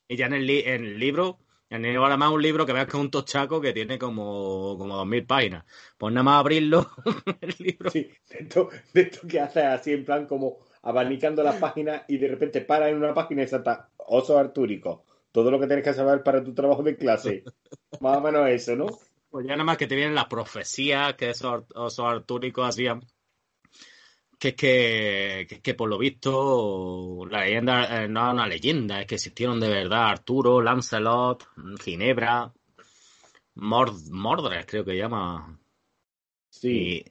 y 0.07 0.15
ya 0.15 0.27
en, 0.27 0.33
el 0.33 0.49
en 0.49 0.85
el 0.85 0.99
libro, 0.99 1.39
en 1.69 1.83
el 1.83 1.97
ahora 1.97 2.15
más 2.15 2.31
un 2.31 2.41
libro 2.41 2.65
que 2.65 2.73
veas 2.73 2.85
que 2.85 2.95
es 2.95 3.03
un 3.03 3.11
tochaco 3.11 3.59
que 3.59 3.73
tiene 3.73 3.97
como, 3.97 4.77
como 4.77 4.95
dos 4.95 5.07
mil 5.07 5.25
páginas. 5.25 5.65
Pues 5.97 6.13
nada 6.13 6.23
más 6.23 6.39
abrirlo, 6.39 6.89
el 7.41 7.55
libro. 7.59 7.91
Sí, 7.91 8.09
de 8.29 8.37
esto, 8.39 8.69
de 8.93 9.01
esto 9.01 9.27
que 9.27 9.39
hace 9.39 9.61
así 9.61 9.91
en 9.91 10.05
plan 10.05 10.25
como 10.25 10.59
abanicando 10.83 11.43
las 11.43 11.55
páginas 11.55 12.03
y 12.07 12.17
de 12.17 12.27
repente 12.27 12.61
para 12.61 12.89
en 12.89 12.97
una 12.97 13.13
página 13.13 13.43
y 13.43 13.47
salta 13.47 13.89
oso 13.97 14.37
artúrico 14.37 15.03
todo 15.37 15.51
lo 15.51 15.59
que 15.59 15.67
tienes 15.67 15.85
que 15.85 15.93
saber 15.93 16.23
para 16.23 16.43
tu 16.43 16.55
trabajo 16.55 16.81
de 16.81 16.97
clase. 16.97 17.43
Más 17.99 18.17
o 18.17 18.21
menos 18.21 18.49
eso, 18.49 18.75
¿no? 18.75 18.87
Pues 19.29 19.45
ya 19.45 19.53
nada 19.53 19.63
más 19.65 19.77
que 19.77 19.87
te 19.87 19.95
vienen 19.95 20.15
las 20.15 20.27
profecías 20.27 21.15
que 21.15 21.31
esos, 21.31 21.65
esos 21.69 21.99
artúricos 21.99 22.67
hacían. 22.69 23.01
Que 24.39 24.49
es 24.49 24.55
que, 24.55 25.61
que, 25.63 25.73
por 25.73 25.89
lo 25.89 25.97
visto 25.97 27.25
la 27.29 27.41
leyenda 27.41 28.03
eh, 28.03 28.07
no 28.07 28.27
es 28.27 28.33
una 28.33 28.47
leyenda, 28.47 29.01
es 29.01 29.07
que 29.07 29.15
existieron 29.15 29.59
de 29.59 29.67
verdad 29.67 30.09
Arturo, 30.09 30.61
Lancelot, 30.61 31.47
Ginebra, 31.83 32.53
Mordred, 33.55 34.65
creo 34.65 34.85
que 34.85 34.97
llama. 34.97 35.59
Sí. 36.49 37.03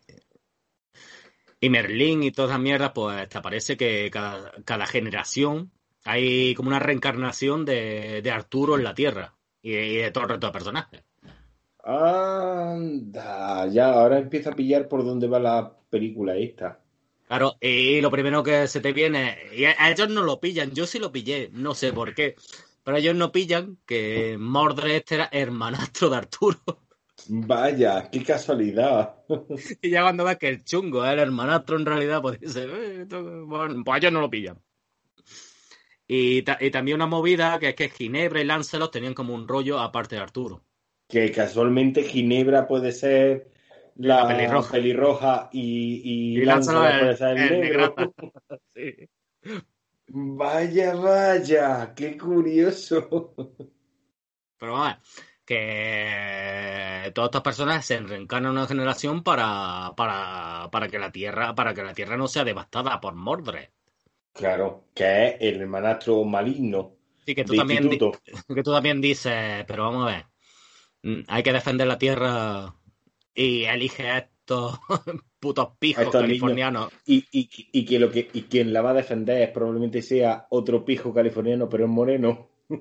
Y, 1.61 1.71
Merlín 1.71 2.23
y 2.23 2.31
toda 2.31 2.49
esa 2.49 2.59
mierda, 2.59 2.93
pues 2.93 3.29
te 3.29 3.41
parece 3.41 3.77
que 3.77 4.11
cada, 4.11 4.87
generación 4.87 5.73
hay 6.05 6.55
como 6.55 6.69
una 6.69 6.79
reencarnación 6.79 7.65
de, 7.65 8.23
Arturo 8.33 8.77
en 8.77 8.85
la 8.85 8.95
Tierra 8.95 9.35
y, 9.63 9.73
de 9.73 10.11
todo 10.13 10.25
el 10.25 10.31
resto 10.31 10.47
de 10.47 10.53
personajes. 10.53 11.05
Anda, 11.89 13.69
ya, 13.69 13.93
ahora 13.93 14.19
empieza 14.19 14.51
a 14.51 14.57
pillar 14.57 14.89
por 14.89 15.05
dónde 15.05 15.29
va 15.29 15.39
la 15.39 15.73
película 15.89 16.37
esta. 16.37 16.81
Claro, 17.29 17.57
y 17.61 18.01
lo 18.01 18.11
primero 18.11 18.43
que 18.43 18.67
se 18.67 18.81
te 18.81 18.93
viene, 18.93 19.39
y 19.57 19.65
a 19.65 19.91
ellos 19.91 20.09
no 20.09 20.23
lo 20.23 20.41
pillan, 20.41 20.73
yo 20.73 20.85
sí 20.85 20.99
lo 20.99 21.13
pillé, 21.13 21.49
no 21.53 21.75
sé 21.75 21.93
por 21.93 22.13
qué, 22.13 22.35
pero 22.83 22.97
ellos 22.97 23.15
no 23.15 23.31
pillan 23.31 23.79
que 23.87 24.37
Mordred 24.37 24.97
este 24.97 25.15
era 25.15 25.29
hermanastro 25.31 26.11
de 26.11 26.17
Arturo. 26.17 26.59
Vaya, 27.29 28.11
qué 28.11 28.23
casualidad. 28.25 29.17
y 29.83 29.91
ya 29.91 30.03
cuando 30.03 30.25
ves 30.25 30.39
que 30.39 30.49
el 30.49 30.65
chungo 30.65 31.05
es 31.05 31.13
el 31.13 31.21
hermanastro 31.21 31.77
en 31.77 31.87
realidad, 31.87 32.21
pues 32.21 32.41
dice, 32.41 32.65
eh, 32.65 33.07
bueno, 33.45 33.85
pues 33.85 33.99
ellos 33.99 34.13
no 34.13 34.21
lo 34.21 34.31
pillan. 34.31 34.61
Y, 36.09 36.43
también 36.43 36.97
una 36.97 37.07
movida 37.07 37.59
que 37.61 37.71
es 37.71 37.75
que 37.77 37.91
Ginebra 37.91 38.41
y 38.41 38.45
Lancelot 38.45 38.93
tenían 38.93 39.15
como 39.15 39.35
un 39.35 39.47
rollo 39.47 39.79
aparte 39.79 40.17
de 40.17 40.23
Arturo. 40.23 40.63
Que 41.09 41.31
casualmente 41.31 42.03
Ginebra 42.03 42.67
puede 42.67 42.93
ser 42.93 43.51
la, 43.97 44.27
pelirroja, 44.71 45.49
y, 45.53 46.03
y, 46.05 46.45
Lancelot, 46.45 47.01
puede 47.01 47.17
ser 47.17 47.39
el, 47.39 47.61
negro. 47.61 47.95
sí. 48.75 49.09
Vaya, 50.09 50.95
vaya, 50.95 51.95
qué 51.95 52.17
curioso. 52.17 53.35
Pero 54.59 54.73
vamos, 54.73 54.97
que 55.45 57.11
todas 57.15 57.29
estas 57.29 57.43
personas 57.43 57.87
se 57.87 58.01
reencarnan 58.01 58.53
en 58.53 58.59
una 58.59 58.67
generación 58.67 59.23
para, 59.23 59.95
para, 59.97 60.69
para 60.71 60.89
que 60.89 60.99
la 60.99 61.11
Tierra, 61.11 61.55
para 61.55 61.73
que 61.73 61.83
la 61.83 61.95
Tierra 61.95 62.17
no 62.17 62.29
sea 62.29 62.45
devastada 62.45 63.01
por 63.01 63.15
Mordred. 63.15 63.71
Claro, 64.33 64.89
que 64.95 65.29
es 65.29 65.37
el 65.41 65.63
hermanastro 65.63 66.23
maligno. 66.25 66.93
Sí, 67.25 67.35
que 67.35 67.45
tú, 67.45 67.57
también, 67.57 67.89
que 68.55 68.63
tú 68.63 68.73
también 68.73 69.01
dices, 69.01 69.65
pero 69.67 69.85
vamos 69.85 70.05
a 70.05 70.15
ver, 70.15 70.27
hay 71.29 71.43
que 71.43 71.53
defender 71.53 71.87
la 71.87 71.99
Tierra 71.99 72.75
y 73.35 73.65
elige 73.65 74.05
estos 74.17 74.79
putos 75.41 75.69
pijos 75.79 76.11
californianos. 76.11 76.93
Y, 77.05 77.25
y, 77.31 77.49
y, 77.73 77.85
que 77.85 77.99
lo 77.99 78.11
que 78.11 78.29
y 78.33 78.43
quien 78.43 78.73
la 78.73 78.83
va 78.83 78.91
a 78.91 78.95
defender 78.95 79.53
probablemente 79.53 80.03
sea 80.03 80.47
otro 80.51 80.85
pijo 80.85 81.13
californiano, 81.13 81.69
pero 81.69 81.85
es 81.85 81.91
moreno. 81.91 82.49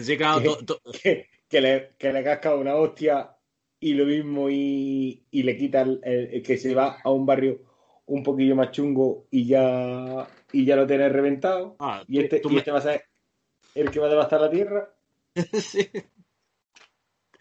Sí, 0.00 0.16
claro. 0.16 0.56
Que, 1.02 1.60
le, 1.60 1.90
que 1.98 2.12
le 2.12 2.24
casca 2.24 2.54
una 2.54 2.76
hostia 2.76 3.36
y 3.80 3.94
lo 3.94 4.06
mismo 4.06 4.48
y, 4.48 5.26
y 5.30 5.42
le 5.42 5.56
quita 5.56 5.82
el, 5.82 6.42
que 6.42 6.56
se 6.56 6.74
va 6.74 6.98
a 7.02 7.10
un 7.10 7.26
barrio 7.26 7.60
un 8.06 8.22
poquillo 8.22 8.54
más 8.54 8.70
chungo 8.70 9.26
y 9.30 9.46
ya 9.46 10.26
y 10.52 10.64
ya 10.64 10.76
lo 10.76 10.86
tiene 10.86 11.08
reventado. 11.08 11.76
Ah, 11.80 12.02
y, 12.06 12.20
este, 12.20 12.40
y 12.48 12.56
este 12.56 12.70
va 12.70 12.78
a 12.78 12.82
ser 12.82 13.04
el 13.74 13.90
que 13.90 14.00
va 14.00 14.06
a 14.06 14.10
devastar 14.10 14.40
la 14.40 14.50
tierra. 14.50 14.94
sí. 15.60 15.90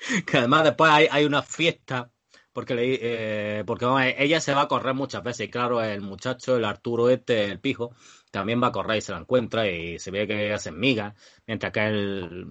Que 0.26 0.38
además 0.38 0.64
después 0.64 0.92
hay, 0.92 1.08
hay 1.12 1.26
una 1.26 1.42
fiesta 1.42 2.12
porque, 2.56 2.74
le, 2.74 3.60
eh, 3.60 3.64
porque 3.66 3.86
ella 4.18 4.40
se 4.40 4.54
va 4.54 4.62
a 4.62 4.68
correr 4.70 4.94
muchas 4.94 5.22
veces. 5.22 5.48
Y 5.48 5.50
claro, 5.52 5.84
el 5.84 6.00
muchacho, 6.00 6.56
el 6.56 6.64
Arturo 6.64 7.10
este, 7.10 7.52
el 7.52 7.60
pijo, 7.60 7.94
también 8.32 8.64
va 8.64 8.68
a 8.68 8.72
correr 8.72 8.98
y 9.00 9.02
se 9.02 9.12
la 9.12 9.18
encuentra 9.20 9.68
y 9.70 10.00
se 10.00 10.10
ve 10.10 10.26
que 10.26 10.54
hacen 10.54 10.80
migas, 10.80 11.14
mientras 11.46 11.74
que 11.74 11.86
él 11.86 12.48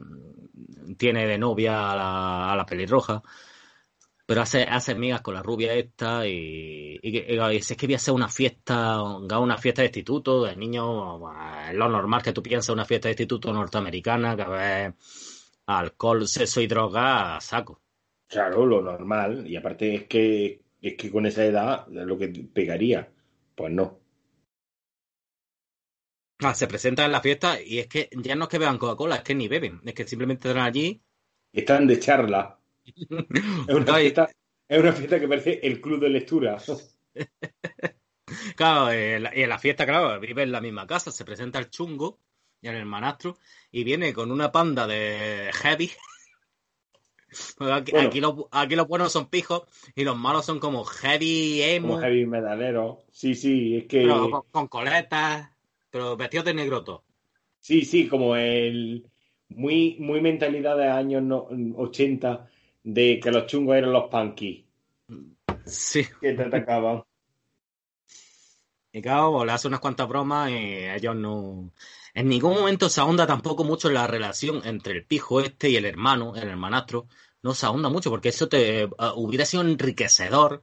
tiene 0.98 1.26
de 1.26 1.38
novia 1.38 1.90
a 1.92 1.96
la, 1.96 2.52
a 2.52 2.66
pelirroja. 2.66 3.22
Pero 4.26 4.42
hace, 4.42 4.64
hace 4.64 4.94
migas 4.94 5.22
con 5.22 5.34
la 5.34 5.42
rubia 5.42 5.72
esta 5.72 6.26
y, 6.26 6.98
y, 7.02 7.18
es 7.56 7.74
que 7.74 7.86
voy 7.86 7.94
a 7.94 7.96
hacer 7.96 8.12
una 8.12 8.28
fiesta, 8.28 9.02
una 9.02 9.56
fiesta 9.56 9.80
de 9.80 9.88
instituto 9.88 10.44
de 10.44 10.54
niños, 10.56 11.20
es 11.68 11.74
lo 11.74 11.88
normal 11.88 12.22
que 12.22 12.32
tú 12.32 12.42
piensas 12.42 12.74
una 12.74 12.84
fiesta 12.84 13.08
de 13.08 13.12
instituto 13.12 13.52
norteamericana, 13.54 14.36
que 14.36 14.44
ver 14.44 14.94
alcohol, 15.66 16.26
sexo 16.28 16.60
y 16.60 16.66
droga 16.66 17.40
saco. 17.40 17.80
Claro, 18.26 18.66
lo 18.66 18.82
normal. 18.82 19.46
Y 19.46 19.56
aparte 19.56 19.94
es 19.94 20.04
que 20.04 20.62
es 20.80 20.94
que 20.96 21.10
con 21.10 21.24
esa 21.26 21.44
edad 21.44 21.86
lo 21.88 22.18
que 22.18 22.28
pegaría. 22.28 23.10
Pues 23.54 23.72
no. 23.72 24.00
Ah, 26.40 26.54
se 26.54 26.66
presentan 26.66 27.06
en 27.06 27.12
la 27.12 27.20
fiesta 27.20 27.62
y 27.62 27.78
es 27.78 27.86
que 27.86 28.10
ya 28.12 28.34
no 28.34 28.44
es 28.44 28.50
que 28.50 28.58
beban 28.58 28.76
Coca-Cola, 28.76 29.16
es 29.16 29.22
que 29.22 29.34
ni 29.34 29.48
beben. 29.48 29.80
Es 29.84 29.94
que 29.94 30.06
simplemente 30.06 30.48
están 30.48 30.62
allí. 30.62 31.00
Están 31.52 31.86
de 31.86 31.98
charla. 32.00 32.58
es, 32.84 33.74
una 33.74 33.94
fiesta, 33.94 34.30
es 34.68 34.78
una 34.78 34.92
fiesta 34.92 35.20
que 35.20 35.28
parece 35.28 35.60
el 35.62 35.80
club 35.80 36.00
de 36.00 36.10
lectura. 36.10 36.58
claro, 38.56 38.92
y 38.92 39.42
en 39.42 39.48
la 39.48 39.58
fiesta, 39.58 39.86
claro, 39.86 40.20
vive 40.20 40.42
en 40.42 40.52
la 40.52 40.60
misma 40.60 40.86
casa, 40.86 41.12
se 41.12 41.24
presenta 41.24 41.58
el 41.60 41.70
chungo 41.70 42.18
y 42.64 42.68
el 42.68 42.76
hermanastro 42.76 43.36
y 43.70 43.84
viene 43.84 44.14
con 44.14 44.32
una 44.32 44.50
panda 44.50 44.86
de 44.86 45.50
heavy 45.52 45.90
Aquí, 47.58 48.20
los, 48.20 48.88
buenos 48.88 49.12
son 49.12 49.28
pijos 49.28 49.64
y 49.96 50.04
los 50.04 50.16
malos 50.16 50.46
son 50.46 50.60
como 50.60 50.84
heavy 50.84 51.62
emo. 51.62 51.94
Como 51.94 52.00
heavy 52.00 52.26
medalero. 52.26 53.02
Sí, 53.10 53.34
sí, 53.34 53.76
es 53.76 53.86
que. 53.86 54.06
con, 54.52 54.68
coletas, 54.68 55.50
pero 55.90 56.16
vestidos 56.16 56.44
de 56.44 56.54
negroto. 56.54 57.02
Sí, 57.58 57.84
sí, 57.84 58.06
como 58.06 58.36
el. 58.36 59.04
Muy, 59.48 59.96
muy 59.98 60.20
mentalidad 60.20 60.76
de 60.76 60.86
años 60.86 61.24
80 61.76 62.48
de 62.84 63.18
que 63.20 63.32
los 63.32 63.46
chungos 63.46 63.78
eran 63.78 63.92
los 63.92 64.08
punky. 64.08 64.64
Sí. 65.66 66.04
Que 66.20 66.34
te 66.34 66.42
atacaban. 66.44 67.02
Y 68.96 69.02
claro, 69.02 69.44
le 69.44 69.50
hace 69.50 69.66
unas 69.66 69.80
cuantas 69.80 70.06
bromas 70.06 70.52
y 70.52 70.54
ellos 70.54 71.16
no. 71.16 71.72
En 72.14 72.28
ningún 72.28 72.54
momento 72.54 72.88
se 72.88 73.00
ahonda 73.00 73.26
tampoco 73.26 73.64
mucho 73.64 73.88
en 73.88 73.94
la 73.94 74.06
relación 74.06 74.62
entre 74.64 74.92
el 74.92 75.04
pijo 75.04 75.40
este 75.40 75.68
y 75.68 75.76
el 75.76 75.84
hermano, 75.84 76.36
el 76.36 76.48
hermanastro. 76.48 77.08
No 77.42 77.54
se 77.54 77.66
ahonda 77.66 77.88
mucho 77.88 78.08
porque 78.08 78.28
eso 78.28 78.48
te 78.48 78.84
uh, 78.84 78.92
hubiera 79.16 79.44
sido 79.44 79.64
enriquecedor 79.64 80.62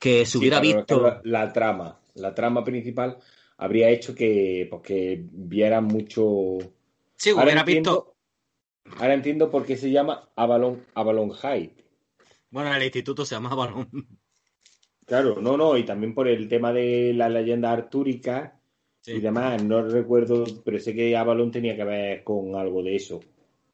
que 0.00 0.26
se 0.26 0.36
hubiera 0.36 0.58
visto. 0.58 1.20
La, 1.22 1.52
trama, 1.52 2.00
la 2.14 2.34
trama 2.34 2.64
principal 2.64 3.18
habría 3.56 3.88
hecho 3.88 4.16
que, 4.16 4.66
pues, 4.68 5.20
viera 5.30 5.80
mucho. 5.80 6.58
Sí, 7.14 7.32
hubiera 7.32 7.62
visto. 7.62 8.16
Ahora 8.98 9.14
entiendo 9.14 9.48
por 9.48 9.64
qué 9.64 9.76
se 9.76 9.92
llama 9.92 10.28
Avalon, 10.34 10.84
Avalon 10.94 11.30
High. 11.30 11.72
Bueno, 12.50 12.74
el 12.74 12.82
instituto 12.82 13.24
se 13.24 13.36
llama 13.36 13.50
Avalon. 13.50 13.88
Claro, 15.06 15.40
no, 15.40 15.56
no, 15.56 15.76
y 15.76 15.84
también 15.84 16.14
por 16.14 16.26
el 16.26 16.48
tema 16.48 16.72
de 16.72 17.12
la 17.14 17.28
leyenda 17.28 17.70
artúrica 17.72 18.59
y 19.06 19.20
demás. 19.20 19.62
No 19.62 19.82
recuerdo, 19.82 20.44
pero 20.64 20.78
sé 20.78 20.94
que 20.94 21.16
Avalon 21.16 21.50
tenía 21.50 21.76
que 21.76 21.84
ver 21.84 22.24
con 22.24 22.54
algo 22.54 22.82
de 22.82 22.96
eso. 22.96 23.20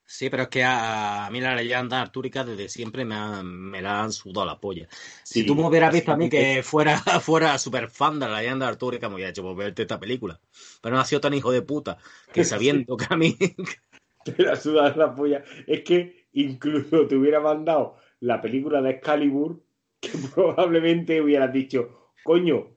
Sí, 0.09 0.31
pero 0.31 0.44
es 0.44 0.48
que 0.48 0.62
a, 0.65 1.28
mí 1.32 1.40
la 1.40 1.57
leyenda 1.57 2.01
artúrica 2.01 2.44
desde 2.44 2.69
siempre 2.69 3.05
me, 3.05 3.43
me 3.43 3.82
la 3.82 4.05
han 4.05 4.12
sudado 4.12 4.47
la 4.47 4.61
polla. 4.61 4.86
Si 5.24 5.44
tú 5.44 5.57
me 5.57 5.66
hubieras 5.66 5.93
visto 5.93 6.12
a 6.12 6.16
mí 6.16 6.31
que 6.31 6.62
fuera, 6.62 6.98
fuera 7.20 7.59
súper 7.59 7.89
fan 7.89 8.20
de 8.20 8.28
la 8.28 8.40
leyenda 8.40 8.69
artúrica, 8.69 9.09
me 9.09 9.16
hubiera 9.16 9.31
hecho 9.31 9.43
por 9.43 9.57
verte 9.57 9.82
esta 9.82 9.98
película. 9.98 10.39
Pero 10.81 10.94
no 10.94 11.01
ha 11.01 11.05
sido 11.05 11.20
tan 11.20 11.35
hijo 11.35 11.51
de 11.51 11.62
puta 11.62 11.98
que 12.32 12.44
sabiendo 12.44 12.97
que 12.97 13.07
a 13.11 13.16
mí... 13.16 13.36
Te 14.24 14.43
la 14.43 14.57
sudas 14.57 14.97
la 14.97 15.15
polla. 15.15 15.44
Es 15.66 15.82
que 15.82 16.27
incluso 16.32 17.07
te 17.07 17.15
hubiera 17.15 17.39
mandado 17.39 17.97
la 18.20 18.40
película 18.40 18.82
de 18.82 18.90
Excalibur 18.90 19.62
que 20.01 20.11
probablemente 20.35 21.20
hubieras 21.20 21.53
dicho, 21.53 22.12
coño, 22.24 22.76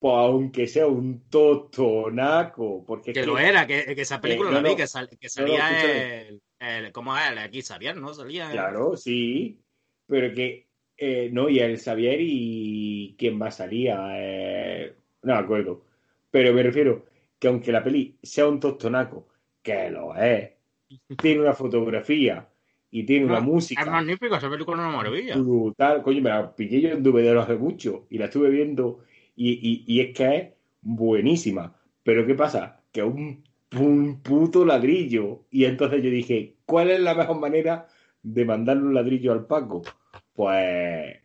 pues 0.00 0.14
aunque 0.14 0.66
sea 0.66 0.86
un 0.86 1.28
totonaco. 1.28 2.84
Porque 2.86 3.12
que, 3.12 3.26
lo 3.26 3.38
era, 3.38 3.66
que, 3.66 3.84
esa 3.96 4.18
película 4.20 4.50
la 4.50 4.62
vi, 4.62 4.74
que, 4.74 4.86
salía 4.86 5.82
el, 5.82 6.40
el, 6.58 6.90
¿Cómo 6.90 7.16
es? 7.16 7.30
El 7.30 7.38
aquí 7.38 7.60
Xavier, 7.60 7.96
¿no? 7.96 8.14
Salía. 8.14 8.50
Claro, 8.50 8.96
sí. 8.96 9.60
Pero 10.06 10.34
que. 10.34 10.66
Eh, 10.96 11.28
no, 11.30 11.50
y 11.50 11.60
el 11.60 11.78
Xavier 11.78 12.18
y. 12.18 13.14
¿Quién 13.18 13.36
más 13.36 13.56
salía? 13.58 14.08
Eh, 14.14 14.94
no 15.22 15.34
me 15.34 15.38
acuerdo. 15.38 15.84
Pero 16.30 16.54
me 16.54 16.62
refiero 16.62 17.04
que 17.38 17.48
aunque 17.48 17.70
la 17.70 17.84
peli 17.84 18.16
sea 18.22 18.48
un 18.48 18.58
tostonaco, 18.58 19.28
que 19.62 19.90
lo 19.90 20.16
es, 20.16 20.50
tiene 21.20 21.42
una 21.42 21.52
fotografía 21.52 22.48
y 22.90 23.04
tiene 23.04 23.26
una 23.26 23.40
música. 23.40 23.82
Es 23.82 23.86
magnífica, 23.86 24.38
esa 24.38 24.48
película 24.48 24.78
es 24.78 24.88
una 24.88 24.96
maravilla. 24.96 25.36
Brutal, 25.36 26.02
coño, 26.02 26.22
me 26.22 26.30
la 26.30 26.54
pillé 26.54 26.80
yo 26.80 26.88
en 26.90 27.02
DVD 27.02 27.36
hace 27.36 27.56
mucho 27.56 28.06
y 28.08 28.16
la 28.16 28.26
estuve 28.26 28.48
viendo 28.48 29.00
y, 29.48 29.84
y, 29.86 30.00
es 30.00 30.16
que 30.16 30.36
es 30.36 30.48
buenísima. 30.82 31.74
Pero 32.02 32.26
¿qué 32.26 32.34
pasa? 32.34 32.82
Que 32.92 33.02
un 33.02 33.42
un 33.78 34.20
puto 34.22 34.64
ladrillo. 34.64 35.46
Y 35.50 35.64
entonces 35.64 36.02
yo 36.02 36.10
dije, 36.10 36.56
¿cuál 36.64 36.90
es 36.90 37.00
la 37.00 37.14
mejor 37.14 37.38
manera 37.38 37.88
de 38.22 38.44
mandarle 38.44 38.82
un 38.82 38.94
ladrillo 38.94 39.32
al 39.32 39.46
Paco? 39.46 39.82
Pues, 40.32 41.16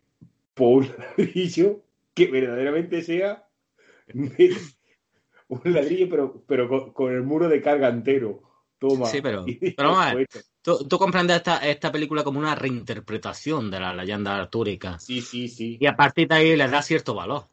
por 0.54 0.84
un 0.84 0.90
ladrillo 1.18 1.84
que 2.14 2.28
verdaderamente 2.28 3.02
sea 3.02 3.48
un 4.14 5.62
ladrillo, 5.66 6.10
pero, 6.10 6.44
pero 6.48 6.94
con, 6.94 7.14
el 7.14 7.24
muro 7.24 7.50
de 7.50 7.62
carga 7.62 7.90
entero. 7.90 8.42
Toma. 8.78 9.06
Sí, 9.06 9.22
pero, 9.22 9.46
pero 9.78 9.92
vamos 9.92 10.26
tú, 10.62 10.98
comprendes 10.98 11.38
esta, 11.38 11.58
esta 11.58 11.92
película 11.92 12.24
como 12.24 12.40
una 12.40 12.56
reinterpretación 12.56 13.72
de 13.72 13.80
la 13.80 13.94
leyenda 13.94 14.36
artúrica. 14.36 15.00
Sí, 15.00 15.22
sí, 15.22 15.48
sí. 15.48 15.78
Y 15.80 15.86
a 15.86 15.96
partir 15.96 16.28
de 16.28 16.36
ahí 16.36 16.56
le 16.58 16.68
da 16.68 16.82
cierto 16.82 17.14
valor. 17.14 17.48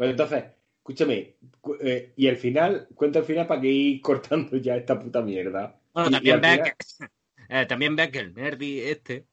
Pero 0.00 0.12
entonces, 0.12 0.44
escúchame, 0.78 1.36
eh, 1.82 2.14
y 2.16 2.26
al 2.26 2.38
final, 2.38 2.88
cuenta 2.94 3.18
el 3.18 3.26
final 3.26 3.46
para 3.46 3.60
que 3.60 3.68
ir 3.68 4.00
cortando 4.00 4.56
ya 4.56 4.74
esta 4.74 4.98
puta 4.98 5.20
mierda. 5.20 5.78
Bueno, 5.92 6.10
también 6.10 6.40
ves 6.40 6.60
que, 6.62 7.06
eh, 7.50 7.66
también 7.66 7.96
que 7.96 8.18
el 8.18 8.32
nerdy 8.32 8.80
este 8.80 9.26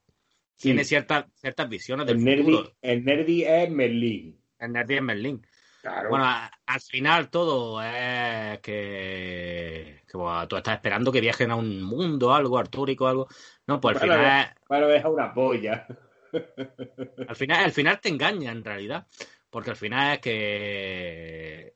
tiene 0.56 0.84
ciertas, 0.84 1.24
ciertas 1.36 1.70
visiones 1.70 2.06
del 2.06 2.28
el 2.28 2.44
futuro. 2.44 2.70
el 2.82 3.02
nerdy 3.02 3.44
es 3.44 3.70
Merlín. 3.70 4.38
El 4.58 4.72
nerdy 4.72 4.96
es 4.96 5.02
Merlín. 5.02 5.46
Bueno, 6.10 6.26
al 6.66 6.80
final 6.82 7.30
todo 7.30 7.80
es 7.82 8.58
que, 8.58 10.02
que 10.06 10.18
tú 10.48 10.56
estás 10.56 10.74
esperando 10.74 11.10
que 11.10 11.22
viajen 11.22 11.50
a 11.50 11.56
un 11.56 11.82
mundo, 11.82 12.34
algo 12.34 12.58
artúrico, 12.58 13.08
algo. 13.08 13.26
No, 13.66 13.80
pues 13.80 13.96
al 13.96 14.02
final. 14.02 14.54
Para 14.66 14.86
dejar 14.86 15.10
una 15.12 15.32
polla. 15.32 15.86
Al 17.26 17.36
final, 17.36 17.64
al 17.64 17.72
final 17.72 18.00
te 18.02 18.10
engaña 18.10 18.52
en 18.52 18.62
realidad. 18.62 19.06
Porque 19.50 19.70
al 19.70 19.76
final 19.76 20.14
es 20.14 20.20
que. 20.20 21.74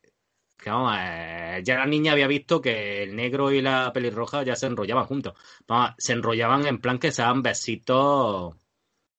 que 0.59 0.71
vamos, 0.71 0.95
eh, 0.99 1.61
ya 1.65 1.79
la 1.79 1.87
niña 1.87 2.13
había 2.13 2.27
visto 2.27 2.61
que 2.61 3.03
el 3.03 3.17
negro 3.17 3.51
y 3.51 3.63
la 3.63 3.93
pelirroja 3.93 4.43
ya 4.43 4.57
se 4.57 4.67
enrollaban 4.67 5.07
juntos. 5.07 5.35
Vamos, 5.67 5.93
se 5.99 6.13
enrollaban 6.13 6.67
en 6.67 6.79
plan 6.81 6.99
que 6.99 7.13
se 7.13 7.23
daban 7.23 7.43
besitos. 7.43 8.55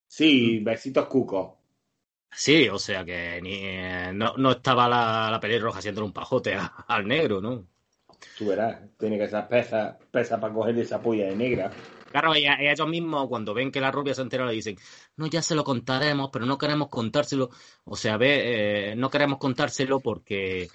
Sí, 0.07 0.59
besitos 0.59 1.07
cucos. 1.07 1.53
Sí, 2.35 2.67
o 2.67 2.79
sea 2.79 3.05
que 3.05 3.39
ni, 3.41 3.59
eh, 3.61 4.11
no, 4.13 4.35
no 4.37 4.51
estaba 4.51 4.87
la, 4.89 5.29
la 5.31 5.39
pelirroja 5.39 5.79
haciendo 5.79 6.03
un 6.03 6.13
pajote 6.13 6.57
al 6.87 7.07
negro, 7.07 7.41
¿no? 7.41 7.67
Tú 8.37 8.47
verás, 8.47 8.79
tiene 8.97 9.17
que 9.17 9.27
ser 9.27 9.47
pesa, 9.47 9.97
pesa 10.11 10.39
para 10.39 10.53
coger 10.53 10.77
esa 10.79 11.01
polla 11.01 11.25
de 11.25 11.35
negra. 11.35 11.71
Claro, 12.13 12.35
ellos 12.35 12.87
mismos 12.87 13.27
cuando 13.27 13.55
ven 13.55 13.71
que 13.71 13.81
la 13.81 13.89
rubia 13.89 14.13
se 14.13 14.21
entera 14.21 14.45
le 14.45 14.53
dicen, 14.53 14.77
no, 15.17 15.25
ya 15.25 15.41
se 15.41 15.55
lo 15.55 15.63
contaremos, 15.63 16.29
pero 16.31 16.45
no 16.45 16.59
queremos 16.59 16.89
contárselo. 16.89 17.49
O 17.85 17.95
sea, 17.95 18.17
ve, 18.17 18.91
eh, 18.91 18.95
no 18.95 19.09
queremos 19.09 19.39
contárselo 19.39 19.99
porque, 19.99 20.69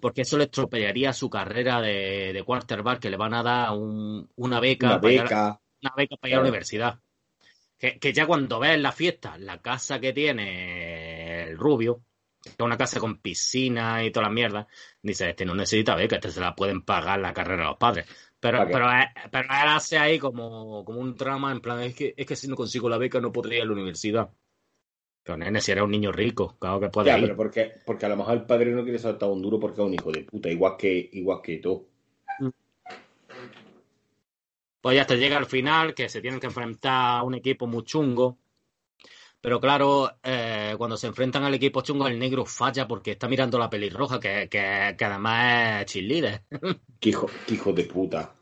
porque 0.00 0.22
eso 0.22 0.38
le 0.38 0.44
estropearía 0.44 1.12
su 1.12 1.28
carrera 1.28 1.82
de, 1.82 2.32
de 2.32 2.42
quarterback, 2.42 3.00
que 3.00 3.10
le 3.10 3.18
van 3.18 3.34
a 3.34 3.42
dar 3.42 3.72
una 3.74 4.60
beca, 4.60 4.86
una 4.86 4.98
beca. 4.98 5.60
una 5.82 5.92
beca 5.94 6.16
para 6.16 6.30
ir 6.30 6.34
a 6.34 6.38
la 6.38 6.48
universidad. 6.48 6.98
Que, 7.78 8.12
ya 8.14 8.26
cuando 8.26 8.58
ves 8.58 8.80
la 8.80 8.90
fiesta, 8.90 9.36
la 9.36 9.60
casa 9.60 10.00
que 10.00 10.14
tiene 10.14 11.42
el 11.42 11.58
rubio, 11.58 12.02
que 12.42 12.48
es 12.48 12.56
una 12.60 12.78
casa 12.78 12.98
con 12.98 13.18
piscina 13.18 14.02
y 14.02 14.10
toda 14.10 14.28
la 14.28 14.32
mierda, 14.32 14.66
dice, 15.02 15.28
este 15.28 15.44
no 15.44 15.54
necesita 15.54 15.94
beca, 15.94 16.16
este 16.16 16.30
se 16.30 16.40
la 16.40 16.54
pueden 16.54 16.80
pagar 16.80 17.20
la 17.20 17.34
carrera 17.34 17.64
a 17.64 17.68
los 17.72 17.76
padres. 17.76 18.06
Pero, 18.40 18.64
pero, 18.70 18.86
pero 19.32 19.44
él 19.44 19.68
hace 19.68 19.98
ahí 19.98 20.18
como, 20.18 20.84
como 20.84 21.00
un 21.00 21.16
trama, 21.16 21.50
en 21.50 21.60
plan, 21.60 21.80
es 21.80 21.94
que, 21.94 22.14
es 22.16 22.24
que 22.24 22.36
si 22.36 22.46
no 22.46 22.54
consigo 22.54 22.88
la 22.88 22.98
beca 22.98 23.20
no 23.20 23.32
podría 23.32 23.58
ir 23.58 23.62
a 23.62 23.66
la 23.66 23.72
universidad. 23.72 24.30
Pero 25.24 25.36
nene, 25.36 25.60
si 25.60 25.72
era 25.72 25.84
un 25.84 25.90
niño 25.90 26.12
rico, 26.12 26.56
claro 26.58 26.80
que 26.80 26.88
puede 26.88 27.08
ya, 27.08 27.18
ir. 27.18 27.24
pero 27.24 27.36
porque, 27.36 27.72
porque 27.84 28.06
a 28.06 28.08
lo 28.08 28.16
mejor 28.16 28.34
el 28.34 28.46
padre 28.46 28.70
no 28.70 28.84
quiere 28.84 28.98
saltar 28.98 29.28
un 29.28 29.42
duro 29.42 29.58
porque 29.58 29.80
es 29.80 29.86
un 29.86 29.94
hijo 29.94 30.12
de 30.12 30.22
puta, 30.22 30.48
igual 30.48 30.76
que, 30.78 31.10
igual 31.12 31.40
que 31.42 31.58
tú. 31.58 31.88
Mm. 32.38 32.48
Pues 34.80 34.94
ya 34.94 35.02
hasta 35.02 35.16
llega 35.16 35.36
al 35.36 35.46
final, 35.46 35.94
que 35.94 36.08
se 36.08 36.20
tienen 36.20 36.38
que 36.38 36.46
enfrentar 36.46 37.18
a 37.18 37.22
un 37.24 37.34
equipo 37.34 37.66
muy 37.66 37.82
chungo. 37.82 38.38
Pero 39.40 39.60
claro, 39.60 40.18
eh, 40.22 40.74
cuando 40.76 40.96
se 40.96 41.06
enfrentan 41.06 41.44
al 41.44 41.54
equipo 41.54 41.82
chungo, 41.82 42.08
el 42.08 42.18
negro 42.18 42.44
falla 42.44 42.88
porque 42.88 43.12
está 43.12 43.28
mirando 43.28 43.58
la 43.58 43.70
pelirroja, 43.70 44.18
que, 44.18 44.48
que, 44.48 44.94
que 44.98 45.04
además 45.04 45.82
es 45.82 45.92
cheerleader. 45.92 46.42
Qué 47.00 47.10
hijo, 47.10 47.30
hijo 47.48 47.72
de 47.72 47.84
puta. 47.84 48.34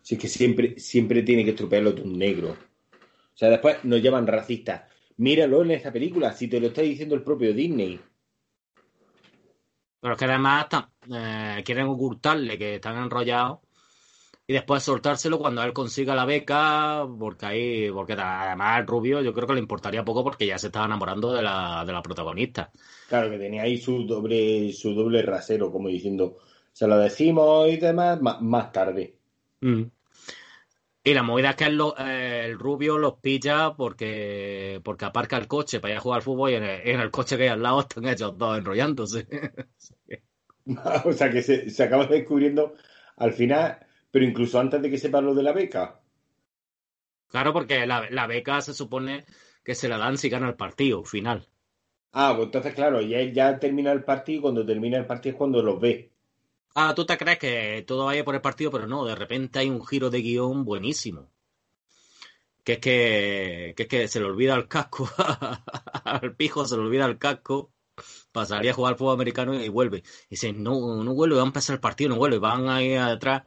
Si 0.00 0.14
es 0.14 0.20
que 0.20 0.28
siempre, 0.28 0.78
siempre 0.78 1.22
tiene 1.22 1.44
que 1.44 1.50
estropearlo 1.50 1.94
un 2.02 2.18
negro. 2.18 2.50
O 2.52 3.36
sea, 3.36 3.50
después 3.50 3.84
nos 3.84 4.02
llaman 4.02 4.26
racistas. 4.26 4.82
Míralo 5.18 5.62
en 5.62 5.72
esta 5.72 5.92
película, 5.92 6.32
si 6.32 6.48
te 6.48 6.58
lo 6.58 6.68
está 6.68 6.80
diciendo 6.82 7.14
el 7.14 7.22
propio 7.22 7.52
Disney. 7.52 8.00
Pero 10.00 10.14
es 10.14 10.18
que 10.18 10.24
además 10.24 10.66
eh, 11.14 11.62
quieren 11.64 11.86
ocultarle 11.86 12.58
que 12.58 12.76
están 12.76 12.96
enrollados 12.96 13.60
y 14.52 14.54
después 14.54 14.82
soltárselo 14.82 15.38
cuando 15.38 15.62
él 15.62 15.72
consiga 15.72 16.14
la 16.14 16.26
beca, 16.26 17.08
porque 17.18 17.46
ahí, 17.46 17.90
porque 17.90 18.12
además 18.12 18.80
el 18.80 18.86
rubio 18.86 19.22
yo 19.22 19.32
creo 19.32 19.46
que 19.46 19.54
le 19.54 19.60
importaría 19.60 20.04
poco 20.04 20.22
porque 20.22 20.46
ya 20.46 20.58
se 20.58 20.66
estaba 20.66 20.84
enamorando 20.84 21.32
de 21.32 21.40
la, 21.40 21.86
de 21.86 21.92
la 21.94 22.02
protagonista. 22.02 22.70
Claro, 23.08 23.30
que 23.30 23.38
tenía 23.38 23.62
ahí 23.62 23.78
su 23.78 24.06
doble, 24.06 24.70
su 24.74 24.92
doble 24.92 25.22
rasero, 25.22 25.72
como 25.72 25.88
diciendo, 25.88 26.36
se 26.70 26.86
lo 26.86 26.98
decimos 26.98 27.66
y 27.70 27.78
demás 27.78 28.20
más, 28.20 28.72
tarde. 28.72 29.16
Mm. 29.62 29.84
Y 31.02 31.14
la 31.14 31.22
movida 31.22 31.50
es 31.50 31.56
que 31.56 31.64
el, 31.64 32.58
rubio 32.58 32.98
los 32.98 33.14
pilla 33.20 33.72
porque, 33.74 34.82
porque 34.84 35.06
aparca 35.06 35.38
el 35.38 35.48
coche 35.48 35.80
para 35.80 35.94
ir 35.94 35.98
a 35.98 36.02
jugar 36.02 36.18
al 36.18 36.24
fútbol 36.24 36.50
y 36.50 36.56
en 36.56 37.00
el, 37.00 37.10
coche 37.10 37.38
que 37.38 37.44
hay 37.44 37.48
al 37.48 37.62
lado 37.62 37.80
están 37.80 38.06
ellos 38.06 38.36
dos 38.36 38.58
enrollándose. 38.58 39.26
o 41.06 41.12
sea 41.14 41.30
que 41.30 41.40
se, 41.42 41.70
se 41.70 41.82
acaba 41.82 42.04
descubriendo 42.04 42.74
al 43.16 43.32
final 43.32 43.78
pero 44.12 44.24
incluso 44.24 44.60
antes 44.60 44.80
de 44.80 44.90
que 44.90 44.98
sepa 44.98 45.20
lo 45.20 45.34
de 45.34 45.42
la 45.42 45.52
beca. 45.52 45.98
Claro, 47.28 47.52
porque 47.54 47.86
la, 47.86 48.26
beca 48.26 48.60
se 48.60 48.74
supone 48.74 49.24
que 49.64 49.74
se 49.74 49.88
la 49.88 49.96
dan 49.96 50.18
si 50.18 50.28
gana 50.28 50.48
el 50.48 50.54
partido 50.54 51.02
final. 51.02 51.48
Ah, 52.12 52.34
pues 52.36 52.46
entonces, 52.46 52.74
claro, 52.74 53.00
ya, 53.00 53.22
ya 53.22 53.58
termina 53.58 53.90
el 53.90 54.04
partido 54.04 54.38
y 54.38 54.42
cuando 54.42 54.66
termina 54.66 54.98
el 54.98 55.06
partido 55.06 55.32
es 55.32 55.38
cuando 55.38 55.62
los 55.62 55.80
ve. 55.80 56.12
Ah, 56.74 56.92
tú 56.94 57.06
te 57.06 57.16
crees 57.16 57.38
que 57.38 57.84
todo 57.86 58.04
vaya 58.04 58.22
por 58.22 58.34
el 58.34 58.42
partido, 58.42 58.70
pero 58.70 58.86
no, 58.86 59.06
de 59.06 59.14
repente 59.14 59.58
hay 59.60 59.70
un 59.70 59.84
giro 59.84 60.10
de 60.10 60.20
guion 60.20 60.64
buenísimo. 60.64 61.30
Que 62.64 62.74
es 62.74 62.78
que, 62.80 63.72
que, 63.74 63.84
es 63.84 63.88
que 63.88 64.08
se 64.08 64.20
le 64.20 64.26
olvida 64.26 64.54
el 64.54 64.68
casco, 64.68 65.08
al 66.04 66.36
pijo 66.36 66.66
se 66.66 66.76
le 66.76 66.82
olvida 66.82 67.06
el 67.06 67.18
casco, 67.18 67.72
pasaría 68.30 68.72
a 68.72 68.74
jugar 68.74 68.92
al 68.92 68.98
fútbol 68.98 69.14
americano 69.14 69.54
y 69.54 69.70
vuelve. 69.70 70.02
Y 70.26 70.32
dice, 70.32 70.52
no, 70.52 71.02
no 71.02 71.14
vuelve, 71.14 71.36
va 71.36 71.42
a 71.42 71.46
empezar 71.46 71.74
el 71.74 71.80
partido, 71.80 72.10
no 72.10 72.16
vuelve, 72.16 72.38
van 72.38 72.68
ahí 72.68 72.94
atrás 72.94 73.44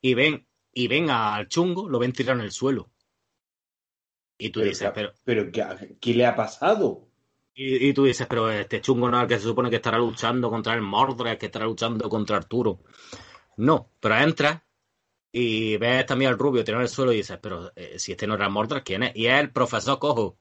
y 0.00 0.14
ven, 0.14 0.46
y 0.72 0.88
ven 0.88 1.10
al 1.10 1.48
chungo, 1.48 1.88
lo 1.88 1.98
ven 1.98 2.12
tirado 2.12 2.38
en 2.38 2.44
el 2.44 2.52
suelo. 2.52 2.90
Y 4.38 4.50
tú 4.50 4.60
dices, 4.60 4.90
pero. 4.94 5.12
¿Pero 5.24 5.50
qué, 5.52 6.14
le 6.14 6.26
ha 6.26 6.34
pasado? 6.34 7.06
Y, 7.54 7.92
tú 7.92 8.04
dices, 8.04 8.26
pero 8.26 8.50
este 8.50 8.80
chungo 8.80 9.10
no 9.10 9.18
es 9.18 9.22
el 9.24 9.28
que 9.28 9.36
se 9.36 9.42
supone 9.42 9.68
que 9.68 9.76
estará 9.76 9.98
luchando 9.98 10.48
contra 10.48 10.72
el 10.72 10.80
Mordred, 10.80 11.36
que 11.36 11.46
estará 11.46 11.66
luchando 11.66 12.08
contra 12.08 12.38
Arturo. 12.38 12.80
No, 13.58 13.90
pero 14.00 14.16
entra 14.16 14.64
y 15.30 15.76
ves 15.76 16.06
también 16.06 16.30
al 16.30 16.38
rubio 16.38 16.64
tirado 16.64 16.80
en 16.80 16.84
el 16.84 16.88
suelo 16.88 17.12
y 17.12 17.16
dices, 17.16 17.38
pero 17.42 17.70
eh, 17.76 17.98
si 17.98 18.12
este 18.12 18.26
no 18.26 18.34
era 18.34 18.48
Mordred, 18.48 18.82
¿quién 18.82 19.02
es? 19.02 19.12
Y 19.14 19.26
es 19.26 19.38
el 19.38 19.52
profesor 19.52 19.98
Cojo. 19.98 20.38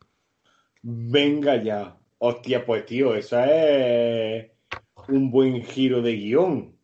Venga 0.82 1.62
ya. 1.62 1.98
Hostia, 2.20 2.66
pues 2.66 2.86
tío, 2.86 3.14
eso 3.16 3.44
es 3.44 4.50
un 5.10 5.30
buen 5.30 5.64
giro 5.64 6.02
de 6.02 6.14
guion. 6.16 6.79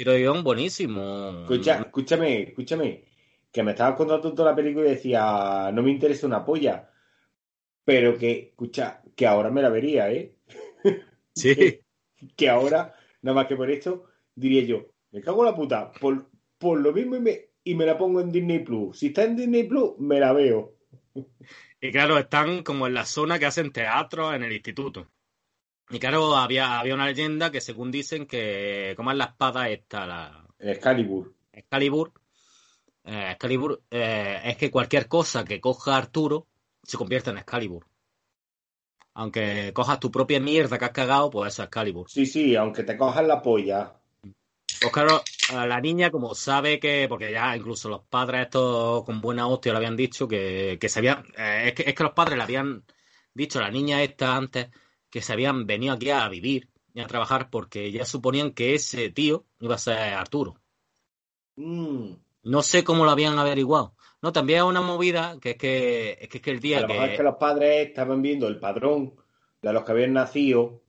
Tiro 0.00 0.12
de 0.12 0.20
guion 0.20 0.42
buenísimo. 0.42 1.42
Escucha, 1.42 1.80
escúchame, 1.80 2.44
escúchame. 2.44 3.04
Que 3.52 3.62
me 3.62 3.72
estabas 3.72 3.96
contando 3.98 4.32
toda 4.32 4.52
la 4.52 4.56
película 4.56 4.86
y 4.86 4.92
decía, 4.92 5.70
no 5.74 5.82
me 5.82 5.90
interesa 5.90 6.26
una 6.26 6.42
polla. 6.42 6.88
Pero 7.84 8.16
que, 8.16 8.30
escucha, 8.48 9.02
que 9.14 9.26
ahora 9.26 9.50
me 9.50 9.60
la 9.60 9.68
vería, 9.68 10.10
¿eh? 10.10 10.36
Sí. 11.34 11.82
que, 12.34 12.48
ahora, 12.48 12.94
nada 13.20 13.34
más 13.34 13.46
que 13.46 13.56
por 13.56 13.70
esto, 13.70 14.06
diría 14.34 14.62
yo, 14.62 14.86
me 15.10 15.20
cago 15.20 15.42
en 15.42 15.50
la 15.50 15.54
puta, 15.54 15.92
por, 15.92 16.30
por 16.56 16.80
lo 16.80 16.94
mismo 16.94 17.16
y 17.16 17.20
me, 17.20 17.40
y 17.62 17.74
me 17.74 17.84
la 17.84 17.98
pongo 17.98 18.22
en 18.22 18.32
Disney 18.32 18.60
Plus. 18.60 19.00
Si 19.00 19.08
está 19.08 19.24
en 19.24 19.36
Disney 19.36 19.64
Plus, 19.64 19.98
me 19.98 20.18
la 20.18 20.32
veo. 20.32 20.78
Y 21.78 21.92
claro, 21.92 22.16
están 22.16 22.62
como 22.62 22.86
en 22.86 22.94
la 22.94 23.04
zona 23.04 23.38
que 23.38 23.44
hacen 23.44 23.70
teatro 23.70 24.32
en 24.32 24.44
el 24.44 24.52
instituto. 24.52 25.08
Y 25.90 25.98
claro, 25.98 26.36
había, 26.36 26.78
había 26.78 26.94
una 26.94 27.06
leyenda 27.06 27.50
que 27.50 27.60
según 27.60 27.90
dicen 27.90 28.26
que, 28.26 28.94
¿cómo 28.96 29.10
es 29.10 29.16
la 29.16 29.24
espada 29.24 29.68
esta? 29.68 30.06
La... 30.06 30.46
Excalibur. 30.58 31.34
Excalibur. 31.52 32.12
Eh, 33.04 33.30
Excalibur 33.32 33.82
eh, 33.90 34.40
es 34.44 34.56
que 34.56 34.70
cualquier 34.70 35.08
cosa 35.08 35.44
que 35.44 35.60
coja 35.60 35.96
Arturo 35.96 36.46
se 36.82 36.96
convierte 36.96 37.30
en 37.30 37.38
Excalibur. 37.38 37.86
Aunque 39.14 39.72
cojas 39.74 39.98
tu 39.98 40.12
propia 40.12 40.38
mierda 40.38 40.78
que 40.78 40.84
has 40.84 40.92
cagado, 40.92 41.28
pues 41.28 41.52
eso 41.52 41.62
es 41.62 41.66
Excalibur. 41.66 42.08
Sí, 42.08 42.24
sí, 42.24 42.54
aunque 42.54 42.84
te 42.84 42.96
cojas 42.96 43.26
la 43.26 43.42
polla. 43.42 43.96
Pues 44.80 44.92
claro, 44.92 45.22
la 45.52 45.80
niña 45.80 46.10
como 46.10 46.34
sabe 46.36 46.78
que, 46.78 47.06
porque 47.08 47.32
ya 47.32 47.56
incluso 47.56 47.88
los 47.88 48.02
padres 48.04 48.42
estos 48.42 49.04
con 49.04 49.20
buena 49.20 49.48
hostia 49.48 49.72
le 49.72 49.78
habían 49.78 49.96
dicho 49.96 50.28
que, 50.28 50.78
que 50.80 50.88
se 50.88 51.00
habían, 51.00 51.24
eh, 51.36 51.64
es, 51.66 51.74
que, 51.74 51.82
es 51.82 51.94
que 51.94 52.02
los 52.04 52.12
padres 52.12 52.36
le 52.36 52.44
habían 52.44 52.84
dicho 53.34 53.58
a 53.58 53.62
la 53.62 53.70
niña 53.70 54.02
esta 54.02 54.36
antes 54.36 54.68
que 55.10 55.22
se 55.22 55.32
habían 55.32 55.66
venido 55.66 55.94
aquí 55.94 56.10
a 56.10 56.28
vivir 56.28 56.68
y 56.94 57.00
a 57.00 57.06
trabajar 57.06 57.50
porque 57.50 57.92
ya 57.92 58.04
suponían 58.04 58.52
que 58.52 58.74
ese 58.74 59.10
tío 59.10 59.44
iba 59.60 59.74
a 59.74 59.78
ser 59.78 59.98
Arturo. 59.98 60.56
Mm. 61.56 62.12
No 62.42 62.62
sé 62.62 62.84
cómo 62.84 63.04
lo 63.04 63.10
habían 63.10 63.38
averiguado. 63.38 63.94
No, 64.22 64.32
también 64.32 64.60
es 64.60 64.64
una 64.64 64.80
movida 64.80 65.38
que 65.40 65.50
es 65.50 65.56
que, 65.56 66.18
es 66.20 66.28
que, 66.28 66.50
el 66.50 66.60
día 66.60 66.78
a 66.78 66.80
lo 66.82 66.88
Mejor 66.88 67.08
es 67.08 67.16
que 67.16 67.22
los 67.22 67.36
padres 67.36 67.88
estaban 67.88 68.20
viendo 68.20 68.48
el 68.48 68.58
padrón 68.58 69.14
de 69.62 69.72
los 69.72 69.84
que 69.84 69.92
habían 69.92 70.12
nacido 70.12 70.82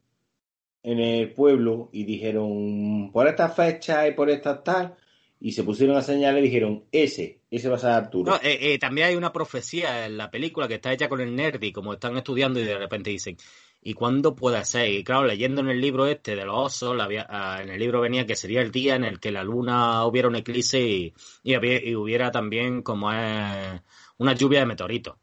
en 0.84 0.99
el 0.99 1.34
pueblo 1.34 1.89
y 1.91 2.03
dijeron, 2.03 3.11
por 3.11 3.27
esta 3.27 3.49
fecha 3.49 4.07
y 4.07 4.14
por 4.14 4.30
esta 4.30 4.64
tal, 4.64 4.95
y 5.39 5.52
se 5.52 5.64
pusieron 5.64 5.95
a 5.95 6.02
señalar 6.02 6.39
y 6.39 6.45
dijeron, 6.45 6.85
ese, 6.91 7.41
ese 7.49 7.69
va 7.69 7.76
a 7.76 7.80
ser 7.80 7.91
Arturo. 7.91 8.35
Eh, 8.41 8.73
eh, 8.73 8.80
también 8.80 9.07
hay 9.07 9.15
una 9.15 9.31
profecía 9.31 10.06
en 10.06 10.18
la 10.18 10.30
película 10.30 10.68
que 10.68 10.76
está 10.76 10.91
hecha 10.91 11.10
con 11.10 11.22
el 11.22 11.35
nerdy, 11.35 11.72
como 11.72 11.93
están 11.93 12.18
estudiando 12.18 12.60
y 12.60 12.64
de 12.64 12.77
repente 12.77 13.10
dicen, 13.11 13.38
¿y 13.81 13.93
cuándo 13.93 14.35
puede 14.35 14.63
ser? 14.65 14.89
Y 14.89 15.03
claro, 15.03 15.25
leyendo 15.25 15.61
en 15.61 15.69
el 15.69 15.81
libro 15.81 16.05
este 16.05 16.35
de 16.35 16.45
los 16.45 16.55
osos, 16.57 16.97
ah, 17.29 17.59
en 17.61 17.69
el 17.69 17.79
libro 17.79 18.01
venía 18.01 18.25
que 18.25 18.35
sería 18.35 18.61
el 18.61 18.71
día 18.71 18.95
en 18.95 19.03
el 19.03 19.19
que 19.19 19.31
la 19.31 19.43
luna 19.43 20.05
hubiera 20.05 20.27
un 20.27 20.35
eclipse 20.35 20.79
y, 20.79 21.13
y, 21.43 21.95
hubiera 21.95 22.31
también 22.31 22.83
como 22.83 23.11
es 23.11 23.81
una 24.17 24.33
lluvia 24.33 24.59
de 24.59 24.65
meteoritos. 24.67 25.15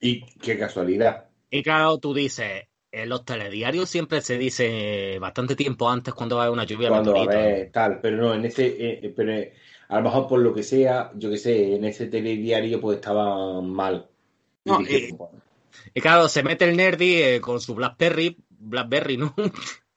Y 0.00 0.24
qué 0.38 0.58
casualidad. 0.58 1.28
Y 1.50 1.62
claro, 1.62 1.98
tú 1.98 2.14
dices, 2.14 2.68
en 2.92 3.08
los 3.08 3.24
telediarios 3.24 3.88
siempre 3.90 4.20
se 4.20 4.38
dice 4.38 5.18
bastante 5.18 5.56
tiempo 5.56 5.90
antes 5.90 6.14
cuando 6.14 6.36
va 6.36 6.42
a 6.42 6.44
haber 6.46 6.54
una 6.54 6.64
lluvia 6.64 6.88
cuando 6.88 7.16
a 7.16 7.22
haber 7.22 7.70
tal, 7.70 8.00
pero 8.00 8.16
no, 8.16 8.34
en 8.34 8.44
ese, 8.44 8.66
eh, 8.66 9.00
eh, 9.02 9.12
pero 9.14 9.32
eh, 9.32 9.52
a 9.88 9.96
lo 9.96 10.02
mejor 10.02 10.28
por 10.28 10.40
lo 10.40 10.54
que 10.54 10.62
sea, 10.62 11.10
yo 11.16 11.28
que 11.30 11.36
sé, 11.36 11.74
en 11.74 11.84
ese 11.84 12.06
telediario 12.06 12.80
pues 12.80 12.96
estaba 12.96 13.60
mal. 13.60 14.08
Y, 14.64 14.70
claro, 15.94 16.28
se 16.28 16.42
mete 16.42 16.64
el 16.64 16.76
nerdy 16.76 17.40
con 17.40 17.60
su 17.60 17.74
Blackberry, 17.74 18.36
Blackberry, 18.48 19.16
¿no? 19.16 19.34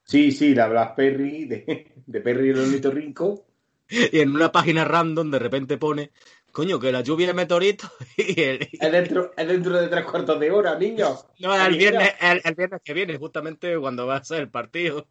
Sí, 0.06 0.32
sí, 0.32 0.54
la 0.54 0.68
Blackberry 0.68 1.46
de, 1.46 1.94
de 2.06 2.22
Perry 2.22 2.50
el 2.50 2.84
Rico. 2.92 3.46
Y 3.90 4.20
en 4.20 4.36
una 4.36 4.52
página 4.52 4.84
random 4.84 5.32
de 5.32 5.40
repente 5.40 5.78
pone 5.78 6.12
Coño, 6.54 6.80
que 6.80 6.92
la 6.92 7.02
lluvia 7.02 7.26
de 7.26 7.34
meteoritos 7.34 7.92
y 8.18 8.40
el... 8.40 8.70
Es 8.80 8.92
dentro, 8.92 9.32
es 9.36 9.48
dentro 9.48 9.82
de 9.82 9.88
tres 9.88 10.06
cuartos 10.06 10.40
de 10.40 10.52
hora, 10.52 10.78
niño. 10.78 11.18
No, 11.40 11.66
el 11.66 11.76
viernes, 11.76 12.14
el, 12.22 12.54
viernes 12.54 12.80
que 12.84 12.94
viene, 12.94 13.18
justamente 13.18 13.76
cuando 13.80 14.06
va 14.06 14.18
a 14.18 14.24
ser 14.24 14.42
el 14.42 14.52
partido. 14.52 15.08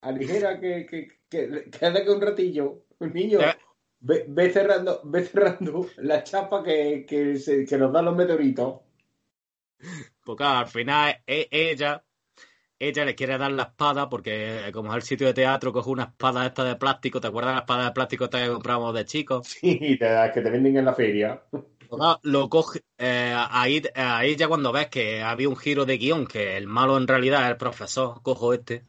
Aligera 0.00 0.58
que, 0.58 0.86
que, 0.86 1.08
que, 1.28 1.70
que, 1.70 1.70
que 1.70 2.10
un 2.10 2.22
ratillo. 2.22 2.86
Niño, 3.00 3.40
ve, 4.00 4.24
ve, 4.28 4.50
cerrando, 4.50 5.02
ve 5.04 5.24
cerrando 5.26 5.86
la 5.98 6.24
chapa 6.24 6.62
que, 6.64 7.04
que, 7.06 7.36
se, 7.36 7.66
que 7.66 7.76
nos 7.76 7.92
dan 7.92 8.06
los 8.06 8.16
meteoritos. 8.16 8.80
Porque 10.24 10.44
al 10.44 10.68
final 10.68 11.22
e, 11.26 11.48
ella 11.50 12.02
ella 12.80 13.04
le 13.04 13.14
quiere 13.14 13.36
dar 13.36 13.52
la 13.52 13.64
espada 13.64 14.08
porque 14.08 14.68
eh, 14.68 14.72
como 14.72 14.90
es 14.90 14.96
el 14.96 15.02
sitio 15.02 15.26
de 15.26 15.34
teatro 15.34 15.70
coge 15.70 15.90
una 15.90 16.04
espada 16.04 16.46
esta 16.46 16.64
de 16.64 16.76
plástico, 16.76 17.20
¿te 17.20 17.26
acuerdas 17.26 17.52
de 17.52 17.54
la 17.56 17.60
espada 17.60 17.84
de 17.84 17.92
plástico 17.92 18.24
esta 18.24 18.42
que 18.42 18.50
comprábamos 18.50 18.94
de 18.94 19.04
chicos? 19.04 19.46
Sí, 19.60 19.78
que 19.98 20.40
te 20.40 20.50
venden 20.50 20.78
en 20.78 20.84
la 20.86 20.94
feria. 20.94 21.42
Lo 22.22 22.48
coge, 22.48 22.80
eh, 22.96 23.34
ahí, 23.50 23.82
ahí 23.94 24.36
ya 24.36 24.48
cuando 24.48 24.72
ves 24.72 24.88
que 24.88 25.22
había 25.22 25.48
un 25.48 25.56
giro 25.56 25.84
de 25.84 25.98
guion, 25.98 26.26
que 26.26 26.56
el 26.56 26.66
malo 26.66 26.96
en 26.96 27.06
realidad 27.06 27.44
es 27.44 27.50
el 27.50 27.56
profesor, 27.56 28.22
cojo 28.22 28.54
este, 28.54 28.86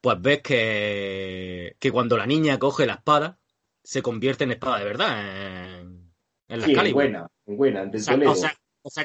pues 0.00 0.20
ves 0.20 0.42
que, 0.42 1.76
que 1.78 1.92
cuando 1.92 2.18
la 2.18 2.26
niña 2.26 2.58
coge 2.58 2.86
la 2.86 2.94
espada, 2.94 3.38
se 3.84 4.02
convierte 4.02 4.44
en 4.44 4.50
espada 4.50 4.80
de 4.80 4.84
verdad, 4.84 5.80
en, 5.80 6.12
la 6.48 6.66
sí, 6.66 6.92
buena, 6.92 7.28
buena, 7.46 7.90
o 7.94 7.98
sea, 7.98 8.18
o 8.26 8.34
sea 8.34 8.52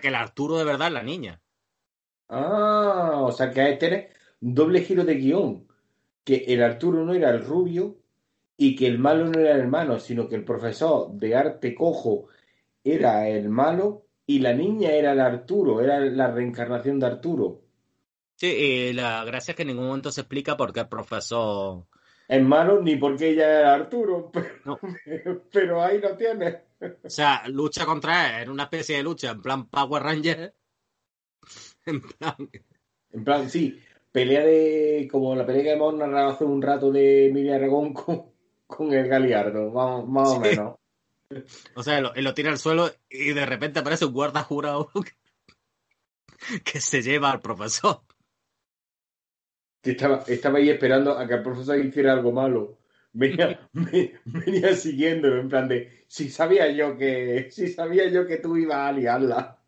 que 0.02 0.08
el 0.08 0.16
Arturo 0.16 0.58
de 0.58 0.64
verdad 0.64 0.88
es 0.88 0.94
la 0.94 1.04
niña. 1.04 1.42
Ah, 2.30 3.22
o 3.22 3.32
sea 3.32 3.52
que 3.52 3.74
tener 3.74 4.10
un 4.42 4.54
doble 4.54 4.82
giro 4.82 5.06
de 5.06 5.16
guion. 5.16 5.68
Que 6.24 6.46
el 6.48 6.62
Arturo 6.62 7.06
no 7.06 7.14
era 7.14 7.30
el 7.30 7.46
rubio 7.46 7.98
y 8.58 8.76
que 8.76 8.88
el 8.88 9.00
malo 9.00 9.26
no 9.26 9.40
era 9.40 9.54
el 9.54 9.62
hermano, 9.62 10.00
sino 10.00 10.28
que 10.28 10.36
el 10.36 10.44
profesor 10.44 11.12
de 11.14 11.36
arte 11.36 11.74
cojo 11.74 12.28
era 12.84 13.30
el 13.30 13.50
malo 13.50 14.08
y 14.26 14.40
la 14.40 14.54
niña 14.54 14.92
era 14.92 15.14
el 15.14 15.22
Arturo, 15.22 15.82
era 15.82 16.00
la 16.00 16.30
reencarnación 16.32 17.00
de 17.00 17.06
Arturo. 17.06 17.62
Sí, 18.36 18.48
y 18.48 18.94
la 18.94 19.24
gracia 19.24 19.54
es 19.54 19.56
que 19.56 19.62
en 19.62 19.70
ningún 19.70 19.88
momento 19.88 20.12
se 20.12 20.22
explica 20.22 20.58
por 20.58 20.74
qué 20.74 20.82
el 20.82 20.90
profesor 20.90 21.86
es 22.28 22.44
malo 22.44 22.82
ni 22.82 22.96
porque 22.96 23.30
ella 23.30 23.60
era 23.60 23.74
Arturo, 23.74 24.32
pero, 25.06 25.44
pero 25.52 25.84
ahí 25.84 26.00
lo 26.00 26.16
tiene. 26.16 26.62
O 27.04 27.10
sea, 27.10 27.44
lucha 27.48 27.86
contra 27.86 28.38
él, 28.38 28.44
en 28.44 28.50
una 28.52 28.64
especie 28.64 28.98
de 28.98 29.04
lucha, 29.04 29.32
en 29.32 29.42
plan 29.42 29.68
Power 29.68 30.04
Ranger, 30.04 30.54
en 31.86 32.02
plan. 32.02 32.36
En 33.12 33.24
plan, 33.24 33.50
sí. 33.50 33.82
Pelea 34.12 34.46
de. 34.46 35.08
Como 35.12 35.36
la 35.36 35.46
pelea 35.46 35.64
que 35.64 35.74
hemos 35.74 35.94
narrado 35.94 36.30
hace 36.30 36.44
un 36.44 36.62
rato 36.62 36.92
de 36.92 37.28
Emilia 37.28 37.56
Aragón 37.56 37.94
con, 37.94 38.32
con 38.66 38.94
el 38.94 39.08
Galiardo, 39.08 39.72
más, 39.72 40.06
más 40.08 40.30
o 40.30 40.40
menos. 40.40 40.76
O 41.76 41.84
sea, 41.84 42.00
lo, 42.00 42.14
lo 42.16 42.34
tira 42.34 42.52
al 42.52 42.58
suelo 42.58 42.90
y 43.10 43.34
de 43.34 43.46
repente 43.46 43.80
aparece 43.80 44.06
un 44.06 44.14
guarda 44.14 44.44
jurado 44.44 44.90
que, 46.64 46.80
se 46.80 47.02
lleva 47.02 47.32
al 47.32 47.42
profesor. 47.42 48.02
Estaba, 49.92 50.24
estaba 50.28 50.58
ahí 50.60 50.70
esperando 50.70 51.18
a 51.18 51.28
que 51.28 51.36
el 51.36 51.44
profesor 51.44 51.78
hiciera 51.78 52.14
algo 52.14 52.32
malo. 52.32 52.78
Venía, 53.14 53.60
venía 54.26 54.76
siguiéndolo 54.76 55.40
en 55.40 55.50
plan 55.50 55.68
de 55.68 56.04
si 56.08 56.30
sabía 56.30 56.70
yo 56.72 56.98
que 56.98 57.50
si 57.52 57.70
sabía 57.70 58.10
yo 58.10 58.28
que 58.28 58.38
tú 58.38 58.58
ibas 58.58 58.78
a 58.78 58.92
liarla. 58.92 59.58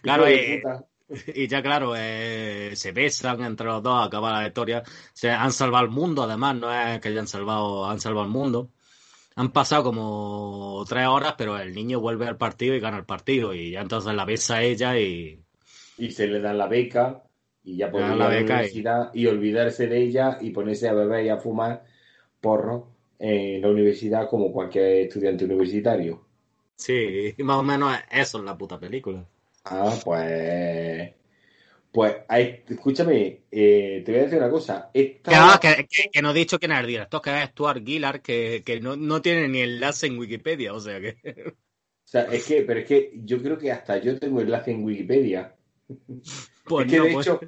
Claro, 0.00 0.24
y, 0.30 1.48
ya 1.48 1.62
claro, 1.62 1.92
eh, 1.94 2.72
se 2.74 2.92
besan 2.92 3.42
entre 3.42 3.66
los 3.66 3.82
dos, 3.82 4.06
acaba 4.06 4.40
la 4.40 4.46
historia. 4.46 4.82
Se 5.12 5.30
han 5.30 5.52
salvado 5.52 5.84
el 5.84 5.90
mundo, 5.90 6.22
además, 6.22 6.56
no 6.56 6.72
es 6.72 6.98
que 6.98 7.08
hayan 7.08 7.26
salvado, 7.26 7.84
han 7.84 8.00
salvado 8.00 8.24
el 8.24 8.32
mundo. 8.32 8.70
Han 9.34 9.52
pasado 9.52 9.84
como 9.84 10.82
tres 10.88 11.06
horas, 11.06 11.34
pero 11.36 11.58
el 11.58 11.74
niño 11.74 12.00
vuelve 12.00 12.26
al 12.26 12.38
partido 12.38 12.74
y 12.74 12.80
gana 12.80 12.96
el 12.96 13.04
partido. 13.04 13.52
Y 13.52 13.72
ya 13.72 13.82
entonces 13.82 14.14
la 14.14 14.24
besa 14.24 14.56
a 14.56 14.62
ella 14.62 14.98
y. 14.98 15.44
Y 15.98 16.10
se 16.10 16.26
le 16.26 16.40
da 16.40 16.54
la 16.54 16.68
beca 16.68 17.25
y 17.66 17.76
ya 17.76 17.90
puede 17.90 18.06
ir 18.06 18.12
a 18.12 18.16
la, 18.16 18.28
universidad 18.28 19.10
y... 19.12 19.26
olvidarse 19.26 19.88
de 19.88 19.98
ella 19.98 20.38
y 20.40 20.50
ponerse 20.50 20.88
a 20.88 20.94
beber 20.94 21.26
y 21.26 21.30
a 21.30 21.36
fumar 21.36 21.84
porro 22.40 22.88
en 23.18 23.60
la 23.60 23.68
universidad 23.68 24.30
como 24.30 24.52
cualquier 24.52 25.06
estudiante 25.06 25.44
universitario. 25.44 26.24
Sí, 26.76 27.34
más 27.38 27.56
o 27.56 27.62
menos 27.64 27.92
eso 28.08 28.38
es 28.38 28.44
la 28.44 28.56
puta 28.56 28.78
película. 28.78 29.26
Ah, 29.64 29.92
pues. 30.04 31.12
Pues, 31.90 32.14
escúchame, 32.68 33.40
eh, 33.50 34.02
te 34.04 34.12
voy 34.12 34.20
a 34.20 34.24
decir 34.24 34.38
una 34.38 34.50
cosa. 34.50 34.90
Esta... 34.92 35.58
Que, 35.60 35.88
que, 36.12 36.22
no 36.22 36.30
he 36.30 36.34
dicho 36.34 36.58
quién 36.58 36.72
es 36.72 36.80
el 36.80 36.86
director, 36.86 37.22
que 37.22 37.42
es 37.42 37.48
Stuart 37.48 37.82
Gillard, 37.84 38.20
que, 38.20 38.62
que 38.64 38.80
no, 38.80 38.96
no, 38.96 39.22
tiene 39.22 39.48
ni 39.48 39.60
enlace 39.60 40.06
en 40.06 40.18
Wikipedia, 40.18 40.72
o 40.72 40.80
sea 40.80 41.00
que. 41.00 41.16
O 42.06 42.08
sea, 42.08 42.22
es 42.22 42.44
que, 42.44 42.62
pero 42.62 42.78
es 42.78 42.86
que 42.86 43.12
yo 43.24 43.42
creo 43.42 43.58
que 43.58 43.72
hasta 43.72 43.98
yo 43.98 44.16
tengo 44.16 44.40
enlace 44.40 44.70
en 44.70 44.84
Wikipedia. 44.84 45.56
Pues 46.64 46.86
que 46.88 47.00
de 47.00 47.12
pues. 47.12 47.26
hecho, 47.26 47.40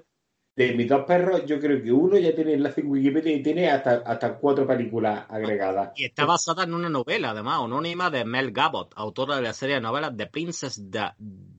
de 0.59 0.75
mis 0.75 0.89
dos 0.89 1.05
perros, 1.05 1.47
yo 1.47 1.61
creo 1.61 1.81
que 1.81 1.93
uno 1.93 2.19
ya 2.19 2.35
tiene 2.35 2.55
enlace 2.55 2.81
en 2.81 2.91
Wikipedia 2.91 3.33
y 3.33 3.43
tiene 3.45 3.71
hasta, 3.71 3.99
hasta 3.99 4.37
cuatro 4.39 4.67
películas 4.67 5.25
agregadas. 5.29 5.93
Y 5.95 6.07
está 6.07 6.25
basada 6.25 6.65
en 6.65 6.75
una 6.75 6.89
novela, 6.89 7.31
además, 7.31 7.61
anónima 7.63 8.11
de 8.11 8.25
Mel 8.25 8.51
Gabot, 8.51 8.93
autora 8.97 9.37
de 9.37 9.43
la 9.43 9.53
serie 9.53 9.77
de 9.77 9.81
novelas 9.83 10.17
The 10.17 10.27
Princess 10.27 10.83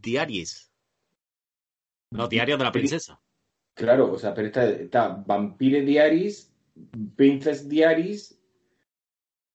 Diaries. 0.01 0.69
Los 2.11 2.27
diarios 2.27 2.59
de 2.59 2.65
la 2.65 2.73
princesa. 2.73 3.21
Claro, 3.73 4.11
o 4.11 4.19
sea, 4.19 4.33
pero 4.33 4.47
está, 4.47 4.67
está 4.67 5.23
Vampire 5.25 5.81
Diaries, 5.83 6.53
Princess 7.15 7.69
Diaries. 7.69 8.37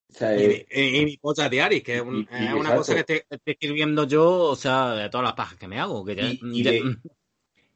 O 0.09 0.17
sea, 0.17 0.41
y, 0.41 0.65
y, 0.71 1.05
mi 1.05 1.19
cosa 1.19 1.51
Diaries, 1.51 1.83
que 1.83 1.97
es, 1.97 2.01
una 2.01 2.77
cosa 2.77 2.95
que 2.95 3.01
estoy, 3.01 3.43
escribiendo 3.45 4.07
yo, 4.07 4.45
o 4.45 4.57
sea, 4.57 4.93
de 4.93 5.11
todas 5.11 5.25
las 5.25 5.35
pajas 5.35 5.59
que 5.59 5.69
me 5.69 5.79
hago. 5.79 6.03
Que 6.03 6.17
ya, 6.17 6.23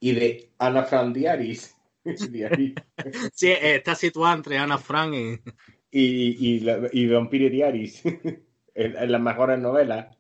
y 0.01 0.13
de 0.13 0.51
Ana 0.59 0.85
Fran 0.85 1.13
Diaris. 1.13 1.77
sí, 3.33 3.51
está 3.51 3.95
situada 3.95 4.35
entre 4.35 4.59
Ana 4.59 4.79
Fran 4.79 5.15
y... 5.15 5.41
Y, 5.91 6.61
y, 6.61 6.67
y 6.93 7.07
Vampire 7.07 7.49
Diaris, 7.49 8.03
en, 8.75 9.13
las 9.13 9.21
mejores 9.21 9.59
novelas 9.59 10.15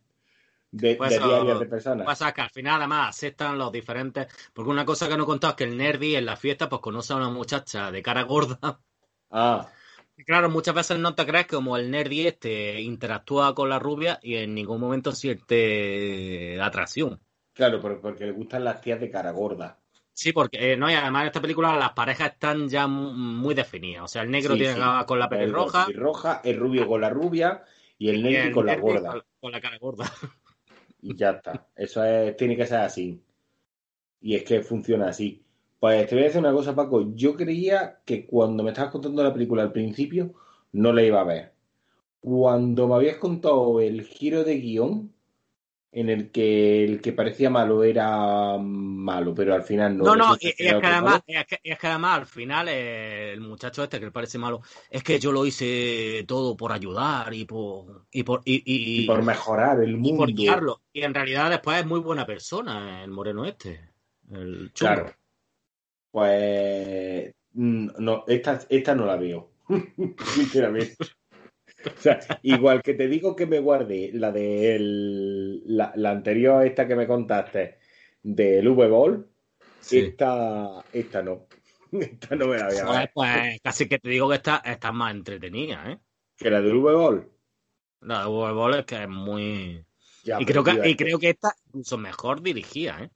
de, 0.70 0.96
pues 0.96 1.10
diarias 1.10 1.60
de 1.60 1.66
personas. 1.66 2.06
Pasa 2.06 2.32
que 2.32 2.40
al 2.40 2.50
final 2.50 2.80
además 2.80 3.10
aceptan 3.10 3.59
los 3.59 3.70
diferentes... 3.70 4.28
Porque 4.55 4.70
una 4.70 4.86
cosa 4.86 5.09
que 5.09 5.16
no 5.16 5.24
he 5.24 5.26
contado 5.26 5.50
es 5.52 5.56
que 5.56 5.64
el 5.64 5.76
nerdy 5.76 6.16
en 6.16 6.24
la 6.24 6.36
fiesta 6.36 6.70
pues 6.70 6.80
conoce 6.80 7.12
a 7.12 7.16
una 7.16 7.28
muchacha 7.28 7.90
de 7.90 8.02
cara 8.02 8.22
gorda. 8.22 8.80
Ah. 9.30 9.68
Claro, 10.26 10.50
muchas 10.50 10.74
veces 10.74 10.98
no 10.98 11.14
te 11.14 11.26
crees 11.26 11.46
como 11.46 11.76
el 11.76 11.90
nerdy 11.90 12.26
este 12.26 12.80
interactúa 12.80 13.55
con 13.55 13.68
la 13.68 13.78
rubia 13.78 14.18
y 14.22 14.36
en 14.36 14.55
ningún 14.55 14.80
momento 14.80 15.12
siente 15.12 16.60
atracción. 16.60 17.20
Claro, 17.59 17.80
porque 17.80 18.24
le 18.24 18.30
gustan 18.30 18.62
las 18.62 18.80
tías 18.80 19.01
de 19.01 19.10
cara 19.10 19.32
gorda. 19.32 19.80
Sí, 20.12 20.32
porque 20.32 20.74
eh, 20.74 20.76
no, 20.76 20.89
y 20.89 20.94
además 20.94 21.22
en 21.22 21.26
esta 21.26 21.40
película 21.40 21.76
las 21.76 21.90
parejas 21.90 22.35
están 22.35 22.68
ya 22.68 22.86
muy 22.86 23.52
definidas. 23.52 24.05
O 24.05 24.06
sea, 24.06 24.22
el 24.22 24.30
negro 24.30 24.55
tiene 24.55 24.80
con 25.05 25.18
la 25.18 25.28
pelirroja. 25.28 25.89
roja, 25.93 26.40
el 26.44 26.56
rubio 26.56 26.86
con 26.86 27.01
la 27.01 27.10
rubia 27.10 27.64
y 27.98 28.10
el 28.10 28.22
negro 28.22 28.55
con 28.55 28.66
la 28.66 28.76
gorda. 28.76 29.24
Con, 29.40 29.51
la 29.51 29.60
cara 29.60 29.76
gorda. 29.78 30.09
Y 31.02 31.16
ya 31.16 31.30
está. 31.30 31.66
Eso 31.74 32.05
es, 32.05 32.36
tiene 32.36 32.56
que 32.56 32.64
ser 32.64 32.78
así. 32.78 33.24
Y 34.20 34.36
es 34.36 34.44
que 34.44 34.62
funciona 34.62 35.09
así. 35.09 35.43
Pues 35.80 36.06
te 36.06 36.14
voy 36.14 36.22
a 36.22 36.26
decir 36.26 36.40
una 36.40 36.52
cosa, 36.52 36.76
Paco. 36.76 37.12
Yo 37.16 37.35
creía 37.35 37.98
que 38.05 38.24
cuando 38.24 38.62
me 38.62 38.70
estabas 38.70 38.93
contando 38.93 39.24
la 39.24 39.32
película 39.32 39.64
al 39.64 39.72
principio, 39.72 40.32
no 40.70 40.93
la 40.93 41.02
iba 41.02 41.20
a 41.20 41.24
ver. 41.24 41.52
Cuando 42.20 42.86
me 42.86 42.94
habías 42.94 43.16
contado 43.16 43.80
el 43.80 44.02
giro 44.05 44.44
de 44.44 44.60
guion, 44.60 45.12
en 45.90 46.10
el 46.10 46.31
que 46.31 46.85
el 46.85 47.01
que 47.01 47.12
parecía 47.12 47.48
malo 47.48 47.82
era 47.82 48.59
malo, 48.59 49.35
pero 49.35 49.55
al 49.55 49.62
final 49.62 49.97
no. 49.97 50.05
No, 50.05 50.16
no, 50.16 50.35
es, 50.39 50.55
que 50.55 50.69
además, 50.69 51.23
es, 51.27 51.47
que, 51.78 51.86
además 51.86 52.19
al 52.19 52.27
final 52.27 52.69
el 52.69 53.40
muchacho 53.40 53.82
este 53.82 53.98
que 53.98 54.06
le 54.06 54.12
parece 54.12 54.39
malo, 54.39 54.60
es 54.90 55.02
que 55.02 55.19
yo 55.19 55.32
lo 55.32 55.47
hice 55.47 56.24
todo 56.27 56.56
por 56.56 56.73
ayudar 56.73 57.32
y 57.32 57.47
por 57.47 58.05
y 58.12 58.23
por 58.23 58.43
y, 58.44 59.06
por 59.06 59.23
mejorar 59.23 59.81
el 59.81 59.97
mundo. 59.97 60.27
Y 60.28 60.47
por 60.47 60.81
Y 60.93 61.02
en 61.02 61.15
realidad 61.15 61.51
después 61.51 61.81
es 61.81 61.86
muy 61.86 62.01
buena 62.01 62.27
persona 62.27 63.02
el 63.02 63.10
moreno 63.10 63.47
este, 63.47 63.90
el 64.31 64.70
Claro. 64.74 65.10
Pues 66.10 67.35
mm, 67.52 67.89
no, 67.98 68.24
esta, 68.27 68.60
esta 68.69 68.94
no 68.94 69.06
la 69.06 69.16
veo, 69.16 69.52
sinceramente. 70.35 70.97
O 71.98 72.01
sea, 72.01 72.20
igual 72.43 72.82
que 72.82 72.94
te 72.94 73.09
digo 73.09 73.35
que 73.36 73.47
me 73.47 73.60
guarde 73.60 74.10
la 74.15 74.32
de 74.32 74.78
la, 75.66 75.93
la, 75.97 76.10
anterior, 76.10 76.66
esta 76.66 76.86
que 76.86 76.97
me 76.97 77.06
contaste, 77.06 77.78
del 78.23 78.69
V-Ball, 78.69 79.27
esta, 79.90 80.85
esta 80.93 81.23
no. 81.23 81.47
Esta 81.90 82.36
no 82.36 82.48
me 82.48 82.59
la 82.59 82.66
había 82.66 82.85
pues, 82.85 83.09
pues, 83.15 83.60
casi 83.62 83.89
que 83.89 83.98
te 83.98 84.10
digo 84.10 84.28
que 84.28 84.35
esta, 84.35 84.59
esta 84.62 84.89
es 84.89 84.94
más 84.94 85.15
entretenida, 85.15 85.90
¿eh? 85.90 85.98
¿Que 86.36 86.51
la 86.51 86.60
del 86.60 86.77
V-Ball? 86.77 87.31
La 88.02 88.24
de 88.24 88.27
V-Ball 88.27 88.74
es 88.74 88.85
que 88.85 89.02
es 89.05 89.09
muy... 89.09 89.86
y, 90.23 90.44
creo 90.44 90.62
que, 90.62 90.86
y 90.86 90.97
creo 90.97 91.19
que 91.19 91.31
esta 91.31 91.55
incluso 91.69 91.97
mejor 91.97 92.43
dirigida, 92.43 93.05
¿eh? 93.05 93.10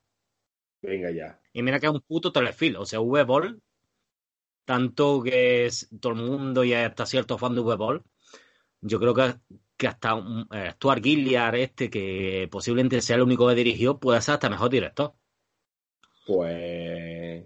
Venga 0.83 1.11
ya. 1.11 1.39
Y 1.53 1.63
mira 1.63 1.79
que 1.79 1.87
es 1.87 1.93
un 1.93 2.01
puto 2.01 2.33
telefil. 2.33 2.77
O 2.77 2.85
sea, 2.85 3.01
V-Ball, 3.01 3.63
tanto 4.65 5.23
que 5.23 5.67
es 5.67 5.89
todo 6.01 6.15
el 6.15 6.19
mundo 6.19 6.65
y 6.65 6.73
hasta 6.75 7.07
cierto 7.07 7.39
fan 7.39 7.55
de 7.55 7.61
V-Ball, 7.61 8.03
yo 8.83 9.01
creo 9.01 9.15
que, 9.15 9.35
que 9.77 9.89
hasta 9.89 10.23
eh, 10.53 10.71
Stuart 10.73 11.03
Gilliard, 11.03 11.57
este, 11.57 11.89
que 11.89 12.49
posiblemente 12.51 13.01
sea 13.01 13.17
el 13.17 13.23
único 13.23 13.49
que 13.49 13.55
dirigió, 13.55 13.99
puede 13.99 14.21
ser 14.21 14.35
hasta 14.35 14.51
mejor 14.51 14.71
director. 14.71 15.15
Pues. 16.27 17.45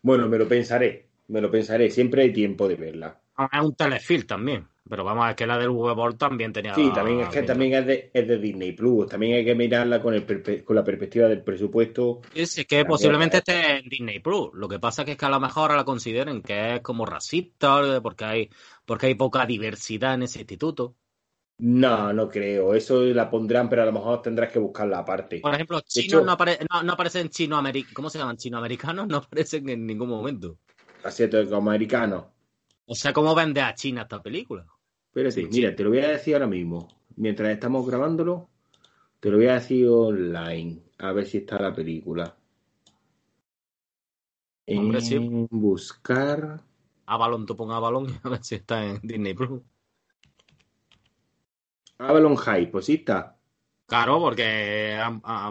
Bueno, 0.00 0.28
me 0.28 0.38
lo 0.38 0.48
pensaré. 0.48 1.08
Me 1.28 1.40
lo 1.40 1.50
pensaré. 1.50 1.90
Siempre 1.90 2.22
hay 2.22 2.32
tiempo 2.32 2.66
de 2.68 2.76
verla. 2.76 3.20
Ah, 3.36 3.48
es 3.52 3.60
un 3.60 3.74
telefilm 3.74 4.26
también. 4.26 4.68
Pero 4.88 5.04
vamos, 5.04 5.30
es 5.30 5.36
que 5.36 5.46
la 5.46 5.58
del 5.58 5.70
V-Ball 5.70 6.18
también 6.18 6.52
tenía. 6.52 6.74
Sí, 6.74 6.90
también 6.92 7.20
es 7.20 7.28
que 7.28 7.42
también 7.42 7.74
es 7.74 7.86
de, 7.86 8.10
es 8.12 8.26
de, 8.26 8.38
Disney 8.38 8.72
Plus. 8.72 9.08
También 9.08 9.36
hay 9.36 9.44
que 9.44 9.54
mirarla 9.54 10.02
con, 10.02 10.12
el, 10.12 10.64
con 10.64 10.76
la 10.76 10.84
perspectiva 10.84 11.28
del 11.28 11.42
presupuesto. 11.42 12.20
Es 12.34 12.64
que 12.66 12.84
posiblemente 12.84 13.38
esté 13.38 13.78
en 13.78 13.88
Disney 13.88 14.18
Plus. 14.18 14.50
Lo 14.54 14.68
que 14.68 14.80
pasa 14.80 15.02
es 15.02 15.16
que 15.16 15.24
a 15.24 15.28
lo 15.28 15.38
mejor 15.38 15.74
la 15.74 15.84
consideren 15.84 16.42
que 16.42 16.76
es 16.76 16.80
como 16.80 17.06
racista, 17.06 18.00
porque 18.02 18.24
hay, 18.24 18.50
porque 18.84 19.06
hay 19.06 19.14
poca 19.14 19.46
diversidad 19.46 20.14
en 20.14 20.24
ese 20.24 20.40
instituto. 20.40 20.96
No, 21.58 22.12
no 22.12 22.28
creo. 22.28 22.74
Eso 22.74 23.02
la 23.04 23.30
pondrán, 23.30 23.68
pero 23.68 23.82
a 23.82 23.86
lo 23.86 23.92
mejor 23.92 24.20
tendrás 24.20 24.50
que 24.50 24.58
buscarla 24.58 24.98
aparte. 24.98 25.38
Por 25.40 25.54
ejemplo, 25.54 25.80
chinos 25.82 26.24
no, 26.24 26.82
no, 26.82 26.92
aparecen 26.92 27.28
chino-americanos. 27.28 27.94
¿Cómo 27.94 28.10
se 28.10 28.18
llaman? 28.18 28.36
Chino-americanos 28.36 29.06
no 29.08 29.18
aparecen 29.18 29.68
en 29.68 29.86
ningún 29.86 30.08
momento. 30.08 30.58
Asiático-americanos. 31.04 32.24
O 32.86 32.94
sea, 32.94 33.12
¿cómo 33.12 33.34
vende 33.34 33.60
a 33.60 33.74
China 33.74 34.02
esta 34.02 34.22
película? 34.22 34.66
Espérate, 35.06 35.46
mira, 35.46 35.74
te 35.76 35.84
lo 35.84 35.90
voy 35.90 36.00
a 36.00 36.08
decir 36.08 36.34
ahora 36.34 36.46
mismo. 36.46 36.88
Mientras 37.16 37.50
estamos 37.50 37.86
grabándolo, 37.86 38.48
te 39.20 39.30
lo 39.30 39.36
voy 39.36 39.46
a 39.46 39.54
decir 39.54 39.86
online. 39.88 40.82
A 40.98 41.12
ver 41.12 41.26
si 41.26 41.38
está 41.38 41.60
la 41.60 41.74
película. 41.74 42.36
en 44.66 45.48
buscar. 45.50 46.62
Avalon, 47.06 47.46
tú 47.46 47.56
pon 47.56 47.70
Avalon 47.70 48.06
a 48.22 48.28
ver 48.30 48.42
si 48.42 48.54
está 48.54 48.84
en 48.84 49.00
Disney 49.02 49.34
Plus. 49.34 49.60
Avalon 51.98 52.36
High, 52.36 52.70
pues 52.70 52.86
sí 52.86 52.94
está. 52.94 53.38
Claro, 53.86 54.18
porque 54.18 54.98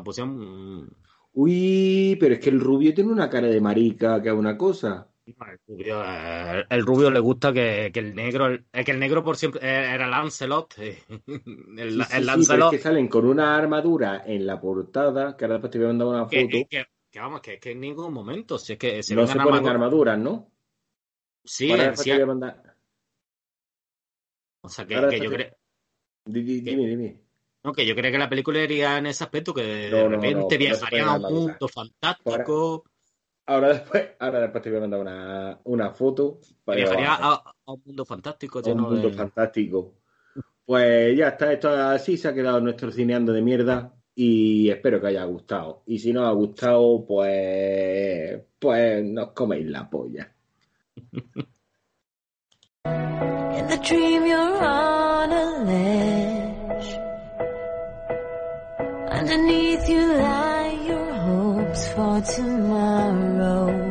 pusieron. 0.04 0.90
Uy, 1.34 2.18
pero 2.20 2.34
es 2.34 2.40
que 2.40 2.50
el 2.50 2.60
rubio 2.60 2.94
tiene 2.94 3.12
una 3.12 3.30
cara 3.30 3.48
de 3.48 3.62
marica 3.62 4.22
que 4.22 4.30
es 4.30 4.36
una 4.36 4.58
cosa. 4.58 5.11
Eh, 5.26 6.64
el 6.70 6.86
rubio, 6.86 7.12
le 7.12 7.20
gusta 7.20 7.54
que, 7.54 7.92
el 7.94 8.16
negro, 8.16 8.48
el, 8.48 8.66
que 8.86 8.92
el 8.92 9.00
negro 9.00 9.24
por 9.24 9.38
siempre 9.38 9.62
eh, 9.62 9.94
era 9.94 10.08
Lancelot. 10.08 10.76
El, 11.78 11.98
Lancelot. 11.98 12.72
que 12.72 12.80
salen 12.80 13.08
con 13.08 13.26
una 13.26 13.56
armadura 13.56 14.24
en 14.26 14.46
la 14.46 14.60
portada, 14.60 15.38
que 15.38 15.46
ahora 15.46 15.56
después 15.56 15.72
te 15.72 15.78
voy 15.78 15.86
a 15.86 15.90
mandar 15.90 16.08
una 16.08 16.26
foto. 16.26 16.68
Que, 16.70 17.20
vamos, 17.20 17.42
que, 17.42 17.60
que 17.60 17.72
en 17.72 17.82
ningún 17.82 18.14
momento, 18.14 18.58
si 18.58 18.74
es 18.74 18.80
que 18.80 19.04
se 19.04 19.16
no 19.16 19.28
se 19.28 19.40
ponen 19.40 19.68
armaduras, 19.68 20.18
¿no? 20.18 20.50
Sí, 21.44 21.72
sí. 21.96 22.12
O 24.64 24.70
sea, 24.70 24.86
que, 24.86 25.20
yo 25.20 25.32
creo. 25.32 25.58
Dime, 26.26 26.88
dime. 26.88 27.22
No, 27.64 27.74
que 27.74 27.86
yo 27.86 27.96
creo 27.96 28.12
que 28.12 28.18
la 28.18 28.30
película 28.30 28.64
iría 28.64 28.98
en 28.98 29.08
ese 29.08 29.24
aspecto, 29.24 29.54
que 29.54 29.64
de 29.64 30.08
repente 30.08 30.58
viajarían 30.58 31.08
a 31.08 31.16
un 31.16 31.34
mundo 31.34 31.68
fantástico. 31.68 32.86
Ahora 33.46 33.70
después, 33.70 34.10
ahora 34.20 34.42
después 34.42 34.64
te 34.64 34.70
voy 34.70 34.78
a 34.78 34.82
mandar 34.82 35.00
una, 35.02 35.60
una 35.64 35.92
foto. 35.92 36.40
Para 36.64 36.84
a, 36.86 37.54
un 37.66 37.82
mundo 37.86 38.06
fantástico. 38.06 38.62
un 38.66 38.82
mundo 38.82 39.12
fantástico. 39.12 39.94
Pues 40.66 41.18
ya 41.18 41.30
está, 41.30 41.52
esto 41.52 41.70
así 41.70 42.18
se 42.18 42.28
ha 42.30 42.34
quedado 42.34 42.62
nuestro 42.62 42.92
cineando 42.92 43.34
de 43.34 43.42
mierda 43.42 43.94
y 44.16 44.70
espero 44.70 45.02
que 45.02 45.08
haya 45.08 45.24
gustado. 45.26 45.84
Y 45.86 46.00
si 46.00 46.14
no 46.14 46.26
ha 46.26 46.32
gustado, 46.32 47.06
pues, 47.06 48.42
pues 48.60 49.04
nos 49.04 49.32
coméis 49.32 49.68
la 49.68 49.90
polla. 49.90 50.32
In 53.54 53.68
the 53.68 53.78
dream 53.78 54.26
you're 54.26 54.64
on 54.64 55.32
a 55.32 55.64
ledge. 55.66 57.00
Underneath 59.12 59.88
you 59.90 60.08
lie 60.18 60.51
for 61.90 62.22
tomorrow. 62.22 63.91